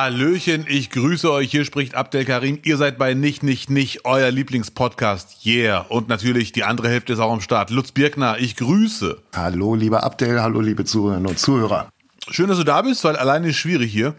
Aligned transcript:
Hallöchen, 0.00 0.64
ich 0.66 0.88
grüße 0.88 1.30
euch. 1.30 1.50
Hier 1.50 1.66
spricht 1.66 1.94
Abdel 1.94 2.24
Karim. 2.24 2.58
Ihr 2.62 2.78
seid 2.78 2.96
bei 2.96 3.12
Nicht, 3.12 3.42
Nicht, 3.42 3.68
Nicht, 3.68 4.06
euer 4.06 4.30
Lieblingspodcast. 4.30 5.44
Yeah. 5.44 5.84
Und 5.90 6.08
natürlich 6.08 6.52
die 6.52 6.64
andere 6.64 6.88
Hälfte 6.88 7.12
ist 7.12 7.18
auch 7.18 7.30
am 7.30 7.42
Start. 7.42 7.68
Lutz 7.68 7.92
Birkner, 7.92 8.38
ich 8.38 8.56
grüße. 8.56 9.18
Hallo, 9.36 9.74
lieber 9.74 10.02
Abdel. 10.02 10.40
Hallo, 10.40 10.62
liebe 10.62 10.86
Zuhörerinnen 10.86 11.26
und 11.26 11.38
Zuhörer. 11.38 11.90
Schön, 12.30 12.48
dass 12.48 12.56
du 12.56 12.64
da 12.64 12.80
bist, 12.80 13.04
weil 13.04 13.16
alleine 13.16 13.50
ist 13.50 13.56
schwierig 13.56 13.92
hier. 13.92 14.14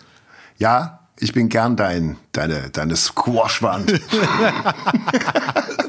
Ja, 0.59 0.99
ich 1.17 1.33
bin 1.33 1.49
gern 1.49 1.75
dein, 1.75 2.17
deine, 2.31 2.69
deine 2.69 2.95
Squashwand. 2.95 3.99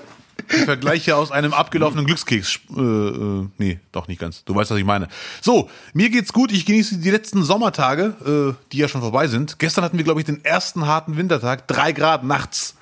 Ich 0.52 0.64
vergleiche 0.64 1.16
aus 1.16 1.30
einem 1.30 1.52
abgelaufenen 1.52 2.06
Glückskeks. 2.06 2.60
Äh, 2.76 2.80
äh, 2.80 3.48
nee, 3.58 3.80
doch 3.90 4.08
nicht 4.08 4.20
ganz. 4.20 4.44
Du 4.44 4.54
weißt, 4.54 4.70
was 4.70 4.78
ich 4.78 4.84
meine. 4.84 5.08
So, 5.40 5.68
mir 5.94 6.10
geht's 6.10 6.32
gut. 6.32 6.52
Ich 6.52 6.66
genieße 6.66 6.98
die 6.98 7.10
letzten 7.10 7.42
Sommertage, 7.42 8.54
äh, 8.56 8.70
die 8.72 8.78
ja 8.78 8.88
schon 8.88 9.00
vorbei 9.00 9.26
sind. 9.26 9.58
Gestern 9.58 9.84
hatten 9.84 9.96
wir, 9.96 10.04
glaube 10.04 10.20
ich, 10.20 10.26
den 10.26 10.44
ersten 10.44 10.86
harten 10.86 11.16
Wintertag. 11.16 11.66
Drei 11.68 11.92
Grad 11.92 12.24
nachts. 12.24 12.74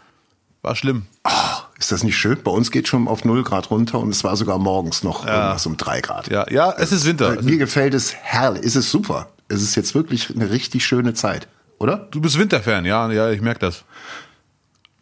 War 0.63 0.77
schlimm. 0.77 1.07
Oh, 1.25 1.31
ist 1.79 1.91
das 1.91 2.05
nicht 2.05 2.19
schön? 2.19 2.43
Bei 2.43 2.51
uns 2.51 2.71
geht 2.71 2.87
schon 2.87 3.09
auf 3.09 3.25
0 3.25 3.43
Grad 3.45 3.71
runter 3.71 3.99
und 3.99 4.11
es 4.11 4.25
war 4.25 4.37
sogar 4.37 4.59
morgens 4.59 5.03
noch 5.03 5.27
ja. 5.27 5.35
irgendwas 5.35 5.65
um 5.65 5.77
3 5.77 6.01
Grad. 6.03 6.29
Ja, 6.29 6.51
ja, 6.51 6.75
es 6.77 6.93
ist 6.93 7.07
Winter. 7.07 7.41
Mir 7.43 7.57
gefällt 7.57 7.95
es 7.95 8.15
herrlich. 8.15 8.65
Es 8.65 8.77
ist 8.77 8.91
super. 8.91 9.29
Es 9.49 9.63
ist 9.63 9.75
jetzt 9.75 9.95
wirklich 9.95 10.31
eine 10.35 10.51
richtig 10.51 10.85
schöne 10.85 11.15
Zeit, 11.15 11.49
oder? 11.79 12.09
Du 12.11 12.21
bist 12.21 12.39
Winterfan, 12.39 12.85
ja, 12.85 13.11
ja, 13.11 13.31
ich 13.31 13.41
merke 13.41 13.61
das. 13.61 13.85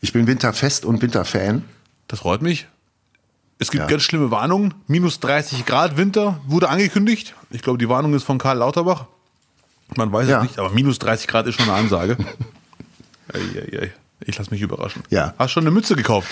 Ich 0.01 0.13
bin 0.13 0.29
Winterfest 0.29 0.85
und 0.85 1.03
Winterfan. 1.03 1.65
Das 2.09 2.21
freut 2.21 2.43
mich. 2.43 2.67
Es 3.59 3.71
gibt 3.71 3.83
ja. 3.83 3.89
ganz 3.89 4.03
schlimme 4.03 4.31
Warnungen. 4.31 4.75
Minus 4.87 5.21
30 5.21 5.67
Grad 5.67 5.97
Winter 5.97 6.41
wurde 6.47 6.69
angekündigt. 6.69 7.35
Ich 7.51 7.63
glaube, 7.63 7.79
die 7.79 7.89
Warnung 7.89 8.15
ist 8.15 8.25
von 8.25 8.39
Karl 8.39 8.59
Lauterbach. 8.59 9.07
Man 9.97 10.13
weiß 10.13 10.29
ja. 10.29 10.39
es 10.39 10.43
nicht, 10.45 10.59
aber 10.59 10.71
minus 10.71 10.99
30 10.99 11.27
Grad 11.27 11.47
ist 11.47 11.57
schon 11.57 11.69
eine 11.69 11.79
Ansage. 11.79 12.17
ich 14.25 14.39
lasse 14.39 14.51
mich 14.51 14.61
überraschen. 14.61 15.03
Ja. 15.11 15.35
Hast 15.39 15.53
schon 15.53 15.65
eine 15.65 15.71
Mütze 15.71 15.97
gekauft? 15.97 16.29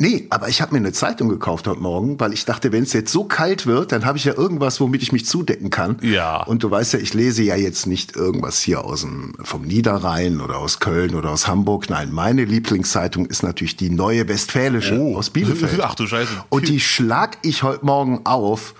Nee, 0.00 0.26
aber 0.30 0.48
ich 0.48 0.62
habe 0.62 0.72
mir 0.72 0.78
eine 0.78 0.92
Zeitung 0.92 1.28
gekauft 1.28 1.68
heute 1.68 1.80
Morgen, 1.80 2.18
weil 2.18 2.32
ich 2.32 2.46
dachte, 2.46 2.72
wenn 2.72 2.84
es 2.84 2.94
jetzt 2.94 3.12
so 3.12 3.24
kalt 3.24 3.66
wird, 3.66 3.92
dann 3.92 4.06
habe 4.06 4.16
ich 4.16 4.24
ja 4.24 4.32
irgendwas, 4.34 4.80
womit 4.80 5.02
ich 5.02 5.12
mich 5.12 5.26
zudecken 5.26 5.68
kann. 5.68 5.98
Ja. 6.00 6.42
Und 6.42 6.62
du 6.62 6.70
weißt 6.70 6.94
ja, 6.94 6.98
ich 6.98 7.12
lese 7.12 7.42
ja 7.42 7.54
jetzt 7.54 7.86
nicht 7.86 8.16
irgendwas 8.16 8.62
hier 8.62 8.82
aus 8.82 9.02
dem 9.02 9.34
vom 9.42 9.60
Niederrhein 9.60 10.40
oder 10.40 10.56
aus 10.56 10.80
Köln 10.80 11.14
oder 11.14 11.30
aus 11.30 11.46
Hamburg. 11.46 11.90
Nein, 11.90 12.12
meine 12.12 12.46
Lieblingszeitung 12.46 13.26
ist 13.26 13.42
natürlich 13.42 13.76
die 13.76 13.90
Neue 13.90 14.26
Westfälische 14.26 14.98
oh. 14.98 15.18
aus 15.18 15.28
Bielefeld. 15.28 15.78
Ach 15.82 15.94
du 15.94 16.06
Scheiße. 16.06 16.32
Und 16.48 16.68
die 16.68 16.80
schlag 16.80 17.36
ich 17.42 17.62
heute 17.62 17.84
Morgen 17.84 18.22
auf 18.24 18.74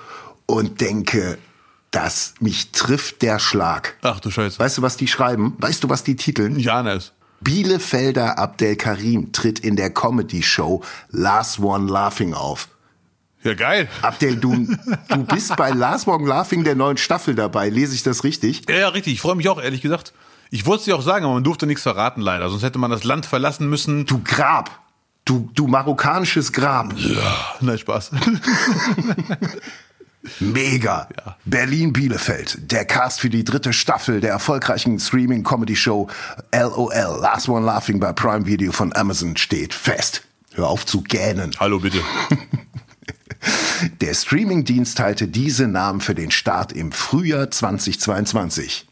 und 0.46 0.80
denke, 0.80 1.36
dass 1.90 2.32
mich 2.40 2.70
trifft 2.70 3.20
der 3.20 3.38
Schlag. 3.38 3.98
Ach 4.00 4.20
du 4.20 4.30
Scheiße. 4.30 4.58
Weißt 4.58 4.78
du, 4.78 4.82
was 4.82 4.96
die 4.96 5.06
schreiben? 5.06 5.54
Weißt 5.58 5.84
du, 5.84 5.90
was 5.90 6.02
die 6.02 6.16
titeln? 6.16 6.58
Janes. 6.58 7.12
Bielefelder 7.40 8.38
Abdel 8.38 8.76
Karim 8.76 9.32
tritt 9.32 9.58
in 9.58 9.76
der 9.76 9.90
Comedy-Show 9.90 10.82
Last 11.10 11.58
One 11.60 11.90
Laughing 11.90 12.34
auf. 12.34 12.68
Ja, 13.42 13.54
geil. 13.54 13.88
Abdel, 14.02 14.36
du, 14.36 14.66
du 15.08 15.24
bist 15.24 15.56
bei 15.56 15.70
Last 15.70 16.06
One 16.06 16.28
Laughing 16.28 16.62
der 16.64 16.74
neuen 16.74 16.98
Staffel 16.98 17.34
dabei. 17.34 17.70
Lese 17.70 17.94
ich 17.94 18.02
das 18.02 18.22
richtig? 18.22 18.68
Ja, 18.68 18.76
ja, 18.76 18.88
richtig. 18.88 19.14
Ich 19.14 19.20
freue 19.22 19.34
mich 19.34 19.48
auch, 19.48 19.60
ehrlich 19.60 19.80
gesagt. 19.80 20.12
Ich 20.50 20.66
wollte 20.66 20.80
es 20.80 20.84
dir 20.84 20.96
auch 20.96 21.02
sagen, 21.02 21.24
aber 21.24 21.34
man 21.34 21.44
durfte 21.44 21.66
nichts 21.66 21.82
verraten, 21.82 22.20
leider. 22.20 22.50
Sonst 22.50 22.62
hätte 22.62 22.78
man 22.78 22.90
das 22.90 23.04
Land 23.04 23.24
verlassen 23.24 23.70
müssen. 23.70 24.04
Du 24.04 24.20
Grab. 24.22 24.80
Du, 25.24 25.48
du 25.54 25.68
marokkanisches 25.68 26.52
Grab. 26.52 26.92
Ja, 26.96 27.36
nein, 27.60 27.78
Spaß. 27.78 28.10
Mega. 30.38 31.08
Ja. 31.16 31.36
Berlin-Bielefeld. 31.44 32.70
Der 32.70 32.84
Cast 32.84 33.20
für 33.20 33.30
die 33.30 33.44
dritte 33.44 33.72
Staffel 33.72 34.20
der 34.20 34.30
erfolgreichen 34.30 34.98
Streaming-Comedy-Show 34.98 36.08
LOL, 36.52 37.20
Last 37.20 37.48
One 37.48 37.64
Laughing 37.64 38.00
bei 38.00 38.12
Prime 38.12 38.46
Video 38.46 38.72
von 38.72 38.94
Amazon 38.94 39.36
steht 39.36 39.72
fest. 39.72 40.22
Hör 40.52 40.68
auf 40.68 40.84
zu 40.84 41.02
gähnen. 41.02 41.52
Hallo 41.58 41.78
bitte. 41.78 42.00
Der 44.00 44.12
Streaming-Dienst 44.12 44.98
teilte 44.98 45.26
diese 45.26 45.66
Namen 45.66 46.02
für 46.02 46.14
den 46.14 46.30
Start 46.30 46.72
im 46.72 46.92
Frühjahr 46.92 47.50
2022. 47.50 48.89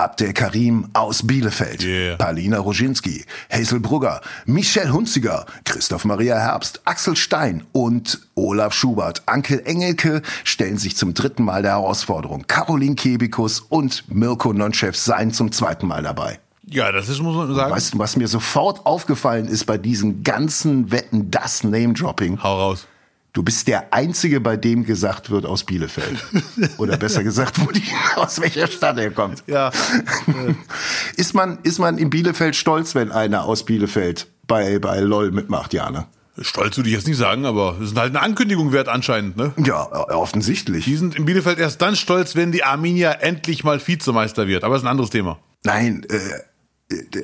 Abdel 0.00 0.32
Karim 0.32 0.88
aus 0.94 1.26
Bielefeld, 1.26 1.84
yeah. 1.84 2.16
Palina 2.16 2.58
Roginski, 2.58 3.26
Hazel 3.52 3.80
Brugger, 3.80 4.22
Michelle 4.46 4.94
Hunziger, 4.94 5.44
Christoph 5.64 6.06
Maria 6.06 6.38
Herbst, 6.38 6.80
Axel 6.86 7.16
Stein 7.16 7.64
und 7.72 8.18
Olaf 8.34 8.72
Schubert. 8.72 9.22
Ankel 9.26 9.60
Engelke 9.66 10.22
stellen 10.42 10.78
sich 10.78 10.96
zum 10.96 11.12
dritten 11.12 11.44
Mal 11.44 11.60
der 11.60 11.72
Herausforderung. 11.72 12.46
Caroline 12.46 12.94
Kebikus 12.94 13.60
und 13.60 14.04
Mirko 14.08 14.54
Nonchev 14.54 14.96
seien 14.96 15.32
zum 15.32 15.52
zweiten 15.52 15.86
Mal 15.86 16.02
dabei. 16.02 16.40
Ja, 16.66 16.92
das 16.92 17.10
ist, 17.10 17.20
muss 17.20 17.36
man 17.36 17.54
sagen. 17.54 17.70
Weißt 17.70 17.92
du, 17.92 17.98
was 17.98 18.16
mir 18.16 18.28
sofort 18.28 18.86
aufgefallen 18.86 19.48
ist 19.48 19.66
bei 19.66 19.76
diesen 19.76 20.22
ganzen 20.22 20.90
Wetten, 20.92 21.30
das 21.30 21.62
Name-Dropping? 21.62 22.42
Hau 22.42 22.58
raus. 22.58 22.86
Du 23.32 23.44
bist 23.44 23.68
der 23.68 23.92
Einzige, 23.92 24.40
bei 24.40 24.56
dem 24.56 24.84
gesagt 24.84 25.30
wird 25.30 25.46
aus 25.46 25.62
Bielefeld. 25.64 26.18
Oder 26.78 26.96
besser 26.96 27.22
gesagt, 27.22 27.60
wo 27.60 27.70
die, 27.70 27.82
aus 28.16 28.40
welcher 28.40 28.66
Stadt 28.66 28.98
er 28.98 29.10
kommt. 29.10 29.44
Ja. 29.46 29.70
ist, 31.16 31.34
man, 31.34 31.58
ist 31.62 31.78
man 31.78 31.96
in 31.98 32.10
Bielefeld 32.10 32.56
stolz, 32.56 32.94
wenn 32.94 33.12
einer 33.12 33.44
aus 33.44 33.64
Bielefeld 33.64 34.26
bei, 34.48 34.80
bei 34.80 34.98
LOL 34.98 35.30
mitmacht, 35.30 35.72
Jana? 35.72 36.08
Stolz 36.40 36.76
würde 36.76 36.88
ich 36.88 36.94
jetzt 36.94 37.06
nicht 37.06 37.18
sagen, 37.18 37.44
aber 37.44 37.76
es 37.80 37.90
ist 37.90 37.98
halt 37.98 38.16
eine 38.16 38.22
Ankündigung 38.22 38.72
wert 38.72 38.88
anscheinend, 38.88 39.36
ne? 39.36 39.52
Ja, 39.58 39.90
offensichtlich. 40.10 40.86
Die 40.86 40.96
sind 40.96 41.14
in 41.14 41.24
Bielefeld 41.24 41.58
erst 41.58 41.82
dann 41.82 41.96
stolz, 41.96 42.34
wenn 42.34 42.50
die 42.50 42.64
Arminia 42.64 43.12
endlich 43.12 43.62
mal 43.62 43.80
Vizemeister 43.84 44.48
wird. 44.48 44.64
Aber 44.64 44.74
das 44.74 44.82
ist 44.82 44.86
ein 44.86 44.90
anderes 44.90 45.10
Thema. 45.10 45.38
Nein, 45.64 46.06
äh, 46.08 46.18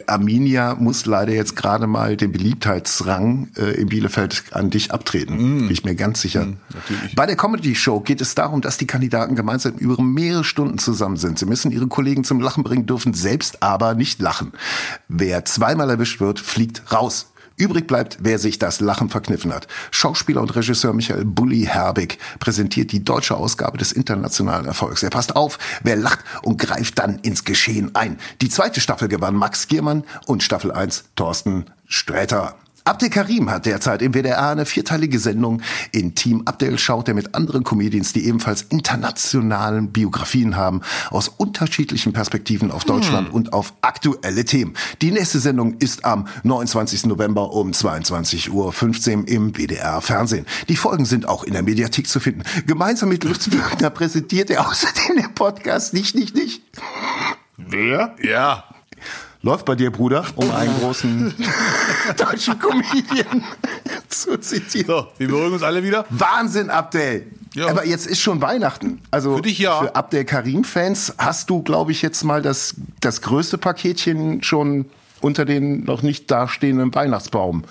Arminia 0.06 0.74
muss 0.74 1.06
leider 1.06 1.32
jetzt 1.32 1.56
gerade 1.56 1.86
mal 1.86 2.16
den 2.16 2.32
Beliebtheitsrang 2.32 3.48
äh, 3.56 3.80
in 3.80 3.88
Bielefeld 3.88 4.44
an 4.52 4.70
dich 4.70 4.92
abtreten. 4.92 5.36
Mm. 5.36 5.58
Bin 5.62 5.70
ich 5.70 5.84
mir 5.84 5.94
ganz 5.94 6.20
sicher. 6.20 6.46
Mm, 6.46 6.58
Bei 7.14 7.26
der 7.26 7.36
Comedy 7.36 7.74
Show 7.74 8.00
geht 8.00 8.20
es 8.20 8.34
darum, 8.34 8.60
dass 8.60 8.78
die 8.78 8.86
Kandidaten 8.86 9.34
gemeinsam 9.34 9.74
über 9.74 10.00
mehrere 10.02 10.44
Stunden 10.44 10.78
zusammen 10.78 11.16
sind. 11.16 11.38
Sie 11.38 11.46
müssen 11.46 11.70
ihre 11.70 11.88
Kollegen 11.88 12.24
zum 12.24 12.40
Lachen 12.40 12.62
bringen, 12.62 12.86
dürfen 12.86 13.14
selbst 13.14 13.62
aber 13.62 13.94
nicht 13.94 14.20
lachen. 14.20 14.52
Wer 15.08 15.44
zweimal 15.44 15.90
erwischt 15.90 16.20
wird, 16.20 16.38
fliegt 16.38 16.92
raus. 16.92 17.32
Übrig 17.56 17.86
bleibt, 17.86 18.18
wer 18.20 18.38
sich 18.38 18.58
das 18.58 18.80
Lachen 18.80 19.08
verkniffen 19.08 19.52
hat. 19.52 19.66
Schauspieler 19.90 20.42
und 20.42 20.54
Regisseur 20.54 20.92
Michael 20.92 21.24
Bulli 21.24 21.64
Herbig 21.64 22.18
präsentiert 22.38 22.92
die 22.92 23.02
deutsche 23.02 23.36
Ausgabe 23.36 23.78
des 23.78 23.92
internationalen 23.92 24.66
Erfolgs. 24.66 25.02
Er 25.02 25.10
passt 25.10 25.36
auf, 25.36 25.58
wer 25.82 25.96
lacht 25.96 26.20
und 26.42 26.58
greift 26.58 26.98
dann 26.98 27.18
ins 27.20 27.44
Geschehen 27.44 27.94
ein. 27.94 28.18
Die 28.42 28.50
zweite 28.50 28.80
Staffel 28.80 29.08
gewann 29.08 29.34
Max 29.34 29.68
Giermann 29.68 30.04
und 30.26 30.42
Staffel 30.42 30.70
1 30.70 31.04
Thorsten 31.16 31.66
Sträter. 31.86 32.56
Abdel 32.86 33.10
Karim 33.10 33.50
hat 33.50 33.66
derzeit 33.66 34.00
im 34.00 34.14
WDR 34.14 34.50
eine 34.50 34.64
vierteilige 34.64 35.18
Sendung. 35.18 35.60
In 35.90 36.14
Team 36.14 36.42
Abdel 36.44 36.78
schaut 36.78 37.08
er 37.08 37.14
mit 37.14 37.34
anderen 37.34 37.64
Comedians, 37.64 38.12
die 38.12 38.24
ebenfalls 38.26 38.62
internationalen 38.62 39.90
Biografien 39.90 40.54
haben, 40.54 40.82
aus 41.10 41.26
unterschiedlichen 41.28 42.12
Perspektiven 42.12 42.70
auf 42.70 42.84
Deutschland 42.84 43.28
hm. 43.28 43.34
und 43.34 43.52
auf 43.52 43.74
aktuelle 43.80 44.44
Themen. 44.44 44.74
Die 45.02 45.10
nächste 45.10 45.40
Sendung 45.40 45.74
ist 45.78 46.04
am 46.04 46.28
29. 46.44 47.06
November 47.06 47.52
um 47.52 47.72
22.15 47.72 48.50
Uhr 48.50 49.28
im 49.28 49.56
WDR 49.56 50.00
Fernsehen. 50.00 50.46
Die 50.68 50.76
Folgen 50.76 51.06
sind 51.06 51.26
auch 51.28 51.42
in 51.42 51.54
der 51.54 51.64
Mediathek 51.64 52.06
zu 52.06 52.20
finden. 52.20 52.44
Gemeinsam 52.68 53.08
mit 53.08 53.24
Lutz 53.24 53.50
Birkner 53.50 53.90
präsentiert 53.90 54.48
er 54.48 54.68
außerdem 54.68 55.16
den 55.16 55.34
Podcast 55.34 55.92
nicht, 55.92 56.14
nicht, 56.14 56.36
nicht. 56.36 56.62
Wer? 57.56 58.14
Ja. 58.22 58.64
Läuft 59.46 59.64
bei 59.64 59.76
dir, 59.76 59.92
Bruder, 59.92 60.24
um 60.34 60.50
einen 60.50 60.76
großen 60.80 61.32
deutschen 62.16 62.58
Comedian 62.58 63.44
zu 64.08 64.36
zitieren. 64.38 64.86
So, 64.88 65.06
wir 65.18 65.28
beruhigen 65.28 65.52
uns 65.52 65.62
alle 65.62 65.84
wieder. 65.84 66.04
Wahnsinn, 66.10 66.68
Abdel. 66.68 67.28
Ja. 67.54 67.68
Aber 67.68 67.86
jetzt 67.86 68.08
ist 68.08 68.20
schon 68.20 68.42
Weihnachten. 68.42 69.00
Also 69.12 69.36
für, 69.36 69.42
dich, 69.42 69.60
ja. 69.60 69.78
für 69.78 69.94
Abdel 69.94 70.24
Karim-Fans 70.24 71.14
hast 71.18 71.48
du, 71.48 71.62
glaube 71.62 71.92
ich, 71.92 72.02
jetzt 72.02 72.24
mal 72.24 72.42
das, 72.42 72.74
das 72.98 73.22
größte 73.22 73.56
Paketchen 73.56 74.42
schon 74.42 74.86
unter 75.20 75.44
den 75.44 75.84
noch 75.84 76.02
nicht 76.02 76.28
dastehenden 76.28 76.92
Weihnachtsbaum. 76.92 77.62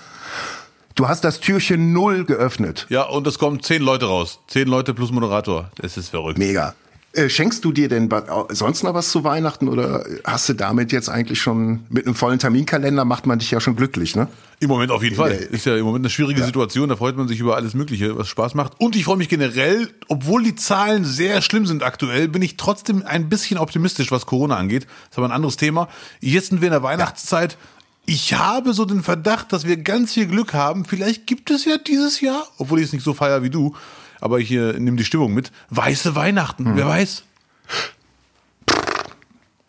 Du 0.94 1.08
hast 1.08 1.24
das 1.24 1.40
Türchen 1.40 1.92
null 1.92 2.24
geöffnet. 2.24 2.86
Ja, 2.88 3.02
und 3.02 3.26
es 3.26 3.38
kommen 3.38 3.62
zehn 3.62 3.82
Leute 3.82 4.06
raus. 4.06 4.40
Zehn 4.46 4.66
Leute 4.66 4.94
plus 4.94 5.12
Moderator. 5.12 5.70
Das 5.76 5.98
ist 5.98 6.08
verrückt. 6.08 6.38
Mega. 6.38 6.74
Äh, 7.16 7.30
schenkst 7.30 7.64
du 7.64 7.72
dir 7.72 7.88
denn 7.88 8.10
sonst 8.50 8.82
noch 8.82 8.92
was 8.92 9.10
zu 9.10 9.24
Weihnachten 9.24 9.68
oder 9.68 10.04
hast 10.24 10.50
du 10.50 10.52
damit 10.52 10.92
jetzt 10.92 11.08
eigentlich 11.08 11.40
schon 11.40 11.86
mit 11.88 12.04
einem 12.04 12.14
vollen 12.14 12.38
Terminkalender 12.38 13.06
macht 13.06 13.24
man 13.24 13.38
dich 13.38 13.50
ja 13.50 13.58
schon 13.58 13.74
glücklich, 13.74 14.14
ne? 14.14 14.28
Im 14.60 14.68
Moment 14.68 14.90
auf 14.90 15.02
jeden 15.02 15.16
Fall. 15.16 15.32
Ist 15.32 15.64
ja 15.64 15.76
im 15.76 15.84
Moment 15.86 16.04
eine 16.04 16.10
schwierige 16.10 16.40
ja. 16.40 16.46
Situation, 16.46 16.90
da 16.90 16.96
freut 16.96 17.16
man 17.16 17.26
sich 17.26 17.40
über 17.40 17.56
alles 17.56 17.72
Mögliche, 17.72 18.18
was 18.18 18.28
Spaß 18.28 18.54
macht. 18.54 18.74
Und 18.78 18.96
ich 18.96 19.04
freue 19.04 19.16
mich 19.16 19.30
generell, 19.30 19.88
obwohl 20.08 20.42
die 20.42 20.56
Zahlen 20.56 21.06
sehr 21.06 21.40
schlimm 21.40 21.64
sind 21.64 21.82
aktuell, 21.82 22.28
bin 22.28 22.42
ich 22.42 22.58
trotzdem 22.58 23.02
ein 23.06 23.30
bisschen 23.30 23.56
optimistisch, 23.56 24.10
was 24.10 24.26
Corona 24.26 24.56
angeht. 24.56 24.84
Das 24.84 25.12
ist 25.12 25.18
aber 25.18 25.28
ein 25.28 25.32
anderes 25.32 25.56
Thema. 25.56 25.88
Jetzt 26.20 26.50
sind 26.50 26.60
wir 26.60 26.68
in 26.68 26.72
der 26.72 26.82
Weihnachtszeit. 26.82 27.56
Ich 28.04 28.34
habe 28.34 28.74
so 28.74 28.84
den 28.84 29.02
Verdacht, 29.02 29.54
dass 29.54 29.66
wir 29.66 29.78
ganz 29.78 30.12
viel 30.12 30.26
Glück 30.26 30.52
haben. 30.52 30.84
Vielleicht 30.84 31.26
gibt 31.26 31.50
es 31.50 31.64
ja 31.64 31.78
dieses 31.78 32.20
Jahr, 32.20 32.46
obwohl 32.58 32.80
ich 32.80 32.86
es 32.86 32.92
nicht 32.92 33.04
so 33.04 33.14
feier 33.14 33.42
wie 33.42 33.50
du, 33.50 33.74
aber 34.20 34.38
ich 34.38 34.50
äh, 34.50 34.78
nehme 34.78 34.96
die 34.96 35.04
Stimmung 35.04 35.34
mit. 35.34 35.52
Weiße 35.70 36.14
Weihnachten, 36.14 36.66
hm. 36.66 36.76
wer 36.76 36.86
weiß. 36.86 37.24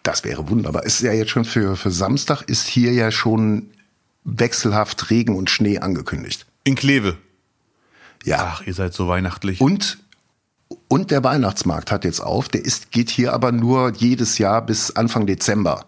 Das 0.03 0.23
wäre 0.23 0.49
wunderbar. 0.49 0.83
Ist 0.83 1.01
ja 1.01 1.11
jetzt 1.11 1.31
schon 1.31 1.45
für, 1.45 1.75
für 1.75 1.91
Samstag 1.91 2.43
ist 2.43 2.67
hier 2.67 2.93
ja 2.93 3.11
schon 3.11 3.71
wechselhaft 4.23 5.09
Regen 5.09 5.35
und 5.35 5.49
Schnee 5.49 5.79
angekündigt. 5.79 6.45
In 6.63 6.75
Kleve. 6.75 7.17
Ja. 8.23 8.53
Ach, 8.53 8.67
ihr 8.67 8.73
seid 8.73 8.93
so 8.93 9.07
weihnachtlich. 9.07 9.61
Und, 9.61 9.97
und 10.87 11.11
der 11.11 11.23
Weihnachtsmarkt 11.23 11.91
hat 11.91 12.05
jetzt 12.05 12.19
auf. 12.19 12.49
Der 12.49 12.63
ist, 12.63 12.91
geht 12.91 13.09
hier 13.09 13.33
aber 13.33 13.51
nur 13.51 13.93
jedes 13.93 14.37
Jahr 14.37 14.65
bis 14.65 14.91
Anfang 14.95 15.25
Dezember. 15.27 15.85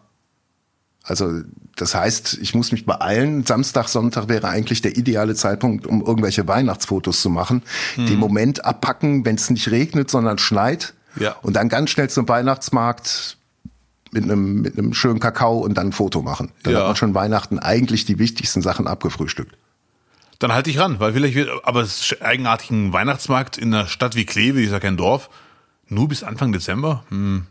Also 1.10 1.42
das 1.76 1.96
heißt, 1.96 2.38
ich 2.42 2.54
muss 2.56 2.72
mich 2.72 2.86
beeilen. 2.86 3.46
Samstag, 3.46 3.88
Sonntag 3.88 4.28
wäre 4.30 4.48
eigentlich 4.50 4.82
der 4.82 4.96
ideale 4.98 5.34
Zeitpunkt, 5.36 5.88
um 5.88 6.02
irgendwelche 6.06 6.48
Weihnachtsfotos 6.48 7.22
zu 7.22 7.30
machen. 7.30 7.64
Hm. 7.96 8.06
Den 8.08 8.20
Moment 8.20 8.64
abpacken, 8.66 9.26
wenn 9.26 9.36
es 9.36 9.50
nicht 9.50 9.70
regnet, 9.72 10.10
sondern 10.10 10.38
schneit. 10.38 10.94
Ja. 11.16 11.36
Und 11.42 11.56
dann 11.56 11.70
ganz 11.70 11.90
schnell 11.90 12.10
zum 12.10 12.28
Weihnachtsmarkt 12.28 13.38
mit 14.12 14.24
einem, 14.24 14.62
mit 14.62 14.78
einem 14.78 14.94
schönen 14.94 15.20
Kakao 15.20 15.60
und 15.60 15.76
dann 15.78 15.88
ein 15.88 15.92
Foto 15.92 16.22
machen. 16.22 16.52
Dann 16.64 16.74
Ja. 16.74 16.80
hat 16.80 16.88
man 16.88 16.96
schon 16.96 17.14
Weihnachten 17.14 17.60
eigentlich 17.60 18.06
die 18.06 18.20
wichtigsten 18.20 18.62
Sachen 18.62 18.88
abgefrühstückt. 18.88 19.56
Dann 20.40 20.54
halte 20.54 20.70
ich 20.70 20.80
ran, 20.80 21.00
weil 21.00 21.14
vielleicht 21.14 21.36
wird, 21.36 21.50
aber 21.64 21.82
es 21.82 22.00
ist 22.12 22.22
eigenartig 22.22 22.72
ein 22.72 22.94
Weihnachtsmarkt 22.94 23.58
in 23.58 23.74
einer 23.74 23.88
Stadt 23.88 24.16
wie 24.16 24.26
Kleve, 24.26 24.62
ist 24.64 24.72
ja 24.72 24.80
kein 24.80 24.96
Dorf, 24.98 25.30
nur 25.88 26.08
bis 26.08 26.24
Anfang 26.24 26.52
Dezember. 26.52 27.04
Hm. 27.10 27.46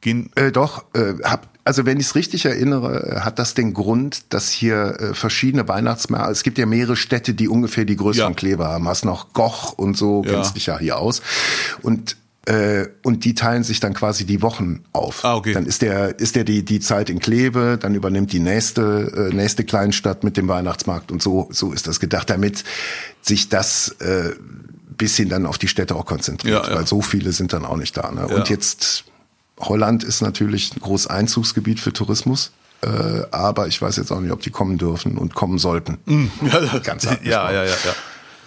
Gehen, 0.00 0.30
Äh, 0.36 0.52
doch, 0.52 0.84
äh, 0.94 1.14
hab, 1.24 1.48
also 1.66 1.84
wenn 1.84 1.98
ich 2.00 2.06
es 2.06 2.14
richtig 2.14 2.46
erinnere, 2.46 3.16
äh, 3.16 3.20
hat 3.20 3.38
das 3.38 3.54
den 3.54 3.74
Grund, 3.74 4.32
dass 4.32 4.48
hier 4.50 4.96
äh, 5.00 5.14
verschiedene 5.14 5.66
Weihnachtsmärkte, 5.68 6.30
es 6.32 6.42
gibt 6.42 6.58
ja 6.58 6.66
mehrere 6.66 6.96
Städte, 6.96 7.34
die 7.34 7.48
ungefähr 7.48 7.84
die 7.84 7.96
Größe 7.96 8.20
Ja. 8.20 8.24
von 8.26 8.36
Kleve 8.36 8.64
haben. 8.66 8.88
Hast 8.88 9.04
noch 9.04 9.32
Goch 9.32 9.72
und 9.72 9.96
so, 9.96 10.22
Ja. 10.24 10.32
kennst 10.32 10.56
dich 10.56 10.66
ja 10.66 10.78
hier 10.78 10.98
aus. 10.98 11.22
Und 11.82 12.16
äh, 12.48 12.86
und 13.02 13.24
die 13.24 13.34
teilen 13.34 13.64
sich 13.64 13.80
dann 13.80 13.92
quasi 13.92 14.24
die 14.24 14.40
Wochen 14.40 14.84
auf. 14.92 15.24
Ah, 15.24 15.34
okay. 15.34 15.52
Dann 15.52 15.66
ist 15.66 15.82
der 15.82 16.20
ist 16.20 16.36
der 16.36 16.44
die 16.44 16.64
die 16.64 16.78
Zeit 16.78 17.10
in 17.10 17.18
Kleve, 17.18 17.76
dann 17.80 17.96
übernimmt 17.96 18.32
die 18.32 18.38
nächste 18.38 19.28
äh, 19.32 19.34
nächste 19.34 19.64
Kleinstadt 19.64 20.22
mit 20.22 20.36
dem 20.36 20.46
Weihnachtsmarkt 20.46 21.10
und 21.10 21.20
so 21.20 21.48
so 21.50 21.72
ist 21.72 21.88
das 21.88 21.98
gedacht, 21.98 22.30
damit 22.30 22.62
sich 23.20 23.48
das 23.48 23.88
äh, 23.98 24.30
bisschen 24.96 25.28
dann 25.28 25.44
auf 25.44 25.58
die 25.58 25.66
Städte 25.66 25.96
auch 25.96 26.06
konzentriert, 26.06 26.64
Ja, 26.66 26.70
ja. 26.70 26.76
weil 26.78 26.86
so 26.86 27.02
viele 27.02 27.32
sind 27.32 27.52
dann 27.52 27.64
auch 27.64 27.76
nicht 27.76 27.96
da. 27.96 28.12
Ne? 28.12 28.26
Ja. 28.30 28.36
Und 28.36 28.48
jetzt 28.48 29.02
Holland 29.58 30.04
ist 30.04 30.20
natürlich 30.20 30.74
ein 30.74 30.80
großes 30.80 31.06
Einzugsgebiet 31.06 31.80
für 31.80 31.92
Tourismus. 31.92 32.52
Äh, 32.82 33.22
aber 33.30 33.68
ich 33.68 33.80
weiß 33.80 33.96
jetzt 33.96 34.10
auch 34.12 34.20
nicht, 34.20 34.32
ob 34.32 34.42
die 34.42 34.50
kommen 34.50 34.76
dürfen 34.76 35.16
und 35.16 35.34
kommen 35.34 35.58
sollten. 35.58 35.98
ja, 36.42 36.78
Ganz 36.80 37.06
hart 37.06 37.24
ja, 37.24 37.50
ja, 37.50 37.64
ja, 37.64 37.70
ja. 37.70 37.94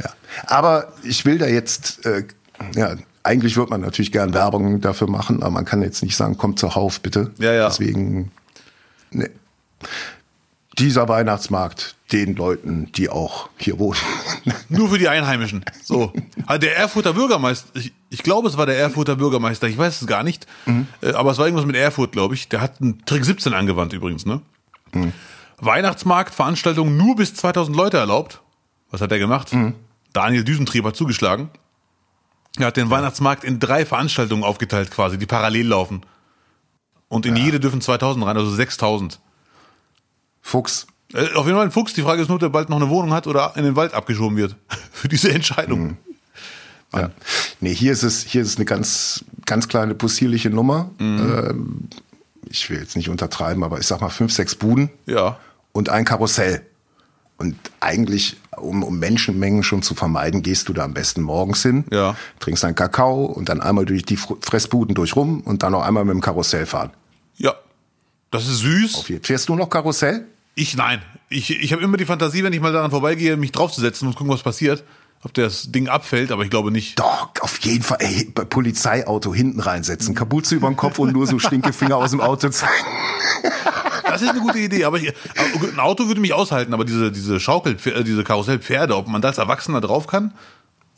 Ja. 0.04 0.10
Aber 0.46 0.94
ich 1.04 1.26
will 1.26 1.40
da 1.40 1.48
jetzt, 1.48 2.06
äh, 2.06 2.24
ja, 2.76 2.96
eigentlich 3.24 3.58
wird 3.58 3.70
man 3.70 3.82
natürlich 3.82 4.12
gern 4.12 4.34
Werbung 4.34 4.82
dafür 4.82 5.10
machen, 5.10 5.42
aber 5.42 5.52
man 5.52 5.66
kann 5.66 5.82
jetzt 5.82 6.04
nicht 6.04 6.16
sagen, 6.16 6.38
kommt 6.38 6.60
zur 6.60 6.76
Hauf 6.76 7.02
bitte. 7.02 7.32
Ja, 7.40 7.54
ja. 7.54 7.68
Deswegen, 7.68 8.32
ne. 9.12 9.30
Dieser 10.80 11.08
Weihnachtsmarkt 11.08 11.96
den 12.12 12.36
Leuten, 12.36 12.92
die 12.94 13.10
auch 13.10 13.50
hier 13.58 13.78
wohnen. 13.80 14.00
Nur 14.70 14.90
für 14.90 14.98
die 14.98 15.10
Einheimischen. 15.10 15.64
So. 15.84 16.14
Also 16.46 16.60
der 16.60 16.78
Erfurter 16.78 17.14
Bürgermeister, 17.14 17.70
ich, 17.76 17.94
ich 18.10 18.24
glaube, 18.24 18.48
es 18.48 18.58
war 18.58 18.66
der 18.66 18.80
Erfurter 18.80 19.16
Bürgermeister, 19.16 19.68
ich 19.68 19.78
weiß 19.78 20.02
es 20.02 20.08
gar 20.08 20.24
nicht, 20.24 20.48
äh, 21.02 21.12
aber 21.14 21.31
es 21.31 21.38
war 21.38 21.46
irgendwas 21.46 21.66
mit 21.66 21.76
Erfurt, 21.76 22.12
glaube 22.12 22.34
ich. 22.34 22.50
Der 22.50 22.62
hat 22.62 22.81
einen 22.81 23.06
Trick 23.06 23.26
17 23.26 23.54
angewandt 23.54 23.94
übrigens, 23.94 24.26
ne? 24.26 24.42
Weihnachtsmarkt, 25.60 26.34
Veranstaltungen 26.34 26.98
nur 26.98 27.16
bis 27.16 27.36
2000 27.36 27.76
Leute 27.76 27.98
erlaubt. 27.98 28.42
Was 28.90 29.02
hat 29.02 29.12
er 29.12 29.20
gemacht? 29.20 29.52
Daniel 30.14 30.44
Düsentrieb 30.44 30.86
hat 30.86 30.96
zugeschlagen. 30.96 31.50
Er 32.58 32.68
hat 32.68 32.78
den 32.78 32.90
Weihnachtsmarkt 32.90 33.44
in 33.44 33.60
drei 33.60 33.86
Veranstaltungen 33.86 34.44
aufgeteilt 34.44 34.90
quasi, 34.90 35.18
die 35.18 35.28
parallel 35.28 35.68
laufen. 35.68 36.02
Und 37.08 37.26
in 37.26 37.36
jede 37.36 37.60
dürfen 37.60 37.81
2000 37.81 38.26
rein, 38.26 38.38
also 38.38 38.50
6000. 38.50 39.20
Fuchs. 40.42 40.88
Äh, 41.14 41.34
Auf 41.36 41.46
jeden 41.46 41.58
Fall 41.58 41.66
ein 41.66 41.72
Fuchs. 41.72 41.94
Die 41.94 42.02
Frage 42.02 42.22
ist 42.22 42.28
nur, 42.28 42.36
ob 42.36 42.42
der 42.42 42.50
bald 42.50 42.70
noch 42.70 42.78
eine 42.78 42.90
Wohnung 42.90 43.14
hat 43.14 43.28
oder 43.28 43.54
in 43.56 43.64
den 43.64 43.76
Wald 43.76 43.94
abgeschoben 43.94 44.38
wird. 44.38 44.56
Für 44.92 45.08
diese 45.08 45.32
Entscheidung. 45.32 45.98
Ja. 46.94 47.12
Nee, 47.60 47.74
hier 47.74 47.92
ist 47.92 48.04
es, 48.04 48.24
hier 48.24 48.42
ist 48.42 48.48
es 48.50 48.56
eine 48.56 48.66
ganz, 48.66 49.24
ganz 49.46 49.68
kleine 49.68 49.94
possierliche 49.96 50.50
Nummer. 50.50 50.90
Ähm, 51.00 51.88
ich 52.50 52.70
will 52.70 52.80
jetzt 52.80 52.96
nicht 52.96 53.10
untertreiben, 53.10 53.64
aber 53.64 53.80
ich 53.80 53.86
sag 53.86 54.02
mal 54.02 54.10
fünf, 54.10 54.34
sechs 54.34 54.56
Buden 54.56 54.90
Ja. 55.06 55.38
und 55.72 55.90
ein 55.90 56.04
Karussell. 56.06 56.62
Und 57.38 57.56
eigentlich, 57.80 58.38
um, 58.58 58.84
um 58.84 59.00
Menschenmengen 59.00 59.64
schon 59.64 59.82
zu 59.82 59.94
vermeiden, 59.96 60.42
gehst 60.42 60.68
du 60.68 60.74
da 60.74 60.84
am 60.84 60.94
besten 60.94 61.22
morgens 61.22 61.62
hin, 61.62 61.86
Ja. 61.92 62.16
trinkst 62.40 62.66
einen 62.66 62.76
Kakao 62.76 63.26
und 63.26 63.48
dann 63.50 63.62
einmal 63.62 63.86
durch 63.86 64.04
die 64.04 64.18
Fr- 64.18 64.38
Fressbuden 64.44 64.94
durch 64.96 65.16
rum 65.16 65.42
und 65.42 65.64
dann 65.64 65.72
noch 65.72 65.84
einmal 65.84 66.04
mit 66.06 66.14
dem 66.16 66.22
Karussell 66.22 66.66
fahren. 66.66 66.90
Das 68.31 68.48
ist 68.48 68.60
süß. 68.60 68.96
Auf 68.96 69.10
jeden- 69.10 69.24
Fährst 69.24 69.50
du 69.50 69.56
noch 69.56 69.70
Karussell? 69.70 70.26
Ich 70.56 70.76
nein. 70.76 71.02
Ich, 71.30 71.50
ich 71.52 71.72
habe 71.74 71.81
immer 71.84 71.98
die 71.98 72.06
Fantasie, 72.06 72.44
wenn 72.44 72.54
ich 72.54 72.60
mal 72.62 72.74
daran 72.74 72.92
vorbeigehe, 72.92 73.38
mich 73.38 73.52
draufzusetzen 73.52 74.08
und 74.08 74.16
gucken, 74.16 74.34
was 74.34 74.44
passiert. 74.44 74.84
Ob 75.22 75.34
das 75.34 75.70
Ding 75.72 75.90
abfällt, 75.90 76.31
aber 76.31 76.44
ich 76.44 76.50
glaube 76.50 76.72
nicht. 76.72 76.98
Doch, 76.98 77.30
auf 77.42 77.60
jeden 77.60 77.84
Fall. 77.84 77.98
Ey, 78.00 78.31
bei 78.34 78.46
Polizeiauto 78.46 79.34
hinten 79.34 79.60
reinsetzen, 79.60 80.16
Kapuze 80.16 80.56
über 80.56 80.70
den 80.70 80.78
Kopf 80.78 80.98
und 80.98 81.12
nur 81.12 81.28
so 81.28 81.40
Stinkefinger 81.40 81.98
aus 81.98 82.12
dem 82.12 82.22
Auto 82.22 82.48
zeigen. 82.50 82.72
Das 84.06 84.22
ist 84.22 84.30
eine 84.30 84.40
gute 84.40 84.60
Idee, 84.60 84.86
aber 84.86 84.98
ich, 84.98 85.14
ein 85.72 85.80
Auto 85.80 86.08
würde 86.08 86.22
mich 86.22 86.34
aushalten, 86.34 86.74
aber 86.74 86.86
diese, 86.86 87.12
diese 87.12 87.40
Schaukel, 87.40 87.78
äh, 87.86 88.04
diese 88.04 88.24
Karussellpferde, 88.24 88.96
ob 88.96 89.08
man 89.08 89.22
da 89.22 89.28
als 89.28 89.38
Erwachsener 89.38 89.81
drauf 89.81 90.08
kann 90.08 90.34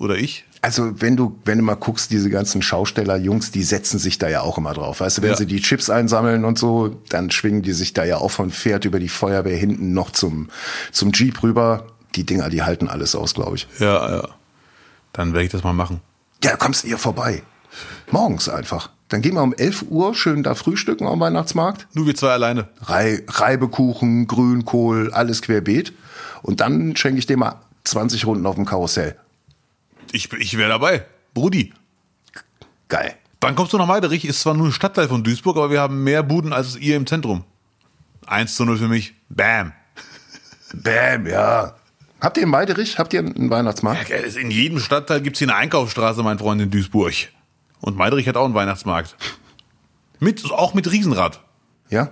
oder 0.01 0.15
ich. 0.17 0.45
Also 0.61 1.01
wenn 1.01 1.15
du, 1.15 1.37
wenn 1.45 1.57
du 1.57 1.63
mal 1.63 1.75
guckst, 1.75 2.11
diese 2.11 2.29
ganzen 2.29 2.61
Schausteller-Jungs, 2.61 3.51
die 3.51 3.63
setzen 3.63 3.97
sich 3.97 4.17
da 4.19 4.29
ja 4.29 4.41
auch 4.41 4.57
immer 4.57 4.73
drauf. 4.73 4.99
Weißt 4.99 5.17
du, 5.17 5.21
wenn 5.23 5.31
Ja. 5.31 5.37
sie 5.37 5.45
die 5.47 5.61
Chips 5.61 5.89
einsammeln 5.89 6.45
und 6.45 6.59
so, 6.59 6.97
dann 7.09 7.31
schwingen 7.31 7.61
die 7.63 7.73
sich 7.73 7.93
da 7.93 8.03
ja 8.03 8.17
auch 8.17 8.29
von 8.31 8.51
Pferd 8.51 8.85
über 8.85 8.99
die 8.99 9.09
Feuerwehr 9.09 9.57
hinten 9.57 9.93
noch 9.93 10.11
zum, 10.11 10.49
zum 10.91 11.11
Jeep 11.13 11.41
rüber. 11.41 11.87
Die 12.15 12.25
Dinger, 12.25 12.49
die 12.49 12.61
halten 12.61 12.87
alles 12.89 13.15
aus, 13.15 13.33
glaube 13.33 13.55
ich. 13.55 13.67
Ja, 13.79 14.17
ja. 14.17 14.27
Dann 15.13 15.33
werde 15.33 15.45
ich 15.45 15.51
das 15.51 15.63
mal 15.63 15.73
machen. 15.73 16.01
Ja, 16.43 16.55
kommst 16.57 16.83
ihr 16.83 16.97
vorbei. 16.97 17.41
Morgens 18.11 18.49
einfach. 18.49 18.89
Dann 19.09 19.21
gehen 19.21 19.33
wir 19.35 19.43
um 19.43 19.53
11 19.53 19.85
Uhr 19.89 20.13
schön 20.15 20.43
da 20.43 20.55
frühstücken 20.55 21.07
am 21.07 21.19
Weihnachtsmarkt. 21.19 21.87
Nur 21.93 22.05
wir 22.05 22.15
zwei 22.15 22.31
alleine. 22.31 22.67
Rei 22.81 23.23
Reibekuchen, 23.27 24.27
Grünkohl, 24.27 25.11
alles 25.13 25.41
querbeet. 25.41 25.93
Und 26.43 26.59
dann 26.61 26.95
schenke 26.95 27.19
ich 27.19 27.25
dir 27.25 27.37
mal 27.37 27.55
20 27.83 28.25
Runden 28.25 28.45
auf 28.45 28.55
dem 28.55 28.65
Karussell. 28.65 29.15
Ich, 30.11 30.31
ich 30.33 30.57
wäre 30.57 30.69
dabei. 30.69 31.05
Brudi. 31.33 31.73
Geil. 32.87 33.15
Dann 33.39 33.55
kommst 33.55 33.73
du 33.73 33.77
nach 33.77 33.87
Meiderich, 33.87 34.25
ist 34.25 34.41
zwar 34.41 34.53
nur 34.53 34.67
ein 34.67 34.71
Stadtteil 34.71 35.07
von 35.07 35.23
Duisburg, 35.23 35.57
aber 35.57 35.71
wir 35.71 35.81
haben 35.81 36.03
mehr 36.03 36.21
Buden 36.23 36.53
als 36.53 36.75
ihr 36.75 36.95
im 36.95 37.07
Zentrum. 37.07 37.43
1 38.27 38.55
zu 38.55 38.65
0 38.65 38.77
für 38.77 38.87
mich. 38.87 39.13
Bam. 39.29 39.71
Bäm, 40.73 41.25
ja. 41.27 41.75
Habt 42.19 42.37
ihr 42.37 42.43
in 42.43 42.49
Meiderich, 42.49 42.99
habt 42.99 43.13
ihr 43.13 43.19
einen 43.21 43.49
Weihnachtsmarkt? 43.49 44.09
In 44.09 44.51
jedem 44.51 44.79
Stadtteil 44.79 45.21
gibt's 45.21 45.39
hier 45.39 45.47
eine 45.49 45.55
Einkaufsstraße, 45.57 46.21
mein 46.21 46.37
Freund, 46.37 46.61
in 46.61 46.69
Duisburg. 46.69 47.13
Und 47.79 47.97
Meiderich 47.97 48.27
hat 48.27 48.37
auch 48.37 48.45
einen 48.45 48.53
Weihnachtsmarkt. 48.53 49.15
Mit, 50.19 50.45
auch 50.51 50.75
mit 50.75 50.91
Riesenrad. 50.91 51.41
Ja? 51.89 52.11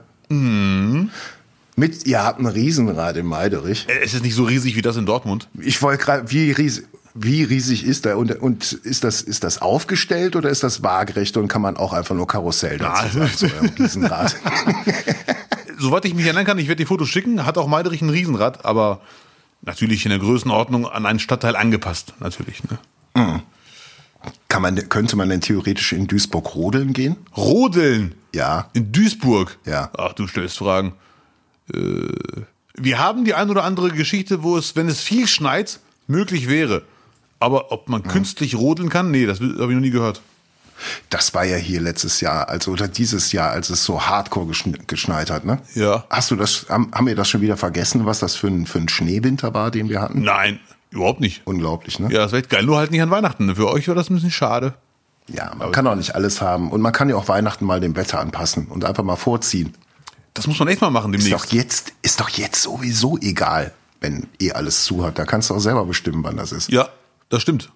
Mit, 1.76 2.06
ihr 2.08 2.24
habt 2.24 2.40
ein 2.40 2.48
Riesenrad 2.48 3.18
in 3.18 3.28
Meiderich. 3.28 3.88
Äh, 3.88 4.00
Es 4.04 4.16
ist 4.16 4.24
nicht 4.24 4.34
so 4.34 4.46
riesig 4.46 4.76
wie 4.76 4.82
das 4.82 4.98
in 4.98 5.06
Dortmund. 5.06 5.48
Ich 5.60 5.80
wollte 5.84 6.04
gerade, 6.04 6.32
wie 6.32 6.52
riesig, 6.52 6.86
wie 7.14 7.44
riesig 7.44 7.84
ist 7.86 8.06
der? 8.06 8.18
Und, 8.18 8.40
und 8.42 8.72
ist 8.74 9.04
das, 9.04 9.22
ist 9.22 9.44
das 9.44 9.62
aufgestellt 9.62 10.36
oder 10.36 10.50
ist 10.50 10.64
das 10.64 10.84
waagerecht 10.84 11.38
und 11.38 11.48
kann 11.48 11.62
man 11.62 11.76
auch 11.78 11.94
einfach 11.94 12.16
nur 12.16 12.28
Karussell 12.28 12.78
dazu 12.78 13.18
Ja. 13.18 13.28
sagen, 13.28 13.38
zu 13.38 13.46
Riesenrad? 13.80 14.36
Soweit 15.78 16.06
ich 16.06 16.14
mich 16.14 16.26
erinnern 16.26 16.46
kann, 16.46 16.58
ich 16.60 16.68
werde 16.68 16.82
die 16.84 16.86
Fotos 16.86 17.10
schicken, 17.10 17.46
hat 17.46 17.58
auch 17.58 17.68
Meiderich 17.68 18.02
ein 18.02 18.10
Riesenrad, 18.10 18.66
aber 18.66 19.02
natürlich 19.62 20.06
in 20.06 20.10
der 20.10 20.20
Größenordnung 20.20 20.86
an 20.88 21.06
einen 21.06 21.20
Stadtteil 21.20 21.56
angepasst, 21.56 22.14
natürlich. 22.20 22.62
Ne? 23.16 23.42
Kann 24.50 24.62
man, 24.62 24.76
könnte 24.90 25.16
man 25.16 25.30
denn 25.30 25.40
theoretisch 25.42 25.94
in 25.94 26.08
Duisburg 26.08 26.54
rodeln 26.56 26.92
gehen? 26.94 27.16
Rodeln 27.38 28.14
Ja. 28.36 28.70
in 28.74 28.92
Duisburg. 28.92 29.58
Ja. 29.66 29.90
Ach, 29.98 30.14
du 30.14 30.28
stellst 30.28 30.58
Fragen. 30.58 30.94
Äh, 31.74 32.08
wir 32.76 33.00
haben 33.00 33.24
die 33.26 33.34
ein 33.34 33.50
oder 33.50 33.64
andere 33.64 33.92
Geschichte, 33.92 34.44
wo 34.44 34.58
es, 34.58 34.76
wenn 34.76 34.88
es 34.90 35.00
viel 35.02 35.28
schneit, 35.28 35.80
möglich 36.08 36.50
wäre. 36.50 36.84
Aber 37.40 37.72
ob 37.72 37.88
man 37.90 38.04
künstlich 38.04 38.56
rodeln 38.56 38.90
kann, 38.90 39.12
nee, 39.12 39.26
das 39.26 39.40
habe 39.40 39.52
ich 39.54 39.58
noch 39.58 39.82
nie 39.82 39.92
gehört. 39.92 40.22
Das 41.10 41.34
war 41.34 41.44
ja 41.44 41.58
hier 41.58 41.82
letztes 41.82 42.22
Jahr, 42.22 42.48
also 42.50 42.72
oder 42.72 42.88
dieses 42.88 43.32
Jahr, 43.32 43.52
als 43.52 43.70
es 43.70 43.84
so 43.84 44.02
hardcore 44.04 44.48
geschn 44.48 44.78
geschneit 44.88 45.30
hat, 45.30 45.46
ne? 45.46 45.60
Ja. 45.76 46.06
Hast 46.10 46.32
du 46.32 46.36
das, 46.36 46.68
haben, 46.70 46.92
haben 46.94 47.08
wir 47.08 47.16
das 47.16 47.28
schon 47.30 47.42
wieder 47.42 47.58
vergessen, 47.58 48.06
was 48.06 48.20
das 48.20 48.36
für 48.36 48.48
ein, 48.48 48.66
für 48.66 48.80
ein 48.80 48.88
Schneewinter 48.88 49.54
war, 49.54 49.72
den 49.72 49.90
wir 49.90 50.02
hatten? 50.02 50.22
Nein, 50.22 50.60
überhaupt 50.92 51.20
nicht. 51.20 51.42
Unglaublich, 51.46 52.00
ne? 52.00 52.10
Ja, 52.12 52.20
das 52.20 52.32
wäre 52.32 52.42
echt 52.42 52.50
geil. 52.50 52.64
Nur 52.64 52.78
halt 52.78 52.92
nicht 52.92 53.02
an 53.02 53.12
Weihnachten. 53.12 53.56
Für 53.56 53.70
euch 53.70 53.88
war 53.90 53.96
das 53.96 54.10
ein 54.10 54.16
bisschen 54.16 54.32
schade. 54.32 54.74
Ja, 55.28 55.54
man 55.56 55.72
kann 55.72 55.86
auch 55.86 55.96
nicht 55.96 56.16
alles 56.16 56.42
haben. 56.42 56.72
Und 56.72 56.82
man 56.82 56.92
kann 56.94 57.10
ja 57.10 57.16
auch 57.16 57.28
Weihnachten 57.28 57.66
mal 57.66 57.80
dem 57.80 57.96
Wetter 57.96 58.20
anpassen 58.20 58.68
und 58.68 58.86
einfach 58.86 59.04
mal 59.04 59.16
vorziehen. 59.16 59.76
Das 60.34 60.48
muss 60.48 60.58
man 60.60 60.68
echt 60.70 60.82
mal 60.82 60.90
machen 60.90 61.14
Ist 61.14 61.32
doch 61.32 61.46
demnächst. 61.46 61.54
jetzt, 61.54 61.94
ist 62.02 62.20
doch 62.20 62.30
jetzt 62.30 62.62
sowieso 62.62 63.18
egal, 63.20 63.74
wenn 64.02 64.28
eh 64.40 64.54
alles 64.54 64.86
zu 64.86 65.06
hat. 65.06 65.20
Da 65.20 65.26
kannst 65.26 65.50
du 65.50 65.56
auch 65.56 65.60
selber 65.60 65.86
bestimmen, 65.86 66.24
wann 66.24 66.38
das 66.38 66.52
ist. 66.52 66.72
Ja, 66.72 66.90
das 67.30 67.42
stimmt. 67.42 67.72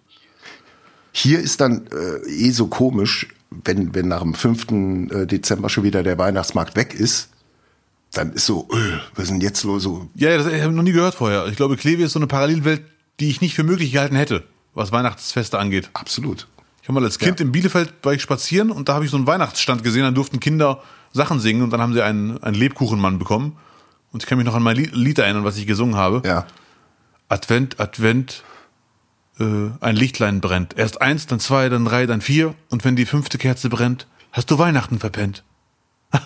Hier 1.12 1.39
ist 1.39 1.62
dann 1.62 1.88
äh, 1.88 2.27
eh 2.29 2.51
so 2.51 2.67
komisch, 2.67 3.27
wenn, 3.51 3.93
wenn 3.93 4.07
nach 4.07 4.22
dem 4.22 4.33
5. 4.33 4.72
äh, 5.12 5.25
Dezember 5.27 5.69
schon 5.69 5.83
wieder 5.83 6.01
der 6.03 6.17
Weihnachtsmarkt 6.17 6.75
weg 6.75 6.93
ist, 6.95 7.29
dann 8.13 8.33
ist 8.33 8.45
so, 8.45 8.67
äh, 8.72 9.00
was 9.15 9.25
ist 9.25 9.31
denn 9.31 9.41
jetzt 9.41 9.63
los? 9.63 9.83
So, 9.83 10.10
Ja, 10.15 10.31
ja, 10.31 10.38
das 10.38 10.48
habe 10.48 10.57
ich 10.57 10.63
noch 10.65 10.83
nie 10.83 10.91
gehört 10.91 11.15
vorher. 11.15 11.45
Ich 11.48 11.55
glaube, 11.55 11.77
Kleve 11.77 12.03
ist 12.03 12.13
so 12.13 12.19
eine 12.19 12.27
Parallelwelt, 12.27 12.81
die 13.19 13.29
ich 13.29 13.41
nicht 13.41 13.53
für 13.55 13.63
möglich 13.63 13.91
gehalten 13.91 14.15
hätte, 14.15 14.43
was 14.74 14.91
Weihnachtsfeste 14.91 15.60
angeht. 15.60 15.89
absolut. 15.93 16.48
Ich 16.81 16.89
habe 16.89 17.00
mal 17.00 17.05
als 17.05 17.17
Kind 17.17 17.39
in 17.39 17.51
Bielefeld 17.53 17.93
ich 18.12 18.22
spazieren 18.22 18.69
und 18.69 18.89
da 18.89 18.95
habe 18.95 19.05
ich 19.05 19.12
so 19.12 19.15
einen 19.15 19.25
Weihnachtsstand 19.25 19.83
gesehen, 19.83 20.01
dann 20.03 20.15
durften 20.15 20.41
Kinder 20.41 20.81
Sachen 21.13 21.39
singen 21.39 21.62
und 21.62 21.69
dann 21.69 21.79
haben 21.79 21.93
sie 21.93 22.01
einen, 22.01 22.43
einen 22.43 22.55
Lebkuchenmann 22.57 23.19
bekommen. 23.19 23.55
Und 24.12 24.22
ich 24.22 24.27
kann 24.27 24.38
mich 24.38 24.45
noch 24.45 24.53
an 24.55 24.63
mein 24.63 24.75
Lied- 24.75 25.17
erinnern, 25.19 25.43
was 25.45 25.55
ich 25.57 25.65
gesungen 25.65 25.95
habe. 25.95 26.22
Ja. 26.27 26.45
Advent, 27.29 27.79
Advent, 27.79 28.43
ein 29.39 29.95
Lichtlein 29.95 30.41
brennt. 30.41 30.77
Erst 30.77 31.01
eins, 31.01 31.25
dann 31.25 31.39
zwei, 31.39 31.67
dann 31.69 31.85
drei, 31.85 32.05
dann 32.05 32.21
vier. 32.21 32.53
Und 32.69 32.85
wenn 32.85 32.95
die 32.95 33.05
fünfte 33.05 33.37
Kerze 33.37 33.69
brennt, 33.69 34.07
hast 34.31 34.51
du 34.51 34.59
Weihnachten 34.59 34.99
verpennt. 34.99 35.43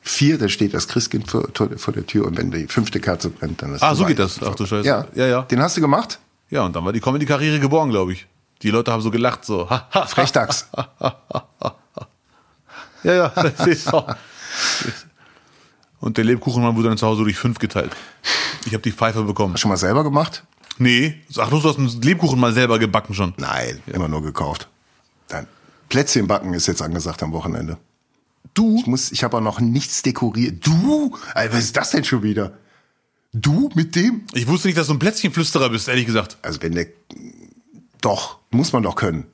Vier, 0.00 0.38
da 0.38 0.48
steht 0.48 0.72
das 0.72 0.88
Christkind 0.88 1.30
vor, 1.30 1.48
vor 1.76 1.92
der 1.92 2.06
Tür 2.06 2.26
und 2.26 2.38
wenn 2.38 2.50
die 2.50 2.66
fünfte 2.66 2.98
Kerze 2.98 3.28
brennt, 3.28 3.60
dann 3.60 3.74
ist 3.74 3.82
Ah, 3.82 3.94
so 3.94 4.06
geht 4.06 4.18
das. 4.18 4.40
Ach 4.42 4.54
du. 4.54 4.64
Scheiße. 4.64 4.86
Ja. 4.86 5.06
Ja, 5.14 5.26
ja. 5.26 5.42
Den 5.42 5.60
hast 5.60 5.76
du 5.76 5.80
gemacht? 5.82 6.18
Ja, 6.48 6.62
und 6.62 6.74
dann 6.74 6.84
war 6.84 6.92
die 6.92 7.00
Comedy-Karriere 7.00 7.60
geboren, 7.60 7.90
glaube 7.90 8.14
ich. 8.14 8.26
Die 8.62 8.70
Leute 8.70 8.90
haben 8.90 9.02
so 9.02 9.10
gelacht, 9.10 9.44
so. 9.44 9.68
ha, 9.70 9.86
ha, 9.92 10.06
Frechdachs. 10.06 10.68
Ja, 13.04 13.14
ja, 13.14 13.28
das 13.28 13.66
ist 13.66 13.84
so. 13.84 14.04
Und 16.00 16.16
der 16.16 16.24
Lebkuchenmann 16.24 16.74
wurde 16.74 16.88
dann 16.88 16.98
zu 16.98 17.06
Hause 17.06 17.22
durch 17.22 17.36
fünf 17.36 17.60
geteilt. 17.60 17.92
Ich 18.66 18.72
habe 18.72 18.82
die 18.82 18.90
Pfeife 18.90 19.22
bekommen. 19.22 19.56
Schon 19.56 19.68
mal 19.68 19.76
selber 19.76 20.02
gemacht? 20.02 20.42
Nee, 20.78 21.14
ach, 21.36 21.50
du 21.50 21.62
hast 21.62 21.78
einen 21.78 22.02
Lebkuchen 22.02 22.38
mal 22.38 22.52
selber 22.52 22.78
gebacken 22.78 23.14
schon. 23.14 23.34
Nein, 23.36 23.82
immer 23.86 24.08
nur 24.08 24.22
gekauft. 24.22 24.68
Dann 25.28 25.46
Plätzchen 25.88 26.26
backen 26.26 26.54
ist 26.54 26.66
jetzt 26.66 26.82
angesagt 26.82 27.22
am 27.22 27.32
Wochenende. 27.32 27.78
Du? 28.54 28.78
Ich 28.78 28.86
muss, 28.86 29.12
ich 29.12 29.24
habe 29.24 29.36
auch 29.36 29.42
noch 29.42 29.60
nichts 29.60 30.02
dekoriert. 30.02 30.66
Du? 30.66 31.16
Alter, 31.34 31.54
was 31.54 31.64
ist 31.64 31.76
das 31.76 31.90
denn 31.90 32.04
schon 32.04 32.22
wieder? 32.22 32.58
Du 33.32 33.70
mit 33.74 33.94
dem? 33.94 34.22
Ich 34.32 34.46
wusste 34.46 34.68
nicht, 34.68 34.78
dass 34.78 34.86
du 34.86 34.94
ein 34.94 34.98
Plätzchenflüsterer 34.98 35.68
bist, 35.68 35.88
ehrlich 35.88 36.06
gesagt. 36.06 36.38
Also 36.42 36.62
wenn 36.62 36.74
der, 36.74 36.86
doch, 38.00 38.38
muss 38.50 38.72
man 38.72 38.82
doch 38.82 38.96
können. 38.96 39.26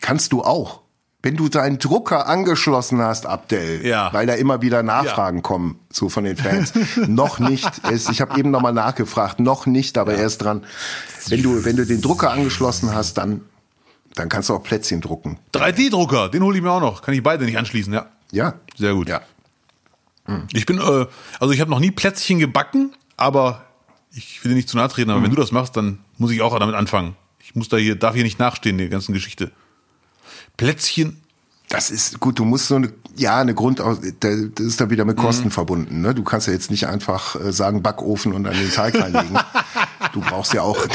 Kannst 0.00 0.32
du 0.32 0.42
auch. 0.42 0.82
Wenn 1.22 1.36
du 1.36 1.48
deinen 1.48 1.78
Drucker 1.78 2.28
angeschlossen 2.28 3.00
hast, 3.00 3.26
Abdel, 3.26 3.84
Ja. 3.84 4.12
weil 4.12 4.26
da 4.26 4.34
immer 4.34 4.62
wieder 4.62 4.82
Nachfragen 4.82 5.42
kommen, 5.42 5.80
so 5.90 6.08
von 6.08 6.22
den 6.24 6.36
Fans. 6.36 6.72
noch 7.08 7.38
nicht. 7.40 7.68
Es, 7.90 8.08
ich 8.08 8.20
habe 8.20 8.38
eben 8.38 8.50
nochmal 8.50 8.72
nachgefragt, 8.72 9.40
noch 9.40 9.66
nicht, 9.66 9.98
aber 9.98 10.14
er 10.14 10.26
ist 10.26 10.38
dran. 10.38 10.64
Wenn 11.28 11.42
du, 11.42 11.64
wenn 11.64 11.76
du 11.76 11.84
den 11.84 12.00
Drucker 12.00 12.30
angeschlossen 12.30 12.94
hast, 12.94 13.14
dann, 13.18 13.40
dann 14.14 14.28
kannst 14.28 14.50
du 14.50 14.54
auch 14.54 14.62
Plätzchen 14.62 15.00
drucken. 15.00 15.38
3D-Drucker, 15.52 16.28
den 16.28 16.42
hole 16.44 16.56
ich 16.56 16.62
mir 16.62 16.70
auch 16.70 16.80
noch. 16.80 17.02
Kann 17.02 17.14
ich 17.14 17.22
beide 17.22 17.44
nicht 17.44 17.58
anschließen, 17.58 17.92
ja. 17.92 18.06
Ja. 18.30 18.54
Sehr 18.76 18.94
gut. 18.94 19.08
Ja. 19.08 19.22
Ich 20.52 20.66
bin, 20.66 20.78
äh, 20.78 21.06
also 21.40 21.52
ich 21.52 21.60
habe 21.60 21.70
noch 21.70 21.78
nie 21.80 21.90
Plätzchen 21.92 22.38
gebacken, 22.38 22.92
aber 23.16 23.64
ich 24.12 24.44
will 24.44 24.50
dir 24.50 24.56
nicht 24.56 24.68
zu 24.68 24.76
nahe 24.76 24.88
treten, 24.88 25.10
aber 25.10 25.22
wenn 25.22 25.30
du 25.30 25.36
das 25.36 25.52
machst, 25.52 25.76
dann 25.76 25.98
muss 26.18 26.30
ich 26.30 26.42
auch 26.42 26.56
damit 26.58 26.74
anfangen. 26.74 27.16
Ich 27.40 27.54
muss 27.54 27.68
da 27.68 27.76
hier, 27.76 27.94
darf 27.96 28.14
hier 28.14 28.24
nicht 28.24 28.38
nachstehen, 28.38 28.78
der 28.78 28.88
ganzen 28.88 29.12
Geschichte. 29.12 29.52
Plätzchen, 30.56 31.20
Das 31.68 31.90
ist 31.90 32.20
gut, 32.20 32.38
du 32.38 32.44
musst 32.44 32.68
so 32.68 32.76
eine, 32.76 32.92
ja, 33.16 33.38
eine 33.38 33.54
Grund, 33.54 33.80
das 33.80 34.00
ist 34.60 34.80
dann 34.80 34.90
wieder 34.90 35.04
mit 35.04 35.16
Kosten 35.16 35.50
verbunden. 35.50 36.00
Ne? 36.00 36.14
Du 36.14 36.22
kannst 36.22 36.46
ja 36.46 36.52
jetzt 36.52 36.70
nicht 36.70 36.86
einfach 36.86 37.34
äh, 37.36 37.52
sagen 37.52 37.82
Backofen 37.82 38.32
und 38.32 38.44
dann 38.44 38.54
den 38.54 38.70
Teig 38.70 38.94
reinlegen. 38.94 39.38
du 40.12 40.20
brauchst 40.20 40.54
ja 40.54 40.62
auch, 40.62 40.78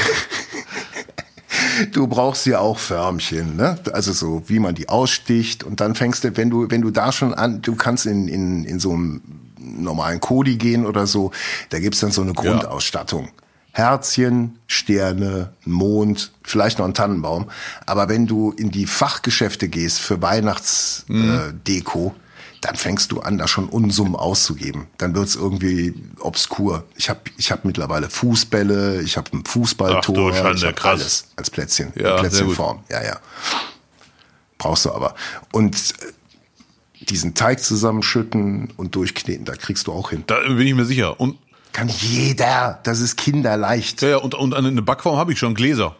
du 1.91 2.07
brauchst 2.07 2.45
ja 2.45 2.59
auch 2.59 2.79
Förmchen, 2.79 3.57
ne? 3.57 3.77
Also 3.91 4.13
so, 4.13 4.43
wie 4.47 4.59
man 4.59 4.75
die 4.75 4.87
aussticht 4.87 5.63
und 5.63 5.81
dann 5.81 5.95
fängst 5.95 6.23
du, 6.23 6.37
wenn 6.37 6.49
du, 6.49 6.69
wenn 6.69 6.81
du 6.81 6.91
da 6.91 7.11
schon 7.11 7.33
an, 7.33 7.61
du 7.61 7.75
kannst 7.75 8.05
in, 8.05 8.27
in, 8.27 8.63
in 8.63 8.79
so 8.79 8.93
einem 8.93 9.21
normalen 9.59 10.21
Kodi 10.21 10.55
gehen 10.55 10.85
oder 10.85 11.05
so, 11.05 11.31
da 11.69 11.79
gibt's 11.79 11.99
dann 11.99 12.11
so 12.11 12.21
eine 12.21 12.33
Grundausstattung. 12.33 13.29
Herzchen, 13.73 14.59
Sterne, 14.67 15.53
Mond, 15.65 16.31
vielleicht 16.43 16.79
noch 16.79 16.85
ein 16.85 16.93
Tannenbaum. 16.93 17.49
Aber 17.85 18.09
wenn 18.09 18.27
du 18.27 18.51
in 18.51 18.69
die 18.71 18.85
Fachgeschäfte 18.85 19.69
gehst 19.69 19.99
für 19.99 20.21
Weihnachtsdeko, 20.21 21.15
äh, 21.49 21.53
Deko, 21.67 22.15
dann 22.59 22.75
fängst 22.75 23.11
du 23.11 23.21
an, 23.21 23.37
da 23.39 23.47
schon 23.47 23.69
Unsummen 23.69 24.15
auszugeben. 24.15 24.85
Dann 24.99 25.15
wird's 25.15 25.35
irgendwie 25.35 25.95
obskur. 26.19 26.83
Ich 26.95 27.09
habe 27.09 27.21
ich 27.37 27.51
hab 27.51 27.65
mittlerweile 27.65 28.07
Fußbälle, 28.09 29.01
ich 29.01 29.17
habe 29.17 29.31
ein 29.35 29.45
Fußballtor, 29.45 30.31
Ach 30.31 30.53
ich 30.55 30.63
habe 30.63 30.73
krass. 30.73 30.91
alles 31.01 31.25
als 31.37 31.49
Plätzchen, 31.49 31.91
Ja. 31.95 32.17
Plätzchenform. 32.17 32.83
Ja, 32.89 33.03
ja. 33.03 33.19
Brauchst 34.59 34.85
du 34.85 34.91
aber. 34.91 35.15
Und 35.51 35.75
äh, 35.75 37.05
diesen 37.05 37.33
Teig 37.33 37.63
zusammenschütten 37.63 38.71
und 38.77 38.93
durchkneten, 38.93 39.43
da 39.45 39.55
kriegst 39.55 39.87
du 39.87 39.91
auch 39.91 40.11
hin. 40.11 40.23
da 40.27 40.39
bin 40.41 40.59
ich 40.67 40.75
mir 40.75 40.85
sicher. 40.85 41.19
Und, 41.19 41.37
Kann 41.71 41.89
jeder. 41.89 42.79
Das 42.83 42.99
ist 42.99 43.15
kinderleicht. 43.17 44.01
ja, 44.01 44.09
ja, 44.09 44.17
und, 44.17 44.35
und 44.35 44.53
eine 44.53 44.81
Backform 44.81 45.17
habe 45.17 45.33
ich 45.33 45.39
schon, 45.39 45.53
Gläser. 45.55 45.95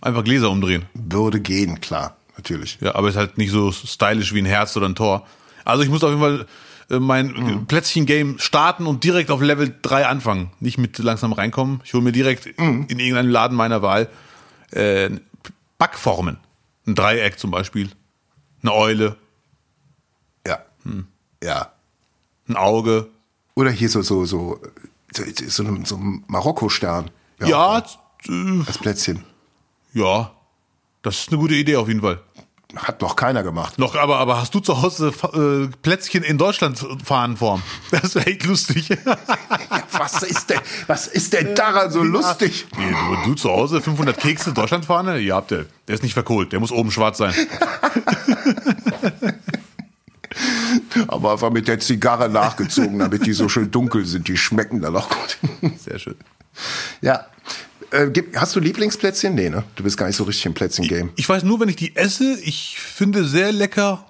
Einfach 0.00 0.24
Gläser 0.24 0.50
umdrehen. 0.50 0.86
Würde 0.94 1.40
gehen, 1.40 1.80
klar, 1.80 2.16
natürlich. 2.36 2.78
Ja, 2.80 2.96
aber 2.96 3.08
ist 3.08 3.16
halt 3.16 3.38
nicht 3.38 3.52
so 3.52 3.70
stylisch 3.70 4.34
wie 4.34 4.40
ein 4.40 4.46
Herz 4.46 4.76
oder 4.76 4.88
ein 4.88 4.96
Tor. 4.96 5.26
Also 5.64 5.84
ich 5.84 5.88
muss 5.88 6.02
auf 6.02 6.10
jeden 6.10 6.20
Fall 6.20 6.46
äh, 6.90 6.98
mein 6.98 7.66
Plätzchen-Game 7.66 8.38
starten 8.38 8.86
und 8.86 9.04
direkt 9.04 9.30
auf 9.30 9.40
Level 9.40 9.74
3 9.80 10.06
anfangen. 10.06 10.50
Nicht 10.58 10.78
mit 10.78 10.98
langsam 10.98 11.32
reinkommen. 11.32 11.80
Ich 11.84 11.94
hole 11.94 12.02
mir 12.02 12.12
direkt 12.12 12.46
in 12.46 12.88
irgendeinem 12.88 13.30
Laden 13.30 13.56
meiner 13.56 13.80
Wahl 13.80 14.08
äh, 14.72 15.10
Backformen. 15.78 16.38
Ein 16.86 16.94
Dreieck 16.94 17.38
zum 17.38 17.50
Beispiel. 17.50 17.90
Eine 18.62 18.74
Eule. 18.74 19.16
Ja. 20.46 20.58
Hm. 20.84 21.06
Ja. 21.42 21.72
Ein 22.48 22.56
Auge. 22.56 23.08
Oder 23.54 23.70
hier 23.70 23.88
so, 23.88 24.02
so, 24.02 24.24
so, 24.24 24.60
so, 25.12 25.22
so, 25.48 25.62
ein- 25.64 25.84
so 25.84 25.96
ein 25.96 26.24
Marokko-Stern. 26.28 27.10
Ja, 27.40 27.78
äh, 27.78 27.82
Als 28.66 28.78
Plätzchen. 28.78 29.24
ja. 29.92 30.30
Das 31.04 31.18
ist 31.18 31.28
eine 31.30 31.38
gute 31.38 31.54
Idee 31.54 31.74
auf 31.76 31.88
jeden 31.88 32.00
Fall. 32.00 32.20
Hat 32.76 33.02
noch 33.02 33.16
keiner 33.16 33.42
gemacht. 33.42 33.76
Noch, 33.78 33.96
aber, 33.96 34.18
aber 34.18 34.40
hast 34.40 34.54
du 34.54 34.60
zu 34.60 34.80
Hause 34.80 35.12
äh, 35.34 35.66
Plätzchen 35.82 36.22
in 36.22 36.38
Deutschland 36.38 36.78
Fahnenform? 37.04 37.60
Das 37.90 38.14
wäre 38.14 38.26
echt 38.28 38.44
lustig. 38.46 38.88
Was 39.98 40.22
ist 40.22 40.48
denn, 40.48 40.60
was 40.86 41.06
ist 41.08 41.32
denn 41.32 41.54
daran 41.54 41.90
so 41.90 42.02
lustig? 42.02 42.66
Nee, 42.78 42.92
du, 43.24 43.30
du 43.30 43.34
zu 43.34 43.50
Hause 43.50 43.80
500 43.82 44.16
Kekse 44.18 44.52
Deutschlandfahne? 44.52 45.18
Ja, 45.18 45.36
habt 45.36 45.50
ihr. 45.52 45.66
Der 45.88 45.96
ist 45.96 46.02
nicht 46.02 46.14
verkohlt. 46.14 46.52
Der 46.52 46.60
muss 46.60 46.72
oben 46.72 46.90
schwarz 46.90 47.18
sein. 47.18 47.34
Aber 51.08 51.32
einfach 51.32 51.50
mit 51.50 51.68
der 51.68 51.78
Zigarre 51.80 52.28
nachgezogen, 52.28 52.98
damit 52.98 53.26
die 53.26 53.32
so 53.32 53.48
schön 53.48 53.70
dunkel 53.70 54.04
sind. 54.06 54.28
Die 54.28 54.36
schmecken 54.36 54.80
dann 54.80 54.96
auch 54.96 55.08
gut. 55.08 55.38
Sehr 55.78 55.98
schön. 55.98 56.16
Ja. 57.00 57.26
Äh, 57.90 58.10
hast 58.36 58.56
du 58.56 58.60
Lieblingsplätzchen? 58.60 59.34
Nee, 59.34 59.50
ne? 59.50 59.64
Du 59.76 59.82
bist 59.82 59.96
gar 59.98 60.06
nicht 60.06 60.16
so 60.16 60.24
richtig 60.24 60.46
im 60.46 60.54
Plätzchen-Game. 60.54 61.10
Ich 61.16 61.28
weiß 61.28 61.42
nur, 61.42 61.60
wenn 61.60 61.68
ich 61.68 61.76
die 61.76 61.94
esse, 61.96 62.38
ich 62.42 62.78
finde 62.78 63.24
sehr 63.24 63.52
lecker 63.52 64.06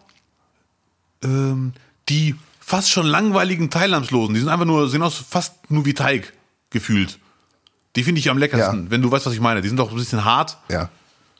ähm, 1.25 1.73
die 2.09 2.35
fast 2.61 2.91
schon 2.91 3.07
langweiligen 3.07 3.71
Teilnahmslosen. 3.71 4.35
Die 4.35 4.41
sind 4.41 4.49
einfach 4.49 4.65
nur, 4.67 4.89
sehen 4.89 5.03
aus 5.03 5.17
fast 5.29 5.71
nur 5.71 5.85
wie 5.85 5.95
Teig 5.95 6.33
gefühlt. 6.71 7.19
Die 7.97 8.03
finde 8.05 8.21
ich 8.21 8.31
am 8.31 8.39
leckersten, 8.39 8.85
Ja. 8.85 8.91
wenn 8.91 9.03
du 9.03 9.11
weißt, 9.11 9.27
was 9.27 9.35
ich 9.35 9.41
meine. 9.41 9.61
Die 9.63 9.69
sind 9.69 9.79
auch 9.81 9.91
ein 9.91 9.97
bisschen 9.97 10.25
hart, 10.25 10.59
Ja. 10.71 10.89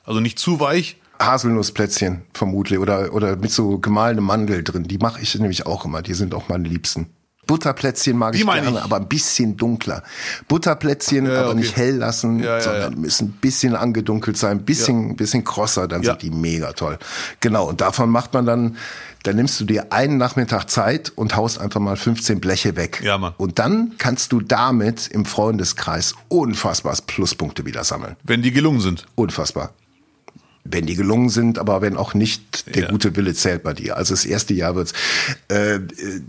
also 0.05 0.21
nicht 0.21 0.39
zu 0.39 0.61
weich. 0.61 0.97
Haselnussplätzchen 1.25 2.23
vermutlich 2.33 2.79
oder, 2.79 3.13
oder 3.13 3.37
mit 3.37 3.51
so 3.51 3.79
gemahlenem 3.79 4.25
Mandel 4.25 4.63
drin. 4.63 4.85
Die 4.85 4.99
mache 4.99 5.21
ich 5.21 5.35
nämlich 5.39 5.67
auch 5.67 5.85
immer. 5.85 6.03
Die 6.03 6.15
sind 6.15 6.35
auch 6.35 6.49
meine 6.49 6.69
Liebsten. 6.69 7.09
Butterplätzchen 7.47 8.17
mag 8.17 8.37
ich 8.37 8.47
gerne, 8.47 8.71
ich. 8.71 8.83
aber 8.83 8.97
ein 8.97 9.09
bisschen 9.09 9.57
dunkler. 9.57 10.05
Butterplätzchen 10.47 11.27
Ja, 11.27 11.41
aber 11.41 11.51
okay. 11.51 11.59
nicht 11.59 11.77
hell 11.77 11.97
lassen, 11.97 12.39
Ja, 12.39 12.55
ja, 12.55 12.61
sondern 12.61 13.01
müssen 13.01 13.29
ein 13.29 13.33
bisschen 13.41 13.75
angedunkelt 13.75 14.37
sein, 14.37 14.59
ein 14.59 14.65
bisschen, 14.65 15.17
bisschen 15.17 15.43
krosser, 15.43 15.89
dann 15.89 16.05
sind 16.05 16.23
die 16.23 16.31
mega 16.31 16.73
toll. 16.73 16.99
Genau, 17.41 17.69
und 17.69 17.81
davon 17.81 18.11
macht 18.11 18.33
man 18.33 18.47
dann, 18.47 18.77
dann 19.25 19.37
nimmst 19.37 19.61
du 19.61 19.65
dir 19.65 19.93
einen 19.93 20.19
Nachmittag 20.19 20.71
Zeit 20.71 21.13
und 21.17 21.35
haust 21.35 21.61
einfach 21.61 21.81
mal 21.81 21.97
15 21.97 22.41
Bleche 22.41 22.77
weg. 22.77 23.03
Ja, 23.03 23.19
Mann. 23.19 23.35
Und 23.39 23.59
dann 23.59 23.95
kannst 23.99 24.31
du 24.31 24.41
damit 24.41 25.09
im 25.09 25.25
Freundeskreis 25.25 26.15
unfassbar 26.29 26.97
Pluspunkte 27.07 27.67
wieder 27.67 27.83
sammeln. 27.83 28.17
Wenn 28.23 28.43
die 28.43 28.53
gelungen 28.53 28.81
sind. 28.81 29.07
Unfassbar. 29.17 29.73
Wenn 30.65 30.87
die 30.87 30.95
gelungen 30.95 31.29
sind, 31.29 31.59
aber 31.59 31.83
wenn 31.83 31.97
auch 31.97 32.15
nicht, 32.15 32.73
der 32.77 32.85
Ja. 32.85 32.89
gute 32.91 33.17
Wille 33.17 33.35
zählt 33.35 33.65
bei 33.65 33.73
dir. 33.73 33.97
Also 33.97 34.15
das 34.15 34.25
erste 34.25 34.55
Jahr 34.55 34.77
wird's. 34.77 34.93
Äh, 35.49 35.81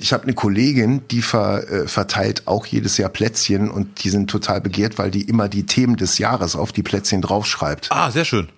ich 0.02 0.12
habe 0.12 0.24
eine 0.24 0.34
Kollegin, 0.34 1.04
die 1.12 1.22
ver, 1.22 1.70
äh, 1.72 1.88
verteilt 1.88 2.48
auch 2.48 2.66
jedes 2.66 2.98
Jahr 2.98 3.10
Plätzchen 3.10 3.70
und 3.70 4.04
die 4.04 4.10
sind 4.10 4.30
total 4.32 4.60
begehrt, 4.60 4.98
weil 4.98 5.12
die 5.12 5.22
immer 5.22 5.50
die 5.50 5.68
Themen 5.68 5.98
des 5.98 6.18
Jahres 6.18 6.56
auf 6.56 6.72
die 6.72 6.82
Plätzchen 6.82 7.22
draufschreibt. 7.22 7.90
Ah, 7.92 8.10
sehr 8.10 8.26
schön. 8.26 8.50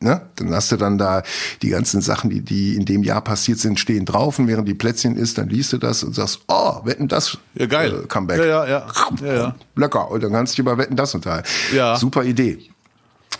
Ne? 0.00 0.20
Dann 0.36 0.52
hast 0.52 0.70
du 0.72 0.76
dann 0.76 0.98
da 0.98 1.22
die 1.62 1.68
ganzen 1.70 2.00
Sachen, 2.02 2.28
die, 2.28 2.40
die 2.42 2.74
in 2.74 2.84
dem 2.84 3.04
Jahr 3.04 3.22
passiert 3.22 3.58
sind, 3.60 3.78
stehen 3.80 4.04
drauf 4.04 4.38
und 4.40 4.48
während 4.48 4.66
die 4.68 4.74
Plätzchen 4.74 5.16
ist, 5.16 5.38
dann 5.38 5.48
liest 5.48 5.72
du 5.72 5.78
das 5.78 6.02
und 6.02 6.14
sagst, 6.14 6.40
oh, 6.48 6.80
wetten 6.84 7.06
das 7.08 7.38
Ja, 7.54 7.66
geil. 7.66 8.00
äh, 8.02 8.06
Comeback. 8.08 8.38
Ja, 8.38 8.44
ja, 8.44 8.66
ja. 8.66 8.86
Ja, 9.24 9.34
ja. 9.34 9.54
Lecker. 9.76 10.10
Und 10.10 10.22
dann 10.24 10.32
kannst 10.32 10.58
du 10.58 10.62
über 10.62 10.76
wetten 10.76 10.96
das 10.96 11.14
unterhalten. 11.14 11.48
Ja. 11.72 11.96
Super 11.96 12.24
Idee. 12.24 12.58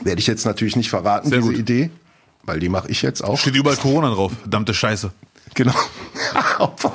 Werde 0.03 0.21
ich 0.21 0.27
jetzt 0.27 0.45
natürlich 0.45 0.77
nicht 0.77 0.91
verraten, 0.91 1.29
Sehr 1.29 1.39
diese 1.39 1.51
gut. 1.51 1.59
Idee, 1.61 1.91
weil 2.43 2.59
die 2.61 2.69
mache 2.69 2.89
ich 2.91 3.03
jetzt 3.03 3.23
auch. 3.23 3.39
Steht 3.39 3.55
überall 3.57 3.77
Corona 3.77 4.11
drauf. 4.11 4.33
Verdammte 4.41 4.75
Scheiße. 4.75 5.11
Genau. 5.55 5.75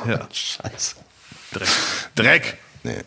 Ja. 0.07 0.27
Scheiße. 0.31 0.95
Dreck. 1.53 1.67
Dreck. 2.15 2.57
Nee. 2.83 2.97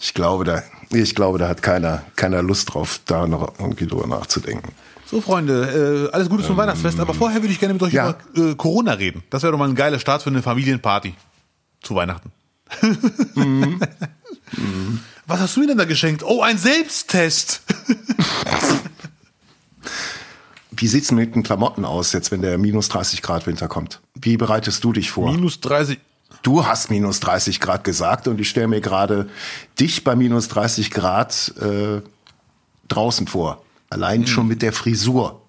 Ich 0.00 0.14
glaube, 0.14 0.44
da, 0.44 0.62
ich 0.90 1.14
glaube, 1.14 1.38
da 1.38 1.48
hat 1.48 1.62
keiner, 1.62 2.02
keiner 2.16 2.42
Lust 2.42 2.72
drauf, 2.74 3.00
da 3.06 3.26
noch 3.26 3.54
irgendwie 3.58 3.86
drüber 3.86 4.06
nachzudenken. 4.06 4.72
So, 5.06 5.20
Freunde, 5.20 6.08
äh, 6.10 6.14
alles 6.14 6.28
Gute 6.28 6.44
zum 6.44 6.56
Weihnachtsfest. 6.56 7.00
Aber 7.00 7.14
vorher 7.14 7.42
würde 7.42 7.52
ich 7.52 7.58
gerne 7.58 7.74
mit 7.74 7.82
euch 7.82 7.92
Ja. 7.92 8.14
über 8.34 8.50
äh, 8.50 8.54
Corona 8.54 8.92
reden. 8.92 9.22
Das 9.30 9.42
wäre 9.42 9.52
doch 9.52 9.58
mal 9.58 9.68
ein 9.68 9.74
geiler 9.74 9.98
Start 9.98 10.22
für 10.22 10.30
eine 10.30 10.42
Familienparty. 10.42 11.14
Zu 11.82 11.94
Weihnachten. 11.94 12.30
Was 15.26 15.40
hast 15.40 15.56
du 15.56 15.60
mir 15.60 15.66
denn 15.68 15.78
da 15.78 15.84
geschenkt? 15.84 16.22
Oh, 16.24 16.42
ein 16.42 16.58
Selbsttest. 16.58 17.62
Wie 20.70 20.86
sieht's 20.86 21.10
mit 21.10 21.34
den 21.34 21.42
Klamotten 21.42 21.84
aus, 21.84 22.12
jetzt, 22.12 22.30
wenn 22.30 22.42
der 22.42 22.56
minus 22.58 22.88
30 22.88 23.22
Grad 23.22 23.46
Winter 23.46 23.68
kommt? 23.68 24.00
Wie 24.14 24.36
bereitest 24.36 24.84
du 24.84 24.92
dich 24.92 25.10
vor? 25.10 25.32
Minus 25.32 25.60
30. 25.60 25.98
Du 26.42 26.64
hast 26.64 26.90
minus 26.90 27.20
30 27.20 27.60
Grad 27.60 27.84
gesagt 27.84 28.28
und 28.28 28.40
ich 28.40 28.48
stelle 28.48 28.68
mir 28.68 28.80
gerade 28.80 29.28
dich 29.78 30.04
bei 30.04 30.14
minus 30.16 30.48
30 30.48 30.90
Grad 30.90 31.52
äh, 31.60 32.00
draußen 32.88 33.26
vor. 33.26 33.62
Allein 33.90 34.26
schon 34.26 34.46
mit 34.46 34.62
der 34.62 34.72
Frisur. 34.72 35.42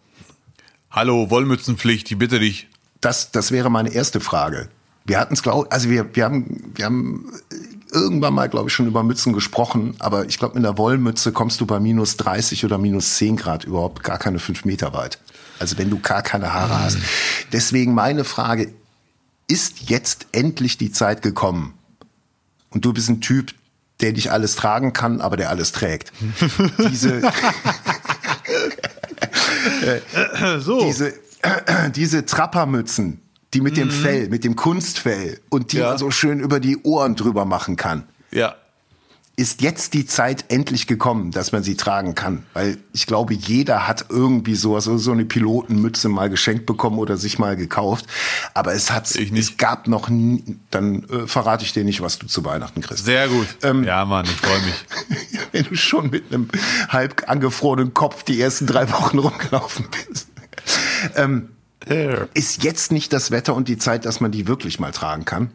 Hallo, 0.90 1.30
Wollmützenpflicht, 1.30 2.12
ich 2.12 2.18
bitte 2.18 2.40
dich. 2.40 2.68
Das, 3.00 3.32
das 3.32 3.52
wäre 3.52 3.70
meine 3.70 3.94
erste 3.94 4.20
Frage. 4.20 4.70
Wir 5.06 5.20
hatten 5.20 5.36
es, 5.36 5.44
glaube 5.44 5.72
also 5.72 5.90
wir, 5.90 6.16
wir 6.16 6.26
haben, 6.26 6.72
wir 6.76 6.86
haben 6.86 7.32
irgendwann 7.92 8.34
mal, 8.34 8.50
glaube 8.50 8.70
ich, 8.70 8.74
schon 8.74 8.88
über 8.88 9.04
Mützen 9.04 9.34
gesprochen, 9.34 9.96
aber 10.00 10.26
ich 10.26 10.40
glaube, 10.40 10.56
mit 10.56 10.66
einer 10.66 10.78
Wollmütze 10.78 11.32
kommst 11.32 11.62
du 11.62 11.66
bei 11.66 11.80
minus 11.80 12.18
30 12.18 12.66
oder 12.66 12.78
minus 12.78 13.16
10 13.18 13.38
Grad 13.38 13.64
überhaupt 13.64 14.04
gar 14.04 14.18
keine 14.18 14.40
fünf 14.40 14.66
Meter 14.66 14.94
weit. 14.94 15.20
Also 15.60 15.78
wenn 15.78 15.90
du 15.90 16.00
gar 16.00 16.22
keine 16.22 16.54
Haare 16.54 16.80
hast. 16.80 16.98
Deswegen 17.52 17.94
meine 17.94 18.24
Frage, 18.24 18.74
ist 19.48 19.90
jetzt 19.90 20.28
endlich 20.32 20.78
die 20.78 20.92
Zeit 20.92 21.22
gekommen? 21.22 21.74
Und 22.70 22.86
du 22.86 22.94
bist 22.94 23.10
ein 23.10 23.22
Typ, 23.22 23.54
der 24.00 24.14
nicht 24.14 24.32
alles 24.32 24.56
tragen 24.56 24.94
kann, 24.94 25.22
aber 25.22 25.38
der 25.38 25.50
alles 25.50 25.72
trägt. 25.72 26.12
Diese, 26.90 27.22
So. 30.60 30.82
diese, 30.86 31.14
diese 31.96 32.26
Trappermützen, 32.26 33.22
die 33.54 33.62
mit 33.62 33.78
dem 33.78 33.92
Fell, 33.92 34.30
mit 34.30 34.44
dem 34.44 34.56
Kunstfell 34.56 35.40
und 35.50 35.74
die 35.74 35.78
Ja. 35.78 35.90
man 35.90 35.98
so 35.98 36.12
schön 36.12 36.40
über 36.40 36.60
die 36.60 36.78
Ohren 36.84 37.16
drüber 37.16 37.46
machen 37.46 37.76
kann. 37.76 38.04
Ja. 38.32 38.56
Ist 39.38 39.62
jetzt 39.62 39.94
die 39.94 40.06
Zeit 40.06 40.46
endlich 40.50 40.88
gekommen, 40.88 41.32
dass 41.32 41.52
man 41.52 41.64
sie 41.64 41.76
tragen 41.76 42.16
kann? 42.16 42.44
Weil 42.54 42.78
ich 42.94 43.08
glaube, 43.08 43.34
jeder 43.34 43.88
hat 43.88 44.06
irgendwie 44.10 44.56
sowas, 44.56 44.84
so 44.84 44.98
so 44.98 45.14
eine 45.14 45.26
Pilotenmütze 45.26 46.10
mal 46.10 46.30
geschenkt 46.30 46.66
bekommen 46.66 47.00
oder 47.00 47.18
sich 47.18 47.40
mal 47.40 47.56
gekauft. 47.56 48.06
Aber 48.54 48.74
es 48.74 48.92
hat, 48.92 49.10
es 49.16 49.58
gab 49.58 49.88
noch 49.88 50.10
nie, 50.10 50.58
dann 50.70 51.06
äh, 51.10 51.28
verrate 51.28 51.64
ich 51.64 51.72
dir 51.74 51.84
nicht, 51.86 52.02
was 52.02 52.20
du 52.20 52.28
zu 52.28 52.44
Weihnachten 52.46 52.82
kriegst. 52.82 53.06
Sehr 53.06 53.30
gut. 53.30 53.48
Ähm, 53.64 53.84
ja, 53.86 54.06
Mann, 54.06 54.26
ich 54.26 54.32
freue 54.32 54.62
mich. 54.62 55.40
Wenn 55.54 55.64
du 55.64 55.76
schon 55.76 56.10
mit 56.10 56.32
einem 56.32 56.48
halb 56.90 57.28
angefrorenen 57.28 57.94
Kopf 57.94 58.24
die 58.24 58.40
ersten 58.40 58.68
drei 58.68 58.92
Wochen 58.92 59.18
rumgelaufen 59.18 59.86
bist. 60.10 60.28
ähm, 61.16 61.50
ist 62.34 62.64
jetzt 62.64 62.92
nicht 62.92 63.14
das 63.14 63.32
Wetter 63.32 63.56
und 63.56 63.68
die 63.68 63.78
Zeit, 63.78 64.06
dass 64.06 64.20
man 64.20 64.32
die 64.32 64.48
wirklich 64.48 64.80
mal 64.80 64.92
tragen 64.92 65.26
kann? 65.26 65.52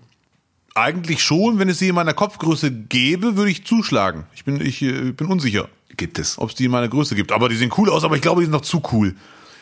Eigentlich 0.75 1.23
schon, 1.23 1.59
wenn 1.59 1.69
es 1.69 1.79
sie 1.79 1.89
in 1.89 1.95
meiner 1.95 2.15
Kopfgröße 2.15 2.71
gäbe, 2.71 3.37
würde 3.37 3.51
ich 3.51 3.65
zuschlagen. 3.65 4.25
Ich 4.35 4.45
bin, 4.45 4.61
ich 4.61 4.83
äh, 4.83 5.13
bin 5.13 5.27
unsicher, 5.27 5.69
Gibt 5.97 6.19
es. 6.19 6.39
ob 6.39 6.51
es 6.51 6.55
die 6.55 6.67
in 6.67 6.71
meiner 6.71 6.89
Größe 6.89 7.15
gibt. 7.15 7.33
Aber 7.33 7.49
die 7.49 7.57
sehen 7.57 7.73
cool 7.79 7.89
aus, 7.89 8.05
aber 8.05 8.17
ich 8.17 8.23
glaube, 8.23 8.41
die 8.41 8.45
sind 8.47 8.53
noch 8.53 8.61
zu 8.61 8.83
cool. 8.93 9.15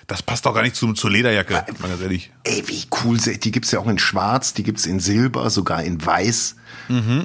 Das 0.07 0.23
passt 0.23 0.45
doch 0.45 0.55
gar 0.55 0.63
nicht 0.63 0.77
zum, 0.77 0.95
zur 0.97 1.11
Lederjacke, 1.11 1.65
mal 1.81 1.89
ganz 1.89 2.03
ehrlich. 2.03 2.31
Ey, 2.45 2.63
wie 2.67 2.85
cool. 3.05 3.17
Die 3.19 3.51
gibt's 3.51 3.71
ja 3.71 3.79
auch 3.79 3.87
in 3.87 3.99
schwarz, 3.99 4.53
die 4.53 4.63
gibt's 4.63 4.85
in 4.85 5.01
silber, 5.01 5.49
sogar 5.49 5.83
in 5.83 6.05
weiß. 6.05 6.57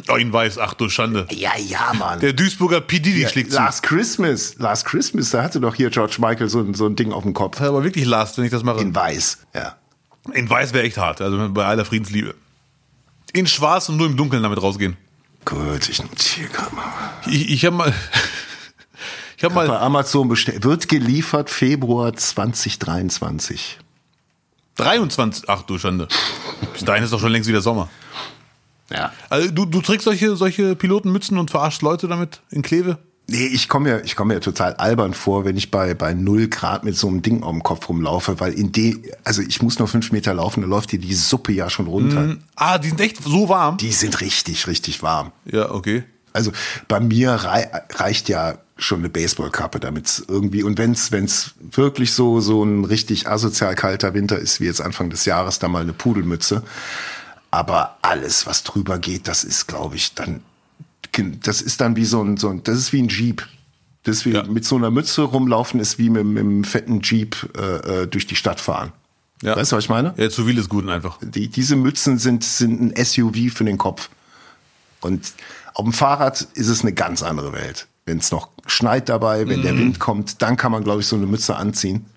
Oh, 0.08 0.16
ihn 0.16 0.32
weiß, 0.32 0.58
ach 0.60 0.74
du 0.76 0.88
Schande. 0.88 1.28
Ja, 1.32 1.52
ja, 1.58 1.92
Mann. 1.94 2.22
Der 2.22 2.32
Duisburger 2.32 2.80
P. 2.80 3.00
Diddy 3.00 3.28
schlägt 3.28 3.52
zu. 3.52 3.58
Last 3.58 3.84
Christmas, 3.84 4.56
Last 4.60 4.86
Christmas, 4.86 5.32
da 5.32 5.44
hatte 5.44 5.60
doch 5.60 5.76
hier 5.76 5.90
George 5.90 6.16
Michael 6.20 6.48
so, 6.48 6.62
ein- 6.62 6.74
so 6.74 6.86
ein 6.86 6.96
Ding 6.96 7.12
auf 7.12 7.24
dem 7.24 7.34
Kopf. 7.34 7.60
Aber 7.60 7.84
wirklich 7.84 8.06
last, 8.06 8.38
wenn 8.38 8.46
ich 8.46 8.52
das 8.52 8.64
mache. 8.64 8.80
In 8.80 8.96
weiß, 8.96 9.40
ja. 9.54 9.76
In 10.34 10.50
weiß 10.50 10.72
wäre 10.74 10.86
echt 10.86 10.98
hart, 10.98 11.20
also 11.20 11.50
bei 11.50 11.66
aller 11.66 11.84
Friedensliebe. 11.84 12.36
In 13.34 13.48
schwarz 13.48 13.90
und 13.90 13.98
nur 13.98 14.08
im 14.08 14.16
Dunkeln 14.16 14.42
damit 14.44 14.62
rausgehen. 14.62 14.96
Gut, 15.44 15.90
ich 15.90 16.02
notiere 16.02 16.48
gerade 16.50 16.74
mal. 16.76 16.86
Ich, 17.28 17.50
ich 17.50 17.66
habe 17.66 17.76
mal... 17.76 17.94
Ich 19.40 19.46
habe 19.46 19.56
mal... 19.56 19.70
Bei 19.70 19.80
Amazon 19.80 20.28
bestellt. 20.28 20.66
Wird 20.66 20.90
geliefert 20.90 21.50
Februar 21.50 22.14
2023. 22.14 23.80
23. 24.76 25.46
Ach 25.48 25.62
du 25.62 25.78
Schande. 25.78 26.10
Bis 26.74 26.84
dahin 26.84 27.06
ist 27.06 27.14
doch 27.14 27.22
schon 27.22 27.32
längst 27.32 27.48
wieder 27.48 27.62
Sommer. 27.62 27.88
Ja. 28.90 29.14
Also 29.30 29.50
du, 29.50 29.64
du 29.64 29.80
trägst 29.80 30.04
solche, 30.04 30.36
solche 30.36 30.76
Pilotenmützen 30.76 31.38
und 31.38 31.52
verarschst 31.52 31.82
Leute 31.82 32.10
damit 32.10 32.42
in 32.52 32.64
Kleve? 32.64 32.98
Nee, 33.28 33.46
ich 33.46 33.70
komme 33.70 33.92
mir, 33.92 34.04
ich 34.04 34.18
komme 34.18 34.34
mir 34.34 34.42
total 34.42 34.74
albern 34.74 35.14
vor, 35.14 35.46
wenn 35.46 35.56
ich 35.56 35.72
bei, 35.72 35.94
bei 35.94 36.14
null 36.14 36.50
Grad 36.50 36.84
mit 36.84 36.98
so 36.98 37.08
einem 37.08 37.22
Ding 37.22 37.42
auf 37.42 37.52
dem 37.54 37.64
Kopf 37.64 37.88
rumlaufe, 37.88 38.42
weil 38.42 38.52
in 38.52 38.74
de, 38.74 39.14
also 39.24 39.42
ich 39.42 39.62
muss 39.62 39.80
nur 39.80 39.88
fünf 39.88 40.12
Meter 40.12 40.34
laufen, 40.34 40.62
da 40.62 40.68
läuft 40.68 40.92
dir 40.92 41.00
die 41.00 41.14
Suppe 41.14 41.54
ja 41.54 41.70
schon 41.70 41.88
runter. 41.88 42.36
Ah, 42.58 42.78
die 42.78 42.90
sind 42.90 43.00
echt 43.00 43.24
so 43.24 43.48
warm. 43.48 43.78
Die 43.78 43.94
sind 43.94 44.20
richtig, 44.20 44.68
richtig 44.68 45.02
warm. 45.02 45.32
Ja, 45.46 45.72
okay. 45.72 46.04
Also 46.34 46.52
bei 46.88 47.00
mir 47.00 47.32
rei 47.32 47.70
reicht 47.96 48.28
ja 48.30 48.58
schon 48.80 49.00
eine 49.00 49.10
Baseballkappe, 49.10 49.80
damit 49.80 50.24
irgendwie 50.28 50.64
und 50.64 50.78
wenn's 50.78 51.12
wenn's 51.12 51.54
wirklich 51.60 52.14
so 52.14 52.40
so 52.42 52.64
ein 52.64 52.86
richtig 52.86 53.28
asozial 53.28 53.76
kalter 53.76 54.14
Winter 54.14 54.40
ist 54.40 54.60
wie 54.60 54.66
jetzt 54.66 54.82
Anfang 54.82 55.10
des 55.10 55.26
Jahres, 55.26 55.60
dann 55.60 55.72
mal 55.72 55.84
eine 55.84 55.94
Pudelmütze. 55.94 56.64
Aber 57.52 57.98
alles, 58.02 58.46
was 58.46 58.64
drüber 58.64 59.00
geht, 59.00 59.28
das 59.28 59.44
ist, 59.44 59.68
glaube 59.68 59.96
ich, 59.96 60.14
dann 60.14 60.42
das 61.42 61.62
ist 61.62 61.82
dann 61.82 61.96
wie 61.96 62.06
so 62.06 62.22
ein, 62.24 62.38
so 62.38 62.50
ein 62.50 62.64
das 62.64 62.78
ist 62.78 62.94
wie 62.94 63.02
ein 63.02 63.10
Jeep. 63.10 63.46
Das 64.04 64.26
wie 64.26 64.32
Ja. 64.32 64.44
mit 64.44 64.64
so 64.64 64.76
einer 64.78 64.92
Mütze 64.92 65.24
rumlaufen 65.24 65.80
ist 65.80 65.98
wie 65.98 66.10
mit, 66.10 66.26
mit 66.26 66.40
einem 66.44 66.64
fetten 66.64 67.02
Jeep 67.02 67.36
äh, 67.58 68.04
äh, 68.04 68.08
durch 68.08 68.28
die 68.28 68.36
Stadt 68.36 68.62
fahren. 68.62 68.94
Ja. 69.42 69.56
Weißt 69.56 69.72
du, 69.72 69.76
was 69.78 69.84
ich 69.86 69.90
meine? 69.90 70.14
Ja, 70.18 70.30
zu 70.30 70.46
viel 70.46 70.58
ist 70.58 70.70
gut 70.70 70.88
einfach. 70.88 71.18
Die, 71.22 71.48
diese 71.50 71.76
Mützen 71.76 72.18
sind, 72.18 72.44
sind 72.44 72.82
ein 72.98 73.06
SUV 73.06 73.54
für 73.54 73.64
den 73.66 73.78
Kopf. 73.78 74.10
Und 75.02 75.34
auf 75.74 75.84
dem 75.86 75.94
Fahrrad 75.94 76.42
ist 76.54 76.68
es 76.68 76.82
eine 76.82 76.94
ganz 76.94 77.24
andere 77.24 77.54
Welt. 77.54 77.88
Wenn 78.10 78.18
es 78.18 78.32
noch 78.32 78.50
schneit 78.66 79.08
dabei, 79.08 79.48
wenn 79.48 79.60
Mhm. 79.60 79.64
der 79.64 79.78
Wind 79.78 80.00
kommt, 80.00 80.42
dann 80.42 80.58
kann 80.58 80.72
man, 80.72 80.84
glaube 80.84 81.02
ich, 81.02 81.06
so 81.08 81.16
eine 81.16 81.28
Mütze 81.28 81.56
anziehen. 81.56 82.08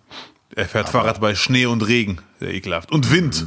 Er 0.56 0.64
fährt 0.66 0.88
Fahrrad 0.88 1.20
bei 1.20 1.34
Schnee 1.34 1.66
und 1.66 1.82
Regen. 1.86 2.18
Sehr 2.40 2.54
ekelhaft. 2.54 2.90
Und 2.92 3.10
Wind. 3.10 3.46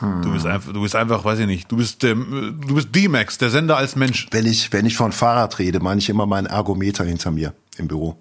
Du 0.00 0.32
bist 0.32 0.44
einfach, 0.44 0.72
du 0.72 0.82
bist 0.82 0.94
einfach, 0.94 1.24
weiß 1.24 1.38
ich 1.38 1.46
nicht, 1.46 1.70
du 1.72 1.76
bist, 1.78 2.04
ähm, 2.04 2.60
du 2.66 2.74
bist 2.74 2.94
D-Max, 2.94 3.38
der 3.38 3.48
Sender 3.48 3.76
als 3.78 3.96
Mensch. 3.96 4.26
Wenn 4.30 4.44
ich, 4.44 4.70
wenn 4.72 4.84
ich 4.84 4.96
von 4.96 5.12
Fahrrad 5.12 5.58
rede, 5.58 5.80
meine 5.80 6.00
ich 6.00 6.08
immer 6.10 6.26
meinen 6.26 6.46
Ergometer 6.46 7.04
hinter 7.04 7.30
mir 7.30 7.54
im 7.78 7.88
Büro. 7.88 8.18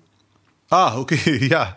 Ah, 0.69 0.95
okay, 0.97 1.47
ja. 1.51 1.75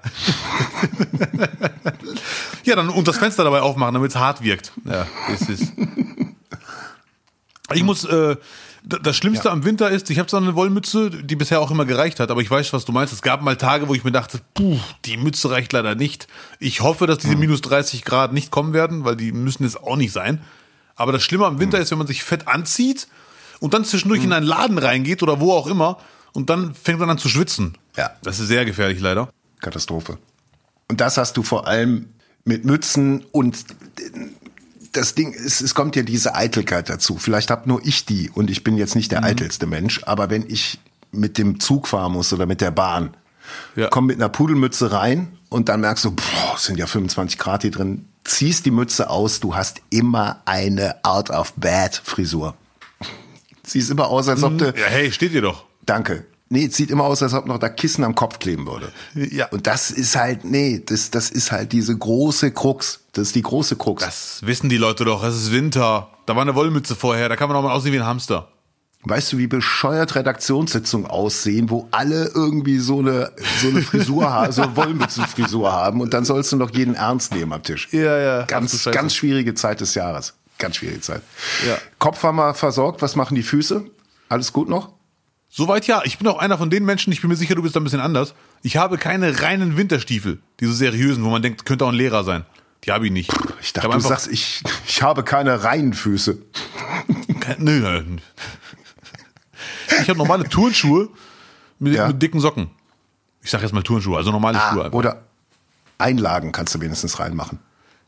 ja, 2.64 2.76
dann 2.76 2.90
und 2.90 3.09
das 3.09 3.18
Fenster 3.18 3.42
dabei 3.44 3.61
aufmachen, 3.62 3.94
damit 3.94 4.11
es 4.11 4.16
hart 4.16 4.42
wirkt. 4.42 4.72
Ja, 4.85 5.07
das 5.29 5.48
ist. 5.48 5.72
Ich 7.74 7.83
muss, 7.83 8.05
äh, 8.05 8.37
das 8.88 9.16
Schlimmste 9.16 9.51
am 9.51 9.64
Winter 9.64 9.90
ist, 9.90 10.11
ich 10.11 10.20
habe 10.20 10.31
so 10.31 10.37
eine 10.37 10.55
Wollmütze, 10.55 11.11
die 11.11 11.35
bisher 11.35 11.61
auch 11.61 11.72
immer 11.72 11.85
gereicht 11.85 12.20
hat, 12.20 12.31
aber 12.31 12.40
ich 12.40 12.51
weiß, 12.51 12.72
was 12.72 12.85
du 12.85 12.92
meinst. 12.92 13.12
Es 13.12 13.20
gab 13.20 13.42
mal 13.42 13.57
Tage, 13.57 13.88
wo 13.88 13.94
ich 13.94 14.05
mir 14.05 14.12
dachte, 14.12 14.40
puh, 14.55 14.79
die 15.05 15.16
Mütze 15.16 15.51
reicht 15.51 15.72
leider 15.72 15.96
nicht. 15.96 16.29
Ich 16.61 16.83
hoffe, 16.83 17.09
dass 17.09 17.18
diese 17.18 17.35
minus 17.35 17.61
30 17.62 18.05
Grad 18.05 18.33
nicht 18.33 18.53
kommen 18.53 18.72
werden, 18.72 19.05
weil 19.05 19.16
die 19.16 19.33
müssen 19.33 19.64
es 19.64 19.77
auch 19.77 19.96
nicht 19.96 20.12
sein. 20.12 20.40
Aber 20.94 21.11
das 21.11 21.25
Schlimme 21.25 21.46
am 21.46 21.59
Winter 21.59 21.81
ist, 21.81 21.90
wenn 21.90 21.99
man 21.99 22.07
sich 22.07 22.22
fett 22.22 22.46
anzieht 22.46 23.09
und 23.59 23.75
dann 23.75 23.85
zwischendurch 23.85 24.22
in 24.22 24.33
einen 24.33 24.46
Laden 24.46 24.79
reingeht 24.79 25.22
oder 25.22 25.40
wo 25.40 25.53
auch 25.53 25.66
immer 25.66 25.99
und 26.33 26.49
dann 26.49 26.75
fängt 26.75 27.01
man 27.01 27.11
an 27.11 27.18
zu 27.18 27.29
schwitzen. 27.29 27.77
Ja. 27.96 28.12
Das 28.22 28.38
ist 28.38 28.46
sehr 28.46 28.64
gefährlich 28.64 29.01
leider. 29.01 29.31
Katastrophe. 29.61 30.18
Und 30.88 31.01
das 31.01 31.16
hast 31.16 31.37
du 31.37 31.42
vor 31.42 31.66
allem 31.66 32.11
mit 32.44 32.64
Mützen 32.64 33.25
und 33.33 33.64
das 34.96 35.14
Ding 35.14 35.32
ist, 35.32 35.61
es 35.61 35.74
kommt 35.74 35.94
ja 35.96 36.02
diese 36.02 36.35
Eitelkeit 36.35 36.88
dazu. 36.88 37.16
Vielleicht 37.18 37.50
hab 37.50 37.66
nur 37.66 37.80
ich 37.85 38.04
die 38.06 38.30
und 38.30 38.50
ich 38.50 38.64
bin 38.64 38.76
jetzt 38.76 38.94
nicht 38.96 39.12
der 39.12 39.22
eitelste 39.24 39.66
Mensch, 39.66 40.02
aber 40.04 40.30
wenn 40.30 40.44
ich 40.48 40.78
mit 41.12 41.38
dem 41.38 41.61
Zug 41.61 41.88
fahren 41.88 42.12
muss 42.12 42.32
oder 42.32 42.46
mit 42.46 42.61
der 42.61 42.70
Bahn, 42.70 43.16
Ja. 43.76 43.88
komm 43.88 44.06
mit 44.06 44.16
einer 44.16 44.28
Pudelmütze 44.28 44.90
rein 44.92 45.28
und 45.48 45.68
dann 45.68 45.80
merkst 45.80 46.04
du, 46.04 46.11
boah, 46.12 46.54
es 46.56 46.64
sind 46.64 46.78
ja 46.78 46.87
25 46.87 47.38
Grad 47.38 47.62
hier 47.62 47.70
drin, 47.70 48.06
ziehst 48.24 48.66
die 48.66 48.70
Mütze 48.72 49.09
aus, 49.09 49.38
du 49.40 49.54
hast 49.54 49.80
immer 49.90 50.42
eine 50.46 50.96
out 51.04 51.30
of 51.30 51.52
bed 51.54 52.00
Frisur. 52.04 52.54
Siehst 53.64 53.90
immer 53.90 54.09
aus, 54.09 54.28
als 54.28 54.42
ob 54.42 54.59
du, 54.59 54.66
Ja, 54.66 54.87
hey, 54.87 55.11
steht 55.12 55.32
dir 55.32 55.42
doch. 55.42 55.64
danke. 55.85 56.24
Nee, 56.48 56.66
es 56.66 56.76
sieht 56.76 56.90
immer 56.90 57.04
aus, 57.04 57.22
als 57.22 57.35
ob 57.35 57.46
noch 57.46 57.59
da 57.59 57.68
Kissen 57.68 58.04
am 58.04 58.14
Kopf 58.14 58.38
kleben 58.38 58.66
würde. 58.66 58.92
Ja. 59.14 59.46
Und 59.46 59.66
das 59.66 59.90
ist 59.90 60.14
halt, 60.14 60.44
nee, 60.44 60.80
das, 60.85 61.11
das 61.11 61.30
ist 61.30 61.50
halt 61.50 61.72
diese 61.72 61.96
große 61.96 62.52
Krux. 62.52 63.00
Das 63.12 63.28
ist 63.28 63.35
die 63.35 63.42
große 63.42 63.76
Krux. 63.76 64.04
Das 64.04 64.46
wissen 64.46 64.68
die 64.68 64.76
Leute 64.76 65.04
doch. 65.04 65.24
Es 65.24 65.35
ist 65.35 65.52
Winter. 65.52 66.09
Da 66.24 66.37
war 66.37 66.42
eine 66.42 66.54
Wollmütze 66.54 66.94
vorher. 66.94 67.28
Da 67.28 67.35
kann 67.35 67.48
man 67.48 67.56
auch 67.56 67.62
mal 67.62 67.72
aussehen 67.72 67.92
wie 67.92 67.98
ein 67.98 68.06
Hamster. 68.06 68.48
Weißt 69.09 69.32
du, 69.32 69.38
wie 69.38 69.46
bescheuert 69.46 70.16
Redaktionssitzungen 70.16 71.09
aussehen, 71.09 71.70
wo 71.70 71.88
alle 71.92 72.30
irgendwie 72.35 72.78
so 72.78 72.98
eine, 72.98 73.30
so 73.61 73.68
eine 73.68 73.82
Frisur 73.82 74.32
haben, 74.32 74.52
so 74.52 74.62
eine 74.62 74.76
Wollmützenfrisur 74.76 75.70
haben 75.72 76.00
und 76.00 76.12
dann 76.12 76.24
sollst 76.24 76.50
du 76.50 76.56
noch 76.56 76.74
jeden 76.74 76.96
ernst 76.96 77.32
nehmen 77.32 77.52
am 77.52 77.62
Tisch. 77.62 77.88
Ja, 77.92 78.18
ja. 78.18 78.42
Ganz, 78.46 78.85
ganz 78.90 79.14
schwierige 79.14 79.54
Zeit 79.54 79.80
des 79.80 79.94
Jahres. 79.94 80.35
Ganz 80.59 80.76
schwierige 80.76 81.00
Zeit. 81.02 81.22
Ja. 81.68 81.78
Kopf 82.00 82.22
haben 82.24 82.37
wir 82.37 82.54
versorgt. 82.54 83.00
Was 83.00 83.14
machen 83.14 83.37
die 83.37 83.44
Füße? 83.44 83.85
Alles 84.28 84.52
gut 84.52 84.68
noch? 84.68 84.95
Soweit 85.57 85.87
ja. 85.87 86.03
Ich 86.05 86.19
bin 86.19 86.29
auch 86.29 86.38
einer 86.38 86.59
von 86.59 86.69
den 86.69 86.85
Menschen, 86.85 87.14
ich 87.14 87.23
bin 87.23 87.31
mir 87.31 87.37
sicher, 87.37 87.55
du 87.55 87.62
bist 87.62 87.75
da 87.75 87.81
ein 87.81 87.85
bisschen 87.85 88.01
anders. 88.01 88.35
Ich 88.62 88.77
habe 88.77 88.99
keine 88.99 89.40
reinen 89.40 89.79
Winterstiefel, 89.79 90.38
diese 90.61 90.75
seriösen, 90.75 91.25
wo 91.25 91.31
man 91.31 91.40
denkt, 91.40 91.64
könnte 91.64 91.87
auch 91.87 91.88
ein 91.88 91.95
Lehrer 91.95 92.25
sein. 92.25 92.45
Die 92.85 92.92
habe 92.92 93.07
ich 93.07 93.12
nicht. 93.12 93.33
Ich 93.62 93.73
dachte, 93.73 93.88
du 93.88 93.99
sagst, 94.01 94.29
ich, 94.29 94.62
ich 94.87 95.01
habe 95.01 95.25
keine 95.25 95.64
reinen 95.64 95.95
Füße. 95.95 96.37
Nö, 97.59 97.81
nö. 97.81 98.16
Ich 100.03 100.09
habe 100.11 100.19
normale 100.19 100.45
Turnschuhe 100.45 101.09
mit, 101.79 101.95
Ja. 101.95 102.09
mit 102.09 102.21
dicken 102.21 102.40
Socken. 102.40 102.69
Ich 103.42 103.51
sage 103.51 103.62
jetzt 103.64 103.73
mal 103.73 103.83
Turnschuhe, 103.83 104.19
also 104.19 104.31
normale 104.33 104.59
Schuhe. 104.59 104.85
einfach. 104.85 104.92
Ah, 104.92 104.97
Oder 104.97 105.23
Einlagen 105.97 106.53
kannst 106.53 106.75
du 106.75 106.81
wenigstens 106.83 107.19
reinmachen. 107.19 107.61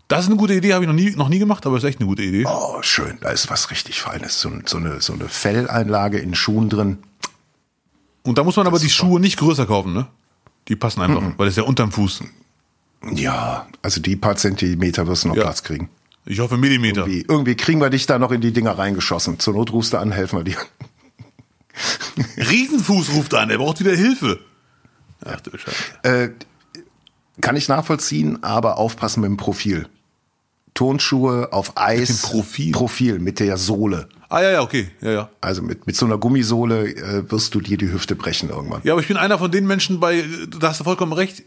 Das 0.08 0.20
ist 0.24 0.26
eine 0.26 0.36
gute 0.36 0.52
Idee, 0.54 0.74
habe 0.74 0.84
ich 0.84 0.88
noch 0.88 0.94
nie, 0.94 1.10
noch 1.16 1.28
nie 1.30 1.38
gemacht, 1.38 1.64
aber 1.66 1.76
ist 1.78 1.84
echt 1.84 2.00
eine 2.00 2.08
gute 2.08 2.22
Idee. 2.22 2.44
Oh, 2.46 2.82
schön. 2.82 3.18
Da 3.22 3.30
ist 3.30 3.48
was 3.50 3.70
richtig 3.70 4.00
Feines. 4.00 4.38
So, 4.40 4.50
so, 4.66 4.76
eine, 4.76 5.00
so 5.00 5.12
eine 5.14 5.28
Felleinlage 5.28 6.18
in 6.18 6.34
Schuhen 6.34 6.68
drin. 6.68 6.98
Und 8.22 8.38
da 8.38 8.44
muss 8.44 8.56
man 8.56 8.66
aber 8.66 8.74
Das 8.76 8.82
die 8.82 8.88
ist 8.88 8.96
super. 8.96 9.08
Schuhe 9.10 9.20
nicht 9.20 9.38
größer 9.38 9.66
kaufen, 9.66 9.92
ne? 9.94 10.06
Die 10.68 10.76
passen 10.76 11.00
einfach, 11.00 11.22
weil 11.38 11.46
das 11.46 11.54
ist 11.54 11.56
ja 11.56 11.62
unterm 11.62 11.92
Fuß. 11.92 12.22
Ja, 13.12 13.66
also 13.80 14.00
die 14.00 14.16
paar 14.16 14.36
Zentimeter 14.36 15.06
wirst 15.06 15.24
du 15.24 15.28
noch 15.28 15.36
Ja. 15.36 15.44
Platz 15.44 15.62
kriegen. 15.62 15.88
Ich 16.26 16.40
hoffe 16.40 16.58
Millimeter. 16.58 17.02
Irgendwie, 17.06 17.24
irgendwie 17.26 17.54
kriegen 17.54 17.80
wir 17.80 17.88
dich 17.90 18.04
da 18.06 18.18
noch 18.18 18.32
in 18.32 18.40
die 18.42 18.52
Dinger 18.52 18.76
reingeschossen. 18.76 19.38
Zur 19.38 19.54
Not 19.54 19.72
rufst 19.72 19.94
du 19.94 19.98
an, 19.98 20.12
helfen 20.12 20.40
wir 20.40 20.44
dir. 20.44 20.56
Riesenfuß 22.36 23.12
ruft 23.14 23.34
an, 23.34 23.50
er 23.50 23.58
braucht 23.58 23.80
wieder 23.80 23.94
Hilfe. 23.96 24.40
Ach 25.24 25.40
du 25.40 25.56
Scheiße. 25.56 25.76
Äh, 26.02 26.30
kann 27.40 27.56
ich 27.56 27.68
nachvollziehen, 27.68 28.42
aber 28.42 28.78
aufpassen 28.78 29.20
mit 29.20 29.28
dem 29.30 29.36
Profil. 29.36 29.88
Tonschuhe 30.74 31.52
auf 31.52 31.72
Eis. 31.76 32.08
dem 32.08 32.30
Profil? 32.30 32.72
Profil, 32.72 33.18
mit 33.20 33.40
der 33.40 33.56
Sohle. 33.56 34.08
Ah 34.30 34.42
ja, 34.42 34.50
ja, 34.50 34.60
okay. 34.62 34.90
Ja, 35.00 35.10
ja. 35.10 35.30
Also 35.40 35.62
mit, 35.62 35.86
mit 35.86 35.96
so 35.96 36.04
einer 36.06 36.18
Gummisohle 36.18 36.86
äh, 36.94 37.30
wirst 37.30 37.54
du 37.54 37.60
dir 37.60 37.78
die 37.78 37.90
Hüfte 37.90 38.14
brechen 38.14 38.50
irgendwann. 38.50 38.82
Ja, 38.84 38.92
aber 38.92 39.00
ich 39.00 39.08
bin 39.08 39.16
einer 39.16 39.38
von 39.38 39.50
den 39.50 39.66
Menschen 39.66 40.00
bei, 40.00 40.24
da 40.60 40.68
hast 40.68 40.80
du 40.80 40.84
vollkommen 40.84 41.12
recht. 41.14 41.42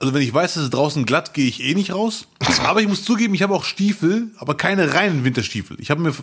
Also 0.00 0.14
wenn 0.14 0.22
ich 0.22 0.32
weiß, 0.32 0.56
es 0.56 0.64
ist 0.64 0.70
draußen 0.70 1.04
glatt, 1.04 1.34
gehe 1.34 1.46
ich 1.46 1.62
eh 1.62 1.74
nicht 1.74 1.92
raus. 1.92 2.26
Aber 2.64 2.80
ich 2.80 2.88
muss 2.88 3.04
zugeben, 3.04 3.34
ich 3.34 3.42
habe 3.42 3.54
auch 3.54 3.64
Stiefel, 3.64 4.28
aber 4.38 4.56
keine 4.56 4.94
reinen 4.94 5.24
Winterstiefel. 5.24 5.76
Ich 5.78 5.90
habe 5.90 6.00
mir 6.00 6.14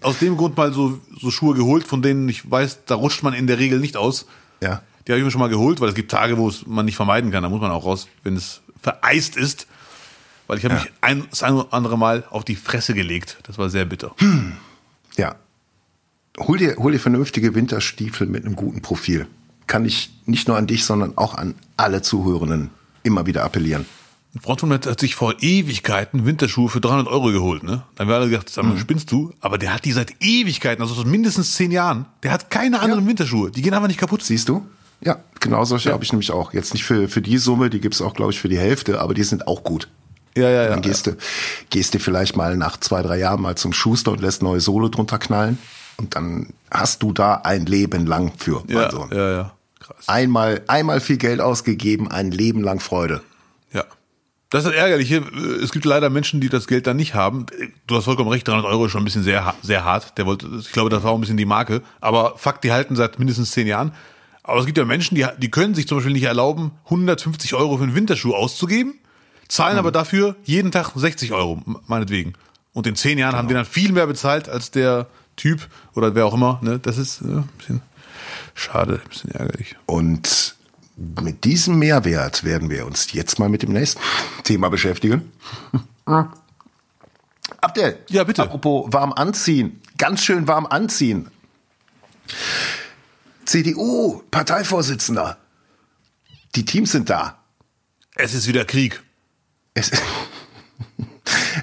aus 0.00 0.20
dem 0.20 0.36
Grund 0.36 0.56
mal 0.56 0.72
so, 0.72 1.00
so 1.20 1.32
Schuhe 1.32 1.56
geholt, 1.56 1.84
von 1.88 2.02
denen 2.02 2.28
ich 2.28 2.48
weiß, 2.48 2.84
da 2.86 2.94
rutscht 2.94 3.24
man 3.24 3.34
in 3.34 3.48
der 3.48 3.58
Regel 3.58 3.80
nicht 3.80 3.96
aus. 3.96 4.26
Ja. 4.62 4.82
Die 5.06 5.12
habe 5.12 5.18
ich 5.18 5.24
mir 5.24 5.30
schon 5.32 5.40
mal 5.40 5.48
geholt, 5.48 5.80
weil 5.80 5.88
es 5.88 5.94
gibt 5.96 6.10
Tage, 6.12 6.38
wo 6.38 6.48
es 6.48 6.66
man 6.66 6.84
nicht 6.84 6.94
vermeiden 6.96 7.32
kann. 7.32 7.42
Da 7.42 7.48
muss 7.48 7.60
man 7.60 7.72
auch 7.72 7.84
raus, 7.84 8.06
wenn 8.22 8.36
es 8.36 8.60
vereist 8.80 9.36
ist. 9.36 9.66
Weil 10.46 10.58
ich 10.58 10.64
habe 10.64 10.74
Ja. 10.76 10.80
mich 10.82 10.92
ein, 11.00 11.24
das 11.28 11.42
ein 11.42 11.54
oder 11.54 11.72
andere 11.74 11.98
Mal 11.98 12.22
auf 12.30 12.44
die 12.44 12.54
Fresse 12.54 12.94
gelegt. 12.94 13.38
Das 13.42 13.58
war 13.58 13.68
sehr 13.70 13.84
bitter. 13.86 14.14
Ja. 15.16 15.36
Hol 16.38 16.58
dir, 16.58 16.76
hol 16.76 16.92
dir 16.92 16.98
vernünftige 16.98 17.54
Winterstiefel 17.54 18.26
mit 18.26 18.44
einem 18.44 18.56
guten 18.56 18.82
Profil. 18.82 19.26
Kann 19.66 19.84
ich 19.84 20.10
nicht 20.26 20.48
nur 20.48 20.56
an 20.56 20.66
dich, 20.66 20.84
sondern 20.84 21.16
auch 21.16 21.34
an 21.34 21.54
alle 21.76 22.02
Zuhörenden 22.02 22.70
immer 23.02 23.26
wieder 23.26 23.44
appellieren. 23.44 23.86
Mir 24.34 24.74
hat 24.74 25.00
sich 25.00 25.14
vor 25.14 25.34
Ewigkeiten 25.40 26.26
Winterschuhe 26.26 26.68
für 26.68 26.80
300 26.80 27.08
Euro 27.08 27.32
geholt, 27.32 27.62
ne? 27.62 27.84
Dann 27.94 28.06
haben 28.06 28.12
wir 28.12 28.16
alle 28.16 28.28
gedacht, 28.28 28.50
sag 28.50 28.66
mal, 28.66 28.76
spinnst 28.76 29.10
du? 29.10 29.32
Aber 29.40 29.56
der 29.56 29.72
hat 29.72 29.86
die 29.86 29.92
seit 29.92 30.14
Ewigkeiten, 30.20 30.82
also 30.82 30.94
seit 30.94 31.06
mindestens 31.06 31.54
zehn 31.54 31.70
Jahren. 31.70 32.04
Der 32.22 32.32
hat 32.32 32.50
keine 32.50 32.80
anderen 32.80 33.06
Winterschuhe. 33.06 33.50
Die 33.50 33.62
gehen 33.62 33.72
einfach 33.72 33.88
nicht 33.88 33.98
kaputt. 33.98 34.22
Siehst 34.22 34.50
du? 34.50 34.66
Ja, 35.00 35.18
genau 35.40 35.64
solche 35.64 35.92
habe 35.92 36.04
ich 36.04 36.12
nämlich 36.12 36.32
auch. 36.32 36.52
Jetzt 36.52 36.74
nicht 36.74 36.84
für, 36.84 37.08
für 37.08 37.22
die 37.22 37.38
Summe, 37.38 37.70
die 37.70 37.80
gibt's 37.80 38.02
auch, 38.02 38.14
glaube 38.14 38.32
ich, 38.32 38.38
für 38.38 38.48
die 38.48 38.58
Hälfte, 38.58 39.00
aber 39.00 39.14
die 39.14 39.24
sind 39.24 39.46
auch 39.46 39.64
gut. 39.64 39.88
Ja, 40.36 40.50
ja, 40.50 40.68
Dann 40.68 40.82
gehst 40.82 41.06
du, 41.06 41.16
gehst 41.70 41.94
du 41.94 41.98
vielleicht 41.98 42.36
mal 42.36 42.56
nach 42.56 42.78
zwei, 42.78 43.02
drei 43.02 43.18
Jahren 43.18 43.40
mal 43.40 43.56
zum 43.56 43.72
Schuster 43.72 44.12
und 44.12 44.20
lässt 44.20 44.42
neue 44.42 44.60
Sohle 44.60 44.90
drunter 44.90 45.18
knallen. 45.18 45.58
Und 45.96 46.14
dann 46.14 46.48
hast 46.70 47.02
du 47.02 47.12
da 47.12 47.36
ein 47.36 47.66
Leben 47.66 48.06
lang 48.06 48.32
für. 48.36 48.62
Ja, 48.68 48.90
Sohn. 48.90 49.10
ja, 49.12 49.30
ja. 49.30 49.52
Krass. 49.80 50.08
Einmal, 50.08 50.62
einmal 50.66 51.00
viel 51.00 51.16
Geld 51.16 51.40
ausgegeben, 51.40 52.10
ein 52.10 52.30
Leben 52.30 52.62
lang 52.62 52.80
Freude. 52.80 53.22
Ja. 53.72 53.84
Das 54.50 54.64
ist 54.64 54.70
das 54.70 54.76
Ärgerliche. 54.76 55.22
Es 55.62 55.72
gibt 55.72 55.84
leider 55.84 56.10
Menschen, 56.10 56.40
die 56.40 56.48
das 56.48 56.66
Geld 56.66 56.86
dann 56.86 56.96
nicht 56.96 57.14
haben. 57.14 57.46
Du 57.86 57.96
hast 57.96 58.04
vollkommen 58.04 58.30
recht, 58.30 58.46
300 58.46 58.66
Euro 58.66 58.86
ist 58.86 58.92
schon 58.92 59.02
ein 59.02 59.04
bisschen 59.04 59.22
sehr, 59.22 59.54
sehr 59.62 59.84
hart. 59.84 60.18
Der 60.18 60.26
wollte, 60.26 60.48
ich 60.60 60.72
glaube, 60.72 60.90
das 60.90 61.02
war 61.02 61.12
auch 61.12 61.16
ein 61.16 61.20
bisschen 61.20 61.36
die 61.36 61.46
Marke. 61.46 61.82
Aber 62.00 62.36
Fakt, 62.36 62.64
die 62.64 62.72
halten 62.72 62.94
seit 62.94 63.18
mindestens 63.18 63.52
zehn 63.52 63.66
Jahren. 63.66 63.92
Aber 64.42 64.60
es 64.60 64.66
gibt 64.66 64.78
ja 64.78 64.84
Menschen, 64.84 65.16
die, 65.16 65.26
die 65.38 65.50
können 65.50 65.74
sich 65.74 65.88
zum 65.88 65.98
Beispiel 65.98 66.12
nicht 66.12 66.22
erlauben, 66.22 66.72
150 66.84 67.54
Euro 67.54 67.78
für 67.78 67.82
einen 67.82 67.96
Winterschuh 67.96 68.34
auszugeben, 68.34 68.94
zahlen 69.48 69.78
aber 69.78 69.92
dafür 69.92 70.36
jeden 70.44 70.72
Tag 70.72 70.92
60 70.94 71.32
Euro, 71.32 71.62
meinetwegen. 71.86 72.34
Und 72.72 72.86
in 72.86 72.96
zehn 72.96 73.18
Jahren 73.18 73.36
haben 73.36 73.48
die 73.48 73.54
dann 73.54 73.64
viel 73.64 73.92
mehr 73.92 74.06
bezahlt 74.06 74.48
als 74.48 74.70
der 74.70 75.06
Typ 75.36 75.68
oder 75.94 76.14
wer 76.14 76.26
auch 76.26 76.34
immer. 76.34 76.58
Ne? 76.62 76.78
Das 76.78 76.98
ist 76.98 77.22
äh, 77.22 77.26
ein 77.26 77.48
bisschen 77.58 77.82
schade, 78.54 79.00
ein 79.02 79.08
bisschen 79.08 79.30
ärgerlich. 79.30 79.76
Und 79.86 80.56
mit 80.96 81.44
diesem 81.44 81.78
Mehrwert 81.78 82.44
werden 82.44 82.70
wir 82.70 82.86
uns 82.86 83.12
jetzt 83.12 83.38
mal 83.38 83.48
mit 83.48 83.62
dem 83.62 83.72
nächsten 83.72 84.00
Thema 84.44 84.68
beschäftigen. 84.68 85.32
Abdel. 87.60 87.98
Ja, 88.08 88.24
bitte. 88.24 88.42
Apropos 88.42 88.92
warm 88.92 89.12
anziehen. 89.12 89.80
Ganz 89.98 90.24
schön 90.24 90.46
warm 90.48 90.66
anziehen. 90.66 91.30
CDU, 93.44 94.22
Parteivorsitzender. 94.30 95.38
Die 96.54 96.64
Teams 96.64 96.92
sind 96.92 97.10
da. 97.10 97.38
Es 98.14 98.34
ist 98.34 98.48
wieder 98.48 98.64
Krieg. 98.64 99.02
Es, 99.76 99.90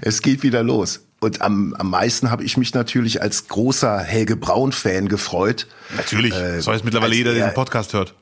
es 0.01 0.21
geht 0.21 0.43
wieder 0.43 0.63
los. 0.63 1.01
Und 1.19 1.41
am, 1.41 1.73
am 1.75 1.89
meisten 1.89 2.29
habe 2.31 2.43
ich 2.43 2.57
mich 2.57 2.73
natürlich 2.73 3.21
als 3.21 3.47
großer 3.47 3.99
Helge 3.99 4.35
Braun-Fan 4.35 5.07
gefreut. 5.07 5.67
Natürlich. 5.95 6.33
Äh, 6.33 6.57
das 6.57 6.67
weiß 6.67 6.83
mittlerweile 6.83 7.15
jeder, 7.15 7.33
der 7.33 7.45
er- 7.45 7.49
den 7.51 7.55
Podcast 7.55 7.93
hört. 7.93 8.13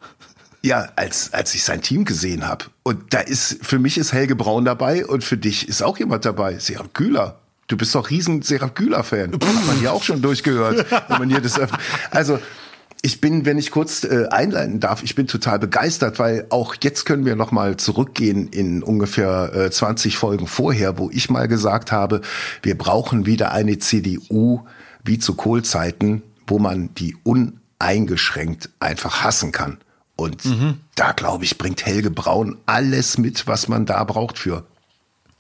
Ja, 0.63 0.89
als, 0.95 1.33
als 1.33 1.55
ich 1.55 1.63
sein 1.63 1.81
Team 1.81 2.05
gesehen 2.05 2.47
habe. 2.47 2.65
Und 2.83 3.15
da 3.15 3.19
ist, 3.21 3.57
für 3.65 3.79
mich 3.79 3.97
ist 3.97 4.13
Helge 4.13 4.35
Braun 4.35 4.63
dabei 4.63 5.03
und 5.07 5.23
für 5.23 5.35
dich 5.37 5.67
ist 5.67 5.81
auch 5.81 5.97
jemand 5.97 6.23
dabei. 6.23 6.59
Serap 6.59 6.93
Güler. 6.93 7.39
Du 7.67 7.75
bist 7.77 7.95
doch 7.95 8.11
riesen 8.11 8.43
Serap 8.43 8.75
Güler-Fan. 8.75 9.33
Hat 9.33 9.65
man 9.65 9.79
hier 9.79 9.91
auch 9.91 10.03
schon 10.03 10.21
durchgehört. 10.21 10.85
wenn 11.07 11.17
man 11.19 11.29
hier 11.31 11.41
das 11.41 11.57
öffnet. 11.57 11.81
Also, 12.11 12.37
ich 13.03 13.19
bin, 13.19 13.45
wenn 13.45 13.57
ich 13.57 13.71
kurz 13.71 14.03
äh, 14.03 14.27
einleiten 14.29 14.79
darf, 14.79 15.01
ich 15.03 15.15
bin 15.15 15.27
total 15.27 15.57
begeistert, 15.57 16.19
weil 16.19 16.45
auch 16.49 16.75
jetzt 16.81 17.05
können 17.05 17.25
wir 17.25 17.35
noch 17.35 17.51
mal 17.51 17.77
zurückgehen 17.77 18.47
in 18.49 18.83
ungefähr 18.83 19.51
äh, 19.53 19.71
20 19.71 20.17
Folgen 20.17 20.47
vorher, 20.47 20.97
wo 20.97 21.09
ich 21.11 21.29
mal 21.29 21.47
gesagt 21.47 21.91
habe, 21.91 22.21
wir 22.61 22.77
brauchen 22.77 23.25
wieder 23.25 23.51
eine 23.51 23.79
CDU 23.79 24.61
wie 25.03 25.17
zu 25.17 25.33
Kohlzeiten, 25.33 26.21
wo 26.45 26.59
man 26.59 26.93
die 26.93 27.17
uneingeschränkt 27.23 28.69
einfach 28.79 29.23
hassen 29.23 29.51
kann. 29.51 29.79
Und 30.15 30.43
da, 30.95 31.13
glaube 31.13 31.45
ich, 31.45 31.57
bringt 31.57 31.83
Helge 31.83 32.11
Braun 32.11 32.57
alles 32.67 33.17
mit, 33.17 33.47
was 33.47 33.67
man 33.67 33.87
da 33.87 34.03
braucht 34.03 34.37
für. 34.37 34.67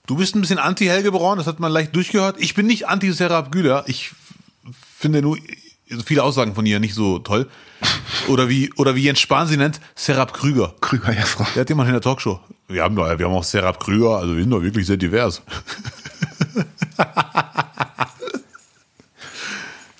Du 0.07 0.15
bist 0.15 0.35
ein 0.35 0.41
bisschen 0.41 0.57
anti-Helge 0.57 1.11
Braun, 1.11 1.37
das 1.37 1.45
hat 1.45 1.59
man 1.59 1.71
leicht 1.71 1.95
durchgehört. 1.95 2.37
Ich 2.39 2.55
bin 2.55 2.65
nicht 2.65 2.87
anti-Serap 2.87 3.51
Güler. 3.51 3.83
Ich 3.85 4.13
finde 4.97 5.21
nur 5.21 5.37
viele 6.05 6.23
Aussagen 6.23 6.55
von 6.55 6.65
ihr 6.65 6.79
nicht 6.79 6.95
so 6.95 7.19
toll. 7.19 7.47
Oder 8.27 8.49
wie, 8.49 8.71
oder 8.73 8.95
wie 8.95 9.03
Jens 9.03 9.19
Spahn 9.19 9.47
sie 9.47 9.57
nennt, 9.57 9.79
Serap 9.95 10.33
Krüger. 10.33 10.73
Krüger, 10.81 11.13
ja, 11.13 11.23
Frau. 11.23 11.45
Der 11.55 11.61
hat 11.61 11.69
jemand 11.69 11.87
in 11.89 11.93
der 11.93 12.01
Talkshow. 12.01 12.39
Wir 12.67 12.83
haben, 12.83 12.95
doch, 12.95 13.05
wir 13.17 13.25
haben 13.25 13.33
auch 13.33 13.43
Serap 13.43 13.79
Krüger, 13.79 14.17
also 14.17 14.35
wir 14.35 14.41
sind 14.43 14.51
doch 14.51 14.61
wirklich 14.61 14.85
sehr 14.85 14.97
divers. 14.97 15.41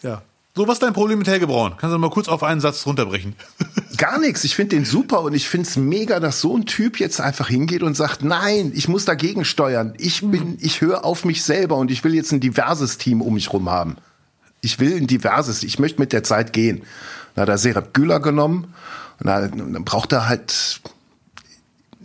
ja. 0.03 0.21
So, 0.55 0.67
was 0.67 0.75
ist 0.75 0.83
dein 0.83 0.93
Problem 0.93 1.17
mit 1.17 1.27
Helge 1.27 1.47
Braun? 1.47 1.73
Kannst 1.77 1.93
du 1.93 1.97
mal 1.97 2.09
kurz 2.09 2.27
auf 2.27 2.43
einen 2.43 2.61
Satz 2.61 2.85
runterbrechen? 2.85 3.35
Gar 3.97 4.19
nichts. 4.19 4.43
Ich 4.43 4.55
finde 4.55 4.75
den 4.75 4.85
super 4.85 5.21
und 5.21 5.33
ich 5.33 5.47
finde 5.47 5.67
es 5.67 5.77
mega, 5.77 6.19
dass 6.19 6.41
so 6.41 6.57
ein 6.57 6.65
Typ 6.65 6.99
jetzt 6.99 7.21
einfach 7.21 7.47
hingeht 7.47 7.83
und 7.83 7.95
sagt, 7.95 8.23
nein, 8.23 8.71
ich 8.75 8.87
muss 8.87 9.05
dagegen 9.05 9.45
steuern. 9.45 9.93
Ich 9.97 10.21
bin, 10.21 10.57
ich 10.59 10.81
höre 10.81 11.05
auf 11.05 11.23
mich 11.25 11.43
selber 11.43 11.77
und 11.77 11.89
ich 11.91 12.03
will 12.03 12.13
jetzt 12.13 12.31
ein 12.31 12.39
diverses 12.39 12.97
Team 12.97 13.21
um 13.21 13.33
mich 13.35 13.53
rum 13.53 13.69
haben. 13.69 13.95
Ich 14.61 14.79
will 14.79 14.95
ein 14.95 15.07
diverses, 15.07 15.63
ich 15.63 15.79
möchte 15.79 15.99
mit 15.99 16.13
der 16.13 16.23
Zeit 16.23 16.53
gehen. 16.53 16.83
Hat 17.35 17.49
er 17.49 17.57
Serap 17.57 17.93
Güler 17.93 18.19
genommen 18.19 18.73
und 19.19 19.27
dann, 19.27 19.83
braucht 19.83 20.11
er 20.11 20.27
halt, 20.27 20.81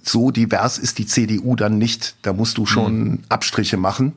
so 0.03 0.31
divers 0.31 0.79
ist 0.79 0.99
die 0.99 1.07
CDU 1.07 1.57
dann 1.57 1.79
nicht. 1.79 2.17
Da 2.23 2.33
musst 2.33 2.59
du 2.59 2.67
schon 2.67 3.25
Abstriche 3.29 3.77
machen. 3.77 4.13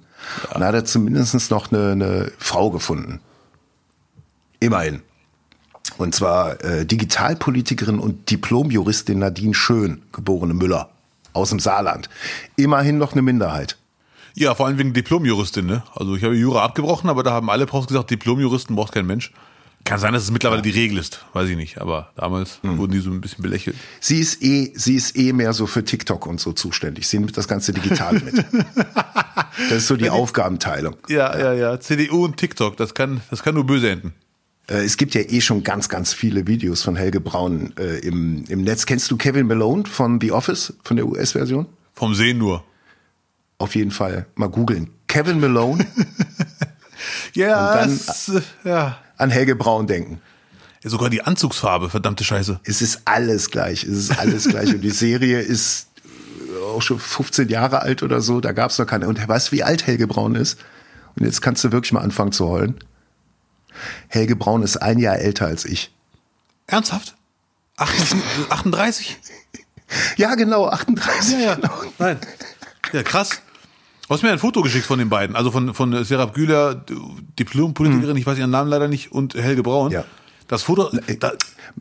Und 0.53 0.61
dann 0.61 0.65
hat 0.65 0.75
er 0.75 0.85
zumindest 0.85 1.49
noch 1.49 1.71
eine, 1.71 1.91
eine 1.93 2.31
Frau 2.37 2.69
gefunden. 2.69 3.19
Immerhin. 4.59 5.01
Und 5.97 6.13
zwar 6.13 6.63
äh, 6.63 6.85
Digitalpolitikerin 6.85 7.99
und 7.99 8.29
Diplomjuristin 8.29 9.19
Nadine 9.19 9.53
Schön, 9.53 10.03
geborene 10.11 10.53
Müller, 10.53 10.89
aus 11.33 11.49
dem 11.49 11.59
Saarland. 11.59 12.09
Immerhin 12.55 12.97
noch 12.97 13.13
eine 13.13 13.21
Minderheit. 13.21 13.78
Ja, 14.39 14.55
vor 14.55 14.67
allem 14.67 14.77
wegen 14.77 14.93
Diplomjuristin, 14.93 15.65
ne? 15.65 15.83
Also 15.95 16.15
ich 16.15 16.23
habe 16.23 16.33
Jura 16.33 16.63
abgebrochen, 16.63 17.09
aber 17.09 17.23
da 17.23 17.31
haben 17.31 17.49
alle 17.49 17.65
Profs 17.65 17.87
gesagt, 17.87 18.09
Diplomjuristen 18.09 18.73
braucht 18.73 18.93
kein 18.93 19.05
Mensch. 19.05 19.33
Kann 19.83 19.99
sein, 19.99 20.13
dass 20.13 20.23
es 20.23 20.31
mittlerweile 20.31 20.61
die 20.61 20.69
Regel 20.69 20.97
ist, 20.97 21.25
weiß 21.33 21.49
ich 21.49 21.57
nicht, 21.57 21.77
aber 21.79 22.11
damals 22.15 22.59
Hm. 22.61 22.77
wurden 22.77 22.93
die 22.93 22.99
so 22.99 23.09
ein 23.11 23.19
bisschen 23.19 23.41
belächelt. 23.43 23.75
Sie 23.99 24.17
ist 24.19 24.41
eh, 24.41 24.71
sie 24.75 24.95
ist 24.95 25.17
eh 25.17 25.33
mehr 25.33 25.51
so 25.51 25.67
für 25.67 25.83
TikTok 25.83 26.25
und 26.25 26.39
so 26.39 26.53
zuständig. 26.53 27.05
Sie 27.09 27.19
nimmt 27.19 27.35
das 27.35 27.49
ganze 27.49 27.73
digital 27.73 28.13
mit. 28.13 28.45
Das 29.67 29.79
ist 29.79 29.87
so 29.87 29.97
die 29.97 30.09
Aufgabenteilung. 30.09 30.95
Ja, 31.09 31.37
ja, 31.37 31.51
ja. 31.53 31.79
CDU 31.81 32.23
und 32.23 32.37
TikTok, 32.37 32.77
das 32.77 32.93
kann, 32.93 33.19
das 33.29 33.43
kann 33.43 33.55
nur 33.55 33.65
böse 33.65 33.89
enden. 33.89 34.13
Äh, 34.69 34.85
Es 34.85 34.95
gibt 34.95 35.13
ja 35.15 35.21
eh 35.21 35.41
schon 35.41 35.63
ganz, 35.63 35.89
ganz 35.89 36.13
viele 36.13 36.47
Videos 36.47 36.81
von 36.81 36.95
Helge 36.95 37.19
Braun 37.19 37.73
äh, 37.77 37.99
im, 37.99 38.45
im 38.47 38.61
Netz. 38.63 38.85
Kennst 38.85 39.11
du 39.11 39.17
Kevin 39.17 39.47
Malone 39.47 39.83
von 39.85 40.21
The 40.21 40.31
Office, 40.31 40.73
von 40.85 40.95
der 40.95 41.07
US-Version? 41.07 41.65
Vom 41.93 42.15
Sehen 42.15 42.37
nur. 42.37 42.63
Auf 43.59 43.75
jeden 43.75 43.91
Fall 43.91 44.25
mal 44.35 44.49
googeln. 44.49 44.89
Kevin 45.07 45.39
Malone 45.39 45.85
Ja, 47.33 47.83
Und 47.83 48.09
dann- 48.27 48.43
ja. 48.63 48.97
an 49.17 49.29
Helge 49.29 49.55
Braun 49.55 49.85
denken. 49.87 50.21
Sogar 50.83 51.09
die 51.09 51.21
Anzugsfarbe, 51.21 51.89
verdammte 51.89 52.23
Scheiße. 52.23 52.59
Es 52.63 52.81
ist 52.81 53.01
alles 53.05 53.51
gleich. 53.51 53.83
Es 53.83 53.97
ist 53.97 54.17
alles 54.19 54.47
gleich. 54.47 54.73
Und 54.73 54.81
die 54.81 54.89
Serie 54.91 55.39
ist 55.41 55.87
auch 56.73 56.81
schon 56.81 56.99
15 56.99 57.49
Jahre 57.49 57.81
alt 57.81 58.01
oder 58.01 58.21
so. 58.21 58.39
Da 58.41 58.53
gab 58.53 58.71
es 58.71 58.79
noch 58.79 58.85
keine. 58.85 59.07
Und 59.07 59.25
weißt 59.25 59.49
du, 59.49 59.51
wie 59.53 59.63
alt 59.63 59.85
Helge 59.87 60.07
Braun 60.07 60.35
ist? 60.35 60.57
Und 61.17 61.25
jetzt 61.25 61.41
kannst 61.41 61.63
du 61.65 61.71
wirklich 61.73 61.91
mal 61.91 62.01
anfangen 62.01 62.31
zu 62.31 62.47
heulen. 62.47 62.79
Helge 64.07 64.35
Braun 64.37 64.63
ist 64.63 64.77
ein 64.77 64.99
Jahr 64.99 65.17
älter 65.19 65.47
als 65.47 65.65
ich. 65.65 65.93
Ernsthaft? 66.67 67.15
38? 67.77 68.17
38? 68.49 69.19
Ja, 70.17 70.35
genau, 70.35 70.67
38. 70.69 71.35
Genau. 71.55 71.73
Nein. 71.97 72.19
Ja, 72.93 73.01
krass. 73.01 73.41
Du 74.09 74.15
hast 74.15 74.23
mir 74.23 74.31
ein 74.31 74.39
Foto 74.39 74.63
geschickt 74.63 74.87
von 74.87 74.97
den 74.97 75.07
beiden, 75.09 75.35
also 75.35 75.51
von, 75.51 75.75
von 75.75 76.03
Serap 76.03 76.33
Güler, 76.33 76.83
Diplompolitikerin, 77.37 78.17
ich 78.17 78.25
weiß 78.25 78.39
ihren 78.39 78.49
Namen 78.49 78.67
leider 78.71 78.87
nicht, 78.87 79.11
und 79.11 79.35
Helge 79.35 79.61
Braun. 79.61 79.91
Ja. 79.91 80.03
Das 80.47 80.63
Foto, 80.63 80.89
da, 81.19 81.33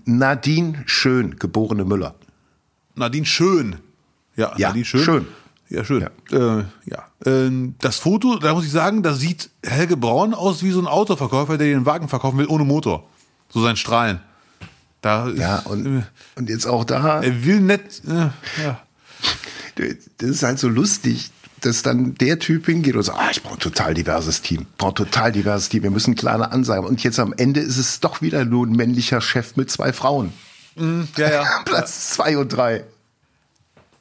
Nadine 0.05 0.83
Schön, 0.85 1.37
geborene 1.39 1.87
Müller. 1.87 2.17
Nadine 2.97 3.25
Schön. 3.25 3.77
Ja, 4.37 4.53
Ja, 4.59 4.69
Nadine 4.69 4.85
Schön. 4.85 5.03
schön. 5.05 5.27
Ja, 5.71 5.85
schön. 5.87 6.07
Ja. 6.31 6.59
Äh, 6.59 6.65
ja. 6.85 7.07
Ähm, 7.25 7.77
das 7.81 7.97
Foto, 7.97 8.37
da 8.39 8.53
muss 8.53 8.67
ich 8.67 8.73
sagen, 8.73 9.03
da 9.03 9.15
sieht 9.15 9.49
Helge 9.65 9.97
Braun 9.97 10.35
aus 10.35 10.63
wie 10.63 10.71
so 10.71 10.81
ein 10.81 10.87
Autoverkäufer, 10.87 11.57
der 11.57 11.69
den 11.69 11.87
Wagen 11.87 12.09
verkaufen 12.09 12.37
will 12.37 12.47
ohne 12.49 12.65
Motor. 12.65 13.09
So 13.49 13.63
sein 13.63 13.77
Strahlen. 13.77 14.21
Da 15.01 15.29
Ja, 15.31 15.61
ist, 15.61 15.67
und, 15.67 16.05
und 16.37 16.51
jetzt 16.51 16.67
auch 16.67 16.85
da, 16.85 17.23
er 17.23 17.45
will 17.47 17.61
nicht. 17.61 18.03
Äh, 18.07 18.29
ja. 18.63 18.81
das 20.19 20.29
ist 20.29 20.43
halt 20.43 20.59
so 20.59 20.69
lustig, 20.69 21.31
dass 21.61 21.83
dann 21.83 22.15
der 22.15 22.39
Typ 22.39 22.67
hingeht 22.67 22.97
und 22.97 23.03
sagt, 23.03 23.19
ah, 23.19 23.29
ich 23.31 23.43
brauche 23.43 23.55
ein 23.55 23.61
total 23.61 23.95
diverses 23.95 24.43
Team, 24.43 24.67
brauche 24.77 24.95
total 24.95 25.33
diverses 25.33 25.69
Team, 25.69 25.83
wir 25.83 25.91
müssen 25.91 26.15
kleine 26.15 26.53
Ansagen. 26.53 26.87
Und 26.87 27.03
jetzt 27.03 27.19
am 27.19 27.35
Ende 27.37 27.61
ist 27.61 27.79
es 27.79 28.01
doch 28.01 28.23
wieder 28.23 28.45
nur 28.45 28.67
ein 28.67 28.73
männlicher 28.73 29.21
Chef 29.21 29.57
mit 29.57 29.71
zwei 29.71 29.93
Frauen. 29.93 30.33
ja, 31.17 31.31
ja. 31.31 31.45
Platz 31.65 32.11
zwei 32.11 32.39
und 32.39 32.49
drei. 32.49 32.85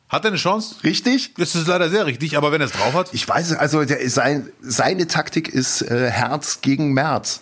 Hat 0.10 0.24
er 0.24 0.30
eine 0.30 0.38
Chance? 0.38 0.76
Richtig? 0.84 1.34
Das 1.36 1.54
ist 1.54 1.68
leider 1.68 1.90
sehr 1.90 2.06
richtig, 2.06 2.38
aber 2.38 2.52
wenn 2.54 2.62
er 2.62 2.68
es 2.68 2.72
drauf 2.72 2.94
hat. 2.94 3.14
Ich 3.14 3.28
weiß, 3.28 3.54
also 3.54 3.84
der, 3.84 4.10
sein, 4.10 4.50
seine 4.62 5.08
Taktik 5.08 5.50
ist 5.50 5.82
äh, 5.82 6.10
Herz 6.10 6.62
gegen 6.62 6.94
März. 6.94 7.42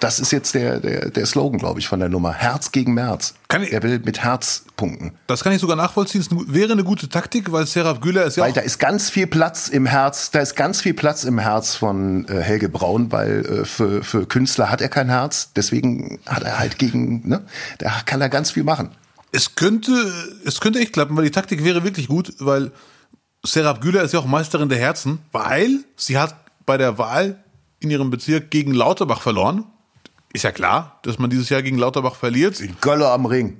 Das 0.00 0.18
ist 0.18 0.32
jetzt 0.32 0.54
der, 0.54 0.80
der, 0.80 1.10
der 1.10 1.24
Slogan, 1.24 1.58
glaube 1.58 1.78
ich, 1.78 1.86
von 1.86 2.00
der 2.00 2.08
Nummer. 2.08 2.32
Herz 2.32 2.72
gegen 2.72 2.94
März. 2.94 3.34
Kann 3.48 3.62
ich- 3.62 3.72
er 3.72 3.82
will 3.84 4.00
mit 4.04 4.18
Herz 4.24 4.64
punkten. 4.76 5.12
Das 5.28 5.44
kann 5.44 5.52
ich 5.52 5.60
sogar 5.60 5.76
nachvollziehen. 5.76 6.20
Es 6.20 6.28
wäre 6.52 6.72
eine 6.72 6.82
gute 6.82 7.08
Taktik, 7.08 7.52
weil 7.52 7.66
Serap 7.66 8.00
Güler 8.02 8.24
ist 8.24 8.36
ja 8.36 8.42
Weil 8.42 8.52
da 8.52 8.60
ist 8.60 8.78
ganz 8.78 9.08
viel 9.08 9.28
Platz 9.28 9.68
im 9.68 9.86
Herz, 9.86 10.32
da 10.32 10.40
ist 10.40 10.56
ganz 10.56 10.80
viel 10.80 10.94
Platz 10.94 11.22
im 11.24 11.38
Herz 11.38 11.76
von 11.76 12.26
äh, 12.28 12.40
Helge 12.40 12.68
Braun, 12.68 13.12
weil 13.12 13.46
äh, 13.46 13.64
für, 13.64 14.02
für 14.02 14.26
Künstler 14.26 14.68
hat 14.70 14.80
er 14.80 14.88
kein 14.88 15.08
Herz, 15.08 15.52
deswegen 15.54 16.18
hat 16.26 16.42
er 16.42 16.58
halt 16.58 16.78
gegen, 16.78 17.26
ne, 17.28 17.44
da 17.78 17.92
kann 18.04 18.20
er 18.20 18.28
ganz 18.28 18.50
viel 18.50 18.64
machen. 18.64 18.90
Es 19.30 19.54
könnte, 19.54 19.92
es 20.44 20.60
könnte 20.60 20.80
echt 20.80 20.92
klappen, 20.92 21.16
weil 21.16 21.24
die 21.24 21.30
Taktik 21.30 21.62
wäre 21.64 21.84
wirklich 21.84 22.08
gut, 22.08 22.32
weil 22.40 22.72
Serap 23.46 23.80
Güler 23.80 24.02
ist 24.02 24.12
ja 24.12 24.18
auch 24.18 24.26
Meisterin 24.26 24.68
der 24.68 24.78
Herzen, 24.78 25.20
weil 25.30 25.84
sie 25.96 26.18
hat 26.18 26.34
bei 26.66 26.76
der 26.78 26.98
Wahl 26.98 27.42
in 27.78 27.90
ihrem 27.90 28.10
Bezirk 28.10 28.50
gegen 28.50 28.72
Lauterbach 28.74 29.20
verloren. 29.20 29.64
Ist 30.34 30.42
ja 30.42 30.52
klar, 30.52 30.98
dass 31.02 31.18
man 31.18 31.30
dieses 31.30 31.48
Jahr 31.48 31.62
gegen 31.62 31.78
Lauterbach 31.78 32.16
verliert. 32.16 32.60
In 32.60 32.76
Göller 32.82 33.10
am 33.12 33.24
Ring. 33.24 33.56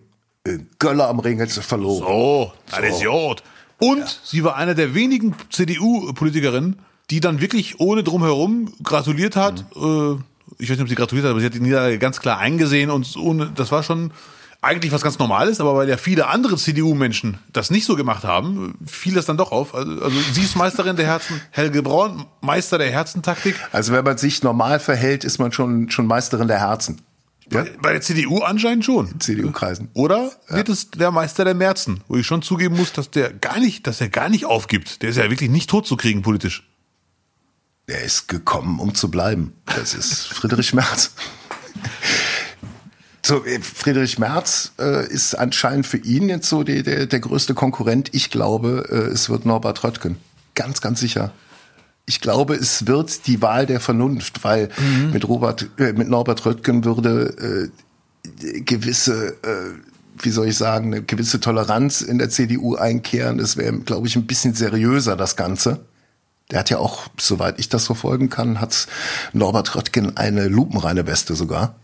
In 0.46 0.68
Göller 0.78 1.08
am 1.08 1.20
Ring 1.20 1.38
hättest 1.38 1.56
du 1.56 1.62
verloren. 1.62 2.04
Oh, 2.06 2.52
alles 2.72 3.00
Jod. 3.00 3.42
Und 3.78 4.20
sie 4.24 4.44
war 4.44 4.56
eine 4.56 4.74
der 4.74 4.94
wenigen 4.94 5.34
CDU-Politikerinnen, 5.50 6.78
die 7.10 7.20
dann 7.20 7.40
wirklich 7.40 7.80
ohne 7.80 8.02
drumherum 8.02 8.72
gratuliert 8.82 9.36
hat. 9.36 9.64
Äh, 9.76 10.16
Ich 10.58 10.68
weiß 10.70 10.76
nicht, 10.76 10.82
ob 10.82 10.88
sie 10.88 10.94
gratuliert 10.94 11.24
hat, 11.24 11.30
aber 11.30 11.40
sie 11.40 11.46
hat 11.46 11.54
die 11.54 11.60
Niederlage 11.60 11.98
ganz 11.98 12.20
klar 12.20 12.38
eingesehen 12.38 12.90
und 12.90 13.16
ohne, 13.16 13.50
das 13.54 13.72
war 13.72 13.82
schon 13.82 14.10
eigentlich 14.64 14.92
was 14.92 15.02
ganz 15.02 15.18
Normales, 15.18 15.60
aber 15.60 15.76
weil 15.76 15.88
ja 15.88 15.96
viele 15.96 16.26
andere 16.26 16.56
CDU-Menschen 16.56 17.38
das 17.52 17.70
nicht 17.70 17.84
so 17.84 17.96
gemacht 17.96 18.24
haben, 18.24 18.74
fiel 18.86 19.14
das 19.14 19.26
dann 19.26 19.36
doch 19.36 19.52
auf. 19.52 19.74
Also, 19.74 20.02
also 20.02 20.16
sie 20.32 20.42
ist 20.42 20.56
Meisterin 20.56 20.96
der 20.96 21.06
Herzen, 21.06 21.40
Helge 21.50 21.82
Braun, 21.82 22.26
Meister 22.40 22.78
der 22.78 22.90
Herzentaktik. 22.90 23.54
Also 23.72 23.92
wenn 23.92 24.04
man 24.04 24.18
sich 24.18 24.42
normal 24.42 24.80
verhält, 24.80 25.24
ist 25.24 25.38
man 25.38 25.52
schon, 25.52 25.90
schon 25.90 26.06
Meisterin 26.06 26.48
der 26.48 26.60
Herzen. 26.60 27.00
Ja? 27.50 27.64
Bei 27.82 27.92
der 27.92 28.00
CDU 28.00 28.38
anscheinend 28.38 28.84
schon. 28.84 29.20
CDU-Kreisen. 29.20 29.90
Oder 29.94 30.32
wird 30.48 30.68
es 30.68 30.90
der 30.90 31.10
Meister 31.10 31.44
der 31.44 31.54
Merzen, 31.54 32.00
wo 32.08 32.16
ich 32.16 32.26
schon 32.26 32.42
zugeben 32.42 32.76
muss, 32.76 32.92
dass 32.92 33.10
der 33.10 33.32
gar 33.32 33.60
nicht, 33.60 33.86
dass 33.86 34.00
er 34.00 34.08
gar 34.08 34.28
nicht 34.28 34.46
aufgibt. 34.46 35.02
Der 35.02 35.10
ist 35.10 35.16
ja 35.16 35.30
wirklich 35.30 35.50
nicht 35.50 35.68
tot 35.68 35.86
zu 35.86 35.96
kriegen 35.96 36.22
politisch. 36.22 36.66
Er 37.86 38.02
ist 38.02 38.28
gekommen, 38.28 38.80
um 38.80 38.94
zu 38.94 39.10
bleiben. 39.10 39.52
Das 39.66 39.92
ist 39.92 40.28
Friedrich 40.28 40.72
Merz. 40.72 41.12
So, 43.26 43.42
äh, 43.46 43.58
Friedrich 43.60 44.18
Merz 44.18 44.72
äh, 44.78 45.08
ist 45.08 45.34
anscheinend 45.34 45.86
für 45.86 45.96
ihn 45.96 46.28
jetzt 46.28 46.46
so 46.46 46.62
der, 46.62 46.82
der, 46.82 47.06
der 47.06 47.20
größte 47.20 47.54
Konkurrent. 47.54 48.10
Ich 48.12 48.30
glaube, 48.30 48.86
äh, 48.90 49.12
es 49.12 49.30
wird 49.30 49.46
Norbert 49.46 49.82
Röttgen. 49.82 50.16
Ganz, 50.54 50.82
ganz 50.82 51.00
sicher. 51.00 51.32
Ich 52.04 52.20
glaube, 52.20 52.54
es 52.54 52.86
wird 52.86 53.26
die 53.26 53.40
Wahl 53.40 53.64
der 53.64 53.80
Vernunft, 53.80 54.44
weil 54.44 54.68
mit 55.10 55.26
Robert, 55.26 55.70
äh, 55.78 55.94
mit 55.94 56.10
Norbert 56.10 56.44
Röttgen 56.44 56.84
würde 56.84 57.70
äh, 58.44 58.60
gewisse, 58.60 59.38
äh, 59.42 59.72
wie 60.22 60.30
soll 60.30 60.48
ich 60.48 60.58
sagen, 60.58 60.92
eine 60.92 61.02
gewisse 61.02 61.40
Toleranz 61.40 62.02
in 62.02 62.18
der 62.18 62.28
CDU 62.28 62.76
einkehren. 62.76 63.40
Es 63.40 63.56
wäre, 63.56 63.72
glaube 63.78 64.06
ich, 64.06 64.16
ein 64.16 64.26
bisschen 64.26 64.52
seriöser, 64.52 65.16
das 65.16 65.34
Ganze. 65.34 65.86
Der 66.50 66.58
hat 66.58 66.68
ja 66.68 66.76
auch, 66.76 67.06
soweit 67.18 67.58
ich 67.58 67.70
das 67.70 67.86
verfolgen 67.86 68.28
kann, 68.28 68.60
hat 68.60 68.86
Norbert 69.32 69.74
Röttgen 69.74 70.18
eine 70.18 70.48
lupenreine 70.48 71.06
Weste 71.06 71.34
sogar. 71.34 71.74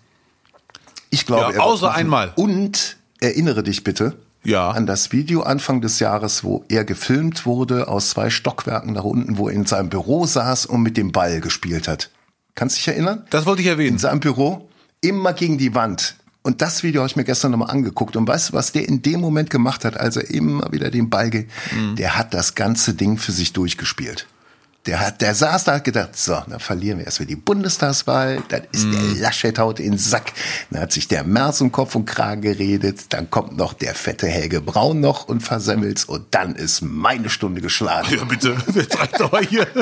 Ich 1.11 1.27
glaube, 1.27 1.53
Ja, 1.53 1.59
er 1.59 1.63
außer 1.65 1.93
einmal. 1.93 2.33
Und 2.37 2.97
erinnere 3.21 3.63
dich 3.63 3.85
bitte 3.85 4.17
Ja. 4.45 4.71
an 4.71 4.87
das 4.87 5.13
Video 5.13 5.43
Anfang 5.43 5.81
des 5.81 5.99
Jahres, 6.01 6.45
wo 6.45 6.65
er 6.69 6.85
gefilmt 6.85 7.45
wurde 7.47 7.89
aus 7.89 8.11
zwei 8.11 8.31
Stockwerken 8.31 8.93
nach 8.93 9.05
unten, 9.05 9.37
wo 9.37 9.49
er 9.49 9.55
in 9.55 9.67
seinem 9.67 9.91
Büro 9.91 10.25
saß 10.27 10.67
und 10.67 10.83
mit 10.83 10.97
dem 10.97 11.13
Ball 11.13 11.41
gespielt 11.41 11.89
hat. 11.89 12.11
Kannst 12.55 12.77
dich 12.79 12.89
erinnern? 12.89 13.25
Das 13.31 13.47
wollte 13.47 13.61
ich 13.63 13.67
In 13.67 13.73
erwähnen. 13.73 13.99
seinem 13.99 14.21
Büro 14.21 14.69
immer 15.01 15.33
gegen 15.33 15.59
die 15.59 15.75
Wand. 15.75 16.17
Und 16.43 16.63
das 16.63 16.83
Video 16.83 17.03
habe 17.03 17.09
ich 17.11 17.17
mir 17.17 17.25
gestern 17.25 17.51
nochmal 17.51 17.71
angeguckt. 17.71 18.17
Und 18.17 18.27
weißt 18.27 18.49
du, 18.51 18.53
was 18.55 18.73
der 18.73 18.89
in 18.89 19.03
dem 19.03 19.21
Moment 19.21 19.51
gemacht 19.51 19.85
hat, 19.85 19.99
als 20.01 20.17
er 20.17 20.31
immer 20.31 20.73
wieder 20.73 20.91
den 20.91 21.11
Ball, 21.11 21.29
ge 21.29 21.47
Mhm. 21.77 21.97
der 21.97 22.17
hat 22.17 22.33
das 22.33 22.55
ganze 22.55 22.95
Ding 22.95 23.19
für 23.19 23.33
sich 23.33 23.53
durchgespielt. 23.53 24.27
Der 24.87 24.99
hat, 24.99 25.21
der 25.21 25.35
saß 25.35 25.65
da, 25.65 25.75
hat 25.75 25.85
gedacht, 25.85 26.17
so, 26.17 26.41
dann 26.49 26.59
verlieren 26.59 26.99
wir 26.99 27.05
erstmal 27.05 27.27
die 27.27 27.37
Bundestagswahl, 27.37 28.43
dann 28.49 28.63
ist 28.73 28.87
Mhm. 28.87 28.93
der 28.93 29.21
Laschet 29.23 29.59
haut 29.59 29.79
in 29.79 29.91
den 29.93 29.99
Sack, 29.99 30.33
dann 30.71 30.81
hat 30.81 30.93
sich 30.93 31.07
der 31.07 31.23
Merz 31.23 31.61
um 31.61 31.71
Kopf 31.71 31.95
und 31.97 32.07
Kragen 32.07 32.41
geredet, 32.41 33.13
dann 33.13 33.29
kommt 33.29 33.57
noch 33.59 33.75
der 33.75 33.95
fette 33.95 34.27
Helge 34.27 34.63
Braun 34.63 35.01
noch 35.01 35.29
und 35.29 35.43
versemmelt's 35.43 36.05
und 36.05 36.35
dann 36.35 36.55
ist 36.55 36.81
meine 36.81 37.29
Stunde 37.29 37.61
geschlagen. 37.61 38.09
Ja, 38.17 38.25
bitte. 38.25 38.57
Jetzt 38.75 38.99
reicht 38.99 39.21
aber 39.21 39.41
hier. 39.41 39.67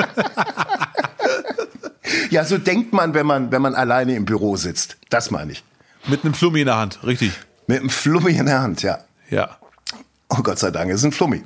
Ja, 2.31 2.43
so 2.43 2.57
denkt 2.57 2.91
man, 2.93 3.13
wenn 3.13 3.25
man, 3.25 3.51
wenn 3.51 3.61
man 3.61 3.75
alleine 3.75 4.15
im 4.15 4.25
Büro 4.25 4.55
sitzt. 4.55 4.97
Das 5.09 5.29
meine 5.31 5.51
ich. 5.51 5.63
Mit 6.07 6.23
einem 6.23 6.33
Flummi 6.33 6.61
in 6.61 6.65
der 6.65 6.77
Hand, 6.77 6.99
richtig. 7.03 7.31
Mit 7.67 7.79
einem 7.79 7.89
Flummi 7.89 8.31
in 8.31 8.45
der 8.47 8.61
Hand, 8.61 8.81
ja. 8.81 8.99
Ja. 9.29 9.57
Oh 10.29 10.41
Gott 10.41 10.57
sei 10.59 10.71
Dank, 10.71 10.89
es 10.91 10.97
ist 11.01 11.05
ein 11.05 11.11
Flummi. 11.11 11.43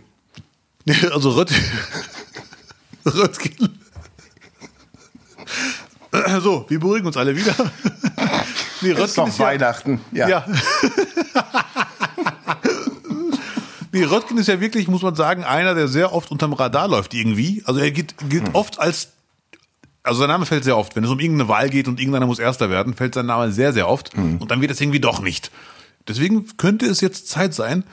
Also 1.11 1.31
Rött 1.31 1.51
Röttgen. 3.05 3.79
So, 6.41 6.65
wir 6.69 6.79
beruhigen 6.79 7.07
uns 7.07 7.17
alle 7.17 7.35
wieder. 7.35 7.55
Nee, 8.81 8.91
Ist 8.91 9.17
doch 9.17 9.39
Weihnachten. 9.39 9.99
Ja. 10.11 10.27
Ja. 10.29 10.45
nee, 13.91 14.03
Röttgen 14.03 14.37
ist 14.37 14.47
ja 14.47 14.59
wirklich, 14.59 14.87
muss 14.87 15.01
man 15.01 15.15
sagen, 15.15 15.43
einer, 15.43 15.73
der 15.73 15.87
sehr 15.87 16.13
oft 16.13 16.31
unterm 16.31 16.53
Radar 16.53 16.87
läuft 16.87 17.13
irgendwie. 17.13 17.63
Also 17.65 17.79
er 17.79 17.91
gilt, 17.91 18.15
gilt 18.29 18.47
Hm. 18.47 18.55
oft 18.55 18.79
als, 18.79 19.09
also 20.03 20.19
sein 20.19 20.29
Name 20.29 20.45
fällt 20.45 20.63
sehr 20.63 20.77
oft. 20.77 20.95
Wenn 20.95 21.03
es 21.03 21.09
um 21.09 21.19
irgendeine 21.19 21.49
Wahl 21.49 21.69
geht 21.69 21.87
und 21.87 21.99
irgendeiner 21.99 22.25
muss 22.27 22.39
Erster 22.39 22.69
werden, 22.69 22.93
fällt 22.93 23.13
sein 23.15 23.25
Name 23.25 23.51
sehr, 23.51 23.73
sehr 23.73 23.87
oft. 23.89 24.13
Hm. 24.15 24.37
Und 24.37 24.51
dann 24.51 24.61
wird 24.61 24.71
es 24.71 24.81
irgendwie 24.81 24.99
doch 24.99 25.21
nicht. 25.21 25.51
Deswegen 26.07 26.45
könnte 26.57 26.85
es 26.85 27.01
jetzt 27.01 27.29
Zeit 27.29 27.53
sein. 27.53 27.85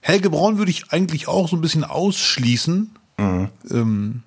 Helge 0.00 0.30
Braun 0.30 0.58
würde 0.58 0.70
ich 0.70 0.92
eigentlich 0.92 1.28
auch 1.28 1.48
so 1.48 1.56
ein 1.56 1.60
bisschen 1.60 1.84
ausschließen. 1.84 2.94
Mhm. 3.16 3.48
Ähm, 3.70 4.22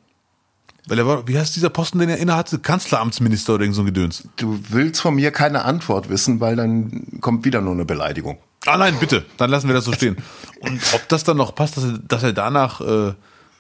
Weil 0.87 0.99
er 0.99 1.07
war, 1.07 1.27
wie 1.27 1.37
heißt 1.37 1.55
dieser 1.55 1.69
Posten, 1.69 1.99
den 1.99 2.09
er 2.09 2.17
innehatte? 2.17 2.59
Kanzleramtsminister 2.59 3.55
oder 3.55 3.63
irgend 3.63 3.75
so 3.75 3.81
ein 3.81 3.87
Gedöns. 3.87 4.27
Du 4.37 4.59
willst 4.69 5.01
von 5.01 5.15
mir 5.15 5.31
keine 5.31 5.65
Antwort 5.65 6.09
wissen, 6.09 6.39
weil 6.39 6.55
dann 6.55 7.19
kommt 7.21 7.45
wieder 7.45 7.61
nur 7.61 7.73
eine 7.73 7.85
Beleidigung. 7.85 8.37
Ah 8.65 8.77
nein, 8.77 8.95
bitte, 8.99 9.25
dann 9.37 9.49
lassen 9.49 9.67
wir 9.67 9.75
das 9.75 9.85
so 9.85 9.93
stehen. 9.93 10.17
Und 10.59 10.81
ob 10.93 11.07
das 11.09 11.23
dann 11.23 11.37
noch 11.37 11.55
passt, 11.55 11.77
dass 11.77 11.83
er, 11.85 11.99
dass 11.99 12.23
er 12.23 12.33
danach 12.33 12.81
äh, 12.81 13.13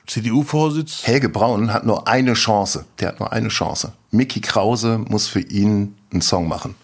CDU-Vorsitz. 0.07 1.05
Helge 1.05 1.29
Braun 1.29 1.71
hat 1.71 1.85
nur 1.85 2.07
eine 2.07 2.33
Chance. 2.33 2.85
Der 2.99 3.09
hat 3.09 3.19
nur 3.19 3.31
eine 3.31 3.49
Chance. 3.49 3.93
Mickey 4.11 4.41
Krause 4.41 4.97
muss 4.97 5.27
für 5.27 5.41
ihn 5.41 5.95
einen 6.11 6.21
Song 6.21 6.47
machen. 6.47 6.75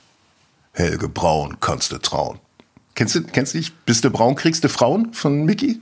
Helge 0.74 1.10
Braun, 1.10 1.60
kannst 1.60 1.92
du 1.92 1.98
trauen. 1.98 2.40
Kennst 2.96 3.16
du, 3.16 3.24
kennst 3.24 3.54
du 3.54 3.58
nicht? 3.58 3.86
Bist 3.86 4.04
du 4.04 4.12
braun, 4.12 4.36
kriegst 4.36 4.64
du 4.64 4.70
Frauen 4.70 5.14
von 5.14 5.46
Mickey? 5.46 5.80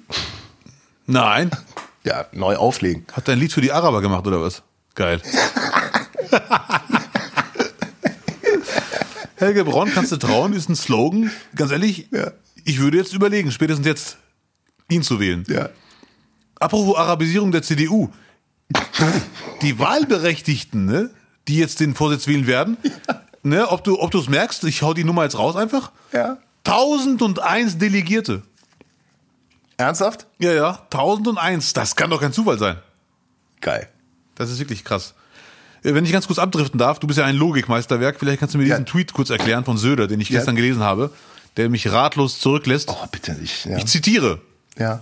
Nein. 1.08 1.52
Ja, 2.04 2.26
neu 2.32 2.56
auflegen. 2.56 3.06
Hat 3.14 3.28
er 3.28 3.34
ein 3.34 3.40
Lied 3.40 3.54
für 3.54 3.62
die 3.62 3.72
Araber 3.72 4.02
gemacht 4.02 4.26
oder 4.28 4.42
was? 4.42 4.64
Geil. 4.96 5.22
Helge 9.36 9.64
Braun, 9.66 9.92
kannst 9.94 10.12
du 10.12 10.18
trauen, 10.18 10.54
ist 10.54 10.70
ein 10.70 10.76
Slogan. 10.76 11.32
Ganz 11.56 11.72
ehrlich, 11.72 12.08
Ja. 12.12 12.32
ich 12.64 12.80
würde 12.80 12.98
jetzt 12.98 13.14
überlegen, 13.14 13.52
spätestens 13.52 13.86
jetzt 13.88 14.18
ihn 14.90 15.02
zu 15.04 15.20
wählen. 15.20 15.44
Ja. 15.48 15.70
Apropos 16.60 16.96
Arabisierung 16.96 17.52
der 17.52 17.64
CDU. 17.64 18.10
Die 19.62 19.80
Wahlberechtigten, 19.80 20.86
ne, 20.86 21.10
die 21.48 21.58
jetzt 21.58 21.80
den 21.80 21.96
Vorsitz 21.96 22.28
wählen 22.28 22.46
werden, 22.48 22.78
ne, 23.44 23.68
ob 23.70 23.84
du 23.84 24.00
ob 24.00 24.12
du 24.12 24.20
es 24.20 24.30
merkst, 24.30 24.64
ich 24.66 24.82
hau 24.84 24.94
die 24.94 25.04
Nummer 25.04 25.24
jetzt 25.24 25.38
raus 25.38 25.56
einfach. 25.56 25.92
Ja. 26.14 26.38
1001 26.66 27.80
Delegierte. 27.80 28.44
Ernsthaft? 29.82 30.28
Ja, 30.40 30.52
ja, 30.54 30.80
1001. 30.92 31.74
Das 31.74 31.96
kann 31.96 32.10
doch 32.10 32.22
kein 32.22 32.34
Zufall 32.34 32.58
sein. 32.58 32.78
Geil. 33.62 33.88
Das 34.36 34.50
ist 34.50 34.60
wirklich 34.60 34.84
krass. 34.84 35.14
Äh, 35.84 35.94
Wenn 35.94 36.06
ich 36.06 36.12
ganz 36.12 36.28
kurz 36.28 36.40
abdriften 36.40 36.78
darf, 36.80 37.00
du 37.00 37.08
bist 37.08 37.20
ja 37.20 37.26
ein 37.26 37.36
Logikmeisterwerk, 37.36 38.18
vielleicht 38.20 38.40
kannst 38.40 38.54
du 38.56 38.58
mir 38.60 38.66
diesen 38.66 38.80
Ja. 38.80 38.86
Tweet 38.86 39.14
kurz 39.14 39.30
erklären 39.30 39.66
von 39.66 39.78
Söder, 39.78 40.08
den 40.08 40.20
ich 40.22 40.30
Ja. 40.30 40.38
gestern 40.40 40.56
gelesen 40.56 40.82
habe, 40.82 41.12
der 41.58 41.70
mich 41.70 41.92
ratlos 41.92 42.40
zurücklässt. 42.40 42.90
Oh, 42.90 43.08
bitte 43.12 43.34
nicht. 43.34 43.66
Ja. 43.66 43.78
Ich 43.78 43.86
zitiere. 43.88 44.42
ja. 44.78 45.02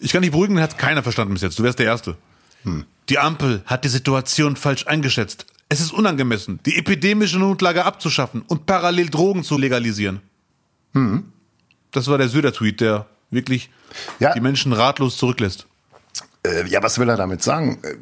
Ich 0.00 0.12
kann 0.12 0.22
dich 0.22 0.30
beruhigen, 0.30 0.54
den 0.54 0.62
hat 0.62 0.78
keiner 0.78 1.02
verstanden 1.02 1.34
bis 1.34 1.42
jetzt. 1.42 1.58
Du 1.58 1.64
wärst 1.64 1.80
der 1.80 1.86
Erste. 1.86 2.16
Die 3.08 3.18
Ampel 3.18 3.62
hat 3.66 3.84
die 3.84 3.88
Situation 3.88 4.54
falsch 4.54 4.86
eingeschätzt. 4.86 5.46
Es 5.68 5.80
ist 5.80 5.92
unangemessen, 5.92 6.60
die 6.66 6.76
epidemische 6.76 7.38
Notlage 7.38 7.84
abzuschaffen 7.84 8.42
und 8.42 8.64
parallel 8.66 9.08
Drogen 9.10 9.42
zu 9.42 9.58
legalisieren. 9.58 10.20
Das 11.90 12.06
war 12.06 12.16
der 12.18 12.28
Söder-Tweet, 12.28 12.80
der 12.80 13.06
wirklich 13.30 13.70
Ja. 14.18 14.32
die 14.34 14.40
Menschen 14.40 14.72
ratlos 14.72 15.16
zurücklässt. 15.16 15.66
Äh, 16.44 16.66
ja, 16.68 16.82
was 16.82 16.98
will 16.98 17.08
er 17.08 17.16
damit 17.16 17.42
sagen? 17.42 17.78
Äh, 17.82 17.94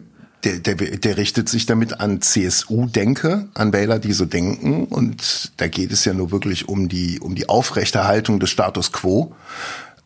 Der, 0.44 0.58
der, 0.58 0.74
der 0.76 1.16
richtet 1.16 1.48
sich 1.48 1.66
damit 1.66 1.98
an 1.98 2.20
CSU-Denke, 2.22 3.48
an 3.54 3.72
Wähler, 3.72 3.98
die 3.98 4.12
so 4.12 4.26
denken. 4.26 4.84
Und 4.84 5.52
da 5.56 5.66
geht 5.66 5.90
es 5.90 6.04
ja 6.04 6.12
nur 6.12 6.30
wirklich 6.30 6.68
um 6.68 6.88
die, 6.88 7.18
um 7.20 7.34
die 7.34 7.48
Aufrechterhaltung 7.48 8.38
des 8.38 8.50
Status 8.50 8.92
quo. 8.92 9.34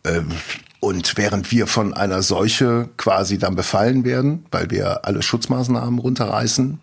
Ähm, 0.04 0.28
Und 0.83 1.18
während 1.18 1.50
wir 1.50 1.66
von 1.66 1.92
einer 1.92 2.22
Seuche 2.22 2.88
quasi 2.96 3.37
dann 3.37 3.54
befallen 3.54 4.04
werden, 4.04 4.46
weil 4.50 4.70
wir 4.70 5.04
alle 5.04 5.20
Schutzmaßnahmen 5.20 5.98
runterreißen, 5.98 6.80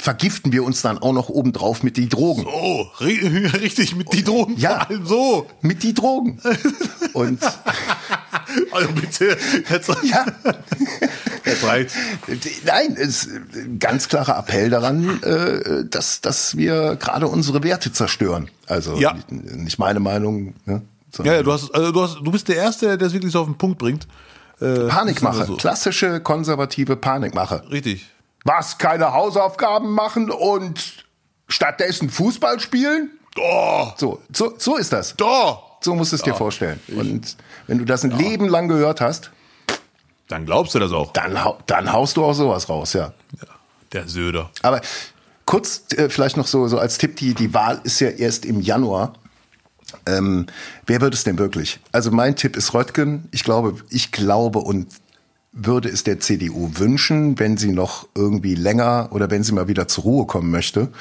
vergiften 0.00 0.52
wir 0.52 0.64
uns 0.64 0.82
dann 0.82 0.98
auch 0.98 1.12
noch 1.12 1.28
obendrauf 1.28 1.82
mit 1.82 1.96
die 1.96 2.08
Drogen. 2.08 2.46
Oh, 2.46 2.86
ri- 2.98 3.52
richtig, 3.60 3.94
mit 3.96 4.12
die 4.12 4.24
Drogen 4.24 4.56
Ja. 4.56 4.86
so. 5.04 5.46
Mit 5.62 5.82
die 5.82 5.94
Drogen. 5.94 6.38
Und 7.12 7.40
Also 8.72 8.88
bitte, 8.92 9.36
jetzt, 9.68 9.88
ja, 10.02 10.26
jetzt 11.44 11.64
reicht's. 11.64 11.94
Nein, 12.64 12.96
es 12.98 13.24
ist 13.24 13.28
ein 13.54 13.78
ganz 13.78 14.08
klarer 14.08 14.38
Appell 14.38 14.70
daran, 14.70 15.22
äh, 15.22 15.84
dass, 15.88 16.20
dass 16.20 16.56
wir 16.56 16.96
gerade 16.96 17.26
unsere 17.28 17.62
Werte 17.62 17.92
zerstören. 17.92 18.50
Also 18.66 18.96
Ja. 18.98 19.16
nicht, 19.28 19.78
meine 19.78 20.00
Meinung. 20.00 20.54
Ne, 20.66 20.82
Ja, 21.22 21.34
ja, 21.34 21.42
du 21.42 21.52
hast, 21.52 21.74
also 21.74 21.92
du 21.92 22.02
hast, 22.02 22.16
du 22.22 22.30
bist 22.30 22.48
der 22.48 22.56
Erste, 22.56 22.96
der 22.98 23.06
es 23.08 23.12
wirklich 23.12 23.32
so 23.32 23.40
auf 23.40 23.46
den 23.46 23.56
Punkt 23.58 23.78
bringt. 23.78 24.06
Äh, 24.60 24.88
Panikmache, 24.88 25.46
so. 25.46 25.56
klassische 25.56 26.20
konservative 26.20 26.96
Panikmache. 26.96 27.62
Richtig. 27.70 28.06
Was, 28.44 28.78
keine 28.78 29.12
Hausaufgaben 29.12 29.92
machen 29.92 30.30
und 30.30 31.04
stattdessen 31.48 32.10
Fußball 32.10 32.60
spielen? 32.60 33.10
Oh, 33.38 33.88
So, 33.96 34.20
so, 34.32 34.54
so 34.58 34.76
ist 34.76 34.92
das. 34.92 35.14
da. 35.16 35.58
So 35.82 35.94
musst 35.94 36.12
du 36.12 36.16
es 36.16 36.22
dir 36.22 36.34
vorstellen. 36.34 36.78
Und 36.88 37.36
wenn 37.66 37.78
du 37.78 37.84
das 37.86 38.04
ein 38.04 38.10
Leben 38.10 38.48
lang 38.48 38.68
gehört 38.68 39.00
hast, 39.00 39.30
Dann 40.28 40.44
glaubst 40.46 40.74
du 40.74 40.78
das 40.78 40.92
auch. 40.92 41.12
dann, 41.12 41.38
dann 41.66 41.92
haust 41.92 42.16
du 42.16 42.24
auch 42.24 42.34
sowas 42.34 42.68
raus, 42.68 42.92
ja. 42.92 43.12
Ja, 43.40 43.48
der 43.92 44.06
Söder. 44.08 44.50
Aber 44.62 44.80
kurz 45.46 45.84
äh, 45.96 46.08
vielleicht 46.10 46.36
noch 46.36 46.46
so, 46.46 46.68
so 46.68 46.78
als 46.78 46.98
Tipp, 46.98 47.16
die, 47.16 47.34
die 47.34 47.54
Wahl 47.54 47.80
ist 47.84 47.98
ja 48.00 48.08
erst 48.10 48.44
im 48.44 48.60
Januar. 48.60 49.14
Ähm, 50.06 50.46
wer 50.86 51.00
wird 51.00 51.14
es 51.14 51.24
denn 51.24 51.38
wirklich? 51.38 51.80
Also 51.92 52.10
mein 52.10 52.36
Tipp 52.36 52.56
ist 52.56 52.74
Röttgen. 52.74 53.28
Ich 53.32 53.42
glaube, 53.42 53.76
ich 53.90 54.12
glaube 54.12 54.58
und 54.60 54.86
würde 55.52 55.88
es 55.88 56.04
der 56.04 56.20
CDU 56.20 56.70
wünschen, 56.74 57.38
wenn 57.38 57.56
sie 57.56 57.72
noch 57.72 58.06
irgendwie 58.14 58.54
länger 58.54 59.08
oder 59.10 59.30
wenn 59.30 59.42
sie 59.42 59.52
mal 59.52 59.68
wieder 59.68 59.88
zur 59.88 60.04
Ruhe 60.04 60.26
kommen 60.26 60.50
möchte, 60.50 60.92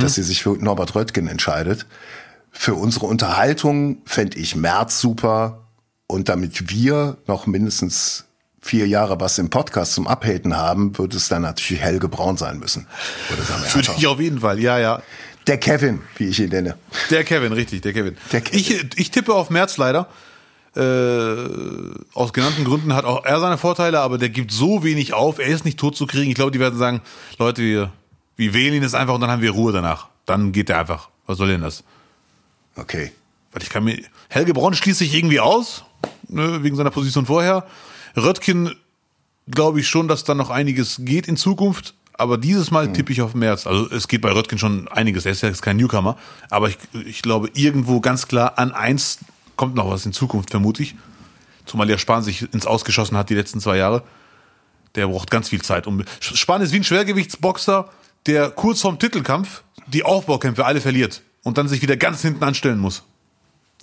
dass 0.00 0.14
sie 0.14 0.22
sich 0.22 0.42
für 0.42 0.50
Norbert 0.50 0.94
Röttgen 0.94 1.26
entscheidet. 1.26 1.86
Für 2.52 2.74
unsere 2.74 3.06
Unterhaltung 3.06 3.98
fände 4.06 4.38
ich 4.38 4.54
März 4.54 5.00
super 5.00 5.66
und 6.06 6.28
damit 6.28 6.70
wir 6.70 7.16
noch 7.26 7.46
mindestens 7.46 8.24
vier 8.60 8.86
Jahre 8.86 9.20
was 9.20 9.38
im 9.38 9.50
Podcast 9.50 9.94
zum 9.94 10.06
Abhaten 10.06 10.56
haben, 10.56 10.96
würde 10.98 11.16
es 11.16 11.28
dann 11.28 11.42
natürlich 11.42 11.82
Helge 11.82 12.08
Braun 12.08 12.36
sein 12.36 12.58
müssen. 12.58 12.86
Für 13.66 13.82
dich 13.82 14.06
auf 14.06 14.20
jeden 14.20 14.40
Fall, 14.40 14.58
ja, 14.60 14.78
ja. 14.78 15.02
der 15.46 15.58
Kevin, 15.58 16.00
wie 16.16 16.26
ich 16.26 16.40
ihn 16.40 16.50
nenne. 16.50 16.76
Der 17.10 17.24
Kevin, 17.24 17.52
richtig, 17.52 17.82
der 17.82 17.92
Kevin. 17.92 18.16
Der 18.32 18.40
Kevin. 18.40 18.58
Ich, 18.58 18.98
ich 18.98 19.10
tippe 19.10 19.34
auf 19.34 19.50
März 19.50 19.76
leider. 19.76 20.08
Äh, 20.76 21.48
aus 22.12 22.34
genannten 22.34 22.64
Gründen 22.64 22.94
hat 22.94 23.06
auch 23.06 23.24
er 23.24 23.40
seine 23.40 23.56
Vorteile, 23.56 24.00
aber 24.00 24.18
der 24.18 24.28
gibt 24.28 24.52
so 24.52 24.84
wenig 24.84 25.14
auf. 25.14 25.38
Er 25.38 25.46
ist 25.46 25.64
nicht 25.64 25.78
tot 25.78 25.96
zu 25.96 26.06
kriegen. 26.06 26.28
Ich 26.28 26.34
glaube, 26.34 26.50
die 26.50 26.60
werden 26.60 26.78
sagen, 26.78 27.00
Leute, 27.38 27.62
wir, 27.62 27.90
wir 28.36 28.52
wählen 28.52 28.74
ihn 28.74 28.82
jetzt 28.82 28.94
einfach 28.94 29.14
und 29.14 29.22
dann 29.22 29.30
haben 29.30 29.40
wir 29.40 29.52
Ruhe 29.52 29.72
danach. 29.72 30.08
Dann 30.26 30.52
geht 30.52 30.68
er 30.68 30.80
einfach. 30.80 31.08
Was 31.26 31.38
soll 31.38 31.48
denn 31.48 31.62
das? 31.62 31.82
Okay. 32.76 33.12
Weil 33.52 33.62
ich 33.62 33.70
kann 33.70 33.84
mir, 33.84 34.02
Helge 34.28 34.52
Braun 34.52 34.74
schließt 34.74 34.98
sich 34.98 35.14
irgendwie 35.14 35.40
aus, 35.40 35.84
ne, 36.28 36.62
wegen 36.62 36.76
seiner 36.76 36.90
Position 36.90 37.24
vorher. 37.24 37.66
Röttgen 38.14 38.74
glaube 39.48 39.80
ich 39.80 39.88
schon, 39.88 40.08
dass 40.08 40.24
da 40.24 40.34
noch 40.34 40.50
einiges 40.50 41.00
geht 41.00 41.26
in 41.26 41.38
Zukunft. 41.38 41.94
Aber 42.18 42.38
dieses 42.38 42.70
Mal 42.70 42.92
tippe 42.92 43.12
ich 43.12 43.22
auf 43.22 43.34
März. 43.34 43.66
Also 43.66 43.90
es 43.90 44.08
geht 44.08 44.22
bei 44.22 44.32
Röttgen 44.32 44.58
schon 44.58 44.88
einiges. 44.88 45.26
Er 45.26 45.32
ist 45.32 45.42
ja 45.42 45.48
jetzt 45.48 45.62
kein 45.62 45.76
Newcomer. 45.76 46.16
Aber 46.50 46.68
ich, 46.68 46.78
ich 47.06 47.22
glaube, 47.22 47.50
irgendwo 47.54 48.00
ganz 48.00 48.26
klar 48.26 48.58
an 48.58 48.72
eins 48.72 49.18
kommt 49.56 49.74
noch 49.74 49.90
was 49.90 50.06
in 50.06 50.12
Zukunft, 50.12 50.50
vermute 50.50 50.82
ich. 50.82 50.94
Zumal 51.64 51.86
der 51.86 51.98
Spahn 51.98 52.22
sich 52.22 52.52
ins 52.54 52.66
Ausgeschossen 52.66 53.16
hat 53.16 53.30
die 53.30 53.34
letzten 53.34 53.60
zwei 53.60 53.76
Jahre. 53.76 54.02
Der 54.94 55.08
braucht 55.08 55.30
ganz 55.30 55.48
viel 55.48 55.62
Zeit. 55.62 55.86
Um, 55.86 56.04
Spahn 56.20 56.62
ist 56.62 56.72
wie 56.72 56.76
ein 56.76 56.84
Schwergewichtsboxer, 56.84 57.90
der 58.26 58.50
kurz 58.50 58.80
vorm 58.80 58.98
Titelkampf 58.98 59.62
die 59.86 60.04
Aufbaukämpfe 60.04 60.64
alle 60.64 60.80
verliert 60.80 61.22
und 61.42 61.58
dann 61.58 61.68
sich 61.68 61.82
wieder 61.82 61.96
ganz 61.96 62.22
hinten 62.22 62.42
anstellen 62.44 62.78
muss. 62.78 63.02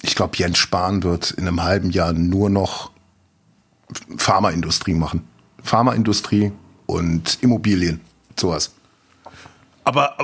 Ich 0.02 0.16
glaube, 0.16 0.38
Jens 0.38 0.58
Spahn 0.58 1.04
wird 1.04 1.32
in 1.32 1.48
einem 1.48 1.64
halben 1.64 1.92
Jahr 1.92 2.14
nur 2.14 2.50
noch 2.50 2.92
Pharmaindustrie 4.18 4.94
machen. 4.94 5.28
Pharmaindustrie 5.62 6.52
und 6.86 7.38
Immobilien, 7.42 8.02
sowas. 8.38 8.74
Aber 9.84 10.18
äh, 10.20 10.24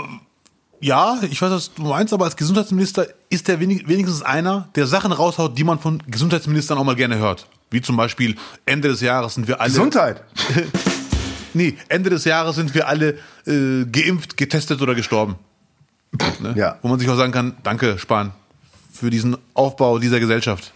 ja, 0.82 1.20
ich 1.30 1.42
weiß, 1.42 1.52
was 1.52 1.74
du 1.74 1.84
meinst, 1.84 2.14
aber 2.14 2.26
als 2.26 2.36
Gesundheitsminister 2.36 3.08
ist 3.30 3.50
er 3.50 3.60
wenig, 3.60 3.88
wenigstens 3.88 4.22
einer, 4.22 4.70
der 4.76 4.88
Sachen 4.88 5.12
raushaut, 5.12 5.58
die 5.58 5.64
man 5.64 5.80
von 5.80 6.02
Gesundheitsministern 6.08 6.78
auch 6.78 6.84
mal 6.84 6.96
gerne 6.96 7.18
hört. 7.18 7.48
Wie 7.72 7.82
zum 7.82 7.98
Beispiel 7.98 8.36
Ende 8.66 8.88
des 8.88 9.02
Jahres 9.02 9.36
sind 9.36 9.48
wir 9.48 9.60
alle. 9.60 9.70
Gesundheit. 9.70 10.24
Nee, 11.54 11.78
Ende 11.88 12.10
des 12.10 12.26
Jahres 12.26 12.56
sind 12.56 12.74
wir 12.76 12.88
alle 12.88 13.18
äh, 13.48 13.84
geimpft, 13.92 14.38
getestet 14.38 14.82
oder 14.82 14.96
gestorben. 14.96 15.36
Ne? 16.40 16.54
Ja. 16.56 16.78
Wo 16.82 16.88
man 16.88 17.00
sich 17.00 17.10
auch 17.10 17.18
sagen 17.18 17.32
kann, 17.32 17.58
danke, 17.64 17.98
Spahn, 17.98 18.32
für 18.94 19.10
diesen 19.10 19.38
Aufbau 19.54 20.00
dieser 20.00 20.20
Gesellschaft. 20.20 20.74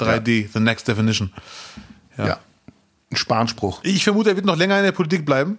3D, 0.00 0.48
the 0.52 0.60
next 0.60 0.88
definition. 0.88 1.32
Ja. 2.18 2.38
Ein 3.10 3.16
Spanspruch. 3.16 3.80
Ich 3.84 4.04
vermute, 4.04 4.30
er 4.30 4.36
wird 4.36 4.46
noch 4.46 4.56
länger 4.56 4.78
in 4.78 4.84
der 4.84 4.92
Politik 4.92 5.24
bleiben. 5.24 5.58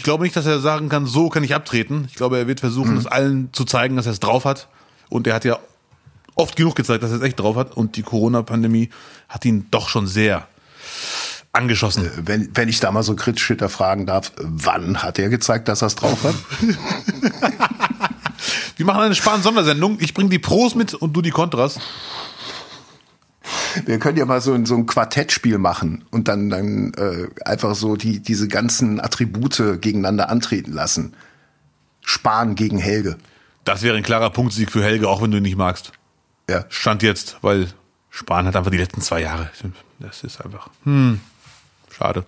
Ich 0.00 0.04
glaube 0.04 0.24
nicht, 0.24 0.34
dass 0.34 0.46
er 0.46 0.60
sagen 0.60 0.88
kann, 0.88 1.04
so 1.04 1.28
kann 1.28 1.44
ich 1.44 1.54
abtreten. 1.54 2.06
Ich 2.08 2.14
glaube, 2.14 2.38
er 2.38 2.46
wird 2.46 2.60
versuchen, 2.60 2.96
es 2.96 3.06
allen 3.06 3.52
zu 3.52 3.66
zeigen, 3.66 3.96
dass 3.96 4.06
er 4.06 4.12
es 4.12 4.20
drauf 4.20 4.46
hat. 4.46 4.66
Und 5.10 5.26
er 5.26 5.34
hat 5.34 5.44
ja 5.44 5.58
oft 6.36 6.56
genug 6.56 6.74
gezeigt, 6.74 7.02
dass 7.02 7.10
er 7.10 7.18
es 7.18 7.22
echt 7.22 7.38
drauf 7.38 7.54
hat. 7.54 7.76
Und 7.76 7.96
die 7.96 8.02
Corona-Pandemie 8.02 8.88
hat 9.28 9.44
ihn 9.44 9.66
doch 9.70 9.90
schon 9.90 10.06
sehr 10.06 10.48
angeschossen. 11.52 12.10
Wenn, 12.16 12.56
wenn 12.56 12.70
ich 12.70 12.80
da 12.80 12.90
mal 12.90 13.02
so 13.02 13.14
kritisch 13.14 13.46
hinterfragen 13.46 14.06
darf, 14.06 14.32
wann 14.38 15.02
hat 15.02 15.18
er 15.18 15.28
gezeigt, 15.28 15.68
dass 15.68 15.82
er 15.82 15.88
es 15.88 15.96
drauf 15.96 16.24
hat? 16.24 16.34
Wir 18.78 18.86
machen 18.86 19.02
eine 19.02 19.14
Spahn-Sondersendung. 19.14 19.98
Ich 20.00 20.14
bringe 20.14 20.30
die 20.30 20.38
Pros 20.38 20.74
mit 20.74 20.94
und 20.94 21.12
du 21.12 21.20
die 21.20 21.30
Kontras. 21.30 21.78
Wir 23.86 23.98
können 23.98 24.18
ja 24.18 24.24
mal 24.24 24.40
so, 24.40 24.52
ein 24.52 24.66
so 24.66 24.76
ein 24.76 24.86
Quartettspiel 24.86 25.58
machen 25.58 26.04
und 26.10 26.28
dann, 26.28 26.50
dann 26.50 26.92
äh, 26.94 27.28
einfach 27.44 27.74
so 27.74 27.96
die, 27.96 28.20
diese 28.20 28.48
ganzen 28.48 29.00
Attribute 29.00 29.80
gegeneinander 29.80 30.28
antreten 30.28 30.72
lassen. 30.72 31.14
Spahn 32.00 32.54
gegen 32.54 32.78
Helge. 32.78 33.16
Das 33.64 33.82
wäre 33.82 33.96
ein 33.96 34.02
klarer 34.02 34.30
Punktsieg 34.30 34.70
für 34.72 34.82
Helge, 34.82 35.08
auch 35.08 35.22
wenn 35.22 35.30
du 35.30 35.36
ihn 35.36 35.42
nicht 35.42 35.56
magst. 35.56 35.92
Ja. 36.48 36.64
Stand 36.68 37.02
jetzt, 37.02 37.36
weil 37.42 37.68
Spahn 38.08 38.46
hat 38.46 38.56
einfach 38.56 38.70
die 38.70 38.78
letzten 38.78 39.00
zwei 39.00 39.20
Jahre. 39.22 39.50
Das 39.98 40.24
ist 40.24 40.44
einfach. 40.44 40.70
Hm, 40.84 41.20
schade. 41.90 42.24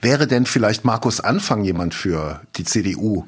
Wäre 0.00 0.26
denn 0.26 0.46
vielleicht 0.46 0.84
Markus 0.84 1.20
Anfang 1.20 1.64
jemand 1.64 1.94
für 1.94 2.40
die 2.56 2.64
CDU? 2.64 3.26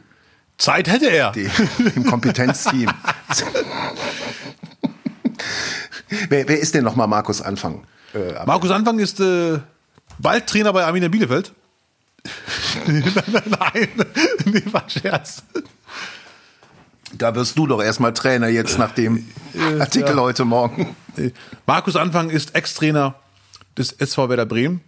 Zeit 0.57 0.89
hätte 0.89 1.11
er. 1.11 1.33
Die, 1.33 1.51
Im 1.97 2.05
Kompetenzteam. 2.05 2.91
wer, 6.29 6.49
wer 6.49 6.61
ist 6.61 6.75
denn 6.75 6.85
nochmal 6.85 7.09
Markus 7.09 7.41
Anfang? 7.41 7.85
Äh, 8.15 8.45
Markus 8.47 8.71
Anfang 8.71 8.99
ist 8.99 9.21
äh, 9.21 9.59
bald 10.19 10.47
Trainer 10.47 10.73
bei 10.73 10.85
Arminia 10.85 11.09
Bielefeld. 11.09 11.53
Nein, 12.87 13.89
nee, 14.45 14.63
war 14.71 14.85
ein 14.85 14.91
Scherz. 14.91 15.43
Da 17.19 17.35
wirst 17.35 17.59
du 17.59 17.67
doch 17.67 17.83
erstmal 17.83 18.15
Trainer 18.15 18.49
jetzt 18.49 18.79
nach 18.79 18.93
dem 18.93 19.29
Artikel 19.79 20.17
ja. 20.17 20.23
heute 20.23 20.45
Morgen. 20.45 20.97
Markus 21.67 21.97
Anfang 21.97 22.31
ist 22.31 22.55
Ex-Trainer 22.55 23.15
des 23.77 23.93
SV 23.93 24.29
Werder 24.31 24.47
Bremen. 24.47 24.81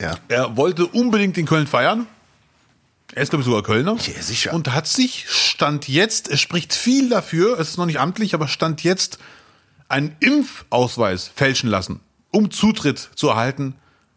Ja. 0.00 0.16
Er 0.28 0.56
wollte 0.56 0.86
unbedingt 0.86 1.36
in 1.38 1.46
Köln 1.46 1.66
feiern. 1.66 2.06
Er 3.14 3.22
ist, 3.22 3.30
glaube 3.30 3.42
ich, 3.42 3.46
sogar 3.46 3.62
Kölner. 3.62 3.96
Ja, 3.96 4.22
sicher. 4.22 4.52
Und 4.54 4.72
hat 4.72 4.86
sich, 4.86 5.26
Stand 5.28 5.86
jetzt, 5.88 6.28
es 6.28 6.40
spricht 6.40 6.72
viel 6.72 7.10
dafür, 7.10 7.58
es 7.58 7.70
ist 7.70 7.76
noch 7.76 7.86
nicht 7.86 8.00
amtlich, 8.00 8.34
aber 8.34 8.48
Stand 8.48 8.82
jetzt, 8.84 9.18
einen 9.92 10.16
Impfausweis 10.20 11.30
fälschen 11.34 11.68
lassen, 11.68 12.00
um 12.30 12.50
Zutritt 12.50 13.10
zu 13.14 13.28
erhalten 13.28 13.74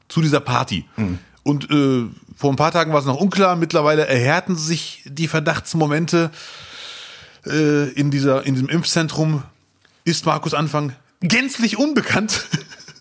zu 0.08 0.22
dieser 0.22 0.40
Party. 0.40 0.86
Mhm. 0.96 1.20
Und 1.44 1.70
äh, 1.70 2.06
vor 2.36 2.52
ein 2.52 2.56
paar 2.56 2.72
Tagen 2.72 2.92
war 2.92 3.00
es 3.00 3.06
noch 3.06 3.20
unklar, 3.20 3.56
mittlerweile 3.56 4.08
erhärten 4.08 4.56
sich 4.56 5.04
die 5.06 5.28
Verdachtsmomente 5.28 6.32
äh, 7.46 7.90
in, 7.92 8.10
dieser, 8.10 8.46
in 8.46 8.56
diesem 8.56 8.70
Impfzentrum. 8.70 9.44
Ist 10.04 10.26
Markus 10.26 10.54
Anfang 10.54 10.94
gänzlich 11.22 11.78
unbekannt. 11.78 12.48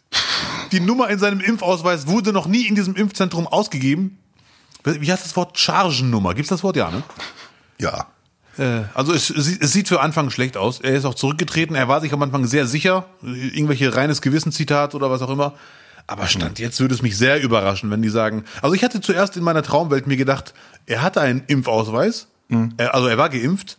die 0.73 0.81
Nummer 0.81 1.11
in 1.11 1.19
seinem 1.19 1.41
Impfausweis 1.41 2.07
wurde 2.07 2.33
noch 2.33 2.47
nie 2.47 2.67
in 2.67 2.75
diesem 2.75 2.97
Impfzentrum 2.97 3.47
ausgegeben. 3.47 4.19
Wie 4.85 5.11
heißt 5.11 5.25
das 5.25 5.37
Wort 5.37 5.59
Chargennummer? 5.59 6.35
Gibt 6.35 6.45
es 6.45 6.51
das 6.51 6.63
Wort 6.63 6.77
ja, 6.77 6.91
ne? 6.91 7.03
Ja. 7.79 8.07
Äh, 8.59 8.83
also 8.95 9.13
es, 9.13 9.31
es, 9.31 9.73
sieht 9.73 9.89
für 9.89 10.01
Anfang 10.01 10.31
schlecht 10.31 10.57
aus. 10.57 10.81
Er 10.81 10.95
ist 10.95 11.05
auch 11.05 11.15
zurückgetreten. 11.15 11.75
Er 11.75 11.89
war 11.89 12.01
sich 12.01 12.13
am 12.13 12.23
Anfang 12.23 12.47
sehr 12.47 12.67
sicher. 12.67 13.07
Irgendwelche 13.23 13.95
reines 13.95 14.21
Gewissenszitat 14.21 14.95
oder 14.95 15.11
was 15.11 15.23
auch 15.23 15.31
immer. 15.31 15.55
Aber 16.07 16.27
Stand 16.27 16.59
jetzt 16.59 16.81
würde 16.81 16.95
es 16.95 17.03
mich 17.03 17.17
sehr 17.17 17.43
überraschen, 17.43 17.91
wenn 17.91 18.03
die 18.03 18.11
sagen. 18.11 18.45
Also 18.61 18.75
ich 18.75 18.85
hatte 18.85 19.01
zuerst 19.01 19.37
in 19.37 19.43
meiner 19.43 19.63
Traumwelt 19.63 20.07
mir 20.07 20.17
gedacht, 20.17 20.53
er 20.87 21.03
hatte 21.03 21.21
einen 21.21 21.43
Impfausweis. 21.47 22.29
Mhm. 22.49 22.75
Also 22.77 23.09
er 23.09 23.17
war 23.17 23.31
geimpft, 23.31 23.79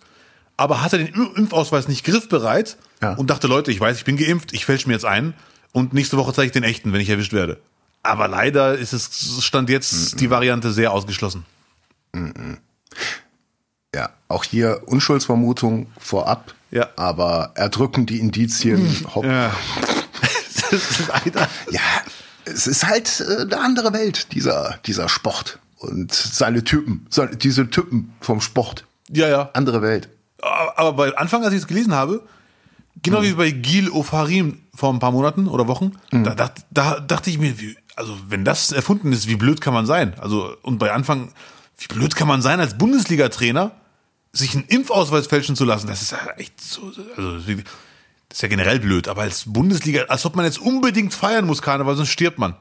aber 0.58 0.82
hatte 0.82 0.98
den 0.98 1.14
Impfausweis 1.36 1.88
nicht 1.88 2.04
griffbereit 2.04 2.78
ja. 3.02 3.14
und 3.14 3.30
dachte, 3.30 3.46
Leute, 3.46 3.72
ich 3.72 3.80
weiß, 3.80 3.98
ich 3.98 4.06
bin 4.06 4.18
geimpft, 4.18 4.54
ich 4.54 4.66
fälsche 4.66 4.88
mir 4.88 4.94
jetzt 4.94 5.06
ein 5.06 5.36
und 5.72 5.94
nächste 5.94 6.18
Woche 6.18 6.34
zeige 6.34 6.48
ich 6.48 6.52
den 6.52 6.64
echten, 6.64 6.94
wenn 6.94 7.02
ich 7.02 7.10
erwischt 7.10 7.34
werde. 7.34 7.60
Aber 8.02 8.28
leider 8.28 8.76
ist 8.76 8.94
es 8.94 9.44
Stand 9.44 9.70
jetzt 9.70 10.16
mhm. 10.16 10.18
die 10.18 10.30
Variante 10.32 10.72
sehr 10.72 10.92
ausgeschlossen. 10.92 11.46
Mhm. 12.14 12.58
Auch 14.28 14.44
hier 14.44 14.82
Unschuldsvermutung 14.86 15.88
vorab. 16.00 16.54
Ja. 16.72 16.90
Aber 16.96 17.52
erdrücken 17.56 18.06
die 18.06 18.20
Indizien. 18.20 18.78
Hm. 18.78 19.16
Hopp. 19.16 19.26
Ja. 19.26 19.52
ja, 21.72 21.82
es 22.46 22.68
ist 22.68 22.86
halt 22.86 23.24
äh, 23.28 23.42
eine 23.42 23.60
andere 23.60 23.94
Welt, 23.94 24.34
dieser, 24.34 24.80
dieser 24.86 25.10
Sport. 25.10 25.60
Und 25.78 26.14
seine 26.14 26.64
Typen, 26.64 27.06
seine, 27.10 27.36
diese 27.36 27.70
Typen 27.70 28.14
vom 28.22 28.42
Sport. 28.42 28.86
Ja, 29.10 29.28
ja. 29.28 29.50
Andere 29.54 29.82
Welt. 29.82 30.10
Aber 30.42 30.94
bei 30.94 31.16
Anfang, 31.18 31.44
als 31.44 31.54
ich 31.54 31.62
es 31.62 31.68
gelesen 31.68 31.94
habe, 31.94 32.22
genau 33.04 33.20
mhm. 33.20 33.24
wie 33.24 33.34
bei 33.34 33.52
Gil 33.52 33.90
Ofarim 33.90 34.60
vor 34.74 34.94
ein 34.94 35.00
paar 35.00 35.12
Monaten 35.12 35.48
oder 35.48 35.68
Wochen, 35.68 35.94
mhm. 36.12 36.24
da, 36.24 36.36
da, 36.36 36.52
da 36.72 37.00
dachte 37.00 37.30
ich 37.30 37.40
mir, 37.40 37.60
wie, 37.60 37.76
also 37.96 38.18
wenn 38.30 38.46
das 38.46 38.72
erfunden 38.72 39.12
ist, 39.12 39.28
wie 39.28 39.36
blöd 39.36 39.62
kann 39.62 39.74
man 39.74 39.86
sein? 39.86 40.14
Also 40.20 40.56
und 40.62 40.78
bei 40.78 40.92
Anfang, 40.92 41.32
wie 41.78 41.88
blöd 41.88 42.16
kann 42.16 42.28
man 42.28 42.42
sein 42.42 42.60
als 42.60 42.78
Bundesliga-Trainer, 42.78 43.72
sich 44.36 44.54
einen 44.54 44.66
Impfausweis 44.66 45.28
fälschen 45.28 45.56
zu 45.56 45.66
lassen? 45.66 45.88
Das 45.88 46.02
ist 46.02 46.12
ja 46.12 46.20
echt 46.38 46.60
so, 46.62 46.92
also 47.16 47.38
das 47.38 48.40
ist 48.40 48.42
ja 48.42 48.48
generell 48.48 48.80
blöd. 48.80 49.08
Aber 49.08 49.22
als 49.22 49.44
Bundesliga, 49.46 50.04
als 50.04 50.26
ob 50.26 50.36
man 50.36 50.46
jetzt 50.46 50.60
unbedingt 50.60 51.14
feiern 51.14 51.46
muss, 51.46 51.62
Karneval, 51.62 51.96
sonst 51.96 52.10
stirbt 52.10 52.38
man. 52.38 52.56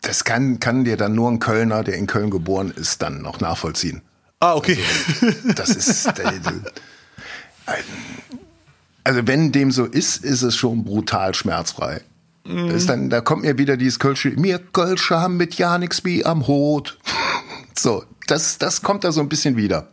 Das 0.00 0.24
kann, 0.24 0.60
kann 0.60 0.84
dir 0.84 0.96
dann 0.96 1.14
nur 1.14 1.30
ein 1.30 1.38
Kölner, 1.38 1.82
der 1.84 1.94
in 1.94 2.06
Köln 2.06 2.30
geboren 2.30 2.72
ist, 2.74 3.02
dann 3.02 3.22
noch 3.22 3.40
nachvollziehen. 3.40 4.02
Ah, 4.40 4.54
okay. 4.54 4.78
Also, 5.22 5.52
das 5.54 5.70
ist. 5.70 6.06
also 9.04 9.26
wenn 9.26 9.52
dem 9.52 9.70
so 9.70 9.84
ist, 9.84 10.22
ist 10.24 10.42
es 10.42 10.56
schon 10.56 10.84
brutal 10.84 11.34
schmerzfrei. 11.34 12.02
Mhm. 12.44 12.70
Ist 12.70 12.88
dann, 12.88 13.10
da 13.10 13.20
kommt 13.20 13.42
mir 13.42 13.58
wieder 13.58 13.76
dieses 13.76 13.98
Kölsche, 13.98 14.30
mir 14.30 14.58
Kölsche 14.58 15.18
haben 15.18 15.36
mit 15.36 15.54
ja 15.54 15.78
nix 15.78 16.04
wie 16.04 16.24
am 16.24 16.46
Hut. 16.46 16.98
So, 17.78 18.04
das, 18.26 18.56
das 18.56 18.80
kommt 18.80 19.04
da 19.04 19.12
so 19.12 19.20
ein 19.20 19.28
bisschen 19.28 19.58
wieder. 19.58 19.88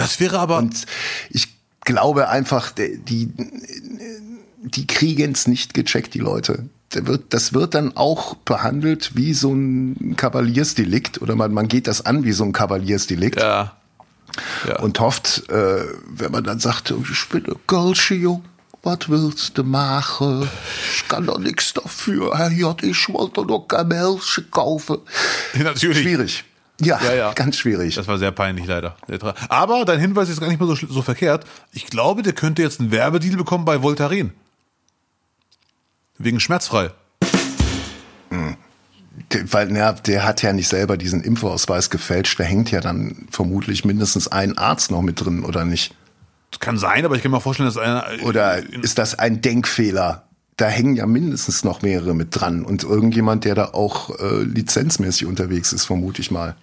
Das 0.00 0.18
wäre 0.18 0.38
aber. 0.38 0.56
Und 0.56 0.86
ich 1.28 1.48
glaube 1.82 2.28
einfach, 2.28 2.72
die, 2.72 3.28
die 4.62 4.86
kriegen 4.86 5.32
es 5.32 5.46
nicht 5.46 5.74
gecheckt, 5.74 6.14
die 6.14 6.20
Leute. 6.20 6.68
Das 7.28 7.52
wird, 7.52 7.74
dann 7.74 7.96
auch 7.96 8.34
behandelt 8.34 9.14
wie 9.14 9.34
so 9.34 9.52
ein 9.52 10.16
Kavaliersdelikt 10.16 11.22
oder 11.22 11.36
man, 11.36 11.52
man 11.52 11.68
geht 11.68 11.86
das 11.86 12.04
an 12.04 12.24
wie 12.24 12.32
so 12.32 12.44
ein 12.44 12.52
Kavaliersdelikt. 12.52 13.38
Ja. 13.38 13.76
ja. 14.66 14.78
Und 14.80 14.98
hofft, 14.98 15.48
äh, 15.50 15.84
wenn 16.08 16.32
man 16.32 16.42
dann 16.42 16.58
sagt, 16.58 16.90
ich 16.90 17.28
bin 17.28 17.46
ein 17.46 17.54
Kölsche, 17.66 18.40
was 18.82 19.08
willst 19.08 19.58
du 19.58 19.62
machen? 19.62 20.48
Ich 20.94 21.06
kann 21.06 21.26
doch 21.26 21.38
nichts 21.38 21.74
dafür. 21.74 22.36
Herr 22.36 22.50
J, 22.50 22.82
ich 22.82 23.08
wollte 23.10 23.44
doch 23.44 23.68
kein 23.68 23.88
Milch 23.88 24.42
kaufen. 24.50 24.98
Natürlich. 25.54 26.02
Schwierig. 26.02 26.44
Ja, 26.80 26.98
ja, 27.04 27.14
ja, 27.14 27.32
ganz 27.32 27.56
schwierig. 27.56 27.94
Das 27.94 28.08
war 28.08 28.18
sehr 28.18 28.32
peinlich 28.32 28.66
leider. 28.66 28.96
Aber 29.48 29.84
dein 29.84 30.00
Hinweis 30.00 30.28
ist 30.28 30.40
gar 30.40 30.48
nicht 30.48 30.60
mehr 30.60 30.68
so, 30.68 30.74
so 30.74 31.02
verkehrt. 31.02 31.44
Ich 31.72 31.86
glaube, 31.86 32.22
der 32.22 32.32
könnte 32.32 32.62
jetzt 32.62 32.80
einen 32.80 32.90
Werbedeal 32.90 33.36
bekommen 33.36 33.64
bei 33.64 33.82
Voltaren. 33.82 34.32
Wegen 36.18 36.40
schmerzfrei. 36.40 36.90
Hm. 38.30 38.56
Der, 39.32 39.52
weil 39.52 39.74
ja, 39.76 39.92
der 39.92 40.24
hat 40.24 40.42
ja 40.42 40.52
nicht 40.52 40.68
selber 40.68 40.96
diesen 40.96 41.22
Impfausweis 41.22 41.90
gefälscht. 41.90 42.38
Da 42.40 42.44
hängt 42.44 42.70
ja 42.70 42.80
dann 42.80 43.26
vermutlich 43.30 43.84
mindestens 43.84 44.28
ein 44.28 44.56
Arzt 44.56 44.90
noch 44.90 45.02
mit 45.02 45.24
drin, 45.24 45.44
oder 45.44 45.64
nicht? 45.64 45.94
Kann 46.58 46.78
sein, 46.78 47.04
aber 47.04 47.14
ich 47.14 47.22
kann 47.22 47.30
mir 47.30 47.40
vorstellen, 47.40 47.68
dass 47.68 47.76
einer. 47.76 48.04
Oder 48.24 48.58
ist 48.82 48.98
das 48.98 49.18
ein 49.18 49.40
Denkfehler? 49.40 50.24
Da 50.56 50.66
hängen 50.66 50.96
ja 50.96 51.06
mindestens 51.06 51.64
noch 51.64 51.80
mehrere 51.80 52.14
mit 52.14 52.38
dran 52.38 52.64
und 52.64 52.82
irgendjemand, 52.82 53.44
der 53.44 53.54
da 53.54 53.66
auch 53.66 54.18
äh, 54.18 54.42
lizenzmäßig 54.42 55.26
unterwegs 55.26 55.72
ist, 55.72 55.86
vermute 55.86 56.20
ich 56.20 56.30
mal. 56.30 56.56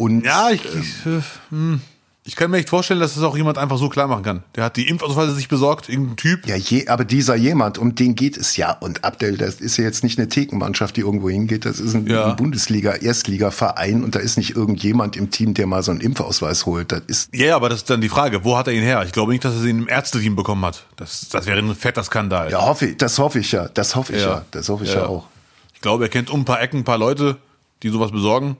Und 0.00 0.24
ja, 0.24 0.48
ich, 0.50 0.64
ich, 0.64 1.06
äh, 1.06 1.20
hm. 1.50 1.80
Ich 2.24 2.36
kann 2.36 2.50
mir 2.50 2.58
echt 2.58 2.70
vorstellen, 2.70 3.00
dass 3.00 3.14
das 3.14 3.22
auch 3.22 3.36
jemand 3.36 3.58
einfach 3.58 3.76
so 3.76 3.88
klar 3.88 4.06
machen 4.06 4.22
kann. 4.22 4.44
Der 4.54 4.64
hat 4.64 4.76
die 4.76 4.88
Impfausweise 4.88 5.34
sich 5.34 5.48
besorgt, 5.48 5.88
irgendein 5.88 6.16
Typ. 6.16 6.46
Ja, 6.46 6.54
je, 6.54 6.86
aber 6.86 7.04
dieser 7.04 7.34
jemand, 7.34 7.76
um 7.76 7.94
den 7.94 8.14
geht 8.14 8.36
es 8.36 8.56
ja. 8.56 8.72
Und 8.72 9.04
Abdel, 9.04 9.36
das 9.36 9.56
ist 9.56 9.76
ja 9.76 9.84
jetzt 9.84 10.04
nicht 10.04 10.18
eine 10.18 10.28
Thekenmannschaft, 10.28 10.96
die 10.96 11.00
irgendwo 11.00 11.28
hingeht. 11.28 11.64
Das 11.64 11.80
ist 11.80 11.94
ein, 11.94 12.06
ja. 12.06 12.30
ein 12.30 12.36
Bundesliga-Erstliga-Verein 12.36 14.04
und 14.04 14.14
da 14.14 14.20
ist 14.20 14.36
nicht 14.36 14.54
irgendjemand 14.54 15.16
im 15.16 15.30
Team, 15.30 15.54
der 15.54 15.66
mal 15.66 15.82
so 15.82 15.90
einen 15.90 16.00
Impfausweis 16.00 16.66
holt. 16.66 16.92
Das 16.92 17.02
ist. 17.06 17.34
Ja, 17.34 17.56
aber 17.56 17.68
das 17.68 17.80
ist 17.80 17.90
dann 17.90 18.00
die 18.00 18.08
Frage, 18.08 18.44
wo 18.44 18.56
hat 18.56 18.68
er 18.68 18.74
ihn 18.74 18.82
her? 18.82 19.02
Ich 19.04 19.12
glaube 19.12 19.32
nicht, 19.32 19.44
dass 19.44 19.56
er 19.56 19.64
ihn 19.64 19.80
im 19.80 19.88
Ärzteteam 19.88 20.36
bekommen 20.36 20.64
hat. 20.64 20.84
Das, 20.96 21.28
das 21.30 21.46
wäre 21.46 21.58
ein 21.58 21.74
fetter 21.74 22.04
Skandal. 22.04 22.50
Ja, 22.50 22.64
hoffe 22.64 22.86
ich, 22.86 22.96
das 22.96 23.18
hoffe 23.18 23.38
ich 23.38 23.52
ja. 23.52 23.68
Das 23.68 23.96
hoffe 23.96 24.14
ich 24.14 24.22
ja. 24.22 24.28
ja. 24.28 24.44
Das 24.50 24.68
hoffe 24.68 24.84
ich 24.84 24.94
ja. 24.94 25.00
ja 25.00 25.06
auch. 25.06 25.26
Ich 25.74 25.80
glaube, 25.80 26.04
er 26.04 26.08
kennt 26.08 26.30
um 26.30 26.40
ein 26.40 26.44
paar 26.44 26.62
Ecken 26.62 26.80
ein 26.80 26.84
paar 26.84 26.98
Leute, 26.98 27.38
die 27.82 27.88
sowas 27.88 28.12
besorgen. 28.12 28.56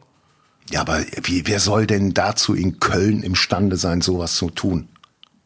Ja, 0.70 0.82
aber 0.82 1.04
wie, 1.24 1.46
wer 1.46 1.58
soll 1.58 1.86
denn 1.86 2.14
dazu 2.14 2.54
in 2.54 2.78
Köln 2.78 3.22
imstande 3.22 3.76
sein, 3.76 4.00
sowas 4.00 4.36
zu 4.36 4.50
tun? 4.50 4.88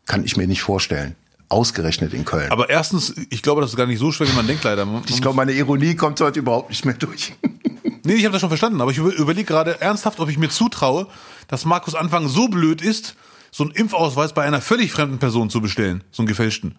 Kann 0.06 0.24
ich 0.24 0.36
mir 0.36 0.46
nicht 0.46 0.62
vorstellen. 0.62 1.16
Ausgerechnet 1.48 2.12
in 2.12 2.24
Köln. 2.24 2.50
Aber 2.50 2.68
erstens, 2.68 3.14
ich 3.30 3.42
glaube, 3.42 3.62
das 3.62 3.70
ist 3.70 3.76
gar 3.76 3.86
nicht 3.86 3.98
so 3.98 4.12
schwer, 4.12 4.28
wie 4.28 4.36
man 4.36 4.46
denkt, 4.46 4.64
leider. 4.64 4.84
Man, 4.84 5.02
ich 5.08 5.22
glaube, 5.22 5.36
meine 5.36 5.52
Ironie 5.52 5.94
kommt 5.94 6.20
heute 6.20 6.40
überhaupt 6.40 6.70
nicht 6.70 6.84
mehr 6.84 6.94
durch. 6.94 7.34
nee, 8.04 8.14
ich 8.14 8.24
habe 8.24 8.32
das 8.32 8.40
schon 8.40 8.50
verstanden, 8.50 8.80
aber 8.82 8.90
ich 8.90 8.98
überlege 8.98 9.46
gerade 9.46 9.80
ernsthaft, 9.80 10.20
ob 10.20 10.28
ich 10.28 10.36
mir 10.36 10.50
zutraue, 10.50 11.06
dass 11.48 11.64
Markus 11.64 11.94
Anfang 11.94 12.28
so 12.28 12.48
blöd 12.48 12.82
ist, 12.82 13.16
so 13.50 13.64
einen 13.64 13.72
Impfausweis 13.72 14.34
bei 14.34 14.44
einer 14.44 14.60
völlig 14.60 14.92
fremden 14.92 15.18
Person 15.18 15.48
zu 15.48 15.60
bestellen, 15.60 16.04
so 16.10 16.22
einen 16.22 16.28
gefälschten. 16.28 16.76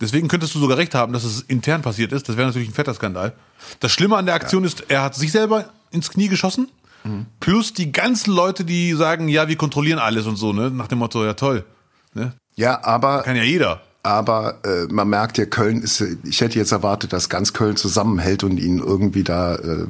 Deswegen 0.00 0.28
könntest 0.28 0.54
du 0.54 0.58
sogar 0.58 0.76
recht 0.76 0.94
haben, 0.94 1.12
dass 1.12 1.24
es 1.24 1.40
intern 1.42 1.82
passiert 1.82 2.12
ist. 2.12 2.28
Das 2.28 2.36
wäre 2.36 2.46
natürlich 2.46 2.68
ein 2.68 2.74
fetter 2.74 2.94
Skandal. 2.94 3.34
Das 3.80 3.92
Schlimme 3.92 4.16
an 4.16 4.26
der 4.26 4.34
Aktion 4.34 4.62
ja. 4.62 4.68
ist, 4.68 4.84
er 4.88 5.02
hat 5.02 5.14
sich 5.14 5.32
selber 5.32 5.70
ins 5.90 6.10
Knie 6.10 6.28
geschossen 6.28 6.68
Mhm. 7.06 7.26
Plus 7.40 7.72
die 7.72 7.92
ganzen 7.92 8.32
Leute, 8.32 8.64
die 8.64 8.92
sagen, 8.94 9.28
ja, 9.28 9.48
wir 9.48 9.56
kontrollieren 9.56 9.98
alles 9.98 10.26
und 10.26 10.36
so, 10.36 10.52
ne? 10.52 10.70
Nach 10.70 10.88
dem 10.88 10.98
Motto, 10.98 11.24
ja 11.24 11.34
toll. 11.34 11.64
Ne? 12.14 12.32
Ja, 12.54 12.82
aber. 12.84 13.22
Kann 13.22 13.36
ja 13.36 13.42
jeder. 13.42 13.80
aber 14.02 14.60
äh, 14.64 14.86
man 14.92 15.08
merkt 15.08 15.36
ja, 15.38 15.46
Köln 15.46 15.82
ist, 15.82 16.00
ich 16.24 16.40
hätte 16.40 16.58
jetzt 16.58 16.72
erwartet, 16.72 17.12
dass 17.12 17.28
ganz 17.28 17.52
Köln 17.52 17.76
zusammenhält 17.76 18.44
und 18.44 18.58
ihnen 18.58 18.78
irgendwie 18.78 19.24
da 19.24 19.56
äh, 19.56 19.86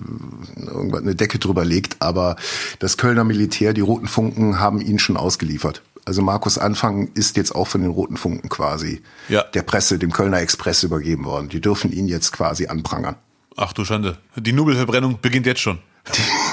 irgendwann 0.56 1.02
eine 1.02 1.14
Decke 1.14 1.38
drüber 1.38 1.64
legt, 1.64 1.96
aber 2.00 2.36
das 2.78 2.96
Kölner 2.96 3.24
Militär, 3.24 3.72
die 3.74 3.82
Roten 3.82 4.08
Funken 4.08 4.58
haben 4.58 4.80
ihn 4.80 4.98
schon 4.98 5.16
ausgeliefert. 5.16 5.82
Also 6.06 6.22
Markus 6.22 6.56
Anfang 6.56 7.08
ist 7.14 7.36
jetzt 7.36 7.54
auch 7.54 7.66
von 7.66 7.82
den 7.82 7.90
Roten 7.90 8.16
Funken 8.16 8.48
quasi 8.48 9.02
Ja. 9.28 9.42
der 9.42 9.62
Presse, 9.62 9.98
dem 9.98 10.12
Kölner 10.12 10.40
Express 10.40 10.82
übergeben 10.84 11.24
worden. 11.24 11.48
Die 11.48 11.60
dürfen 11.60 11.92
ihn 11.92 12.06
jetzt 12.08 12.32
quasi 12.32 12.68
anprangern. 12.68 13.16
Ach 13.56 13.72
du 13.72 13.84
Schande. 13.84 14.16
Die 14.36 14.52
Nobelverbrennung 14.52 15.18
beginnt 15.20 15.46
jetzt 15.46 15.60
schon. 15.60 15.78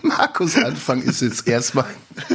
Markus 0.02 0.56
Anfang 0.56 1.02
ist 1.02 1.20
jetzt 1.20 1.46
erstmal 1.46 1.86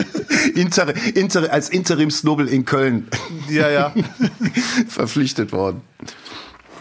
inter, 0.55 0.93
inter, 1.15 1.51
als 1.51 1.69
Interimsnobel 1.69 2.47
in 2.47 2.65
Köln 2.65 3.07
Ja, 3.49 3.69
ja. 3.69 3.93
verpflichtet 4.87 5.51
worden. 5.51 5.81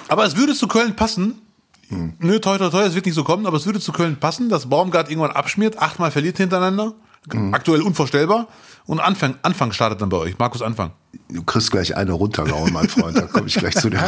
Aber 0.09 0.25
es 0.25 0.37
würde 0.37 0.55
zu 0.55 0.69
Köln 0.69 0.97
passen. 0.97 1.41
Nö, 2.19 2.41
toi, 2.41 2.59
toi, 2.59 2.71
toi, 2.71 2.83
es 2.83 2.95
wird 2.95 3.07
nicht 3.07 3.15
so 3.15 3.25
kommen, 3.25 3.47
aber 3.47 3.57
es 3.57 3.67
würde 3.67 3.79
zu 3.79 3.93
Köln 3.93 4.17
passen, 4.17 4.49
dass 4.49 4.69
Baumgart 4.69 5.11
irgendwann 5.11 5.31
abschmiert, 5.31 5.79
achtmal 5.79 6.11
verliert 6.11 6.39
hintereinander. 6.39 6.95
Aktuell 7.53 7.83
unvorstellbar. 7.83 8.49
Und 8.87 9.01
Anfang, 9.01 9.37
Anfang 9.43 9.73
startet 9.73 10.03
dann 10.03 10.09
bei 10.11 10.19
euch. 10.19 10.39
Markus 10.39 10.61
Anfang. 10.61 10.91
Du 11.29 11.43
kriegst 11.43 11.71
gleich 11.71 11.97
eine 11.97 12.13
runtergehauen, 12.13 12.73
mein 12.73 12.89
Freund. 12.89 13.17
Da 13.17 13.23
komme 13.23 13.47
ich 13.47 13.55
gleich 13.55 13.77
zu 13.77 13.89
dir. 13.89 14.05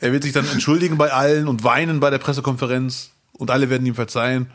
Er 0.00 0.12
wird 0.12 0.24
sich 0.24 0.32
dann 0.32 0.48
entschuldigen 0.48 0.98
bei 0.98 1.12
allen 1.12 1.46
und 1.46 1.62
weinen 1.62 2.00
bei 2.00 2.10
der 2.10 2.18
Pressekonferenz. 2.18 3.10
Und 3.32 3.50
alle 3.50 3.70
werden 3.70 3.86
ihm 3.86 3.94
verzeihen. 3.94 4.50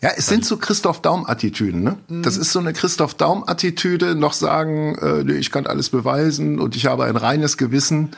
Ja, 0.00 0.10
es 0.16 0.26
sind 0.28 0.44
so 0.44 0.56
Christoph 0.58 1.02
Daum-Attitüden, 1.02 1.82
ne? 1.82 1.96
Das 2.22 2.36
ist 2.36 2.52
so 2.52 2.60
eine 2.60 2.72
Christoph 2.72 3.14
Daum-Attitüde, 3.14 4.14
noch 4.14 4.32
sagen, 4.32 4.96
äh, 5.00 5.32
ich 5.32 5.50
kann 5.50 5.66
alles 5.66 5.90
beweisen 5.90 6.60
und 6.60 6.76
ich 6.76 6.86
habe 6.86 7.04
ein 7.04 7.16
reines 7.16 7.56
Gewissen. 7.56 8.10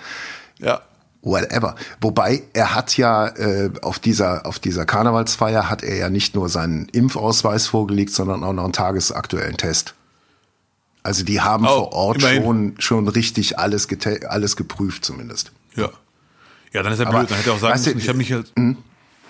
Ja. 0.59 0.83
Whatever. 1.22 1.74
Wobei 2.01 2.43
er 2.53 2.74
hat 2.74 2.97
ja 2.97 3.28
äh, 3.28 3.70
auf 3.83 3.99
dieser 3.99 4.47
auf 4.47 4.59
dieser 4.59 4.87
Karnevalsfeier 4.87 5.68
hat 5.68 5.83
er 5.83 5.97
ja 5.97 6.11
nicht 6.11 6.35
nur 6.35 6.49
seinen 6.49 6.87
Impfausweis 6.91 7.66
vorgelegt, 7.66 8.11
sondern 8.12 8.43
auch 8.45 8.53
noch 8.55 8.64
einen 8.64 8.72
tagesaktuellen 8.72 9.57
Test. 9.59 9.95
Also 11.03 11.24
die 11.24 11.41
haben 11.41 11.64
Oh, 11.66 11.68
vor 11.68 11.93
Ort 11.93 12.18
immerhin. 12.18 12.43
schon 12.43 12.74
schon 12.78 13.09
richtig 13.09 13.59
alles 13.59 13.89
alles 14.28 14.57
geprüft 14.57 15.05
zumindest. 15.05 15.53
Ja. 15.76 15.91
Ja, 16.72 16.83
dann 16.83 16.93
ist 16.93 17.01
er 17.01 17.07
blöd. 17.07 17.31
Dann 17.31 17.37
hätte 17.39 17.51
er 17.51 17.55
auch 17.55 17.59
sagen 17.59 17.74
weißt 17.74 17.87
du, 17.87 17.91
müssen, 17.91 18.01
ich 18.03 18.09
habe 18.09 18.18
mich 18.18 18.33
halt, 18.33 18.53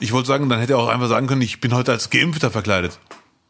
ich 0.00 0.12
wollte 0.12 0.26
sagen, 0.26 0.48
dann 0.48 0.58
hätte 0.58 0.72
er 0.72 0.78
auch 0.78 0.88
einfach 0.88 1.08
sagen 1.08 1.26
können, 1.26 1.42
ich 1.42 1.60
bin 1.60 1.74
heute 1.74 1.92
als 1.92 2.10
Geimpfter 2.10 2.50
verkleidet. 2.50 2.98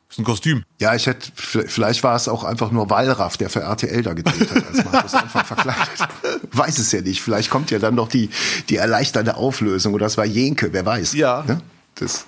Das 0.08 0.16
ist 0.16 0.18
ein 0.18 0.24
Kostüm. 0.24 0.64
Ja, 0.80 0.96
ich 0.96 1.06
hätte, 1.06 1.30
vielleicht 1.36 2.02
war 2.02 2.16
es 2.16 2.26
auch 2.26 2.42
einfach 2.42 2.72
nur 2.72 2.90
Wallraff, 2.90 3.36
der 3.36 3.48
für 3.48 3.60
RTL 3.60 4.02
da 4.02 4.12
gedreht 4.12 4.50
hat, 4.50 4.66
als 4.66 4.84
Markus 4.84 5.14
Anfang 5.14 5.44
verkleidet. 5.44 5.88
Weiß 6.52 6.78
es 6.78 6.90
ja 6.90 7.00
nicht. 7.00 7.22
Vielleicht 7.22 7.48
kommt 7.48 7.70
ja 7.70 7.78
dann 7.78 7.94
noch 7.94 8.08
die, 8.08 8.28
die 8.68 8.76
erleichternde 8.76 9.36
Auflösung 9.36 9.94
oder 9.94 10.06
das 10.06 10.16
war 10.16 10.26
Jenke, 10.26 10.72
wer 10.72 10.84
weiß. 10.84 11.12
Ja. 11.12 11.44
Ne? 11.46 11.62
Das, 11.94 12.26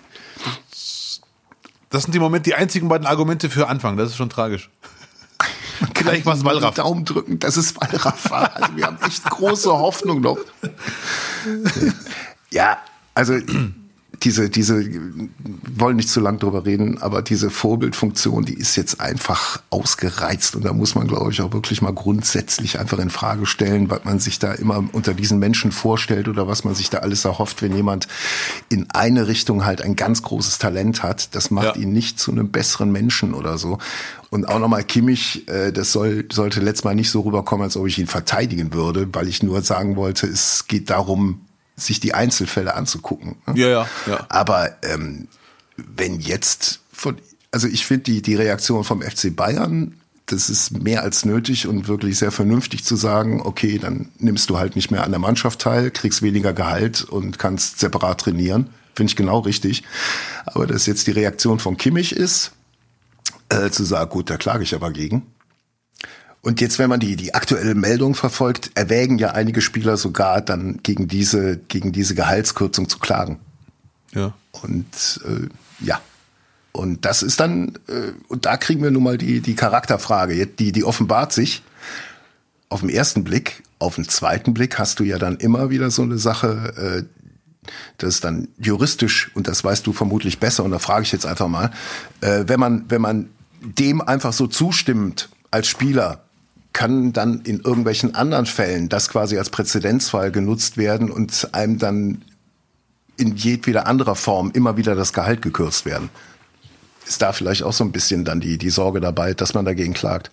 Das 1.90 2.04
sind 2.04 2.14
die 2.14 2.20
Moment, 2.20 2.46
die 2.46 2.54
einzigen 2.54 2.88
beiden 2.88 3.06
Argumente 3.06 3.50
für 3.50 3.66
Anfang. 3.66 3.96
Das 3.96 4.10
ist 4.10 4.16
schon 4.16 4.30
tragisch. 4.30 4.70
Vielleicht 5.96 6.24
war 6.24 6.34
es 6.34 6.44
Mal 6.44 6.54
Wallraff. 6.54 6.76
Daumen 6.76 7.04
drücken, 7.04 7.40
dass 7.40 7.56
es 7.56 7.74
Wallraff 7.74 8.30
war. 8.30 8.54
Also 8.54 8.76
wir 8.76 8.86
haben 8.86 8.98
echt 9.04 9.24
große 9.24 9.70
Hoffnung 9.72 10.20
noch. 10.20 10.38
Ja, 12.50 12.76
also 13.14 13.38
diese, 14.24 14.48
diese, 14.50 14.84
wollen 15.76 15.96
nicht 15.96 16.08
zu 16.08 16.20
lang 16.20 16.38
drüber 16.38 16.64
reden, 16.64 16.98
aber 17.02 17.22
diese 17.22 17.50
Vorbildfunktion, 17.50 18.44
die 18.44 18.54
ist 18.54 18.76
jetzt 18.76 19.00
einfach 19.00 19.60
ausgereizt 19.70 20.56
und 20.56 20.64
da 20.64 20.72
muss 20.72 20.94
man, 20.94 21.06
glaube 21.08 21.30
ich, 21.32 21.40
auch 21.40 21.52
wirklich 21.52 21.82
mal 21.82 21.92
grundsätzlich 21.92 22.78
einfach 22.78 22.98
in 22.98 23.10
Frage 23.10 23.46
stellen, 23.46 23.90
was 23.90 24.04
man 24.04 24.18
sich 24.18 24.38
da 24.38 24.52
immer 24.52 24.82
unter 24.92 25.14
diesen 25.14 25.38
Menschen 25.38 25.72
vorstellt 25.72 26.28
oder 26.28 26.46
was 26.46 26.64
man 26.64 26.74
sich 26.74 26.90
da 26.90 26.98
alles 26.98 27.24
erhofft, 27.24 27.62
wenn 27.62 27.74
jemand 27.74 28.08
in 28.68 28.88
eine 28.90 29.26
Richtung 29.28 29.64
halt 29.64 29.82
ein 29.82 29.96
ganz 29.96 30.22
großes 30.22 30.58
Talent 30.58 31.02
hat. 31.02 31.34
Das 31.34 31.50
macht 31.50 31.76
Ja. 31.76 31.82
ihn 31.82 31.92
nicht 31.92 32.18
zu 32.18 32.30
einem 32.32 32.50
besseren 32.50 32.92
Menschen 32.92 33.34
oder 33.34 33.58
so. 33.58 33.78
Und 34.30 34.48
auch 34.48 34.58
nochmal 34.58 34.84
Kimmich, 34.84 35.46
äh, 35.48 35.72
das 35.72 35.92
soll, 35.92 36.26
sollte 36.32 36.60
letztes 36.60 36.84
Mal 36.84 36.94
nicht 36.94 37.10
so 37.10 37.20
rüberkommen, 37.20 37.64
als 37.64 37.76
ob 37.76 37.86
ich 37.86 37.98
ihn 37.98 38.06
verteidigen 38.06 38.72
würde, 38.72 39.08
weil 39.12 39.28
ich 39.28 39.42
nur 39.42 39.60
sagen 39.62 39.96
wollte, 39.96 40.26
es 40.26 40.66
geht 40.68 40.88
darum, 40.90 41.40
sich 41.76 42.00
die 42.00 42.14
Einzelfälle 42.14 42.74
anzugucken. 42.74 43.36
ne? 43.46 43.54
Ja, 43.56 43.68
ja, 43.68 43.88
ja. 44.06 44.26
Aber 44.28 44.76
ähm, 44.82 45.28
wenn 45.76 46.20
jetzt 46.20 46.80
von, 46.92 47.16
also 47.50 47.68
ich 47.68 47.86
finde 47.86 48.04
die, 48.04 48.22
die 48.22 48.34
Reaktion 48.34 48.84
vom 48.84 49.02
FC 49.02 49.34
Bayern, 49.34 49.94
das 50.26 50.48
ist 50.48 50.82
mehr 50.82 51.02
als 51.02 51.24
nötig 51.24 51.66
und 51.66 51.88
wirklich 51.88 52.18
sehr 52.18 52.30
vernünftig 52.30 52.84
zu 52.84 52.96
sagen, 52.96 53.42
okay, 53.42 53.78
dann 53.78 54.10
nimmst 54.18 54.50
du 54.50 54.58
halt 54.58 54.76
nicht 54.76 54.90
mehr 54.90 55.04
an 55.04 55.10
der 55.10 55.18
Mannschaft 55.18 55.60
teil, 55.60 55.90
kriegst 55.90 56.22
weniger 56.22 56.52
Gehalt 56.52 57.02
und 57.02 57.38
kannst 57.38 57.80
separat 57.80 58.20
trainieren. 58.20 58.70
Finde 58.94 59.10
ich 59.10 59.16
genau 59.16 59.40
richtig. 59.40 59.82
Aber 60.46 60.66
dass 60.66 60.86
jetzt 60.86 61.06
die 61.06 61.12
Reaktion 61.12 61.58
von 61.58 61.76
Kimmich 61.76 62.14
ist, 62.14 62.52
äh, 63.48 63.70
zu 63.70 63.84
sagen, 63.84 64.10
gut, 64.10 64.30
da 64.30 64.36
klage 64.36 64.62
ich 64.62 64.74
aber 64.74 64.90
gegen. 64.90 65.26
Und 66.42 66.60
jetzt, 66.60 66.80
wenn 66.80 66.90
man 66.90 66.98
die, 66.98 67.14
die 67.14 67.34
aktuelle 67.34 67.76
Meldung 67.76 68.16
verfolgt, 68.16 68.72
erwägen 68.74 69.18
ja 69.18 69.30
einige 69.30 69.60
Spieler 69.60 69.96
sogar 69.96 70.40
dann 70.40 70.80
gegen 70.82 71.06
diese, 71.06 71.56
gegen 71.56 71.92
diese 71.92 72.16
Gehaltskürzung 72.16 72.88
zu 72.88 72.98
klagen. 72.98 73.38
Ja. 74.12 74.34
Und 74.50 75.20
äh, 75.24 75.48
ja. 75.84 76.00
Und 76.72 77.04
das 77.04 77.22
ist 77.22 77.38
dann, 77.38 77.78
äh, 77.86 78.12
und 78.28 78.44
da 78.46 78.56
kriegen 78.56 78.82
wir 78.82 78.90
nun 78.90 79.04
mal 79.04 79.18
die, 79.18 79.40
die 79.40 79.54
Charakterfrage, 79.54 80.46
die, 80.46 80.72
die 80.72 80.84
offenbart 80.84 81.32
sich 81.32 81.62
auf 82.70 82.80
den 82.80 82.88
ersten 82.88 83.22
Blick. 83.22 83.62
Auf 83.78 83.96
den 83.96 84.08
zweiten 84.08 84.54
Blick 84.54 84.78
hast 84.78 84.98
du 84.98 85.04
ja 85.04 85.18
dann 85.18 85.36
immer 85.36 85.70
wieder 85.70 85.90
so 85.90 86.02
eine 86.02 86.18
Sache, 86.18 87.06
äh, 87.06 87.70
das 87.98 88.14
ist 88.14 88.24
dann 88.24 88.48
juristisch, 88.58 89.30
und 89.34 89.46
das 89.46 89.62
weißt 89.62 89.86
du 89.86 89.92
vermutlich 89.92 90.40
besser, 90.40 90.64
und 90.64 90.72
da 90.72 90.80
frage 90.80 91.02
ich 91.04 91.12
jetzt 91.12 91.26
einfach 91.26 91.48
mal, 91.48 91.70
äh, 92.20 92.44
wenn 92.46 92.58
man, 92.58 92.86
wenn 92.88 93.00
man 93.00 93.28
dem 93.60 94.00
einfach 94.00 94.32
so 94.32 94.48
zustimmt 94.48 95.28
als 95.52 95.68
Spieler, 95.68 96.24
kann 96.72 97.12
dann 97.12 97.42
in 97.42 97.60
irgendwelchen 97.60 98.14
anderen 98.14 98.46
Fällen 98.46 98.88
das 98.88 99.08
quasi 99.08 99.38
als 99.38 99.50
Präzedenzfall 99.50 100.30
genutzt 100.30 100.76
werden 100.76 101.10
und 101.10 101.48
einem 101.52 101.78
dann 101.78 102.22
in 103.16 103.36
jedweder 103.36 103.86
anderer 103.86 104.16
Form 104.16 104.50
immer 104.54 104.76
wieder 104.76 104.94
das 104.94 105.12
Gehalt 105.12 105.42
gekürzt 105.42 105.84
werden. 105.84 106.08
Ist 107.06 107.20
da 107.20 107.32
vielleicht 107.32 107.62
auch 107.62 107.72
so 107.72 107.84
ein 107.84 107.92
bisschen 107.92 108.24
dann 108.24 108.40
die, 108.40 108.58
die 108.58 108.70
Sorge 108.70 109.00
dabei, 109.00 109.34
dass 109.34 109.54
man 109.54 109.64
dagegen 109.64 109.92
klagt? 109.92 110.30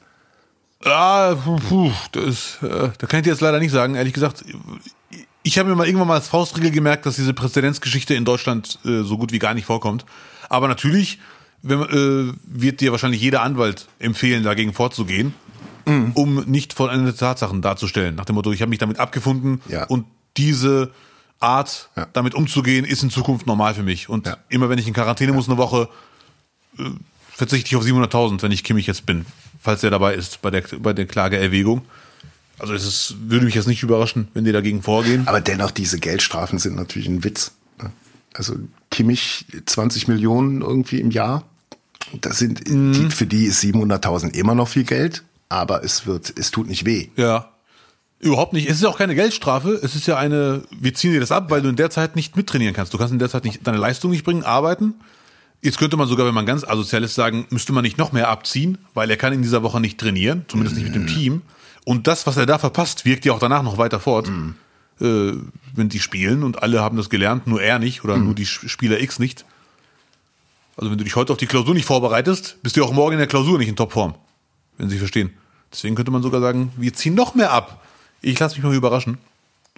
Ah, 0.85 1.35
puh, 1.67 1.91
das, 2.13 2.57
äh, 2.61 2.89
da 2.97 3.07
kann 3.07 3.19
ich 3.19 3.23
dir 3.25 3.31
jetzt 3.31 3.41
leider 3.41 3.59
nicht 3.59 3.71
sagen. 3.71 3.95
Ehrlich 3.95 4.13
gesagt, 4.13 4.45
ich 5.43 5.59
habe 5.59 5.67
mir 5.67 5.75
mal 5.75 5.87
irgendwann 5.87 6.07
mal 6.07 6.15
als 6.15 6.29
Faustregel 6.29 6.71
gemerkt, 6.71 7.05
dass 7.05 7.15
diese 7.15 7.33
Präzedenzgeschichte 7.33 8.13
in 8.13 8.23
Deutschland 8.23 8.79
äh, 8.85 9.01
so 9.01 9.17
gut 9.17 9.33
wie 9.33 9.39
gar 9.39 9.53
nicht 9.53 9.65
vorkommt. 9.65 10.05
Aber 10.47 10.69
natürlich 10.69 11.19
wenn, 11.61 11.81
äh, 11.81 12.33
wird 12.45 12.81
dir 12.81 12.91
wahrscheinlich 12.91 13.21
jeder 13.21 13.41
Anwalt 13.41 13.87
empfehlen, 13.99 14.43
dagegen 14.43 14.73
vorzugehen, 14.73 15.33
um 16.13 16.43
nicht 16.45 16.73
vollendete 16.73 17.17
Tatsachen 17.17 17.61
darzustellen. 17.61 18.15
Nach 18.15 18.25
dem 18.25 18.35
Motto, 18.35 18.51
ich 18.51 18.61
habe 18.61 18.69
mich 18.69 18.79
damit 18.79 18.99
abgefunden 18.99 19.61
Ja. 19.67 19.85
und 19.85 20.05
diese 20.37 20.91
Art, 21.39 21.89
Ja. 21.95 22.07
damit 22.13 22.33
umzugehen, 22.35 22.85
ist 22.85 23.01
in 23.03 23.09
Zukunft 23.09 23.47
normal 23.47 23.73
für 23.73 23.83
mich. 23.83 24.09
Und 24.09 24.27
Ja. 24.27 24.37
immer 24.49 24.69
wenn 24.69 24.77
ich 24.79 24.87
in 24.87 24.93
Quarantäne 24.93 25.31
muss, 25.33 25.47
eine 25.47 25.57
Woche, 25.57 25.89
äh, 26.77 26.83
verzichte 27.31 27.67
ich 27.67 27.75
auf 27.75 27.83
700.000, 27.83 28.41
wenn 28.43 28.51
ich 28.51 28.63
Kimmich 28.63 28.87
jetzt 28.87 29.05
bin, 29.05 29.25
falls 29.61 29.83
er 29.83 29.89
dabei 29.91 30.15
ist 30.15 30.41
bei 30.41 30.49
der, 30.51 30.63
bei 30.79 30.93
der 30.93 31.05
Klageerwägung. 31.05 31.83
Also 32.57 32.73
es 32.73 32.85
ist, 32.85 33.15
würde 33.29 33.45
mich 33.45 33.55
jetzt 33.55 33.67
nicht 33.67 33.83
überraschen, 33.83 34.27
wenn 34.33 34.43
die 34.43 34.51
dagegen 34.51 34.81
vorgehen. 34.83 35.25
Aber 35.27 35.39
dennoch, 35.39 35.71
diese 35.71 35.97
Geldstrafen 35.99 36.59
sind 36.59 36.75
natürlich 36.75 37.07
ein 37.07 37.23
Witz. 37.23 37.53
ne? 37.81 37.91
Also 38.33 38.55
Kimmich 38.91 39.45
20 39.65 40.09
Millionen 40.09 40.61
irgendwie 40.61 40.99
im 40.99 41.09
Jahr. 41.11 41.45
Das 42.19 42.37
sind, 42.39 42.67
die, 42.67 43.09
für 43.11 43.25
die 43.25 43.45
ist 43.45 43.61
700.000 43.63 44.33
immer 44.35 44.55
noch 44.55 44.67
viel 44.67 44.83
Geld, 44.83 45.23
aber 45.49 45.83
es 45.83 46.05
wird, 46.05 46.33
es 46.37 46.51
tut 46.51 46.67
nicht 46.67 46.85
weh. 46.85 47.09
Ja. 47.15 47.49
Überhaupt 48.19 48.53
nicht. 48.53 48.67
Es 48.69 48.77
ist 48.77 48.83
ja 48.83 48.89
auch 48.89 48.97
keine 48.97 49.15
Geldstrafe. 49.15 49.79
Es 49.81 49.95
ist 49.95 50.05
ja 50.05 50.17
eine, 50.17 50.63
wir 50.77 50.93
ziehen 50.93 51.13
dir 51.13 51.19
das 51.19 51.31
ab, 51.31 51.49
weil 51.49 51.61
du 51.61 51.69
in 51.69 51.75
der 51.75 51.89
Zeit 51.89 52.15
nicht 52.15 52.35
mittrainieren 52.35 52.75
kannst. 52.75 52.93
Du 52.93 52.97
kannst 52.97 53.13
in 53.13 53.19
der 53.19 53.29
Zeit 53.29 53.45
nicht 53.45 53.65
deine 53.65 53.77
Leistung 53.77 54.11
nicht 54.11 54.25
bringen, 54.25 54.43
arbeiten. 54.43 54.95
Jetzt 55.61 55.77
könnte 55.77 55.97
man 55.97 56.07
sogar, 56.07 56.25
wenn 56.25 56.33
man 56.33 56.45
ganz 56.45 56.63
asozial 56.63 57.03
ist, 57.03 57.15
sagen, 57.15 57.45
müsste 57.49 57.73
man 57.73 57.83
nicht 57.83 57.97
noch 57.97 58.11
mehr 58.11 58.29
abziehen, 58.29 58.77
weil 58.93 59.09
er 59.09 59.17
kann 59.17 59.33
in 59.33 59.41
dieser 59.41 59.63
Woche 59.63 59.79
nicht 59.79 59.97
trainieren, 59.97 60.45
zumindest 60.47 60.77
nicht 60.77 60.85
mit 60.85 60.95
dem 60.95 61.07
Team. 61.07 61.41
Und 61.85 62.07
das, 62.07 62.27
was 62.27 62.37
er 62.37 62.45
da 62.45 62.57
verpasst, 62.57 63.05
wirkt 63.05 63.25
ja 63.25 63.33
auch 63.33 63.39
danach 63.39 63.63
noch 63.63 63.77
weiter 63.77 63.99
fort. 63.99 64.29
Äh, 65.01 65.33
wenn 65.73 65.89
die 65.89 65.99
spielen 65.99 66.43
und 66.43 66.61
alle 66.61 66.81
haben 66.81 66.97
das 66.97 67.09
gelernt, 67.09 67.47
nur 67.47 67.61
er 67.61 67.79
nicht 67.79 68.03
oder 68.03 68.17
nur 68.17 68.35
die 68.35 68.45
Spieler 68.45 68.99
X 68.99 69.17
nicht. 69.17 69.45
Also 70.75 70.91
wenn 70.91 70.97
du 70.97 71.05
dich 71.05 71.15
heute 71.15 71.31
auf 71.31 71.37
die 71.37 71.47
Klausur 71.47 71.73
nicht 71.73 71.85
vorbereitest, 71.85 72.61
bist 72.63 72.75
du 72.75 72.83
auch 72.83 72.91
morgen 72.91 73.13
in 73.13 73.19
der 73.19 73.27
Klausur 73.27 73.57
nicht 73.57 73.69
in 73.69 73.77
Topform. 73.77 74.15
Wenn 74.80 74.89
Sie 74.89 74.97
verstehen. 74.97 75.32
Deswegen 75.71 75.93
könnte 75.93 76.11
man 76.11 76.23
sogar 76.23 76.41
sagen, 76.41 76.71
wir 76.77 76.93
ziehen 76.95 77.13
noch 77.13 77.36
mehr 77.36 77.51
ab. 77.51 77.86
Ich 78.21 78.39
lasse 78.39 78.55
mich 78.55 78.63
mal 78.63 78.73
überraschen. 78.73 79.19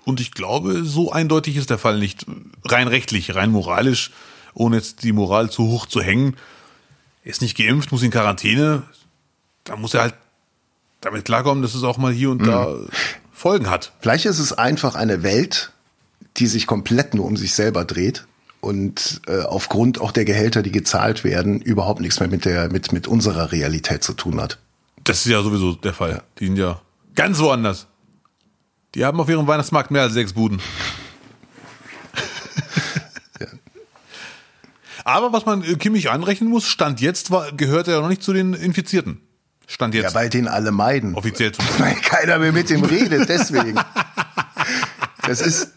Und 0.06 0.22
ich 0.22 0.32
glaube, 0.32 0.84
so 0.86 1.12
eindeutig 1.12 1.58
ist 1.58 1.70
der 1.70 1.78
Fall 1.78 2.00
nicht. 2.00 2.26
Rein 2.64 2.88
rechtlich, 2.88 3.36
rein 3.36 3.52
moralisch, 3.52 4.12
ohne 4.54 4.78
jetzt 4.78 5.04
die 5.04 5.12
Moral 5.12 5.50
zu 5.50 5.64
hoch 5.64 5.86
zu 5.86 6.02
hängen. 6.02 6.38
Er 7.24 7.32
ist 7.32 7.42
nicht 7.42 7.58
geimpft, 7.58 7.92
muss 7.92 8.04
in 8.04 8.12
Quarantäne. 8.12 8.84
Da 9.64 9.76
muss 9.76 9.94
er 9.94 10.04
halt 10.04 10.16
damit 11.02 11.26
klarkommen, 11.26 11.62
dass 11.62 11.76
es 11.76 11.84
auch 11.84 11.98
mal 11.98 12.14
hier 12.14 12.32
und 12.32 12.46
da 12.46 12.76
Folgen 13.34 13.70
hat. 13.70 13.92
Vielleicht 14.00 14.26
ist 14.26 14.40
es 14.40 14.54
einfach 14.54 14.94
eine 14.94 15.24
Welt, 15.24 15.72
die 16.38 16.48
sich 16.48 16.68
komplett 16.68 17.16
nur 17.16 17.26
um 17.26 17.38
sich 17.38 17.54
selber 17.54 17.86
dreht 17.86 18.26
und 18.60 19.22
äh, 19.28 19.42
aufgrund 19.42 20.00
auch 20.00 20.12
der 20.12 20.26
Gehälter, 20.26 20.62
die 20.62 20.72
gezahlt 20.72 21.24
werden, 21.24 21.60
überhaupt 21.60 22.02
nichts 22.02 22.20
mehr 22.20 22.30
mit 22.30 22.46
der 22.46 22.72
mit 22.72 22.92
mit 22.92 23.08
unserer 23.08 23.52
Realität 23.52 24.04
zu 24.04 24.14
tun 24.14 24.40
hat. 24.40 24.60
Das 25.04 25.26
ist 25.26 25.32
ja 25.32 25.42
sowieso 25.42 25.74
der 25.74 25.94
Fall. 25.94 26.12
Ja. 26.12 26.24
Die 26.40 26.46
sind 26.46 26.58
ja 26.58 26.82
ganz 27.16 27.40
woanders. 27.40 27.88
Die 28.96 29.06
haben 29.06 29.20
auf 29.20 29.30
ihrem 29.30 29.48
Weihnachtsmarkt 29.48 29.92
mehr 29.92 30.04
als 30.04 30.14
sechs 30.14 30.34
Buden. 30.34 30.60
ja. 33.40 33.48
Aber 35.06 35.34
was 35.34 35.46
man 35.46 35.62
Kimmich 35.78 36.10
anrechnen 36.10 36.50
muss, 36.50 36.68
Stand 36.68 37.02
jetzt 37.02 37.32
war, 37.32 37.52
gehört 37.54 37.88
er 37.88 37.96
ja 37.96 38.02
noch 38.02 38.10
nicht 38.10 38.24
zu 38.24 38.34
den 38.34 38.54
Infizierten. 38.54 39.22
Stand 39.68 39.96
jetzt. 39.96 40.04
Ja, 40.04 40.14
weil 40.14 40.30
den 40.30 40.48
alle 40.50 40.72
meiden. 40.72 41.16
Offiziell. 41.16 41.54
Weil 41.78 41.96
keiner 41.96 42.40
mehr 42.40 42.52
mit 42.52 42.70
ihm 42.70 42.84
redet, 42.84 43.30
deswegen. 43.30 43.80
Das 45.24 45.40
ist, 45.40 45.74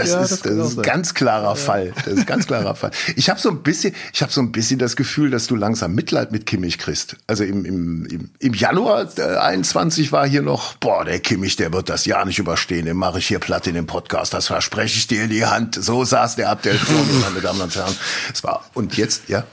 das 0.00 0.10
ja, 0.10 0.20
ist, 0.22 0.30
das, 0.32 0.40
das 0.42 0.52
ist 0.52 0.78
ein 0.78 0.82
ganz 0.82 1.14
klarer 1.14 1.48
ja. 1.48 1.54
Fall. 1.54 1.92
Das 1.96 2.14
ist 2.14 2.20
ein 2.20 2.26
ganz 2.26 2.46
klarer 2.46 2.74
Fall. 2.74 2.90
Ich 3.16 3.28
habe 3.28 3.38
so 3.38 3.50
ein 3.50 3.62
bisschen, 3.62 3.94
ich 4.12 4.22
habe 4.22 4.32
so 4.32 4.40
ein 4.40 4.52
bisschen 4.52 4.78
das 4.78 4.96
Gefühl, 4.96 5.30
dass 5.30 5.46
du 5.46 5.56
langsam 5.56 5.94
Mitleid 5.94 6.32
mit 6.32 6.46
Kimmich 6.46 6.78
kriegst. 6.78 7.16
Also 7.26 7.44
im, 7.44 7.64
im, 7.64 8.06
im, 8.06 8.30
im 8.38 8.54
Januar 8.54 9.08
äh, 9.18 9.36
21 9.36 10.12
war 10.12 10.26
hier 10.26 10.42
noch, 10.42 10.74
boah, 10.76 11.04
der 11.04 11.20
Kimmich, 11.20 11.56
der 11.56 11.72
wird 11.72 11.88
das 11.88 12.06
Jahr 12.06 12.24
nicht 12.24 12.38
überstehen. 12.38 12.86
Den 12.86 12.96
mache 12.96 13.18
ich 13.18 13.26
hier 13.26 13.38
platt 13.38 13.66
in 13.66 13.74
dem 13.74 13.86
Podcast. 13.86 14.32
Das 14.32 14.46
verspreche 14.46 14.96
ich 14.96 15.06
dir 15.06 15.24
in 15.24 15.30
die 15.30 15.44
Hand. 15.44 15.74
So 15.74 16.04
saß 16.04 16.36
der 16.36 16.50
ab 16.50 16.62
der 16.62 16.74
meine 17.20 17.40
Damen 17.40 17.60
und 17.60 17.74
Herren. 17.74 17.94
Es 18.32 18.42
war 18.42 18.64
und 18.74 18.96
jetzt, 18.96 19.28
ja. 19.28 19.44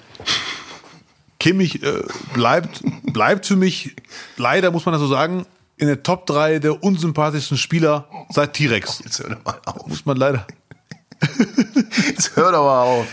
Kimmich 1.40 1.84
äh, 1.84 2.04
bleibt, 2.34 2.82
bleibt 3.04 3.46
für 3.46 3.56
mich, 3.56 3.96
leider 4.38 4.72
muss 4.72 4.86
man 4.86 4.94
das 4.94 5.02
so 5.02 5.08
sagen, 5.08 5.46
in 5.78 5.88
der 5.88 6.04
Top 6.04 6.26
3 6.26 6.60
der 6.60 6.84
unsympathischsten 6.84 7.58
Spieler 7.58 8.08
seit 8.30 8.54
T-Rex. 8.54 9.02
Jetzt 9.04 9.20
hör 9.20 9.30
doch 9.30 9.44
mal 9.46 9.62
auf. 9.66 9.88
Muss 9.88 10.06
man 10.06 10.18
leider. 10.18 10.46
Jetzt 12.08 12.36
hör 12.36 12.52
doch 12.52 12.64
mal 12.64 12.84
auf. 12.84 13.08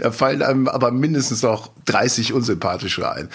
Da 0.00 0.10
fallen 0.10 0.42
einem 0.42 0.68
aber 0.68 0.90
mindestens 0.90 1.42
noch 1.42 1.70
30 1.86 2.32
unsympathische 2.32 3.10
ein. 3.10 3.28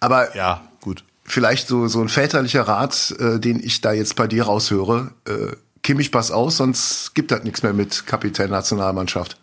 Aber 0.00 0.36
ja, 0.36 0.62
gut. 0.80 1.04
Vielleicht 1.24 1.68
so, 1.68 1.88
so 1.88 2.00
ein 2.00 2.08
väterlicher 2.08 2.62
Rat, 2.62 3.14
äh, 3.18 3.38
den 3.38 3.62
ich 3.62 3.80
da 3.80 3.92
jetzt 3.92 4.16
bei 4.16 4.26
dir 4.26 4.44
raushöre. 4.44 5.12
Äh, 5.26 5.56
Kimmich, 5.82 6.10
pass 6.10 6.30
aus, 6.30 6.58
sonst 6.58 7.14
gibt 7.14 7.30
das 7.30 7.44
nichts 7.44 7.62
mehr 7.62 7.72
mit 7.72 8.06
Kapitän 8.06 8.50
Nationalmannschaft. 8.50 9.38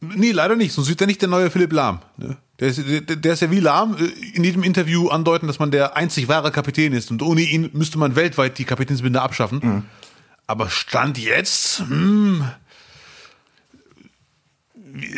Nee, 0.00 0.32
leider 0.32 0.56
nicht. 0.56 0.72
Sonst 0.72 0.88
wird 0.88 1.00
er 1.00 1.06
nicht 1.06 1.20
der 1.20 1.28
neue 1.28 1.50
Philipp 1.50 1.72
Lahm. 1.72 2.00
Ne? 2.16 2.36
Der, 2.60 2.68
ist, 2.68 2.82
der, 2.86 3.16
der 3.16 3.32
ist 3.32 3.40
ja 3.40 3.50
wie 3.50 3.60
Lahm 3.60 3.96
äh, 3.96 4.36
in 4.36 4.42
jedem 4.42 4.62
Interview 4.62 5.08
andeuten, 5.08 5.46
dass 5.46 5.58
man 5.58 5.70
der 5.70 5.96
einzig 5.96 6.28
wahre 6.28 6.50
Kapitän 6.50 6.92
ist. 6.92 7.10
Und 7.10 7.22
ohne 7.22 7.42
ihn 7.42 7.70
müsste 7.72 7.98
man 7.98 8.16
weltweit 8.16 8.58
die 8.58 8.64
Kapitänsbinde 8.64 9.22
abschaffen. 9.22 9.60
Mhm. 9.62 9.84
Aber 10.46 10.70
Stand 10.70 11.18
jetzt, 11.18 11.80
hm, 11.80 12.48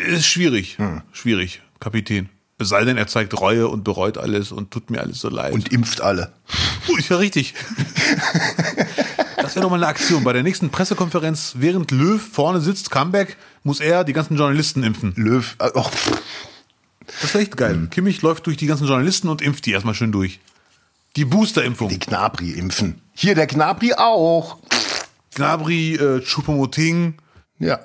ist 0.07 0.27
schwierig. 0.27 0.77
Mhm. 0.77 1.01
Schwierig, 1.13 1.61
Kapitän. 1.79 2.29
Es 2.59 2.69
sei 2.69 2.85
denn, 2.85 2.97
er 2.97 3.07
zeigt 3.07 3.39
Reue 3.39 3.67
und 3.67 3.83
bereut 3.83 4.19
alles 4.19 4.51
und 4.51 4.69
tut 4.69 4.91
mir 4.91 5.01
alles 5.01 5.19
so 5.19 5.29
leid. 5.29 5.53
Und 5.53 5.73
impft 5.73 6.01
alle. 6.01 6.31
Uh, 6.87 6.97
ist 6.97 7.09
ja 7.09 7.17
richtig. 7.17 7.55
Das 9.37 9.55
wäre 9.55 9.63
doch 9.63 9.71
mal 9.71 9.77
eine 9.77 9.87
Aktion. 9.87 10.23
Bei 10.23 10.33
der 10.33 10.43
nächsten 10.43 10.69
Pressekonferenz, 10.69 11.55
während 11.57 11.89
Löw 11.89 12.21
vorne 12.21 12.61
sitzt, 12.61 12.91
Comeback, 12.91 13.37
muss 13.63 13.79
er 13.79 14.03
die 14.03 14.13
ganzen 14.13 14.37
Journalisten 14.37 14.83
impfen. 14.83 15.13
Löw, 15.15 15.55
äh, 15.59 15.71
oh. 15.73 15.89
Das 17.21 17.33
wäre 17.33 17.43
echt 17.43 17.57
geil. 17.57 17.75
Mhm. 17.75 17.89
Kimmich 17.89 18.21
läuft 18.21 18.47
durch 18.47 18.57
die 18.57 18.65
ganzen 18.67 18.87
Journalisten 18.87 19.29
und 19.29 19.41
impft 19.41 19.65
die 19.65 19.71
erstmal 19.71 19.93
schön 19.93 20.11
durch. 20.11 20.39
Die 21.15 21.25
Booster-Impfung. 21.25 21.89
Die 21.89 21.99
Gnabri 21.99 22.51
impfen. 22.51 23.01
Hier 23.13 23.35
der 23.35 23.47
Gnabri 23.47 23.93
auch. 23.93 24.57
Gnabri, 25.35 25.95
äh, 25.95 26.21
Choupo-Moting. 26.21 27.15
Ja. 27.59 27.79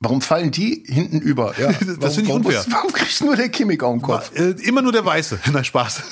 Warum 0.00 0.20
fallen 0.20 0.50
die 0.50 0.82
hinten 0.86 1.20
über? 1.20 1.54
Ja. 1.58 1.72
das 2.00 2.14
finde 2.14 2.30
ich 2.30 2.34
unfair. 2.34 2.54
Warum, 2.68 2.72
warum 2.72 2.92
kriegt 2.92 3.20
nur 3.20 3.36
der 3.36 3.48
Kimmich 3.50 3.82
auf 3.82 3.92
den 3.92 4.02
Kopf? 4.02 4.32
Äh, 4.34 4.50
immer 4.62 4.82
nur 4.82 4.92
der 4.92 5.04
Weiße. 5.04 5.38
Na, 5.52 5.62
Spaß. 5.62 6.02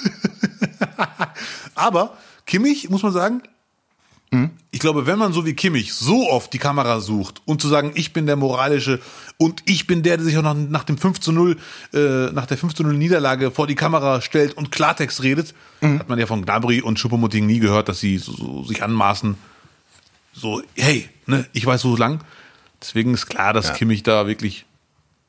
Aber 1.75 2.17
Kimmich, 2.47 2.89
muss 2.89 3.03
man 3.03 3.13
sagen. 3.13 3.43
Ich 4.71 4.79
glaube, 4.79 5.07
wenn 5.07 5.19
man 5.19 5.33
so 5.33 5.45
wie 5.45 5.55
Kimmich 5.55 5.93
so 5.93 6.31
oft 6.31 6.53
die 6.53 6.59
Kamera 6.59 7.01
sucht 7.01 7.43
und 7.47 7.61
zu 7.61 7.67
sagen, 7.67 7.91
ich 7.97 8.13
bin 8.13 8.27
der 8.27 8.37
moralische 8.37 9.01
und 9.37 9.63
ich 9.67 9.89
bin 9.89 10.05
der, 10.05 10.19
der 10.19 10.25
sich 10.25 10.39
auch 10.39 10.43
nach, 10.43 10.55
nach 10.55 10.85
dem 10.85 10.97
5 10.97 11.19
zu 11.19 11.33
0, 11.33 11.57
äh, 11.93 11.99
nach 12.33 12.47
der 12.47 12.57
5 12.57 12.75
zu 12.75 12.85
0 12.85 12.97
Niederlage 12.97 13.51
vor 13.51 13.67
die 13.67 13.75
Kamera 13.75 14.21
stellt 14.21 14.57
und 14.57 14.71
Klartext 14.71 15.25
redet, 15.25 15.55
mhm. 15.81 15.99
hat 15.99 16.09
man 16.09 16.21
ja 16.21 16.27
von 16.27 16.45
Gnabry 16.45 16.81
und 16.81 17.01
Schuppomoting 17.01 17.45
nie 17.45 17.59
gehört, 17.59 17.89
dass 17.89 17.99
sie 17.99 18.19
so, 18.19 18.33
so, 18.33 18.63
sich 18.63 18.85
anmaßen, 18.85 19.37
so, 20.33 20.63
hey, 20.77 21.09
ne, 21.27 21.47
ich 21.53 21.67
weiß 21.67 21.81
so 21.83 21.97
lang. 21.97 22.21
Deswegen 22.81 23.13
ist 23.15 23.27
klar, 23.27 23.53
dass 23.53 23.69
ja. 23.69 23.75
Kimmich 23.75 24.05
da 24.05 24.29
wirklich 24.29 24.65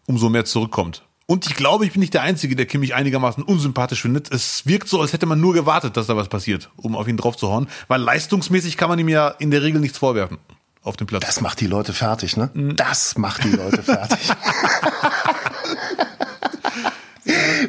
umso 0.06 0.30
mehr 0.30 0.46
zurückkommt. 0.46 1.04
Und 1.32 1.48
ich 1.48 1.56
glaube, 1.56 1.86
ich 1.86 1.94
bin 1.94 2.02
nicht 2.02 2.14
der 2.14 2.24
Einzige, 2.24 2.58
der 2.58 2.66
Kimmich 2.66 2.94
einigermaßen 2.94 3.42
unsympathisch 3.42 4.02
findet. 4.02 4.30
Es 4.34 4.68
wirkt 4.68 4.90
so, 4.90 5.00
als 5.00 5.14
hätte 5.14 5.26
man 5.26 5.40
nur 5.40 5.54
gewartet, 5.54 5.96
dass 5.96 6.08
da 6.08 6.18
was 6.18 6.28
passiert, 6.28 6.70
um 6.76 6.94
auf 6.94 7.08
ihn 7.08 7.16
draufzuhauen. 7.16 7.70
Weil 7.88 8.02
leistungsmäßig 8.02 8.76
kann 8.76 8.90
man 8.90 9.00
ihm 9.00 9.08
ja 9.08 9.30
in 9.30 9.50
der 9.50 9.64
Regel 9.64 9.80
nichts 9.80 9.98
vorwerfen 9.98 10.40
auf 10.84 10.98
dem 10.98 11.08
Platz. 11.08 11.26
Das 11.26 11.40
macht 11.40 11.62
die 11.62 11.68
Leute 11.68 11.94
fertig, 11.94 12.36
ne? 12.36 12.50
Mhm. 12.54 12.76
Das 12.76 13.18
macht 13.18 13.46
die 13.46 13.52
Leute 13.52 13.82
fertig. 13.82 14.20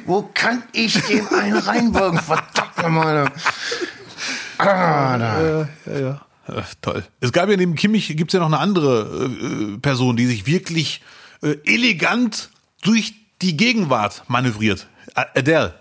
Wo 0.06 0.28
kann 0.34 0.64
ich 0.72 1.00
dem 1.02 1.28
einen 1.28 1.58
reinwirken? 1.58 2.18
Verdammt 2.18 2.78
nochmal. 2.78 3.30
Ah, 4.58 5.18
da. 5.18 5.40
Ja, 5.40 5.68
ja, 5.86 6.00
ja. 6.00 6.20
Ach, 6.48 6.74
toll. 6.80 7.04
Es 7.20 7.30
gab 7.30 7.48
ja 7.48 7.56
neben 7.56 7.76
Kimmich 7.76 8.08
gibt's 8.16 8.34
ja 8.34 8.40
noch 8.40 8.48
eine 8.48 8.58
andere 8.58 9.30
äh, 9.30 9.78
Person, 9.78 10.16
die 10.16 10.26
sich 10.26 10.48
wirklich 10.48 11.00
äh, 11.42 11.58
elegant 11.64 12.50
durch 12.82 13.21
die 13.42 13.56
Gegenwart 13.56 14.22
manövriert. 14.28 14.86
Adele. 15.14 15.74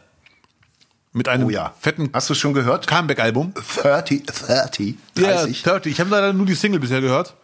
Mit 1.14 1.28
einem 1.28 1.48
oh 1.48 1.50
ja. 1.50 1.74
fetten. 1.80 2.10
Hast 2.14 2.30
du 2.30 2.34
schon 2.34 2.54
gehört? 2.54 2.88
Comeback-Album. 2.88 3.54
30, 3.82 4.26
30, 4.26 4.96
30. 5.16 5.64
Ja, 5.64 5.72
30. 5.74 5.92
Ich 5.92 6.00
habe 6.00 6.10
leider 6.10 6.34
nur 6.34 6.46
die 6.46 6.56
Single 6.56 6.80
bisher 6.80 7.02
gehört. 7.02 7.36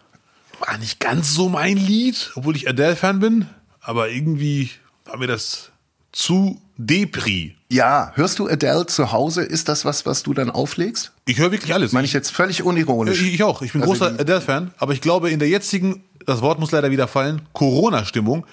War 0.60 0.78
nicht 0.78 1.00
ganz 1.00 1.34
so 1.34 1.50
mein 1.50 1.78
Lied, 1.78 2.32
obwohl 2.36 2.56
ich 2.56 2.68
Adele-Fan 2.68 3.20
bin. 3.20 3.48
Aber 3.82 4.10
irgendwie 4.10 4.72
war 5.06 5.18
mir 5.18 5.28
das 5.28 5.72
zu 6.12 6.62
Depri. 6.78 7.56
Ja, 7.70 8.12
hörst 8.16 8.40
du 8.40 8.48
Adele 8.48 8.86
zu 8.86 9.12
Hause? 9.12 9.44
Ist 9.44 9.68
das 9.68 9.84
was, 9.84 10.06
was 10.06 10.24
du 10.24 10.34
dann 10.34 10.50
auflegst? 10.50 11.12
Ich 11.26 11.38
höre 11.38 11.52
wirklich 11.52 11.74
alles. 11.74 11.92
Meine 11.92 12.06
ich 12.06 12.14
jetzt 12.14 12.32
völlig 12.32 12.64
unironisch. 12.64 13.22
Ich, 13.22 13.34
ich 13.34 13.44
auch. 13.44 13.62
Ich 13.62 13.74
bin 13.74 13.82
also 13.82 13.94
großer 13.94 14.20
Adele-Fan. 14.20 14.72
Aber 14.78 14.94
ich 14.94 15.02
glaube, 15.02 15.30
in 15.30 15.40
der 15.40 15.50
jetzigen, 15.50 16.04
das 16.26 16.42
Wort 16.42 16.60
muss 16.60 16.72
leider 16.72 16.90
wieder 16.90 17.08
fallen, 17.08 17.42
Corona-Stimmung, 17.54 18.46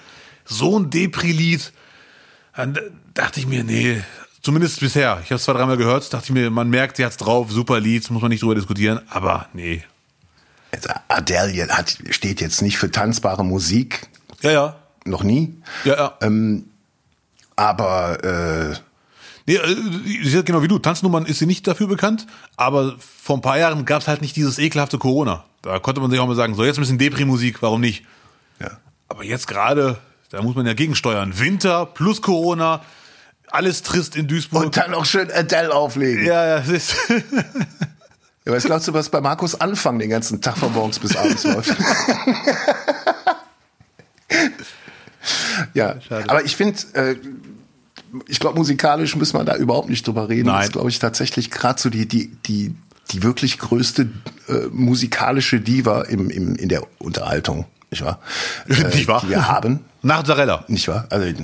so 0.45 0.79
ein 0.79 0.89
Depri-Lied, 0.89 1.73
dann 2.55 2.77
dachte 3.13 3.39
ich 3.39 3.47
mir, 3.47 3.63
nee, 3.63 4.01
zumindest 4.41 4.79
bisher. 4.79 5.19
Ich 5.23 5.31
habe 5.31 5.35
es 5.35 5.43
zwei, 5.43 5.53
dreimal 5.53 5.77
gehört, 5.77 6.13
dachte 6.13 6.25
ich 6.25 6.31
mir, 6.31 6.49
man 6.49 6.69
merkt, 6.69 6.97
sie 6.97 7.05
hat's 7.05 7.17
drauf, 7.17 7.51
super 7.51 7.79
Lied, 7.79 8.09
muss 8.11 8.21
man 8.21 8.29
nicht 8.29 8.43
drüber 8.43 8.55
diskutieren, 8.55 9.01
aber 9.09 9.49
nee. 9.53 9.83
Adele 11.07 11.67
hat, 11.69 11.97
steht 12.09 12.41
jetzt 12.41 12.61
nicht 12.61 12.77
für 12.77 12.91
tanzbare 12.91 13.45
Musik. 13.45 14.07
Ja, 14.41 14.51
ja. 14.51 14.75
Noch 15.05 15.23
nie. 15.23 15.55
Ja, 15.85 15.95
ja. 15.95 16.17
Ähm, 16.21 16.65
aber 17.55 18.23
äh, 18.23 18.75
Nee, 19.47 19.55
äh, 19.57 20.43
genau 20.43 20.63
wie 20.63 20.67
du. 20.67 20.79
Tanznummern 20.79 21.25
ist 21.25 21.39
sie 21.39 21.45
nicht 21.45 21.67
dafür 21.67 21.87
bekannt, 21.87 22.25
aber 22.57 22.95
vor 22.97 23.37
ein 23.37 23.41
paar 23.41 23.59
Jahren 23.59 23.85
gab 23.85 24.01
es 24.01 24.07
halt 24.07 24.21
nicht 24.21 24.35
dieses 24.35 24.57
ekelhafte 24.57 24.97
Corona. 24.97 25.43
Da 25.61 25.79
konnte 25.79 26.01
man 26.01 26.09
sich 26.09 26.19
auch 26.19 26.27
mal 26.27 26.35
sagen, 26.35 26.55
so 26.55 26.65
jetzt 26.65 26.77
ein 26.77 26.81
bisschen 26.81 26.97
Depri-Musik, 26.97 27.61
warum 27.61 27.81
nicht? 27.81 28.05
Ja. 28.59 28.71
Aber 29.07 29.23
jetzt 29.23 29.47
gerade, 29.47 29.97
da 30.29 30.41
muss 30.41 30.55
man 30.55 30.65
ja 30.65 30.73
gegensteuern. 30.73 31.37
Winter 31.39 31.85
plus 31.85 32.21
Corona, 32.21 32.81
alles 33.47 33.83
trist 33.83 34.15
in 34.15 34.27
Duisburg. 34.27 34.65
Und 34.65 34.77
dann 34.77 34.91
noch 34.91 35.05
schön 35.05 35.31
Adele 35.31 35.73
auflegen. 35.73 36.25
Ja, 36.25 36.45
ja, 36.45 36.59
das 36.59 36.69
ist. 36.69 36.95
ja, 37.09 38.51
was 38.51 38.63
glaubst 38.63 38.87
du, 38.87 38.93
was 38.93 39.09
bei 39.09 39.21
Markus 39.21 39.59
Anfang 39.59 39.99
den 39.99 40.09
ganzen 40.09 40.41
Tag 40.41 40.57
von 40.57 40.73
morgens 40.73 40.99
bis 40.99 41.15
abends 41.15 41.43
läuft? 41.45 41.75
ja, 45.73 46.01
Schade. 46.01 46.29
aber 46.29 46.43
ich 46.43 46.55
finde, 46.55 46.79
äh, 46.93 47.15
ich 48.27 48.39
glaube, 48.39 48.57
musikalisch 48.57 49.15
müssen 49.15 49.37
wir 49.37 49.43
da 49.43 49.55
überhaupt 49.55 49.89
nicht 49.89 50.07
drüber 50.07 50.29
reden. 50.29 50.47
Nein. 50.47 50.57
Das 50.57 50.65
ist, 50.67 50.71
glaube 50.73 50.89
ich, 50.89 50.99
tatsächlich 50.99 51.51
gerade 51.51 51.79
so 51.79 51.89
die, 51.89 52.07
die, 52.07 52.35
die, 52.45 52.75
die 53.11 53.23
wirklich 53.23 53.59
größte 53.59 54.09
äh, 54.47 54.53
musikalische 54.71 55.59
Diva 55.59 56.01
im, 56.03 56.29
im, 56.29 56.55
in 56.55 56.69
der 56.69 56.83
Unterhaltung 56.97 57.65
nicht 57.95 58.05
wahr? 58.05 58.19
Äh, 58.67 58.95
nicht 58.95 59.07
wahr? 59.07 59.21
Die 59.21 59.29
wir 59.29 59.47
haben. 59.47 59.85
Nach 60.01 60.23
Zarella. 60.23 60.63
Nicht 60.67 60.87
wahr? 60.87 61.07
Also, 61.09 61.25
äh, 61.25 61.35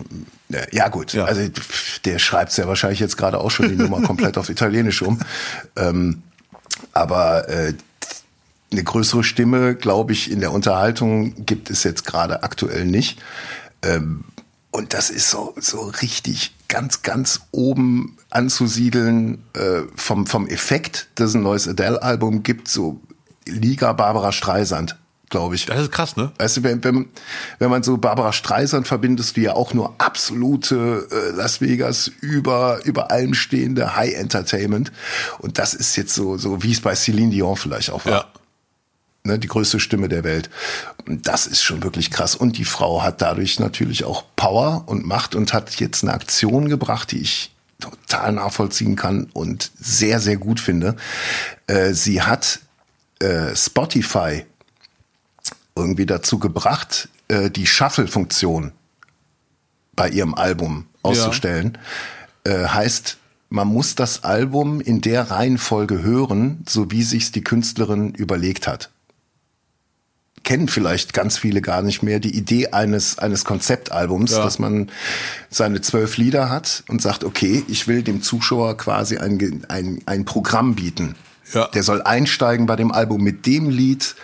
ja 0.71 0.89
gut. 0.89 1.13
Ja. 1.13 1.25
Also 1.25 1.41
der 2.05 2.19
schreibt 2.19 2.55
ja 2.57 2.67
wahrscheinlich 2.67 2.99
jetzt 2.99 3.17
gerade 3.17 3.39
auch 3.39 3.49
schon 3.49 3.69
die 3.69 3.75
Nummer 3.75 4.01
komplett 4.01 4.37
auf 4.37 4.49
Italienisch 4.49 5.01
um. 5.01 5.19
Ähm, 5.75 6.21
aber 6.93 7.49
äh, 7.49 7.73
eine 8.71 8.83
größere 8.83 9.23
Stimme, 9.23 9.75
glaube 9.75 10.13
ich, 10.13 10.31
in 10.31 10.39
der 10.39 10.51
Unterhaltung 10.51 11.45
gibt 11.45 11.69
es 11.69 11.83
jetzt 11.83 12.05
gerade 12.05 12.43
aktuell 12.43 12.85
nicht. 12.85 13.19
Ähm, 13.81 14.23
und 14.71 14.93
das 14.93 15.09
ist 15.09 15.29
so, 15.29 15.53
so 15.59 15.81
richtig 16.01 16.53
ganz, 16.67 17.01
ganz 17.01 17.41
oben 17.51 18.17
anzusiedeln 18.29 19.43
äh, 19.53 19.81
vom, 19.95 20.25
vom 20.25 20.47
Effekt, 20.47 21.09
dass 21.15 21.33
ein 21.33 21.43
neues 21.43 21.67
Adele-Album 21.67 22.43
gibt, 22.43 22.69
so 22.69 23.01
Liga 23.45 23.91
Barbara 23.93 24.31
Streisand 24.31 24.95
glaube 25.31 25.55
ich. 25.55 25.65
Das 25.65 25.81
ist 25.81 25.91
krass, 25.91 26.15
ne? 26.15 26.31
Weißt 26.37 26.57
du, 26.57 26.63
wenn, 26.63 26.83
wenn, 26.83 27.07
wenn 27.57 27.69
man 27.71 27.81
so 27.81 27.97
Barbara 27.97 28.31
Streisand 28.31 28.87
verbindest, 28.87 29.35
die 29.35 29.41
ja 29.41 29.53
auch 29.53 29.73
nur 29.73 29.95
absolute 29.97 31.07
äh, 31.09 31.35
Las 31.35 31.61
Vegas 31.61 32.11
über, 32.21 32.79
über 32.83 33.09
allem 33.09 33.33
stehende 33.33 33.95
High 33.95 34.13
Entertainment. 34.13 34.91
Und 35.39 35.57
das 35.57 35.73
ist 35.73 35.95
jetzt 35.95 36.13
so, 36.13 36.37
so 36.37 36.61
wie 36.61 36.71
es 36.71 36.81
bei 36.81 36.93
Celine 36.93 37.31
Dion 37.31 37.55
vielleicht 37.55 37.89
auch 37.89 38.05
war. 38.05 38.11
Ja. 38.11 38.25
Ne, 39.23 39.39
die 39.39 39.47
größte 39.47 39.79
Stimme 39.79 40.09
der 40.09 40.23
Welt. 40.23 40.49
Und 41.05 41.27
das 41.27 41.47
ist 41.47 41.61
schon 41.61 41.83
wirklich 41.83 42.11
krass. 42.11 42.35
Und 42.35 42.57
die 42.57 42.65
Frau 42.65 43.03
hat 43.03 43.21
dadurch 43.21 43.59
natürlich 43.59 44.03
auch 44.03 44.23
Power 44.35 44.83
und 44.87 45.05
Macht 45.05 45.35
und 45.35 45.53
hat 45.53 45.79
jetzt 45.79 46.03
eine 46.03 46.13
Aktion 46.13 46.69
gebracht, 46.69 47.11
die 47.11 47.21
ich 47.21 47.51
total 47.79 48.33
nachvollziehen 48.33 48.95
kann 48.95 49.29
und 49.33 49.71
sehr, 49.79 50.19
sehr 50.19 50.37
gut 50.37 50.59
finde. 50.59 50.95
Äh, 51.67 51.93
sie 51.93 52.21
hat 52.21 52.59
äh, 53.19 53.55
Spotify 53.55 54.43
irgendwie 55.81 56.05
dazu 56.05 56.39
gebracht, 56.39 57.09
äh, 57.27 57.49
die 57.49 57.67
Shuffle-Funktion 57.67 58.71
bei 59.95 60.09
ihrem 60.09 60.33
Album 60.33 60.85
auszustellen. 61.01 61.77
Ja. 62.45 62.53
Äh, 62.53 62.67
heißt, 62.67 63.17
man 63.49 63.67
muss 63.67 63.95
das 63.95 64.23
Album 64.23 64.79
in 64.79 65.01
der 65.01 65.29
Reihenfolge 65.29 66.01
hören, 66.01 66.63
so 66.67 66.89
wie 66.89 67.03
sich's 67.03 67.31
die 67.31 67.43
Künstlerin 67.43 68.13
überlegt 68.13 68.65
hat. 68.65 68.89
Kennen 70.43 70.69
vielleicht 70.69 71.13
ganz 71.13 71.37
viele 71.37 71.61
gar 71.61 71.81
nicht 71.81 72.01
mehr 72.01 72.19
die 72.19 72.35
Idee 72.35 72.69
eines, 72.69 73.19
eines 73.19 73.45
Konzeptalbums, 73.45 74.31
ja. 74.31 74.43
dass 74.43 74.57
man 74.57 74.89
seine 75.49 75.81
zwölf 75.81 76.17
Lieder 76.17 76.49
hat 76.49 76.83
und 76.87 77.01
sagt, 77.01 77.23
okay, 77.23 77.63
ich 77.67 77.87
will 77.87 78.01
dem 78.01 78.23
Zuschauer 78.23 78.77
quasi 78.77 79.17
ein, 79.17 79.65
ein, 79.67 80.01
ein 80.05 80.25
Programm 80.25 80.75
bieten. 80.75 81.15
Ja. 81.53 81.67
Der 81.67 81.83
soll 81.83 82.01
einsteigen 82.01 82.65
bei 82.65 82.77
dem 82.77 82.91
Album 82.91 83.21
mit 83.21 83.45
dem 83.45 83.69
Lied 83.69 84.15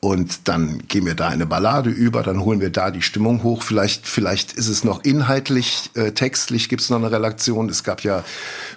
und 0.00 0.48
dann 0.48 0.78
gehen 0.88 1.04
wir 1.04 1.14
da 1.14 1.28
eine 1.28 1.44
Ballade 1.44 1.90
über, 1.90 2.22
dann 2.22 2.40
holen 2.40 2.62
wir 2.62 2.70
da 2.70 2.90
die 2.90 3.02
Stimmung 3.02 3.42
hoch. 3.42 3.62
Vielleicht, 3.62 4.08
vielleicht 4.08 4.54
ist 4.54 4.68
es 4.68 4.82
noch 4.82 5.04
inhaltlich, 5.04 5.90
äh, 5.94 6.12
textlich 6.12 6.70
gibt 6.70 6.80
es 6.80 6.88
noch 6.88 6.96
eine 6.96 7.12
Relation. 7.12 7.68
Es 7.68 7.84
gab 7.84 8.02
ja 8.02 8.24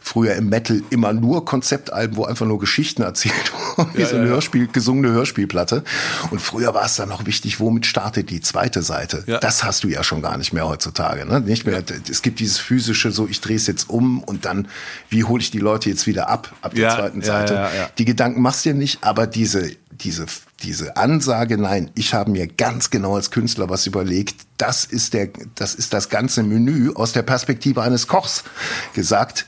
früher 0.01 0.35
im 0.35 0.49
Metal 0.49 0.81
immer 0.89 1.13
nur 1.13 1.45
Konzeptalben, 1.45 2.17
wo 2.17 2.25
einfach 2.25 2.45
nur 2.45 2.59
Geschichten 2.59 3.03
erzählt 3.03 3.53
wurden, 3.77 3.91
wie 3.93 4.01
ja, 4.01 4.07
so 4.07 4.17
eine 4.17 4.25
ja, 4.25 4.31
Hörspiel, 4.31 4.67
gesungene 4.67 5.13
Hörspielplatte. 5.13 5.85
Und 6.31 6.41
früher 6.41 6.73
war 6.73 6.85
es 6.85 6.97
dann 6.97 7.07
noch 7.07 7.25
wichtig, 7.25 7.61
womit 7.61 7.85
startet 7.85 8.29
die 8.29 8.41
zweite 8.41 8.81
Seite. 8.81 9.23
Ja. 9.25 9.39
Das 9.39 9.63
hast 9.63 9.85
du 9.85 9.87
ja 9.87 10.03
schon 10.03 10.21
gar 10.21 10.37
nicht 10.37 10.51
mehr 10.51 10.67
heutzutage. 10.67 11.25
Ne? 11.25 11.39
Nicht 11.39 11.65
mehr. 11.65 11.81
Es 12.09 12.21
gibt 12.21 12.41
dieses 12.41 12.57
physische, 12.57 13.11
so 13.11 13.29
ich 13.29 13.39
drehe 13.39 13.55
es 13.55 13.65
jetzt 13.67 13.89
um 13.89 14.21
und 14.21 14.43
dann, 14.43 14.67
wie 15.09 15.23
hole 15.23 15.41
ich 15.41 15.51
die 15.51 15.59
Leute 15.59 15.89
jetzt 15.89 16.05
wieder 16.05 16.27
ab 16.27 16.53
ab 16.61 16.75
der 16.75 16.89
zweiten 16.89 17.21
Seite. 17.21 17.69
Die 17.97 18.03
Gedanken 18.03 18.41
machst 18.41 18.65
du 18.65 18.69
ja 18.69 18.75
nicht, 18.75 19.05
aber 19.05 19.25
diese 19.25 19.71
diese, 20.01 20.25
diese 20.61 20.97
Ansage, 20.97 21.57
nein, 21.57 21.91
ich 21.95 22.13
habe 22.13 22.31
mir 22.31 22.47
ganz 22.47 22.89
genau 22.89 23.15
als 23.15 23.31
Künstler 23.31 23.69
was 23.69 23.87
überlegt, 23.87 24.35
das 24.57 24.85
ist 24.85 25.13
der, 25.13 25.29
das 25.55 25.75
ist 25.75 25.93
das 25.93 26.09
ganze 26.09 26.43
Menü 26.43 26.91
aus 26.93 27.11
der 27.11 27.23
Perspektive 27.23 27.81
eines 27.81 28.07
Kochs 28.07 28.43
gesagt. 28.93 29.45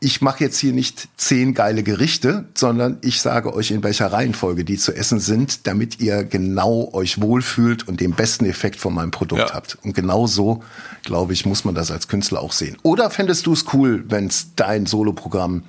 Ich 0.00 0.22
mache 0.22 0.44
jetzt 0.44 0.58
hier 0.58 0.72
nicht 0.72 1.08
zehn 1.16 1.54
geile 1.54 1.82
Gerichte, 1.82 2.44
sondern 2.54 2.98
ich 3.00 3.20
sage 3.20 3.52
euch, 3.52 3.72
in 3.72 3.82
welcher 3.82 4.12
Reihenfolge 4.12 4.64
die 4.64 4.76
zu 4.76 4.94
essen 4.94 5.18
sind, 5.18 5.66
damit 5.66 5.98
ihr 5.98 6.22
genau 6.22 6.90
euch 6.92 7.20
wohlfühlt 7.20 7.88
und 7.88 8.00
den 8.00 8.12
besten 8.12 8.44
Effekt 8.44 8.76
von 8.76 8.94
meinem 8.94 9.10
Produkt 9.10 9.48
ja. 9.48 9.54
habt. 9.54 9.76
Und 9.82 9.94
genau 9.94 10.28
so, 10.28 10.62
glaube 11.02 11.32
ich, 11.32 11.46
muss 11.46 11.64
man 11.64 11.74
das 11.74 11.90
als 11.90 12.06
Künstler 12.06 12.40
auch 12.40 12.52
sehen. 12.52 12.76
Oder 12.84 13.10
fändest 13.10 13.46
du 13.46 13.52
es 13.52 13.64
cool, 13.72 14.04
wenn 14.08 14.28
es 14.28 14.54
dein 14.54 14.86
Soloprogramm 14.86 15.64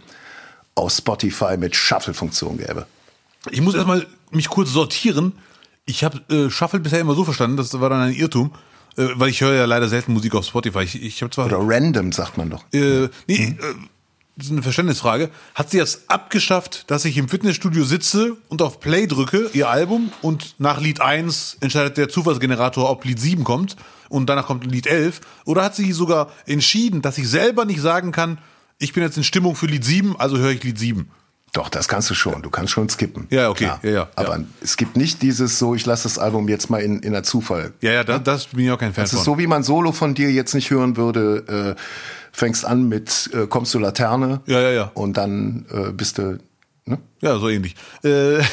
auf 0.75 0.93
Spotify 0.93 1.57
mit 1.57 1.75
Shuffle-Funktion 1.75 2.59
gäbe? 2.59 2.85
Ich 3.51 3.61
muss 3.61 3.75
erstmal 3.75 4.05
mich 4.31 4.49
kurz 4.49 4.71
sortieren. 4.71 5.33
Ich 5.85 6.03
habe 6.03 6.21
äh, 6.33 6.49
Shuffle 6.49 6.79
bisher 6.79 6.99
immer 6.99 7.15
so 7.15 7.23
verstanden, 7.23 7.57
das 7.57 7.79
war 7.79 7.89
dann 7.89 8.01
ein 8.01 8.13
Irrtum, 8.13 8.51
äh, 8.97 9.07
weil 9.15 9.29
ich 9.29 9.41
höre 9.41 9.55
ja 9.55 9.65
leider 9.65 9.87
selten 9.87 10.13
Musik 10.13 10.35
auf 10.35 10.45
Spotify. 10.45 10.83
Ich, 10.83 11.01
ich 11.01 11.21
habe 11.21 11.31
zwar 11.31 11.45
oder 11.45 11.59
random 11.61 12.11
sagt 12.11 12.37
man 12.37 12.49
doch. 12.49 12.63
Äh, 12.73 13.09
nee, 13.27 13.47
mhm. 13.47 13.59
äh, 13.59 13.87
das 14.39 14.47
ist 14.47 14.53
eine 14.53 14.61
Verständnisfrage. 14.61 15.31
Hat 15.53 15.69
sie 15.71 15.77
jetzt 15.77 16.09
abgeschafft, 16.09 16.89
dass 16.89 17.03
ich 17.03 17.17
im 17.17 17.27
Fitnessstudio 17.27 17.83
sitze 17.83 18.37
und 18.47 18.61
auf 18.61 18.79
Play 18.79 19.05
drücke, 19.05 19.49
ihr 19.53 19.69
Album, 19.69 20.11
und 20.21 20.55
nach 20.59 20.79
Lied 20.79 21.01
1 21.01 21.57
entscheidet 21.59 21.97
der 21.97 22.07
Zufallsgenerator, 22.07 22.89
ob 22.89 23.03
Lied 23.03 23.19
7 23.19 23.43
kommt 23.43 23.75
und 24.07 24.29
danach 24.29 24.45
kommt 24.45 24.63
Lied 24.65 24.87
11? 24.87 25.19
Oder 25.43 25.63
hat 25.63 25.75
sie 25.75 25.91
sogar 25.91 26.31
entschieden, 26.45 27.01
dass 27.01 27.17
ich 27.17 27.27
selber 27.27 27.65
nicht 27.65 27.81
sagen 27.81 28.13
kann, 28.13 28.37
ich 28.77 28.93
bin 28.93 29.03
jetzt 29.03 29.17
in 29.17 29.25
Stimmung 29.25 29.55
für 29.55 29.65
Lied 29.65 29.83
7, 29.83 30.17
also 30.17 30.37
höre 30.37 30.51
ich 30.51 30.63
Lied 30.63 30.79
7? 30.79 31.09
Doch, 31.53 31.69
das 31.69 31.87
kannst 31.87 32.09
du 32.09 32.13
schon. 32.13 32.41
Du 32.41 32.49
kannst 32.49 32.71
schon 32.71 32.89
skippen. 32.89 33.27
Ja, 33.29 33.49
okay. 33.49 33.71
Ja, 33.81 33.89
ja, 33.89 34.07
Aber 34.15 34.37
ja. 34.37 34.43
es 34.61 34.77
gibt 34.77 34.95
nicht 34.95 35.21
dieses 35.21 35.57
so, 35.57 35.73
ich 35.73 35.85
lasse 35.85 36.03
das 36.03 36.19
Album 36.19 36.47
jetzt 36.47 36.69
mal 36.69 36.79
in, 36.81 36.99
in 36.99 37.13
der 37.13 37.23
Zufall. 37.23 37.73
Ja, 37.81 37.91
ja, 37.91 38.03
das, 38.03 38.23
das 38.23 38.45
bin 38.47 38.65
ich 38.65 38.71
auch 38.71 38.77
kein 38.77 38.93
Fan 38.93 39.03
das 39.03 39.11
von. 39.11 39.17
Das 39.17 39.21
ist 39.21 39.25
so, 39.25 39.37
wie 39.39 39.47
man 39.47 39.63
Solo 39.63 39.91
von 39.91 40.13
dir 40.13 40.31
jetzt 40.31 40.53
nicht 40.53 40.69
hören 40.69 40.95
würde. 40.95 41.75
Äh, 41.75 41.81
fängst 42.31 42.65
an 42.65 42.87
mit 42.87 43.29
äh, 43.33 43.47
Kommst 43.47 43.73
du 43.73 43.79
Laterne. 43.79 44.41
Ja, 44.45 44.61
ja, 44.61 44.71
ja. 44.71 44.91
Und 44.93 45.17
dann 45.17 45.65
äh, 45.71 45.91
bist 45.91 46.19
du, 46.19 46.37
ne? 46.85 46.99
Ja, 47.21 47.37
so 47.39 47.49
ähnlich. 47.49 47.75
Äh, 48.03 48.39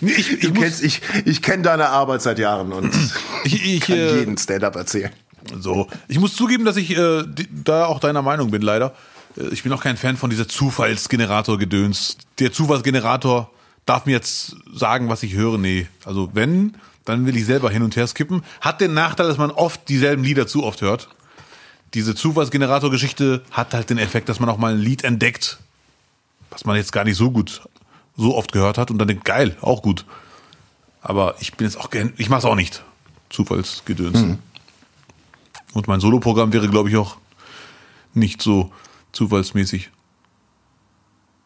ich, 0.00 0.42
ich, 0.42 0.82
ich, 0.82 1.02
ich 1.24 1.42
kenne 1.42 1.62
deine 1.62 1.88
Arbeit 1.88 2.22
seit 2.22 2.38
Jahren 2.38 2.72
und 2.72 2.94
ich, 3.44 3.64
ich 3.64 3.80
kann 3.80 3.96
äh, 3.96 4.18
jeden 4.18 4.36
Stand-up 4.36 4.76
erzählen. 4.76 5.10
So, 5.60 5.88
ich 6.08 6.18
muss 6.18 6.36
zugeben, 6.36 6.64
dass 6.64 6.76
ich 6.76 6.96
äh, 6.96 7.24
da 7.50 7.86
auch 7.86 8.00
deiner 8.00 8.22
Meinung 8.22 8.50
bin, 8.50 8.60
leider. 8.62 8.94
Äh, 9.38 9.48
ich 9.48 9.62
bin 9.62 9.72
auch 9.72 9.82
kein 9.82 9.96
Fan 9.96 10.16
von 10.16 10.30
dieser 10.30 10.48
Zufallsgenerator-Gedöns. 10.48 12.18
Der 12.38 12.52
Zufallsgenerator 12.52 13.50
darf 13.86 14.06
mir 14.06 14.12
jetzt 14.12 14.56
sagen, 14.72 15.08
was 15.08 15.22
ich 15.22 15.34
höre. 15.34 15.58
Nee. 15.58 15.86
Also 16.04 16.30
wenn, 16.34 16.74
dann 17.04 17.26
will 17.26 17.36
ich 17.36 17.46
selber 17.46 17.70
hin 17.70 17.82
und 17.82 17.96
her 17.96 18.06
skippen. 18.06 18.42
Hat 18.60 18.80
den 18.80 18.94
Nachteil, 18.94 19.28
dass 19.28 19.38
man 19.38 19.50
oft 19.50 19.88
dieselben 19.88 20.24
Lieder 20.24 20.46
zu 20.46 20.64
oft 20.64 20.82
hört. 20.82 21.08
Diese 21.94 22.14
Zufallsgenerator-Geschichte 22.14 23.42
hat 23.50 23.72
halt 23.72 23.88
den 23.88 23.96
Effekt, 23.96 24.28
dass 24.28 24.40
man 24.40 24.50
auch 24.50 24.58
mal 24.58 24.74
ein 24.74 24.80
Lied 24.80 25.04
entdeckt, 25.04 25.58
was 26.50 26.66
man 26.66 26.76
jetzt 26.76 26.92
gar 26.92 27.04
nicht 27.04 27.16
so 27.16 27.30
gut, 27.30 27.62
so 28.16 28.36
oft 28.36 28.52
gehört 28.52 28.76
hat 28.76 28.90
und 28.90 28.98
dann 28.98 29.08
denkt, 29.08 29.24
geil, 29.24 29.56
auch 29.62 29.80
gut. 29.80 30.04
Aber 31.00 31.36
ich 31.40 31.54
bin 31.54 31.66
jetzt 31.66 31.78
auch, 31.78 31.88
ich 32.18 32.28
mach's 32.28 32.44
auch 32.44 32.56
nicht. 32.56 32.82
Zufallsgedöns. 33.30 34.18
Mhm. 34.20 34.38
Und 35.72 35.88
mein 35.88 36.00
Soloprogramm 36.00 36.52
wäre, 36.52 36.68
glaube 36.68 36.90
ich, 36.90 36.96
auch 36.96 37.16
nicht 38.12 38.42
so 38.42 38.70
zufallsmäßig 39.18 39.90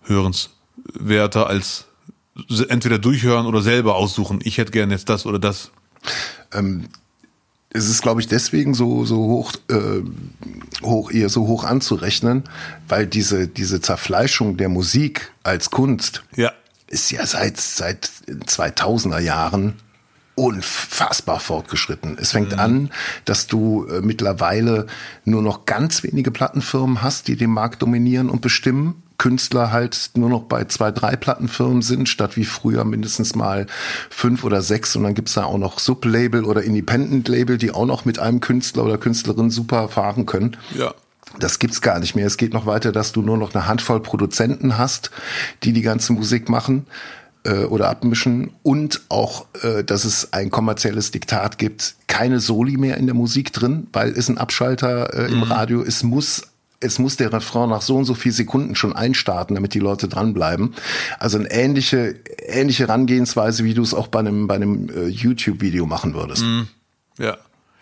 hörenswerter 0.02 1.46
als 1.46 1.86
entweder 2.68 2.98
durchhören 2.98 3.46
oder 3.46 3.62
selber 3.62 3.96
aussuchen. 3.96 4.40
Ich 4.42 4.58
hätte 4.58 4.72
gerne 4.72 4.92
jetzt 4.92 5.08
das 5.08 5.26
oder 5.26 5.38
das. 5.38 5.70
Ähm, 6.52 6.88
es 7.70 7.88
ist, 7.88 8.02
glaube 8.02 8.20
ich, 8.20 8.28
deswegen 8.28 8.74
so, 8.74 9.06
so 9.06 9.16
hoch, 9.16 9.52
äh, 9.68 10.02
hoch, 10.82 11.10
eher 11.10 11.30
so 11.30 11.46
hoch 11.46 11.64
anzurechnen, 11.64 12.44
weil 12.88 13.06
diese, 13.06 13.48
diese 13.48 13.80
Zerfleischung 13.80 14.58
der 14.58 14.68
Musik 14.68 15.32
als 15.42 15.70
Kunst 15.70 16.24
ja. 16.36 16.52
ist 16.88 17.10
ja 17.10 17.24
seit, 17.24 17.58
seit 17.58 18.10
2000er 18.28 19.20
Jahren 19.20 19.76
unfassbar 20.34 21.40
fortgeschritten. 21.40 22.16
Es 22.18 22.32
fängt 22.32 22.52
mhm. 22.52 22.58
an, 22.58 22.90
dass 23.24 23.46
du 23.46 23.86
äh, 23.86 24.00
mittlerweile 24.00 24.86
nur 25.24 25.42
noch 25.42 25.66
ganz 25.66 26.02
wenige 26.02 26.30
Plattenfirmen 26.30 27.02
hast, 27.02 27.28
die 27.28 27.36
den 27.36 27.50
Markt 27.50 27.82
dominieren 27.82 28.30
und 28.30 28.40
bestimmen. 28.40 29.02
Künstler 29.18 29.70
halt 29.70 30.10
nur 30.14 30.28
noch 30.28 30.42
bei 30.44 30.64
zwei, 30.64 30.90
drei 30.90 31.14
Plattenfirmen 31.14 31.82
sind, 31.82 32.08
statt 32.08 32.36
wie 32.36 32.44
früher 32.44 32.84
mindestens 32.84 33.36
mal 33.36 33.66
fünf 34.10 34.42
oder 34.42 34.62
sechs. 34.62 34.96
Und 34.96 35.04
dann 35.04 35.14
gibt's 35.14 35.34
da 35.34 35.44
auch 35.44 35.58
noch 35.58 35.78
Sublabel 35.78 36.44
oder 36.44 36.64
Independent-Label, 36.64 37.56
die 37.56 37.70
auch 37.70 37.86
noch 37.86 38.04
mit 38.04 38.18
einem 38.18 38.40
Künstler 38.40 38.84
oder 38.84 38.98
Künstlerin 38.98 39.50
super 39.50 39.88
fahren 39.88 40.26
können. 40.26 40.56
Ja. 40.76 40.92
Das 41.38 41.60
gibt's 41.60 41.80
gar 41.80 42.00
nicht 42.00 42.16
mehr. 42.16 42.26
Es 42.26 42.36
geht 42.36 42.52
noch 42.52 42.66
weiter, 42.66 42.90
dass 42.90 43.12
du 43.12 43.22
nur 43.22 43.36
noch 43.36 43.54
eine 43.54 43.66
Handvoll 43.66 44.00
Produzenten 44.00 44.76
hast, 44.76 45.12
die 45.62 45.72
die 45.72 45.82
ganze 45.82 46.12
Musik 46.14 46.48
machen 46.48 46.86
äh, 47.44 47.64
oder 47.64 47.88
abmischen 47.88 48.52
und 48.62 49.02
auch, 49.08 49.46
äh, 49.62 49.84
dass 49.84 50.04
es 50.04 50.32
ein 50.32 50.50
kommerzielles 50.50 51.10
Diktat 51.10 51.58
gibt, 51.58 51.94
keine 52.06 52.40
Soli 52.40 52.76
mehr 52.76 52.96
in 52.96 53.06
der 53.06 53.14
Musik 53.14 53.52
drin, 53.52 53.86
weil 53.92 54.10
es 54.10 54.28
ein 54.28 54.38
Abschalter 54.38 55.14
äh, 55.14 55.32
im 55.32 55.38
mhm. 55.38 55.42
Radio, 55.44 55.82
es 55.82 56.02
muss 56.02 56.42
es 56.84 56.98
muss 56.98 57.16
der 57.16 57.32
Refrain 57.32 57.70
nach 57.70 57.80
so 57.80 57.96
und 57.96 58.04
so 58.06 58.14
viel 58.14 58.32
Sekunden 58.32 58.74
schon 58.74 58.92
einstarten, 58.92 59.54
damit 59.54 59.74
die 59.74 59.78
Leute 59.78 60.08
dranbleiben. 60.08 60.74
Also 61.18 61.38
eine 61.38 61.48
ähnliche, 61.50 62.16
ähnliche 62.44 62.88
Herangehensweise, 62.88 63.62
wie 63.64 63.74
du 63.74 63.82
es 63.82 63.94
auch 63.94 64.08
bei 64.08 64.18
einem, 64.18 64.48
bei 64.48 64.56
einem 64.56 64.88
äh, 64.88 65.06
YouTube-Video 65.06 65.86
machen 65.86 66.14
würdest. 66.14 66.42
Mm, 66.42 66.62
ja. 67.18 67.36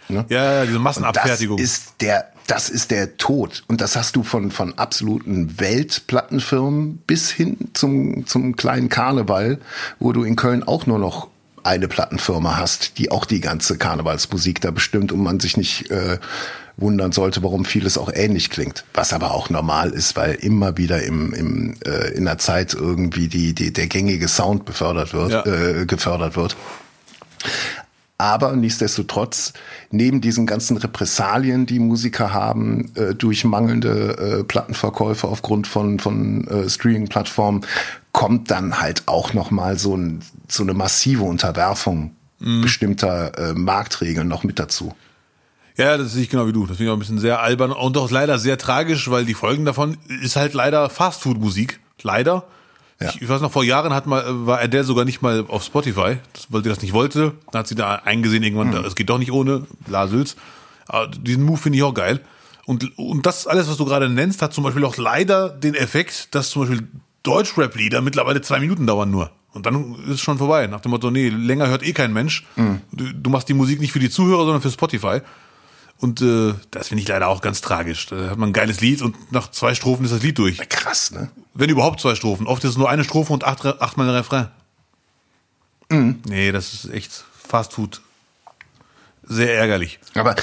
Ne? 0.08 0.26
Ja, 0.28 0.52
ja, 0.54 0.66
diese 0.66 0.78
Massenabfertigung. 0.78 1.56
Und 1.56 1.62
das 1.62 1.70
ist 1.70 1.94
der, 2.00 2.30
das 2.50 2.68
ist 2.68 2.90
der 2.90 3.16
Tod. 3.16 3.62
Und 3.68 3.80
das 3.80 3.94
hast 3.94 4.16
du 4.16 4.24
von, 4.24 4.50
von 4.50 4.76
absoluten 4.76 5.60
Weltplattenfirmen 5.60 6.96
bis 7.06 7.30
hin 7.30 7.56
zum, 7.74 8.26
zum 8.26 8.56
kleinen 8.56 8.88
Karneval, 8.88 9.58
wo 10.00 10.12
du 10.12 10.24
in 10.24 10.34
Köln 10.34 10.64
auch 10.64 10.84
nur 10.86 10.98
noch 10.98 11.28
eine 11.62 11.86
Plattenfirma 11.86 12.56
hast, 12.56 12.98
die 12.98 13.12
auch 13.12 13.24
die 13.24 13.40
ganze 13.40 13.78
Karnevalsmusik 13.78 14.60
da 14.60 14.72
bestimmt 14.72 15.12
und 15.12 15.22
man 15.22 15.38
sich 15.38 15.56
nicht 15.56 15.90
äh, 15.90 16.18
wundern 16.76 17.12
sollte, 17.12 17.42
warum 17.44 17.64
vieles 17.64 17.96
auch 17.96 18.10
ähnlich 18.12 18.50
klingt. 18.50 18.84
Was 18.94 19.12
aber 19.12 19.32
auch 19.32 19.48
normal 19.50 19.90
ist, 19.90 20.16
weil 20.16 20.34
immer 20.34 20.76
wieder 20.76 21.02
im, 21.04 21.32
im, 21.32 21.76
äh, 21.84 22.08
in 22.14 22.24
der 22.24 22.38
Zeit 22.38 22.74
irgendwie 22.74 23.28
die, 23.28 23.54
die, 23.54 23.72
der 23.72 23.86
gängige 23.86 24.26
Sound 24.26 24.64
befördert 24.64 25.12
wird, 25.12 25.30
ja. 25.30 25.46
äh, 25.46 25.86
gefördert 25.86 26.34
wird. 26.34 26.56
Aber 28.20 28.54
nichtsdestotrotz, 28.54 29.54
neben 29.90 30.20
diesen 30.20 30.44
ganzen 30.44 30.76
Repressalien, 30.76 31.64
die 31.64 31.78
Musiker 31.78 32.34
haben, 32.34 32.92
äh, 32.94 33.14
durch 33.14 33.46
mangelnde 33.46 34.40
äh, 34.40 34.44
Plattenverkäufe 34.44 35.26
aufgrund 35.26 35.66
von, 35.66 35.98
von 35.98 36.46
äh, 36.46 36.68
Streaming-Plattformen, 36.68 37.62
kommt 38.12 38.50
dann 38.50 38.78
halt 38.78 39.04
auch 39.06 39.32
nochmal 39.32 39.78
so, 39.78 39.96
ein, 39.96 40.20
so 40.48 40.62
eine 40.62 40.74
massive 40.74 41.22
Unterwerfung 41.22 42.14
mhm. 42.40 42.60
bestimmter 42.60 43.38
äh, 43.38 43.54
Marktregeln 43.54 44.28
noch 44.28 44.44
mit 44.44 44.58
dazu. 44.58 44.94
Ja, 45.78 45.96
das 45.96 46.12
sehe 46.12 46.24
ich 46.24 46.28
genau 46.28 46.46
wie 46.46 46.52
du. 46.52 46.66
Das 46.66 46.76
finde 46.76 46.84
ich 46.84 46.90
auch 46.90 46.96
ein 46.96 46.98
bisschen 46.98 47.20
sehr 47.20 47.40
albern 47.40 47.72
und 47.72 47.96
auch 47.96 48.10
leider 48.10 48.38
sehr 48.38 48.58
tragisch, 48.58 49.10
weil 49.10 49.24
die 49.24 49.32
Folgen 49.32 49.64
davon 49.64 49.96
ist 50.22 50.36
halt 50.36 50.52
leider 50.52 50.90
Fastfood-Musik. 50.90 51.80
Leider. 52.02 52.44
Ja. 53.02 53.12
Ich, 53.18 53.28
weiß 53.28 53.40
noch, 53.40 53.50
vor 53.50 53.64
Jahren 53.64 53.94
hat 53.94 54.06
mal, 54.06 54.24
war 54.46 54.60
Adele 54.60 54.84
sogar 54.84 55.06
nicht 55.06 55.22
mal 55.22 55.46
auf 55.48 55.64
Spotify, 55.64 56.18
weil 56.50 56.62
sie 56.62 56.68
das 56.68 56.82
nicht 56.82 56.92
wollte. 56.92 57.32
Dann 57.50 57.60
hat 57.60 57.66
sie 57.66 57.74
da 57.74 57.94
eingesehen, 57.94 58.42
irgendwann, 58.42 58.68
mhm. 58.68 58.84
es 58.84 58.94
geht 58.94 59.08
doch 59.08 59.18
nicht 59.18 59.32
ohne, 59.32 59.66
Lasels. 59.86 60.36
Aber 60.86 61.08
diesen 61.08 61.44
Move 61.44 61.56
finde 61.56 61.78
ich 61.78 61.84
auch 61.84 61.94
geil. 61.94 62.20
Und, 62.66 62.98
und 62.98 63.24
das 63.24 63.46
alles, 63.46 63.68
was 63.70 63.78
du 63.78 63.84
gerade 63.86 64.08
nennst, 64.10 64.42
hat 64.42 64.52
zum 64.52 64.64
Beispiel 64.64 64.84
auch 64.84 64.96
leider 64.96 65.48
den 65.48 65.74
Effekt, 65.74 66.34
dass 66.34 66.50
zum 66.50 66.62
Beispiel 66.62 66.88
Deutschrap-Lieder 67.22 68.02
mittlerweile 68.02 68.42
zwei 68.42 68.60
Minuten 68.60 68.86
dauern 68.86 69.10
nur. 69.10 69.30
Und 69.52 69.66
dann 69.66 69.94
ist 70.04 70.14
es 70.14 70.20
schon 70.20 70.38
vorbei. 70.38 70.66
Nach 70.66 70.80
dem 70.80 70.90
Motto, 70.90 71.10
nee, 71.10 71.28
länger 71.28 71.68
hört 71.68 71.82
eh 71.82 71.92
kein 71.92 72.12
Mensch. 72.12 72.46
Mhm. 72.56 72.82
Du, 72.92 73.12
du, 73.12 73.30
machst 73.30 73.48
die 73.48 73.54
Musik 73.54 73.80
nicht 73.80 73.92
für 73.92 73.98
die 73.98 74.10
Zuhörer, 74.10 74.44
sondern 74.44 74.62
für 74.62 74.70
Spotify. 74.70 75.20
Und 75.98 76.22
äh, 76.22 76.54
das 76.70 76.88
finde 76.88 77.02
ich 77.02 77.08
leider 77.08 77.28
auch 77.28 77.40
ganz 77.40 77.60
tragisch. 77.60 78.06
Da 78.06 78.30
hat 78.30 78.38
man 78.38 78.50
ein 78.50 78.52
geiles 78.52 78.80
Lied 78.80 79.02
und 79.02 79.32
nach 79.32 79.50
zwei 79.50 79.74
Strophen 79.74 80.04
ist 80.04 80.12
das 80.12 80.22
Lied 80.22 80.38
durch. 80.38 80.56
Krass, 80.68 81.10
ne? 81.10 81.30
Wenn 81.54 81.70
überhaupt 81.70 82.00
zwei 82.00 82.14
Strophen. 82.14 82.46
Oft 82.46 82.64
ist 82.64 82.70
es 82.70 82.76
nur 82.78 82.88
eine 82.88 83.04
Strophe 83.04 83.32
und 83.32 83.44
acht, 83.44 83.64
achtmal 83.64 84.08
ein 84.08 84.14
Refrain. 84.14 84.48
Mhm. 85.90 86.20
Nee, 86.28 86.52
das 86.52 86.72
ist 86.72 86.92
echt 86.92 87.24
Fast 87.48 87.72
Food. 87.72 88.00
Sehr 89.24 89.54
ärgerlich. 89.56 89.98
Aber 90.14 90.36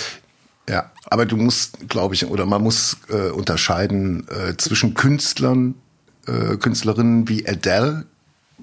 ja, 0.69 0.91
aber 1.09 1.25
du 1.25 1.37
musst, 1.37 1.89
glaube 1.89 2.13
ich, 2.15 2.25
oder 2.25 2.45
man 2.45 2.61
muss 2.61 2.97
äh, 3.09 3.29
unterscheiden 3.29 4.27
äh, 4.27 4.57
zwischen 4.57 4.93
Künstlern, 4.93 5.75
äh, 6.27 6.57
Künstlerinnen 6.57 7.29
wie 7.29 7.47
Adele, 7.47 8.05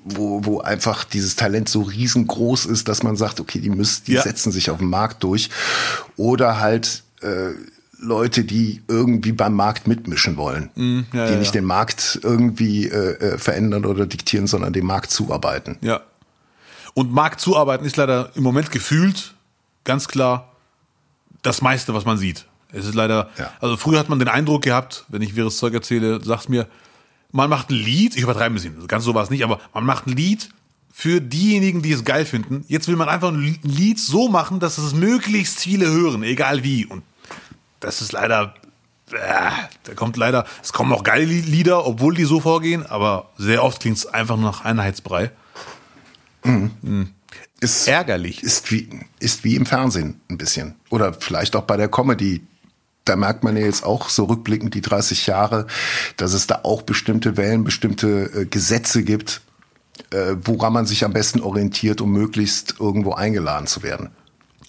wo, 0.04 0.44
wo 0.44 0.60
einfach 0.60 1.04
dieses 1.04 1.36
Talent 1.36 1.68
so 1.68 1.82
riesengroß 1.82 2.66
ist, 2.66 2.88
dass 2.88 3.02
man 3.02 3.16
sagt, 3.16 3.40
okay, 3.40 3.60
die 3.60 3.70
müssen, 3.70 4.04
die 4.04 4.12
ja. 4.12 4.22
setzen 4.22 4.52
sich 4.52 4.70
auf 4.70 4.78
den 4.78 4.88
Markt 4.88 5.24
durch. 5.24 5.48
Oder 6.16 6.60
halt 6.60 7.04
äh, 7.22 7.52
Leute, 8.04 8.44
die 8.44 8.82
irgendwie 8.88 9.32
beim 9.32 9.54
Markt 9.54 9.86
mitmischen 9.86 10.36
wollen, 10.36 10.70
mm, 10.74 11.00
ja, 11.12 11.26
die 11.26 11.32
ja, 11.32 11.38
nicht 11.38 11.54
den 11.54 11.64
Markt 11.64 12.20
irgendwie 12.22 12.86
äh, 12.86 13.34
äh, 13.34 13.38
verändern 13.38 13.84
oder 13.84 14.06
diktieren, 14.06 14.46
sondern 14.46 14.72
dem 14.72 14.86
Markt 14.86 15.10
zuarbeiten. 15.10 15.78
Ja. 15.80 16.00
Und 16.94 17.12
Markt 17.12 17.40
zuarbeiten 17.40 17.84
ist 17.84 17.96
leider 17.96 18.30
im 18.34 18.42
Moment 18.42 18.70
gefühlt 18.70 19.34
ganz 19.84 20.08
klar 20.08 20.52
das 21.42 21.60
meiste, 21.60 21.94
was 21.94 22.04
man 22.04 22.18
sieht. 22.18 22.46
Es 22.72 22.86
ist 22.86 22.94
leider, 22.94 23.30
ja. 23.38 23.50
also 23.60 23.76
früher 23.76 23.98
hat 23.98 24.08
man 24.08 24.18
den 24.18 24.28
Eindruck 24.28 24.62
gehabt, 24.62 25.04
wenn 25.08 25.22
ich 25.22 25.36
wirres 25.36 25.58
Zeug 25.58 25.74
erzähle, 25.74 26.20
sag's 26.22 26.48
mir, 26.48 26.66
man 27.30 27.50
macht 27.50 27.70
ein 27.70 27.76
Lied, 27.76 28.16
ich 28.16 28.22
übertreibe 28.22 28.52
ein 28.52 28.54
bisschen, 28.54 28.86
ganz 28.86 29.04
so 29.04 29.14
war 29.14 29.22
es 29.22 29.30
nicht, 29.30 29.44
aber 29.44 29.60
man 29.72 29.84
macht 29.84 30.06
ein 30.06 30.16
Lied 30.16 30.50
für 30.92 31.20
diejenigen, 31.20 31.82
die 31.82 31.92
es 31.92 32.04
geil 32.04 32.24
finden. 32.24 32.64
Jetzt 32.68 32.86
will 32.86 32.94
man 32.94 33.08
einfach 33.08 33.32
ein 33.32 33.58
Lied 33.62 33.98
so 33.98 34.28
machen, 34.28 34.60
dass 34.60 34.78
es 34.78 34.94
möglichst 34.94 35.58
viele 35.58 35.86
hören, 35.86 36.22
egal 36.22 36.62
wie. 36.62 36.86
Und 36.86 37.02
das 37.84 38.00
ist 38.00 38.12
leider, 38.12 38.54
äh, 39.12 39.50
da 39.84 39.94
kommt 39.94 40.16
leider, 40.16 40.46
es 40.62 40.72
kommen 40.72 40.92
auch 40.92 41.04
geile 41.04 41.24
Lieder, 41.24 41.86
obwohl 41.86 42.14
die 42.14 42.24
so 42.24 42.40
vorgehen, 42.40 42.84
aber 42.84 43.30
sehr 43.38 43.62
oft 43.62 43.80
klingt 43.80 43.98
es 43.98 44.06
einfach 44.06 44.36
nur 44.36 44.50
nach 44.50 44.64
Einheitsbrei. 44.64 45.30
Mhm. 46.44 46.70
Mhm. 46.82 47.10
Ist 47.60 47.88
ärgerlich. 47.88 48.42
Ist 48.42 48.70
wie, 48.70 48.88
ist 49.20 49.44
wie 49.44 49.56
im 49.56 49.64
Fernsehen 49.64 50.20
ein 50.28 50.36
bisschen. 50.36 50.74
Oder 50.90 51.14
vielleicht 51.14 51.56
auch 51.56 51.62
bei 51.62 51.76
der 51.76 51.88
Comedy 51.88 52.42
da 53.04 53.16
merkt 53.16 53.44
man 53.44 53.56
ja 53.56 53.64
jetzt 53.64 53.84
auch 53.84 54.08
so 54.08 54.24
rückblickend 54.24 54.74
die 54.74 54.80
30 54.80 55.26
Jahre, 55.26 55.66
dass 56.16 56.32
es 56.32 56.46
da 56.46 56.60
auch 56.62 56.82
bestimmte 56.82 57.36
Wellen, 57.36 57.64
bestimmte 57.64 58.30
äh, 58.34 58.46
Gesetze 58.46 59.02
gibt, 59.04 59.42
äh, 60.10 60.36
woran 60.42 60.72
man 60.72 60.86
sich 60.86 61.04
am 61.04 61.12
besten 61.12 61.40
orientiert, 61.40 62.00
um 62.00 62.12
möglichst 62.12 62.76
irgendwo 62.80 63.12
eingeladen 63.12 63.66
zu 63.66 63.82
werden. 63.82 64.10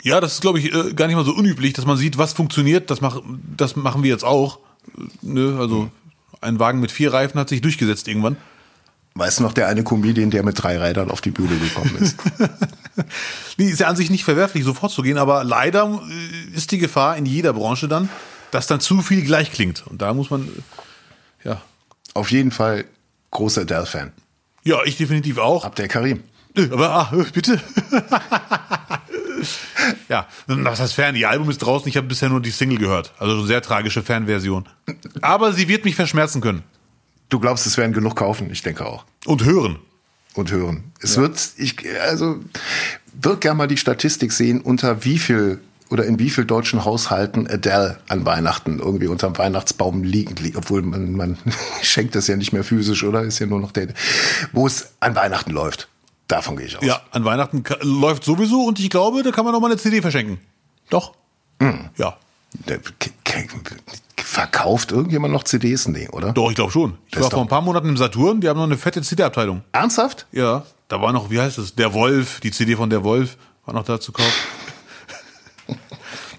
Ja, 0.05 0.21
das 0.21 0.33
ist, 0.33 0.41
glaube 0.41 0.59
ich, 0.59 0.71
äh, 0.71 0.93
gar 0.93 1.07
nicht 1.07 1.15
mal 1.15 1.25
so 1.25 1.33
unüblich, 1.33 1.73
dass 1.73 1.87
man 1.87 1.97
sieht, 1.97 2.19
was 2.19 2.31
funktioniert. 2.31 2.91
Das, 2.91 3.01
mach, 3.01 3.21
das 3.57 3.75
machen 3.75 4.03
wir 4.03 4.11
jetzt 4.11 4.23
auch. 4.23 4.59
Ne? 5.23 5.57
Also 5.59 5.89
ein 6.41 6.59
Wagen 6.59 6.79
mit 6.79 6.91
vier 6.91 7.11
Reifen 7.11 7.39
hat 7.39 7.49
sich 7.49 7.59
durchgesetzt 7.59 8.07
irgendwann. 8.07 8.37
Weißt 9.15 9.39
du 9.39 9.43
noch, 9.43 9.51
der 9.51 9.67
eine 9.67 9.83
Comedian, 9.83 10.29
der 10.29 10.43
mit 10.43 10.61
drei 10.61 10.77
Rädern 10.77 11.09
auf 11.09 11.21
die 11.21 11.31
Bühne 11.31 11.57
gekommen 11.57 11.95
ist? 11.99 12.17
nee, 13.57 13.65
ist 13.65 13.79
ja 13.79 13.87
an 13.87 13.95
sich 13.95 14.11
nicht 14.11 14.25
verwerflich, 14.25 14.63
so 14.63 14.75
vorzugehen, 14.75 15.17
aber 15.17 15.43
leider 15.43 15.99
äh, 16.07 16.55
ist 16.55 16.71
die 16.71 16.77
Gefahr 16.77 17.17
in 17.17 17.25
jeder 17.25 17.53
Branche 17.53 17.87
dann, 17.87 18.07
dass 18.51 18.67
dann 18.67 18.81
zu 18.81 19.01
viel 19.01 19.23
gleich 19.23 19.51
klingt. 19.51 19.87
Und 19.87 20.03
da 20.03 20.13
muss 20.13 20.29
man, 20.29 20.43
äh, 20.43 21.49
ja. 21.49 21.61
Auf 22.13 22.29
jeden 22.29 22.51
Fall 22.51 22.85
großer 23.31 23.61
Adele-Fan. 23.61 24.11
Ja, 24.63 24.83
ich 24.85 24.97
definitiv 24.97 25.39
auch. 25.39 25.65
Abdel 25.65 25.87
Karim. 25.87 26.23
Äh, 26.55 26.69
aber, 26.69 26.91
ah, 26.91 27.25
bitte. 27.33 27.59
ja, 30.09 30.27
was 30.47 30.79
heißt 30.79 30.93
Fan? 30.93 31.15
Die 31.15 31.25
Album 31.25 31.49
ist 31.49 31.59
draußen, 31.59 31.87
ich 31.87 31.97
habe 31.97 32.07
bisher 32.07 32.29
nur 32.29 32.41
die 32.41 32.51
Single 32.51 32.77
gehört. 32.77 33.13
Also 33.19 33.37
eine 33.37 33.47
sehr 33.47 33.61
tragische 33.61 34.03
Fanversion. 34.03 34.65
Aber 35.21 35.53
sie 35.53 35.67
wird 35.67 35.85
mich 35.85 35.95
verschmerzen 35.95 36.41
können. 36.41 36.63
Du 37.29 37.39
glaubst, 37.39 37.65
es 37.65 37.77
werden 37.77 37.93
genug 37.93 38.15
kaufen? 38.15 38.51
Ich 38.51 38.61
denke 38.61 38.85
auch. 38.85 39.05
Und 39.25 39.43
hören. 39.43 39.79
Und 40.33 40.51
hören. 40.51 40.91
Es 41.01 41.15
ja. 41.15 41.23
wird, 41.23 41.39
ich, 41.57 41.75
also, 42.01 42.39
wird 43.13 43.41
gerne 43.41 43.57
mal 43.57 43.67
die 43.67 43.77
Statistik 43.77 44.31
sehen, 44.31 44.61
unter 44.61 45.03
wie 45.05 45.17
viel 45.17 45.59
oder 45.89 46.05
in 46.05 46.17
wie 46.19 46.29
viel 46.29 46.45
deutschen 46.45 46.83
Haushalten 46.83 47.47
Adele 47.47 47.99
an 48.07 48.25
Weihnachten 48.25 48.79
irgendwie 48.79 49.07
unterm 49.07 49.37
Weihnachtsbaum 49.37 50.03
liegt, 50.03 50.41
obwohl 50.55 50.81
man, 50.81 51.13
man 51.13 51.37
schenkt 51.81 52.15
das 52.15 52.27
ja 52.27 52.35
nicht 52.35 52.53
mehr 52.53 52.63
physisch, 52.63 53.03
oder? 53.03 53.21
Ist 53.21 53.39
ja 53.39 53.45
nur 53.45 53.59
noch 53.59 53.71
der, 53.71 53.89
wo 54.51 54.65
es 54.65 54.93
an 54.99 55.15
Weihnachten 55.15 55.51
läuft. 55.51 55.87
Davon 56.27 56.57
gehe 56.57 56.65
ich 56.65 56.77
aus. 56.77 56.83
Ja, 56.83 57.01
an 57.11 57.23
Weihnachten 57.23 57.63
läuft 57.81 58.23
sowieso 58.23 58.63
und 58.63 58.79
ich 58.79 58.89
glaube, 58.89 59.23
da 59.23 59.31
kann 59.31 59.45
man 59.45 59.53
auch 59.53 59.59
mal 59.59 59.67
eine 59.67 59.77
CD 59.77 60.01
verschenken. 60.01 60.39
Doch. 60.89 61.13
Mhm. 61.59 61.89
Ja 61.97 62.17
verkauft 64.35 64.91
irgendjemand 64.91 65.33
noch 65.33 65.43
CDs? 65.43 65.87
Nee, 65.87 66.09
oder? 66.09 66.33
Doch, 66.33 66.49
ich 66.49 66.55
glaube 66.55 66.71
schon. 66.71 66.97
Ich 67.07 67.13
das 67.13 67.23
war 67.23 67.31
vor 67.31 67.41
ein 67.41 67.47
paar 67.47 67.61
Monaten 67.61 67.87
im 67.87 67.97
Saturn, 67.97 68.41
die 68.41 68.49
haben 68.49 68.57
noch 68.57 68.65
eine 68.65 68.77
fette 68.77 69.01
CD-Abteilung. 69.01 69.61
Ernsthaft? 69.71 70.25
Ja. 70.31 70.65
Da 70.87 71.01
war 71.01 71.13
noch, 71.13 71.29
wie 71.29 71.39
heißt 71.39 71.57
es? 71.57 71.75
Der 71.75 71.93
Wolf, 71.93 72.41
die 72.41 72.51
CD 72.51 72.75
von 72.75 72.89
Der 72.89 73.03
Wolf 73.03 73.37
war 73.65 73.73
noch 73.73 73.83
da 73.83 73.99
zu 73.99 74.11
kaufen. 74.11 74.33
ja, 75.69 75.75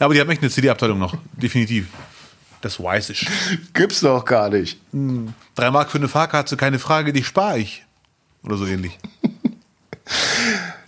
aber 0.00 0.14
die 0.14 0.20
haben 0.20 0.28
echt 0.30 0.42
eine 0.42 0.50
CD-Abteilung 0.50 0.98
noch, 0.98 1.16
definitiv. 1.32 1.86
Das 2.60 2.82
weiß 2.82 3.10
ich. 3.10 3.26
Gibt's 3.72 4.00
doch 4.00 4.24
gar 4.24 4.50
nicht. 4.50 4.78
Hm. 4.92 5.32
Drei 5.54 5.70
Mark 5.70 5.90
für 5.90 5.98
eine 5.98 6.08
Fahrkarte, 6.08 6.56
keine 6.56 6.78
Frage, 6.78 7.12
die 7.12 7.24
spare 7.24 7.58
ich. 7.58 7.84
Oder 8.42 8.56
so 8.56 8.66
ähnlich. 8.66 8.98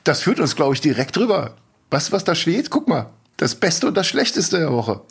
Das 0.05 0.23
führt 0.23 0.41
uns, 0.41 0.57
glaube 0.57 0.75
ich, 0.75 0.81
direkt 0.81 1.17
drüber. 1.17 1.57
Du, 1.91 1.97
was 1.97 2.25
da 2.25 2.35
steht? 2.35 2.71
Guck 2.71 2.89
mal. 2.89 3.11
Das 3.37 3.55
Beste 3.55 3.87
und 3.87 3.95
das 3.95 4.07
Schlechteste 4.07 4.59
der 4.59 4.73
Woche. 4.73 5.03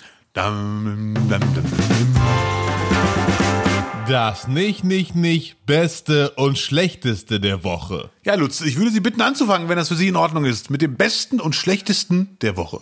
Das 4.08 4.48
nicht, 4.48 4.84
nicht, 4.84 5.16
nicht 5.16 5.66
Beste 5.66 6.32
und 6.32 6.58
Schlechteste 6.58 7.40
der 7.40 7.64
Woche. 7.64 8.10
Ja, 8.24 8.36
Lutz, 8.36 8.62
ich 8.62 8.78
würde 8.78 8.92
Sie 8.92 9.00
bitten 9.00 9.22
anzufangen, 9.22 9.70
wenn 9.70 9.78
das 9.78 9.88
für 9.90 9.96
Sie 9.96 10.08
in 10.08 10.16
Ordnung 10.16 10.46
ist, 10.46 10.70
mit 10.70 10.82
dem 10.82 10.96
Besten 10.96 11.40
und 11.40 11.56
Schlechtesten 11.56 12.38
der 12.42 12.56
Woche. 12.58 12.80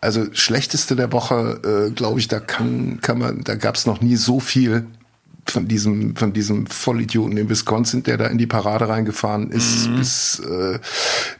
Also 0.00 0.26
Schlechteste 0.32 0.94
der 0.94 1.12
Woche, 1.12 1.88
äh, 1.88 1.90
glaube 1.90 2.20
ich, 2.20 2.28
da 2.28 2.38
kann, 2.40 3.00
kann 3.00 3.18
man, 3.18 3.42
da 3.42 3.56
gab 3.56 3.74
es 3.74 3.86
noch 3.86 4.00
nie 4.00 4.16
so 4.16 4.40
viel 4.40 4.86
von 5.50 5.68
diesem, 5.68 6.16
von 6.16 6.32
diesem 6.32 6.66
Vollidioten 6.66 7.36
in 7.36 7.48
Wisconsin, 7.48 8.02
der 8.02 8.16
da 8.16 8.26
in 8.26 8.38
die 8.38 8.46
Parade 8.46 8.88
reingefahren 8.88 9.50
ist, 9.50 9.88
mhm. 9.88 9.96
bis, 9.96 10.38
äh, 10.40 10.78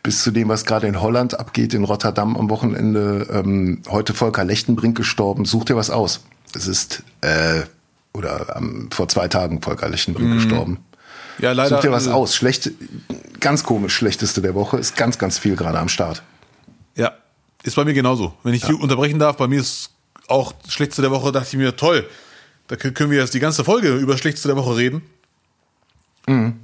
bis 0.02 0.22
zu 0.22 0.30
dem, 0.30 0.48
was 0.48 0.64
gerade 0.64 0.86
in 0.86 1.00
Holland 1.00 1.38
abgeht, 1.38 1.74
in 1.74 1.84
Rotterdam 1.84 2.36
am 2.36 2.50
Wochenende. 2.50 3.26
Ähm, 3.30 3.82
heute 3.88 4.14
Volker 4.14 4.44
Lechtenbrink 4.44 4.96
gestorben. 4.96 5.44
Such 5.44 5.64
dir 5.64 5.76
was 5.76 5.90
aus. 5.90 6.20
Es 6.54 6.66
ist, 6.66 7.02
äh, 7.20 7.62
oder 8.14 8.56
ähm, 8.56 8.88
vor 8.92 9.08
zwei 9.08 9.28
Tagen 9.28 9.62
Volker 9.62 9.88
Lechtenbrink 9.88 10.30
mhm. 10.30 10.34
gestorben. 10.34 10.78
Ja, 11.38 11.52
leider. 11.52 11.76
Such 11.76 11.82
dir 11.82 11.92
was 11.92 12.06
äh, 12.06 12.10
aus. 12.10 12.34
Schlecht, 12.34 12.70
ganz 13.40 13.62
komisch, 13.62 13.94
schlechteste 13.94 14.40
der 14.42 14.54
Woche. 14.54 14.78
Ist 14.78 14.96
ganz, 14.96 15.18
ganz 15.18 15.38
viel 15.38 15.56
gerade 15.56 15.78
am 15.78 15.88
Start. 15.88 16.22
Ja, 16.94 17.12
ist 17.62 17.76
bei 17.76 17.84
mir 17.84 17.94
genauso. 17.94 18.34
Wenn 18.42 18.54
ich 18.54 18.62
ja. 18.62 18.74
unterbrechen 18.74 19.18
darf, 19.18 19.36
bei 19.36 19.46
mir 19.46 19.60
ist 19.60 19.90
auch 20.26 20.52
schlechteste 20.68 21.02
der 21.02 21.10
Woche, 21.10 21.32
dachte 21.32 21.48
ich 21.50 21.56
mir, 21.56 21.76
toll 21.76 22.06
da 22.68 22.76
können 22.76 23.10
wir 23.10 23.18
jetzt 23.18 23.34
die 23.34 23.40
ganze 23.40 23.64
Folge 23.64 23.96
über 23.96 24.16
Schlechteste 24.16 24.48
der 24.48 24.56
Woche 24.56 24.76
reden. 24.76 25.02
Mhm. 26.26 26.60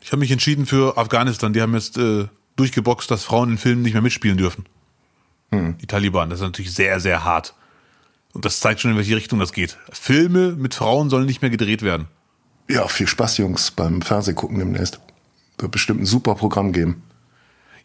Ich 0.00 0.12
habe 0.12 0.20
mich 0.20 0.30
entschieden 0.30 0.66
für 0.66 0.98
Afghanistan. 0.98 1.52
Die 1.52 1.62
haben 1.62 1.74
jetzt 1.74 1.96
äh, 1.96 2.26
durchgeboxt, 2.56 3.10
dass 3.10 3.24
Frauen 3.24 3.50
in 3.52 3.58
Filmen 3.58 3.82
nicht 3.82 3.92
mehr 3.92 4.02
mitspielen 4.02 4.36
dürfen. 4.36 4.66
Mhm. 5.50 5.78
Die 5.78 5.86
Taliban. 5.86 6.28
Das 6.28 6.40
ist 6.40 6.44
natürlich 6.44 6.74
sehr, 6.74 7.00
sehr 7.00 7.24
hart. 7.24 7.54
Und 8.32 8.44
das 8.44 8.60
zeigt 8.60 8.80
schon, 8.80 8.90
in 8.90 8.96
welche 8.96 9.16
Richtung 9.16 9.38
das 9.38 9.52
geht. 9.52 9.78
Filme 9.90 10.52
mit 10.52 10.74
Frauen 10.74 11.08
sollen 11.08 11.26
nicht 11.26 11.40
mehr 11.40 11.50
gedreht 11.50 11.82
werden. 11.82 12.08
Ja, 12.68 12.86
viel 12.88 13.06
Spaß, 13.06 13.38
Jungs, 13.38 13.70
beim 13.70 14.02
Fernsehgucken 14.02 14.58
demnächst. 14.58 15.00
Wird 15.58 15.72
bestimmt 15.72 16.02
ein 16.02 16.06
super 16.06 16.34
Programm 16.34 16.72
geben. 16.72 17.02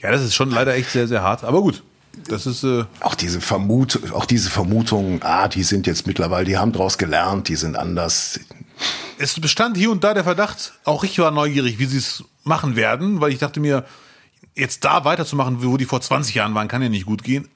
Ja, 0.02 0.12
das 0.12 0.22
ist 0.22 0.36
schon 0.36 0.52
leider 0.52 0.76
echt 0.76 0.90
sehr, 0.90 1.08
sehr 1.08 1.24
hart. 1.24 1.44
Aber 1.44 1.62
gut, 1.62 1.84
das 2.28 2.46
ist. 2.46 2.64
Äh 2.64 2.86
auch 3.00 3.16
diese 3.16 3.42
Vermut, 3.42 4.00
auch 4.14 4.26
diese 4.26 4.50
Vermutungen, 4.50 5.22
ah, 5.24 5.48
die 5.48 5.64
sind 5.64 5.88
jetzt 5.88 6.08
mittlerweile, 6.08 6.46
die 6.46 6.58
haben 6.58 6.72
daraus 6.72 6.98
gelernt, 6.98 7.50
die 7.50 7.56
sind 7.56 7.76
anders. 7.76 8.40
Es 9.18 9.40
bestand 9.40 9.78
hier 9.78 9.92
und 9.92 10.04
da 10.04 10.14
der 10.14 10.24
Verdacht, 10.24 10.74
auch 10.84 11.04
ich 11.04 11.20
war 11.20 11.32
neugierig, 11.32 11.80
wie 11.80 11.86
sie 11.86 11.98
es 11.98 12.24
machen 12.44 12.76
werden, 12.76 13.22
weil 13.22 13.32
ich 13.32 13.40
dachte 13.40 13.60
mir, 13.60 13.86
jetzt 14.56 14.84
da 14.86 15.06
weiterzumachen, 15.06 15.64
wo 15.64 15.78
die 15.78 15.86
vor 15.86 16.02
20 16.02 16.36
Jahren 16.36 16.56
waren, 16.56 16.68
kann 16.68 16.82
ja 16.82 16.90
nicht 16.90 17.06
gut 17.06 17.24
gehen. 17.24 17.48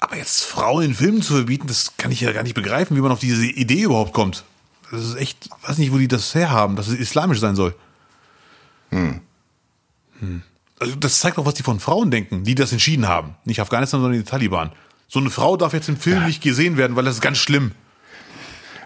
Aber 0.00 0.16
jetzt 0.16 0.44
Frauen 0.44 0.84
in 0.84 0.94
Filmen 0.94 1.20
zu 1.20 1.34
verbieten, 1.34 1.66
das 1.66 1.96
kann 1.98 2.10
ich 2.10 2.22
ja 2.22 2.32
gar 2.32 2.42
nicht 2.42 2.54
begreifen, 2.54 2.96
wie 2.96 3.00
man 3.00 3.12
auf 3.12 3.18
diese 3.18 3.44
Idee 3.44 3.82
überhaupt 3.82 4.14
kommt. 4.14 4.44
Das 4.90 5.04
ist 5.04 5.16
echt, 5.16 5.48
weiß 5.62 5.78
nicht, 5.78 5.92
wo 5.92 5.98
die 5.98 6.08
das 6.08 6.34
herhaben, 6.34 6.74
dass 6.74 6.88
es 6.88 6.98
islamisch 6.98 7.38
sein 7.38 7.54
soll. 7.54 7.74
Hm. 8.90 9.20
Hm. 10.18 10.42
Also 10.80 10.96
das 10.96 11.18
zeigt 11.20 11.38
auch, 11.38 11.46
was 11.46 11.54
die 11.54 11.62
von 11.62 11.78
Frauen 11.78 12.10
denken, 12.10 12.42
die 12.44 12.54
das 12.54 12.72
entschieden 12.72 13.06
haben. 13.06 13.36
Nicht 13.44 13.60
Afghanistan, 13.60 14.00
sondern 14.00 14.18
die 14.18 14.24
Taliban. 14.24 14.72
So 15.08 15.20
eine 15.20 15.30
Frau 15.30 15.56
darf 15.56 15.74
jetzt 15.74 15.88
im 15.88 15.96
Film 15.96 16.20
ja. 16.20 16.26
nicht 16.26 16.42
gesehen 16.42 16.76
werden, 16.76 16.96
weil 16.96 17.04
das 17.04 17.16
ist 17.16 17.20
ganz 17.20 17.38
schlimm. 17.38 17.72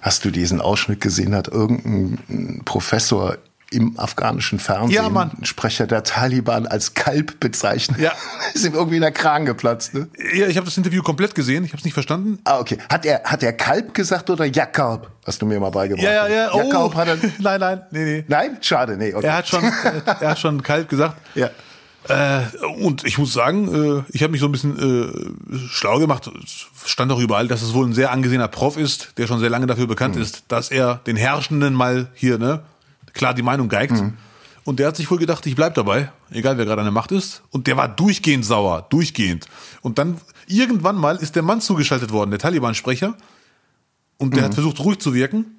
Hast 0.02 0.24
du 0.24 0.30
diesen 0.30 0.60
Ausschnitt 0.60 1.00
gesehen? 1.00 1.34
Hat 1.34 1.48
irgendein 1.48 2.62
Professor 2.64 3.38
im 3.70 3.98
afghanischen 3.98 4.58
Fernsehen 4.58 5.02
ja, 5.02 5.08
Mann. 5.08 5.32
Sprecher 5.42 5.86
der 5.86 6.04
Taliban 6.04 6.66
als 6.66 6.94
Kalb 6.94 7.40
bezeichnet. 7.40 7.98
Ja. 7.98 8.12
Ist 8.54 8.64
ihm 8.64 8.74
irgendwie 8.74 8.96
in 8.96 9.02
der 9.02 9.12
Kragen 9.12 9.46
geplatzt, 9.46 9.94
ne? 9.94 10.08
Ja, 10.34 10.46
ich 10.46 10.56
habe 10.56 10.66
das 10.66 10.76
Interview 10.76 11.02
komplett 11.02 11.34
gesehen, 11.34 11.64
ich 11.64 11.70
habe 11.70 11.78
es 11.78 11.84
nicht 11.84 11.94
verstanden. 11.94 12.38
Ah, 12.44 12.58
okay. 12.58 12.78
Hat 12.88 13.04
er, 13.04 13.22
hat 13.24 13.42
er 13.42 13.52
Kalb 13.52 13.94
gesagt 13.94 14.30
oder 14.30 14.44
Jakob? 14.44 15.10
Hast 15.26 15.42
du 15.42 15.46
mir 15.46 15.58
mal 15.58 15.70
beigebracht. 15.70 16.04
Ja, 16.04 16.28
ja, 16.28 16.28
ja. 16.28 16.50
Oh. 16.52 16.58
Jakob 16.58 16.94
hat 16.94 17.08
er, 17.08 17.16
nein, 17.38 17.60
nein, 17.60 17.82
nee, 17.90 18.04
nee. 18.04 18.24
Nein? 18.28 18.58
Schade, 18.60 18.96
nee. 18.96 19.12
Okay. 19.12 19.26
Er 19.26 19.36
hat 19.36 19.48
schon, 19.48 19.64
er 19.64 20.30
hat 20.30 20.38
schon 20.38 20.62
Kalb 20.62 20.88
gesagt. 20.88 21.16
Ja. 21.34 21.50
Äh, 22.08 22.42
und 22.78 23.04
ich 23.04 23.16
muss 23.16 23.32
sagen, 23.32 23.68
äh, 23.98 24.02
ich 24.10 24.22
habe 24.22 24.32
mich 24.32 24.40
so 24.40 24.46
ein 24.46 24.52
bisschen 24.52 24.78
äh, 24.78 25.58
schlau 25.68 25.98
gemacht. 25.98 26.30
Es 26.44 26.66
stand 26.84 27.10
auch 27.12 27.18
überall, 27.18 27.48
dass 27.48 27.62
es 27.62 27.72
wohl 27.72 27.86
ein 27.86 27.94
sehr 27.94 28.12
angesehener 28.12 28.48
Prof 28.48 28.76
ist, 28.76 29.16
der 29.16 29.26
schon 29.26 29.40
sehr 29.40 29.48
lange 29.48 29.66
dafür 29.66 29.86
bekannt 29.86 30.16
mhm. 30.16 30.22
ist, 30.22 30.44
dass 30.48 30.70
er 30.70 30.96
den 31.06 31.16
Herrschenden 31.16 31.72
mal 31.72 32.08
hier, 32.14 32.38
ne, 32.38 32.62
klar 33.14 33.32
die 33.32 33.42
Meinung 33.42 33.68
geigt. 33.68 33.92
Mhm. 33.92 34.14
Und 34.64 34.80
der 34.80 34.88
hat 34.88 34.96
sich 34.96 35.10
wohl 35.10 35.18
gedacht, 35.18 35.44
ich 35.46 35.56
bleib 35.56 35.74
dabei, 35.74 36.10
egal 36.30 36.58
wer 36.58 36.64
gerade 36.64 36.80
an 36.80 36.86
der 36.86 36.92
Macht 36.92 37.12
ist. 37.12 37.42
Und 37.50 37.66
der 37.66 37.76
war 37.76 37.88
durchgehend 37.88 38.44
sauer, 38.44 38.86
durchgehend. 38.88 39.46
Und 39.82 39.98
dann 39.98 40.20
irgendwann 40.46 40.96
mal 40.96 41.16
ist 41.16 41.36
der 41.36 41.42
Mann 41.42 41.60
zugeschaltet 41.60 42.12
worden, 42.12 42.30
der 42.30 42.38
Taliban-Sprecher. 42.38 43.14
Und 44.18 44.34
der 44.34 44.42
mhm. 44.42 44.46
hat 44.46 44.54
versucht, 44.54 44.80
ruhig 44.80 44.98
zu 44.98 45.14
wirken. 45.14 45.58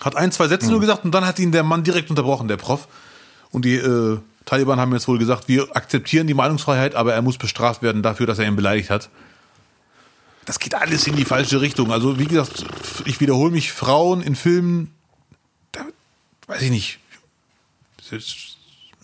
Hat 0.00 0.16
ein, 0.16 0.32
zwei 0.32 0.48
Sätze 0.48 0.66
mhm. 0.66 0.72
nur 0.72 0.80
gesagt 0.80 1.04
und 1.04 1.12
dann 1.12 1.26
hat 1.26 1.38
ihn 1.38 1.52
der 1.52 1.62
Mann 1.62 1.82
direkt 1.82 2.10
unterbrochen, 2.10 2.48
der 2.48 2.56
Prof. 2.56 2.88
Und 3.50 3.64
die 3.64 3.74
äh, 3.74 4.18
Taliban 4.44 4.80
haben 4.80 4.92
jetzt 4.92 5.08
wohl 5.08 5.18
gesagt, 5.18 5.48
wir 5.48 5.74
akzeptieren 5.76 6.26
die 6.26 6.34
Meinungsfreiheit, 6.34 6.94
aber 6.94 7.14
er 7.14 7.22
muss 7.22 7.38
bestraft 7.38 7.82
werden 7.82 8.02
dafür, 8.02 8.26
dass 8.26 8.38
er 8.38 8.46
ihn 8.46 8.56
beleidigt 8.56 8.90
hat. 8.90 9.10
Das 10.44 10.58
geht 10.58 10.74
alles 10.74 11.06
in 11.06 11.16
die 11.16 11.24
falsche 11.24 11.60
Richtung. 11.60 11.92
Also, 11.92 12.18
wie 12.18 12.26
gesagt, 12.26 12.64
ich 13.04 13.20
wiederhole 13.20 13.52
mich, 13.52 13.72
Frauen 13.72 14.22
in 14.22 14.34
Filmen, 14.34 14.90
da 15.72 15.84
weiß 16.46 16.62
ich 16.62 16.70
nicht, 16.70 16.98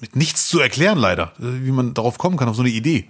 mit 0.01 0.17
nichts 0.17 0.49
zu 0.49 0.59
erklären 0.59 0.99
leider, 0.99 1.33
wie 1.39 1.71
man 1.71 1.95
darauf 1.95 2.19
kommen 2.19 2.37
kann, 2.37 2.49
auf 2.49 2.57
so 2.57 2.63
eine 2.63 2.71
Idee. 2.71 3.09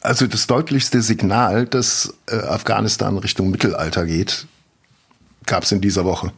Also 0.00 0.26
das 0.26 0.46
deutlichste 0.46 1.02
Signal, 1.02 1.66
dass 1.66 2.14
äh, 2.26 2.36
Afghanistan 2.36 3.18
Richtung 3.18 3.50
Mittelalter 3.50 4.06
geht, 4.06 4.46
gab 5.44 5.64
es 5.64 5.72
in 5.72 5.82
dieser 5.82 6.04
Woche. 6.04 6.32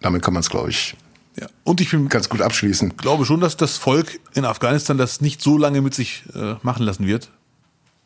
Damit 0.00 0.22
kann 0.22 0.34
man 0.34 0.42
es, 0.42 0.50
glaube 0.50 0.68
ich, 0.68 0.96
ja. 1.40 1.46
Und 1.64 1.80
ich 1.80 1.90
bin 1.90 2.08
ganz 2.08 2.28
gut 2.28 2.42
abschließen. 2.42 2.96
Glaube 2.96 3.24
schon, 3.24 3.40
dass 3.40 3.56
das 3.56 3.78
Volk 3.78 4.20
in 4.34 4.44
Afghanistan 4.44 4.98
das 4.98 5.20
nicht 5.20 5.40
so 5.40 5.56
lange 5.56 5.80
mit 5.80 5.94
sich 5.94 6.24
äh, 6.34 6.56
machen 6.62 6.84
lassen 6.84 7.06
wird. 7.06 7.30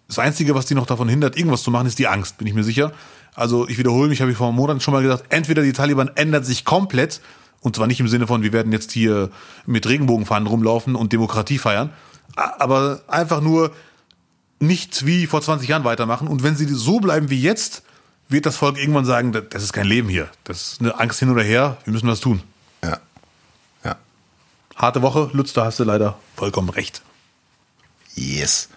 Das 0.09 0.19
Einzige, 0.21 0.55
was 0.55 0.67
die 0.67 0.75
noch 0.75 0.87
davon 0.87 1.09
hindert, 1.09 1.37
irgendwas 1.37 1.63
zu 1.63 1.71
machen, 1.71 1.87
ist 1.87 1.99
die 1.99 2.07
Angst, 2.07 2.39
bin 2.39 2.47
ich 2.47 2.55
mir 2.55 2.63
sicher. 2.63 2.93
Also 3.35 3.69
ich 3.69 3.79
wiederhole 3.79 4.09
mich, 4.09 4.21
habe 4.21 4.31
ich 4.31 4.37
vor 4.37 4.53
Monaten 4.53 4.81
schon 4.81 4.95
mal 4.95 5.03
gesagt, 5.03 5.25
entweder 5.31 5.63
die 5.63 5.73
Taliban 5.73 6.11
ändern 6.15 6.45
sich 6.45 6.65
komplett, 6.65 7.21
und 7.61 7.75
zwar 7.75 7.89
nicht 7.89 7.99
im 7.99 8.07
Sinne 8.07 8.29
von, 8.29 8.43
wir 8.43 8.53
werden 8.53 8.71
jetzt 8.71 8.93
hier 8.93 9.31
mit 9.67 9.89
Regenbogenfahnen 9.89 10.47
rumlaufen 10.47 10.95
und 10.95 11.13
Demokratie 11.13 11.59
feiern, 11.59 11.91
aber 12.37 13.03
einfach 13.09 13.41
nur 13.41 13.73
nicht 14.61 15.05
wie 15.05 15.27
vor 15.27 15.43
20 15.43 15.69
Jahren 15.69 15.85
weitermachen. 15.85 16.29
Und 16.29 16.45
wenn 16.45 16.57
sie 16.57 16.67
so 16.67 17.01
bleiben 17.01 17.29
wie 17.29 17.41
jetzt, 17.41 17.83
wird 18.29 18.47
das 18.47 18.57
Volk 18.57 18.79
irgendwann 18.79 19.05
sagen, 19.05 19.33
das 19.33 19.63
ist 19.63 19.73
kein 19.73 19.87
Leben 19.87 20.09
hier. 20.09 20.29
Das 20.45 20.73
ist 20.73 20.81
eine 20.81 20.99
Angst 20.99 21.19
hin 21.19 21.29
oder 21.29 21.43
her, 21.43 21.79
wir 21.85 21.93
müssen 21.93 22.09
was 22.09 22.21
tun. 22.21 22.43
Harte 24.77 25.01
Woche. 25.01 25.31
Lutz, 25.33 25.55
da 25.55 25.65
hast 25.65 25.81
du 25.81 25.85
leider 25.85 26.19
vollkommen 26.37 26.69
recht. 26.69 27.01
Yes. 28.15 28.69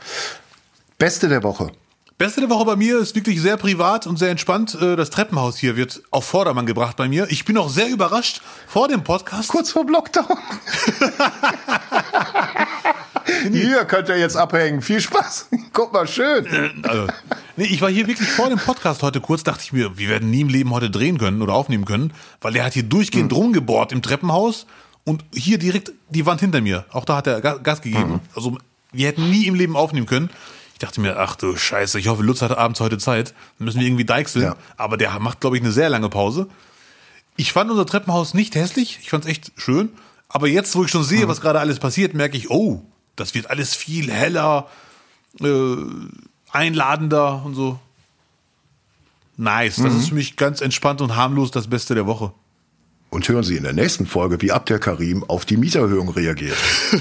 Beste 0.98 1.28
der 1.28 1.44
Woche. 1.44 1.72
Beste 2.18 2.42
der 2.42 2.50
Woche 2.50 2.66
bei 2.66 2.76
mir 2.76 3.00
ist 3.00 3.16
wirklich 3.16 3.42
sehr 3.42 3.58
privat 3.58 4.08
und 4.08 4.18
sehr 4.18 4.30
entspannt. 4.30 4.78
Äh, 4.82 4.96
das 4.96 5.10
Treppenhaus 5.10 5.58
hier 5.58 5.76
wird 5.76 6.02
auf 6.12 6.26
Vordermann 6.26 6.66
gebracht 6.66 6.98
bei 6.98 7.08
mir. 7.08 7.28
Ich 7.30 7.46
bin 7.46 7.58
auch 7.58 7.70
sehr 7.70 7.90
überrascht 7.90 8.42
vor 8.68 8.88
dem 8.88 9.04
Podcast. 9.04 9.50
Kurz 9.50 9.72
vor 9.72 9.86
Lockdown. 9.86 10.26
hier 13.52 13.86
könnt 13.86 14.10
ihr 14.10 14.18
jetzt 14.18 14.36
abhängen. 14.36 14.82
Viel 14.82 15.00
Spaß. 15.00 15.50
Guck 15.72 15.94
mal, 15.94 16.08
schön. 16.08 16.46
Äh, 16.46 16.88
also, 16.88 17.08
nee, 17.56 17.66
ich 17.66 17.82
war 17.82 17.90
hier 17.90 18.08
wirklich 18.08 18.30
vor 18.30 18.50
dem 18.50 18.60
Podcast 18.60 19.02
heute 19.02 19.22
kurz, 19.22 19.44
dachte 19.44 19.64
ich 19.64 19.74
mir, 19.74 19.98
wir 19.98 20.10
werden 20.10 20.30
nie 20.30 20.42
im 20.42 20.50
Leben 20.50 20.72
heute 20.72 20.90
drehen 20.90 21.18
können 21.18 21.42
oder 21.42 21.54
aufnehmen 21.54 21.86
können, 21.86 22.14
weil 22.42 22.54
der 22.54 22.66
hat 22.66 22.74
hier 22.74 22.84
durchgehend 22.84 23.32
hm. 23.32 23.38
rumgebohrt 23.38 23.94
im 23.94 24.02
Treppenhaus 24.02 24.66
und 25.10 25.26
hier 25.34 25.58
direkt 25.58 25.92
die 26.10 26.28
Wand 26.28 26.40
hinter 26.40 26.62
mir. 26.62 26.86
Auch 26.92 27.04
da 27.04 27.18
hat 27.18 27.26
er 27.26 27.42
Gas 27.42 27.82
gegeben. 27.82 28.12
Mhm. 28.12 28.20
Also 28.36 28.60
wir 28.92 29.08
hätten 29.08 29.28
nie 29.32 29.48
im 29.48 29.56
Leben 29.56 29.76
aufnehmen 29.76 30.06
können. 30.06 30.30
Ich 30.74 30.80
dachte 30.80 31.02
mir, 31.02 31.18
ach 31.18 31.36
du 31.36 31.56
Scheiße, 31.56 32.00
ich 32.00 32.10
hoffe, 32.10 32.22
Lutz 32.22 32.44
hat 32.44 32.56
abends 32.56 32.80
heute 32.80 33.00
Zeit. 33.00 33.34
Dann 33.58 33.66
müssen 33.66 33.80
wir 33.80 33.88
irgendwie 33.88 34.06
deichseln. 34.06 34.46
Ja. 34.46 34.56
Aber 34.78 34.98
der 34.98 35.20
macht, 35.20 35.42
glaube 35.42 35.58
ich, 35.58 35.64
eine 35.64 35.72
sehr 35.72 35.90
lange 35.90 36.10
Pause. 36.10 36.48
Ich 37.38 37.54
fand 37.54 37.72
unser 37.72 37.88
Treppenhaus 37.88 38.36
nicht 38.36 38.54
hässlich. 38.54 39.00
Ich 39.02 39.10
fand 39.10 39.26
es 39.26 39.32
echt 39.32 39.52
schön. 39.58 39.90
Aber 40.28 40.48
jetzt, 40.48 40.76
wo 40.76 40.84
ich 40.84 40.92
schon 40.92 41.04
sehe, 41.04 41.26
mhm. 41.26 41.30
was 41.30 41.42
gerade 41.42 41.60
alles 41.60 41.80
passiert, 41.80 42.14
merke 42.14 42.38
ich, 42.38 42.52
oh, 42.52 42.86
das 43.16 43.34
wird 43.34 43.50
alles 43.50 43.74
viel 43.74 44.12
heller, 44.12 44.70
äh, 45.42 45.76
einladender 46.52 47.44
und 47.44 47.56
so. 47.56 47.80
Nice. 49.38 49.78
Das 49.78 49.92
mhm. 49.92 50.00
ist 50.00 50.10
für 50.10 50.16
mich 50.16 50.36
ganz 50.36 50.62
entspannt 50.62 51.02
und 51.02 51.16
harmlos 51.16 51.50
das 51.50 51.66
Beste 51.68 51.96
der 51.96 52.06
Woche. 52.06 52.32
Und 53.10 53.28
hören 53.28 53.44
Sie 53.44 53.58
in 53.58 53.64
der 53.64 53.74
nächsten 53.74 54.06
Folge, 54.06 54.42
wie 54.42 54.52
Abdel 54.52 54.78
Karim 54.80 55.24
auf 55.28 55.46
die 55.46 55.58
Mieterhöhung 55.58 56.10
reagiert. 56.10 56.58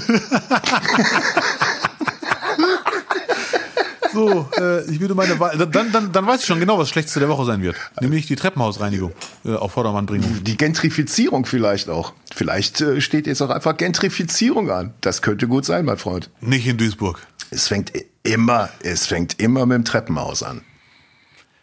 so, 4.13 4.49
äh, 4.57 4.89
ich 4.89 4.99
würde 4.99 5.13
meine 5.13 5.39
Wahl. 5.39 5.55
Dann, 5.57 5.91
dann, 5.91 6.11
dann 6.11 6.25
weiß 6.25 6.41
ich 6.41 6.47
schon 6.47 6.59
genau, 6.59 6.79
was 6.79 6.87
das 6.87 6.89
Schlechteste 6.89 7.19
der 7.19 7.29
Woche 7.29 7.45
sein 7.45 7.61
wird. 7.61 7.75
Nämlich 8.01 8.25
die 8.25 8.35
Treppenhausreinigung 8.35 9.13
äh, 9.45 9.53
auf 9.53 9.73
Vordermann 9.73 10.07
bringen. 10.07 10.43
Die 10.43 10.57
Gentrifizierung 10.57 11.45
vielleicht 11.45 11.89
auch. 11.89 12.13
Vielleicht 12.33 12.81
äh, 12.81 13.01
steht 13.01 13.27
jetzt 13.27 13.41
auch 13.41 13.51
einfach 13.51 13.77
Gentrifizierung 13.77 14.71
an. 14.71 14.95
Das 15.01 15.21
könnte 15.21 15.47
gut 15.47 15.65
sein, 15.65 15.85
mein 15.85 15.97
Freund. 15.97 16.31
Nicht 16.41 16.65
in 16.65 16.77
Duisburg. 16.77 17.19
Es 17.51 17.67
fängt 17.67 17.91
immer, 18.23 18.69
es 18.83 19.05
fängt 19.05 19.39
immer 19.39 19.67
mit 19.67 19.75
dem 19.75 19.85
Treppenhaus 19.85 20.41
an. 20.41 20.61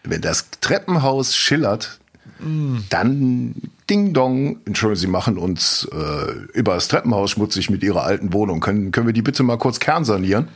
Wenn 0.05 0.21
das 0.21 0.51
Treppenhaus 0.61 1.35
schillert, 1.35 1.99
dann 2.39 3.55
Ding 3.89 4.13
Dong, 4.13 4.59
Entschuldigung, 4.67 5.01
Sie 5.01 5.07
machen 5.07 5.39
uns 5.39 5.89
äh, 5.93 6.33
über 6.53 6.75
das 6.75 6.89
Treppenhaus 6.89 7.31
schmutzig 7.31 7.71
mit 7.71 7.83
Ihrer 7.83 8.03
alten 8.03 8.33
Wohnung. 8.33 8.61
Können, 8.61 8.91
können 8.91 9.07
wir 9.07 9.15
die 9.15 9.23
bitte 9.23 9.43
mal 9.43 9.57
kurz 9.59 9.81
kernsanieren? 9.81 10.49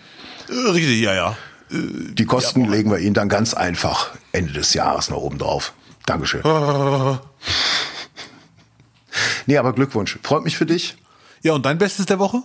Äh, 0.49 0.71
richtig, 0.71 1.01
ja, 1.01 1.15
ja. 1.15 1.37
Äh, 1.71 1.77
die 2.13 2.27
Kosten 2.27 2.65
ja, 2.65 2.71
legen 2.71 2.91
wir 2.91 2.99
Ihnen 2.99 3.15
dann 3.15 3.29
ganz 3.29 3.55
einfach 3.55 4.11
Ende 4.33 4.53
des 4.53 4.75
Jahres 4.75 5.11
nach 5.11 5.17
oben 5.17 5.39
drauf. 5.39 5.73
Dankeschön. 6.07 6.43
nee, 9.47 9.57
aber 9.57 9.73
Glückwunsch. 9.73 10.19
Freut 10.23 10.45
mich 10.45 10.57
für 10.57 10.67
dich. 10.67 10.97
Ja, 11.43 11.55
und 11.55 11.65
dein 11.65 11.79
Bestes 11.79 12.07
der 12.07 12.19
Woche? 12.19 12.43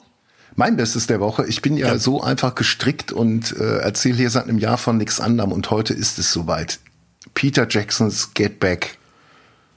Mein 0.56 0.78
Bestes 0.78 1.08
der 1.08 1.20
Woche. 1.20 1.46
Ich 1.48 1.62
bin 1.62 1.76
ja, 1.76 1.88
ja. 1.88 1.98
so 1.98 2.22
einfach 2.22 2.56
gestrickt 2.56 3.12
und 3.12 3.58
äh, 3.58 3.80
erzähle 3.80 4.16
hier 4.16 4.30
seit 4.30 4.46
einem 4.46 4.60
Jahr 4.60 4.78
von 4.78 4.98
nichts 4.98 5.20
anderem 5.20 5.52
und 5.52 5.70
heute 5.72 5.94
ist 5.94 6.20
es 6.20 6.32
soweit. 6.32 6.80
Peter 7.34 7.68
Jacksons 7.70 8.34
Get 8.34 8.60
Back 8.60 8.98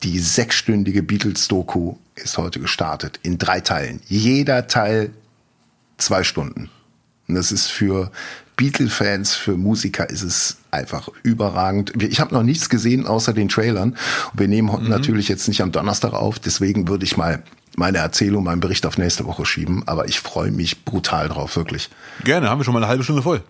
die 0.03 0.19
sechsstündige 0.19 1.03
Beatles-Doku 1.03 1.97
ist 2.15 2.39
heute 2.39 2.61
gestartet 2.61 3.19
in 3.23 3.39
drei 3.39 3.61
Teilen. 3.61 4.01
Jeder 4.07 4.67
Teil 4.67 5.11
zwei 5.97 6.25
Stunden. 6.25 6.71
Und 7.27 7.35
das 7.35 7.53
ist 7.53 7.67
für 7.67 8.11
Beatle-Fans, 8.57 9.35
für 9.35 9.57
Musiker 9.57 10.09
ist 10.09 10.23
es 10.23 10.59
einfach 10.71 11.09
überragend. 11.23 12.03
Ich 12.03 12.21
habe 12.21 12.35
noch 12.35 12.43
nichts 12.43 12.69
gesehen 12.69 13.07
außer 13.07 13.33
den 13.33 13.49
Trailern. 13.49 13.91
Und 14.33 14.41
wir 14.41 14.49
nehmen 14.49 14.71
mhm. 14.83 14.89
natürlich 14.89 15.29
jetzt 15.29 15.49
nicht 15.49 15.63
am 15.63 15.73
Donnerstag 15.73 16.13
auf, 16.13 16.39
deswegen 16.39 16.89
würde 16.89 17.05
ich 17.05 17.17
mal 17.17 17.43
meine 17.77 17.99
Erzählung, 17.99 18.45
meinen 18.45 18.61
Bericht 18.61 18.87
auf 18.87 18.99
nächste 18.99 19.25
Woche 19.27 19.47
schieben. 19.47 19.85
Aber 19.87 20.09
ich 20.09 20.21
freue 20.21 20.51
mich 20.51 20.85
brutal 20.85 21.29
drauf, 21.29 21.57
wirklich. 21.57 21.91
Gerne, 22.25 22.51
haben 22.51 22.59
wir 22.59 22.65
schon 22.65 22.75
mal 22.75 22.81
eine 22.81 22.89
halbe 22.89 23.05
Stunde 23.05 23.23
voll. 23.23 23.43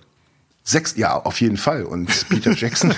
Sechs, 0.65 0.97
ja, 0.97 1.15
auf 1.17 1.41
jeden 1.41 1.57
Fall. 1.57 1.85
Und 1.85 2.29
Peter 2.29 2.53
Jackson, 2.53 2.95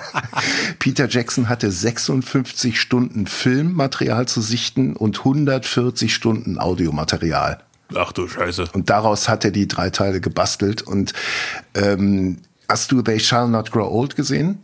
Peter 0.78 1.08
Jackson 1.08 1.48
hatte 1.48 1.70
56 1.70 2.80
Stunden 2.80 3.26
Filmmaterial 3.26 4.26
zu 4.26 4.40
sichten 4.40 4.96
und 4.96 5.18
140 5.18 6.12
Stunden 6.12 6.58
Audiomaterial. 6.58 7.62
Ach 7.94 8.12
du 8.12 8.28
Scheiße. 8.28 8.68
Und 8.72 8.90
daraus 8.90 9.28
hat 9.28 9.44
er 9.44 9.50
die 9.50 9.68
drei 9.68 9.90
Teile 9.90 10.20
gebastelt. 10.20 10.82
Und 10.82 11.12
ähm, 11.74 12.38
hast 12.68 12.92
du 12.92 13.00
They 13.02 13.20
Shall 13.20 13.48
Not 13.48 13.70
Grow 13.70 13.90
Old 13.90 14.16
gesehen? 14.16 14.58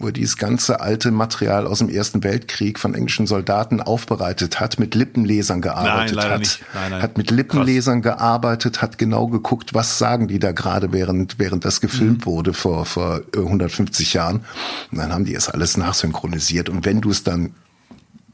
Wo 0.00 0.06
er 0.06 0.12
dieses 0.12 0.36
ganze 0.36 0.80
alte 0.80 1.10
Material 1.10 1.66
aus 1.66 1.78
dem 1.78 1.88
Ersten 1.88 2.24
Weltkrieg 2.24 2.78
von 2.78 2.94
englischen 2.94 3.26
Soldaten 3.26 3.80
aufbereitet 3.80 4.58
hat, 4.58 4.78
mit 4.78 4.94
Lippenlesern 4.94 5.60
gearbeitet 5.60 6.16
nein, 6.16 6.30
hat. 6.30 6.60
Nein, 6.74 6.90
nein. 6.90 7.02
hat 7.02 7.18
mit 7.18 7.30
Lippenlesern 7.30 8.00
Krass. 8.00 8.16
gearbeitet, 8.16 8.82
hat 8.82 8.98
genau 8.98 9.26
geguckt, 9.28 9.74
was 9.74 9.98
sagen 9.98 10.26
die 10.26 10.38
da 10.38 10.52
gerade, 10.52 10.92
während 10.92 11.38
während 11.38 11.64
das 11.64 11.80
gefilmt 11.80 12.20
mhm. 12.20 12.26
wurde 12.26 12.52
vor 12.54 12.86
vor 12.86 13.20
150 13.36 14.14
Jahren. 14.14 14.44
Und 14.90 14.98
dann 14.98 15.12
haben 15.12 15.24
die 15.26 15.34
es 15.34 15.48
alles 15.48 15.76
nachsynchronisiert. 15.76 16.68
Und 16.70 16.86
wenn 16.86 17.00
du 17.00 17.10
es 17.10 17.22
dann 17.22 17.54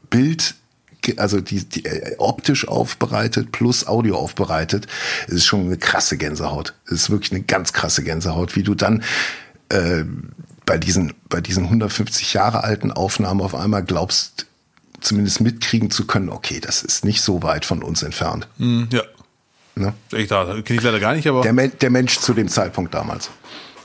Bild 0.09 0.55
also 1.15 1.39
die, 1.39 1.63
die 1.63 1.85
äh, 1.85 2.15
optisch 2.17 2.67
aufbereitet 2.67 3.51
plus 3.51 3.87
Audio 3.87 4.17
aufbereitet, 4.17 4.87
ist 5.27 5.45
schon 5.45 5.65
eine 5.65 5.77
krasse 5.77 6.17
Gänsehaut. 6.17 6.73
Es 6.85 6.93
ist 6.93 7.09
wirklich 7.09 7.31
eine 7.31 7.43
ganz 7.43 7.71
krasse 7.71 8.03
Gänsehaut, 8.03 8.55
wie 8.57 8.63
du 8.63 8.75
dann 8.75 9.03
äh, 9.69 10.03
bei 10.67 10.77
diesen, 10.77 11.13
bei 11.29 11.41
diesen 11.41 11.63
150 11.63 12.33
Jahre 12.33 12.63
alten 12.63 12.91
Aufnahmen 12.91 13.41
auf 13.41 13.55
einmal 13.55 13.83
glaubst, 13.83 14.45
zumindest 14.99 15.41
mitkriegen 15.41 15.89
zu 15.89 16.05
können, 16.05 16.29
okay, 16.29 16.59
das 16.59 16.83
ist 16.83 17.05
nicht 17.05 17.21
so 17.21 17.41
weit 17.41 17.65
von 17.65 17.81
uns 17.81 18.03
entfernt. 18.03 18.47
Mm, 18.57 18.83
ja. 18.91 19.01
Ne? 19.75 19.93
Ich 20.11 20.27
da 20.27 20.43
kenne 20.61 20.77
ich 20.79 20.83
leider 20.83 20.99
gar 20.99 21.15
nicht, 21.15 21.27
aber. 21.27 21.41
Der, 21.41 21.53
der 21.53 21.89
Mensch 21.89 22.19
zu 22.19 22.33
dem 22.33 22.49
Zeitpunkt 22.49 22.93
damals. 22.93 23.29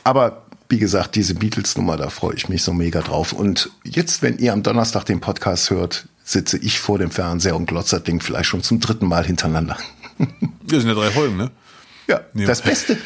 Aber 0.04 0.42
wie 0.68 0.78
gesagt, 0.78 1.14
diese 1.14 1.34
Beatles-Nummer, 1.34 1.96
da 1.96 2.10
freue 2.10 2.34
ich 2.34 2.48
mich 2.48 2.62
so 2.62 2.72
mega 2.72 3.00
drauf. 3.00 3.32
Und 3.32 3.70
jetzt, 3.84 4.22
wenn 4.22 4.38
ihr 4.38 4.52
am 4.52 4.62
Donnerstag 4.62 5.04
den 5.04 5.20
Podcast 5.20 5.70
hört, 5.70 6.08
sitze 6.24 6.58
ich 6.58 6.80
vor 6.80 6.98
dem 6.98 7.10
Fernseher 7.10 7.54
und 7.56 7.66
glotze 7.66 7.96
das 7.96 8.04
Ding 8.04 8.20
vielleicht 8.20 8.48
schon 8.48 8.62
zum 8.62 8.80
dritten 8.80 9.06
Mal 9.06 9.24
hintereinander. 9.24 9.76
Wir 10.62 10.80
sind 10.80 10.88
ja 10.88 10.94
drei 10.94 11.10
Folgen, 11.10 11.36
ne? 11.36 11.50
Ja, 12.08 12.22
ja. 12.34 12.46
das 12.46 12.62
Beste. 12.62 12.96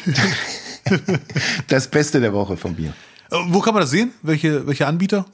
das 1.67 1.89
Beste 1.89 2.21
der 2.21 2.33
Woche 2.33 2.57
von 2.57 2.75
mir. 2.75 2.93
Äh, 3.31 3.35
wo 3.47 3.59
kann 3.59 3.73
man 3.73 3.81
das 3.81 3.89
sehen? 3.89 4.11
Welche, 4.21 4.67
welche 4.67 4.87
Anbieter? 4.87 5.25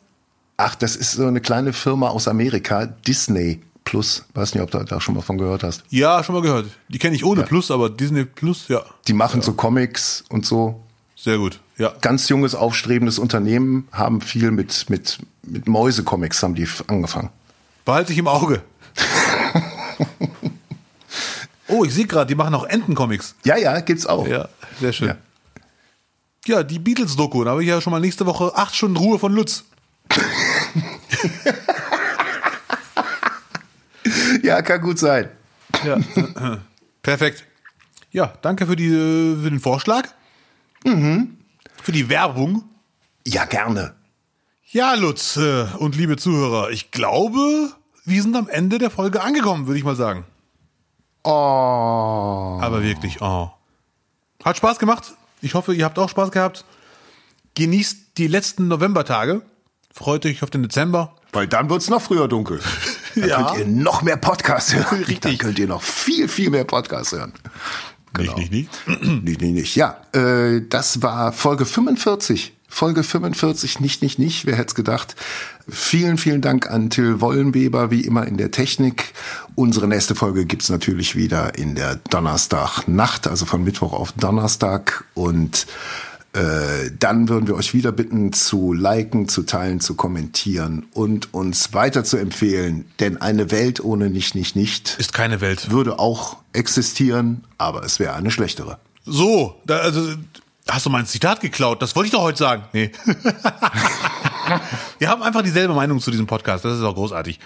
Ach, 0.57 0.75
das 0.75 0.95
ist 0.95 1.13
so 1.13 1.25
eine 1.25 1.41
kleine 1.41 1.73
Firma 1.73 2.09
aus 2.09 2.27
Amerika, 2.27 2.85
Disney 2.85 3.61
Plus. 3.83 4.23
Weiß 4.33 4.53
nicht, 4.53 4.63
ob 4.63 4.71
du 4.71 4.83
da 4.83 5.01
schon 5.01 5.15
mal 5.15 5.21
von 5.21 5.37
gehört 5.37 5.63
hast. 5.63 5.83
Ja, 5.89 6.23
schon 6.23 6.35
mal 6.35 6.41
gehört. 6.41 6.67
Die 6.87 6.99
kenne 6.99 7.15
ich 7.15 7.25
ohne 7.25 7.41
ja. 7.41 7.47
Plus, 7.47 7.71
aber 7.71 7.89
Disney 7.89 8.25
Plus, 8.25 8.67
ja. 8.67 8.83
Die 9.07 9.13
machen 9.13 9.41
ja. 9.41 9.45
so 9.45 9.53
Comics 9.53 10.23
und 10.29 10.45
so. 10.45 10.81
Sehr 11.15 11.37
gut, 11.37 11.59
ja. 11.77 11.93
Ganz 12.01 12.29
junges, 12.29 12.55
aufstrebendes 12.55 13.19
Unternehmen, 13.19 13.87
haben 13.91 14.21
viel 14.21 14.51
mit, 14.51 14.89
mit, 14.89 15.19
mit 15.43 15.67
Mäusecomics 15.67 16.43
haben 16.43 16.55
die 16.55 16.67
angefangen. 16.87 17.29
Behalte 17.85 18.13
ich 18.13 18.19
im 18.19 18.27
Auge. 18.27 18.61
oh, 21.67 21.83
ich 21.83 21.93
sehe 21.93 22.05
gerade, 22.05 22.27
die 22.27 22.35
machen 22.35 22.53
auch 22.55 22.65
Entencomics. 22.65 23.35
Ja, 23.43 23.57
ja, 23.57 23.79
gibt's 23.81 24.05
auch. 24.05 24.27
Ja, 24.27 24.49
sehr 24.79 24.93
schön. 24.93 25.09
Ja. 25.09 25.17
Ja, 26.45 26.63
die 26.63 26.79
Beatles-Doku. 26.79 27.45
Da 27.45 27.51
habe 27.51 27.63
ich 27.63 27.69
ja 27.69 27.79
schon 27.79 27.91
mal 27.91 28.01
nächste 28.01 28.25
Woche 28.25 28.53
acht 28.55 28.75
Stunden 28.75 28.97
Ruhe 28.97 29.17
von 29.17 29.31
Lutz. 29.33 29.63
ja, 34.43 34.61
kann 34.61 34.81
gut 34.81 34.99
sein. 34.99 35.29
Ja, 35.85 35.97
perfekt. 37.01 37.45
Ja, 38.11 38.33
danke 38.41 38.67
für, 38.67 38.75
die, 38.75 38.89
für 38.89 39.49
den 39.49 39.61
Vorschlag. 39.61 40.09
Mhm. 40.83 41.37
Für 41.81 41.93
die 41.93 42.09
Werbung. 42.09 42.65
Ja, 43.25 43.45
gerne. 43.45 43.95
Ja, 44.65 44.95
Lutz 44.95 45.37
äh, 45.37 45.67
und 45.77 45.95
liebe 45.95 46.17
Zuhörer, 46.17 46.71
ich 46.71 46.91
glaube, 46.91 47.71
wir 48.05 48.21
sind 48.21 48.35
am 48.35 48.49
Ende 48.49 48.79
der 48.79 48.89
Folge 48.89 49.21
angekommen, 49.21 49.67
würde 49.67 49.77
ich 49.77 49.85
mal 49.85 49.95
sagen. 49.95 50.25
Oh. 51.23 52.59
Aber 52.61 52.83
wirklich, 52.83 53.21
oh. 53.21 53.49
Hat 54.43 54.57
Spaß 54.57 54.79
gemacht. 54.79 55.13
Ich 55.43 55.55
hoffe, 55.55 55.75
ihr 55.75 55.83
habt 55.83 55.99
auch 55.99 56.07
Spaß 56.07 56.31
gehabt. 56.31 56.63
Genießt 57.55 58.17
die 58.17 58.27
letzten 58.27 58.69
Novembertage. 58.69 59.41
Freut 59.93 60.25
euch 60.25 60.41
auf 60.41 60.49
den 60.49 60.63
Dezember. 60.63 61.15
Weil 61.33 61.47
dann 61.47 61.69
wird 61.69 61.81
es 61.81 61.89
noch 61.89 62.01
früher 62.01 62.27
dunkel. 62.27 62.61
Dann 63.15 63.29
ja. 63.29 63.43
könnt 63.43 63.59
ihr 63.59 63.67
noch 63.67 64.01
mehr 64.01 64.17
Podcasts 64.17 64.73
hören. 64.73 65.03
Richtig. 65.07 65.19
Dann 65.21 65.37
könnt 65.37 65.59
ihr 65.59 65.67
noch 65.67 65.83
viel, 65.83 66.27
viel 66.27 66.49
mehr 66.49 66.63
Podcasts 66.63 67.11
hören. 67.11 67.33
Genau. 68.13 68.35
Nicht, 68.37 68.51
nicht, 68.51 68.87
nicht. 68.87 69.03
nicht, 69.23 69.41
nicht, 69.41 69.53
nicht. 69.53 69.75
Ja, 69.75 70.01
äh, 70.13 70.61
das 70.67 71.03
war 71.03 71.31
Folge 71.31 71.65
45. 71.65 72.53
Folge 72.73 73.03
45, 73.03 73.81
nicht, 73.81 74.01
nicht, 74.01 74.17
nicht, 74.17 74.47
wer 74.47 74.55
hätte 74.55 74.69
es 74.69 74.75
gedacht. 74.75 75.15
Vielen, 75.69 76.17
vielen 76.17 76.41
Dank 76.41 76.71
an 76.71 76.89
Till 76.89 77.21
Wollenweber, 77.21 77.91
wie 77.91 78.01
immer 78.01 78.25
in 78.25 78.35
der 78.35 78.49
Technik. 78.49 79.13
Unsere 79.53 79.87
nächste 79.87 80.15
Folge 80.15 80.47
gibt's 80.47 80.69
natürlich 80.69 81.15
wieder 81.15 81.55
in 81.55 81.75
der 81.75 81.97
Donnerstagnacht, 82.09 83.27
also 83.27 83.45
von 83.45 83.63
Mittwoch 83.63 83.93
auf 83.93 84.13
Donnerstag. 84.13 85.05
Und 85.13 85.67
äh, 86.33 86.89
dann 86.97 87.29
würden 87.29 87.47
wir 87.47 87.53
euch 87.53 87.75
wieder 87.75 87.91
bitten 87.91 88.33
zu 88.33 88.73
liken, 88.73 89.27
zu 89.27 89.43
teilen, 89.43 89.79
zu 89.79 89.93
kommentieren 89.93 90.87
und 90.93 91.31
uns 91.31 91.75
weiter 91.75 92.03
zu 92.03 92.17
empfehlen. 92.17 92.85
Denn 92.99 93.21
eine 93.21 93.51
Welt 93.51 93.83
ohne 93.83 94.09
nicht, 94.09 94.33
nicht, 94.33 94.55
nicht 94.55 94.95
ist 94.97 95.13
keine 95.13 95.41
Welt. 95.41 95.69
Würde 95.69 95.99
auch 95.99 96.37
existieren, 96.53 97.43
aber 97.59 97.83
es 97.83 97.99
wäre 97.99 98.15
eine 98.15 98.31
schlechtere. 98.31 98.79
So, 99.05 99.61
da, 99.65 99.77
also 99.77 100.15
Hast 100.69 100.85
du 100.85 100.89
mein 100.89 101.05
Zitat 101.05 101.41
geklaut? 101.41 101.81
Das 101.81 101.95
wollte 101.95 102.07
ich 102.07 102.13
doch 102.13 102.21
heute 102.21 102.37
sagen. 102.37 102.63
Nee. 102.71 102.91
Wir 104.99 105.09
haben 105.09 105.21
einfach 105.21 105.41
dieselbe 105.41 105.73
Meinung 105.73 105.99
zu 105.99 106.09
diesem 106.09 106.25
Podcast. 106.25 106.63
Das 106.63 106.77
ist 106.77 106.83
auch 106.83 106.95
großartig. 106.95 107.39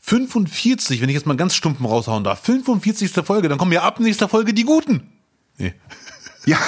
45, 0.00 1.00
wenn 1.00 1.08
ich 1.08 1.14
jetzt 1.14 1.26
mal 1.26 1.36
ganz 1.36 1.54
stumpfen 1.54 1.86
raushauen 1.86 2.22
darf. 2.22 2.40
45. 2.42 3.10
Folge, 3.24 3.48
dann 3.48 3.58
kommen 3.58 3.72
ja 3.72 3.82
ab 3.82 3.98
nächster 3.98 4.28
Folge 4.28 4.54
die 4.54 4.64
Guten. 4.64 5.10
Nee. 5.58 5.74
Ja. 6.46 6.58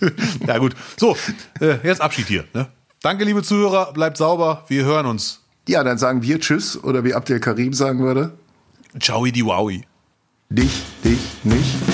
ja, 0.46 0.58
gut. 0.58 0.74
So, 0.96 1.16
äh, 1.60 1.78
jetzt 1.82 2.00
Abschied 2.00 2.28
hier. 2.28 2.44
Ne? 2.54 2.68
Danke, 3.02 3.24
liebe 3.24 3.42
Zuhörer. 3.42 3.92
Bleibt 3.92 4.16
sauber. 4.16 4.64
Wir 4.68 4.84
hören 4.84 5.06
uns. 5.06 5.40
Ja, 5.68 5.84
dann 5.84 5.98
sagen 5.98 6.22
wir 6.22 6.40
Tschüss 6.40 6.82
oder 6.82 7.04
wie 7.04 7.14
Abdel 7.14 7.40
Karim 7.40 7.72
sagen 7.72 8.00
würde. 8.00 8.32
Ciao, 9.00 9.24
die 9.26 9.44
Wowi. 9.44 9.84
Dich, 10.50 10.82
dich, 11.04 11.20
nicht. 11.44 11.91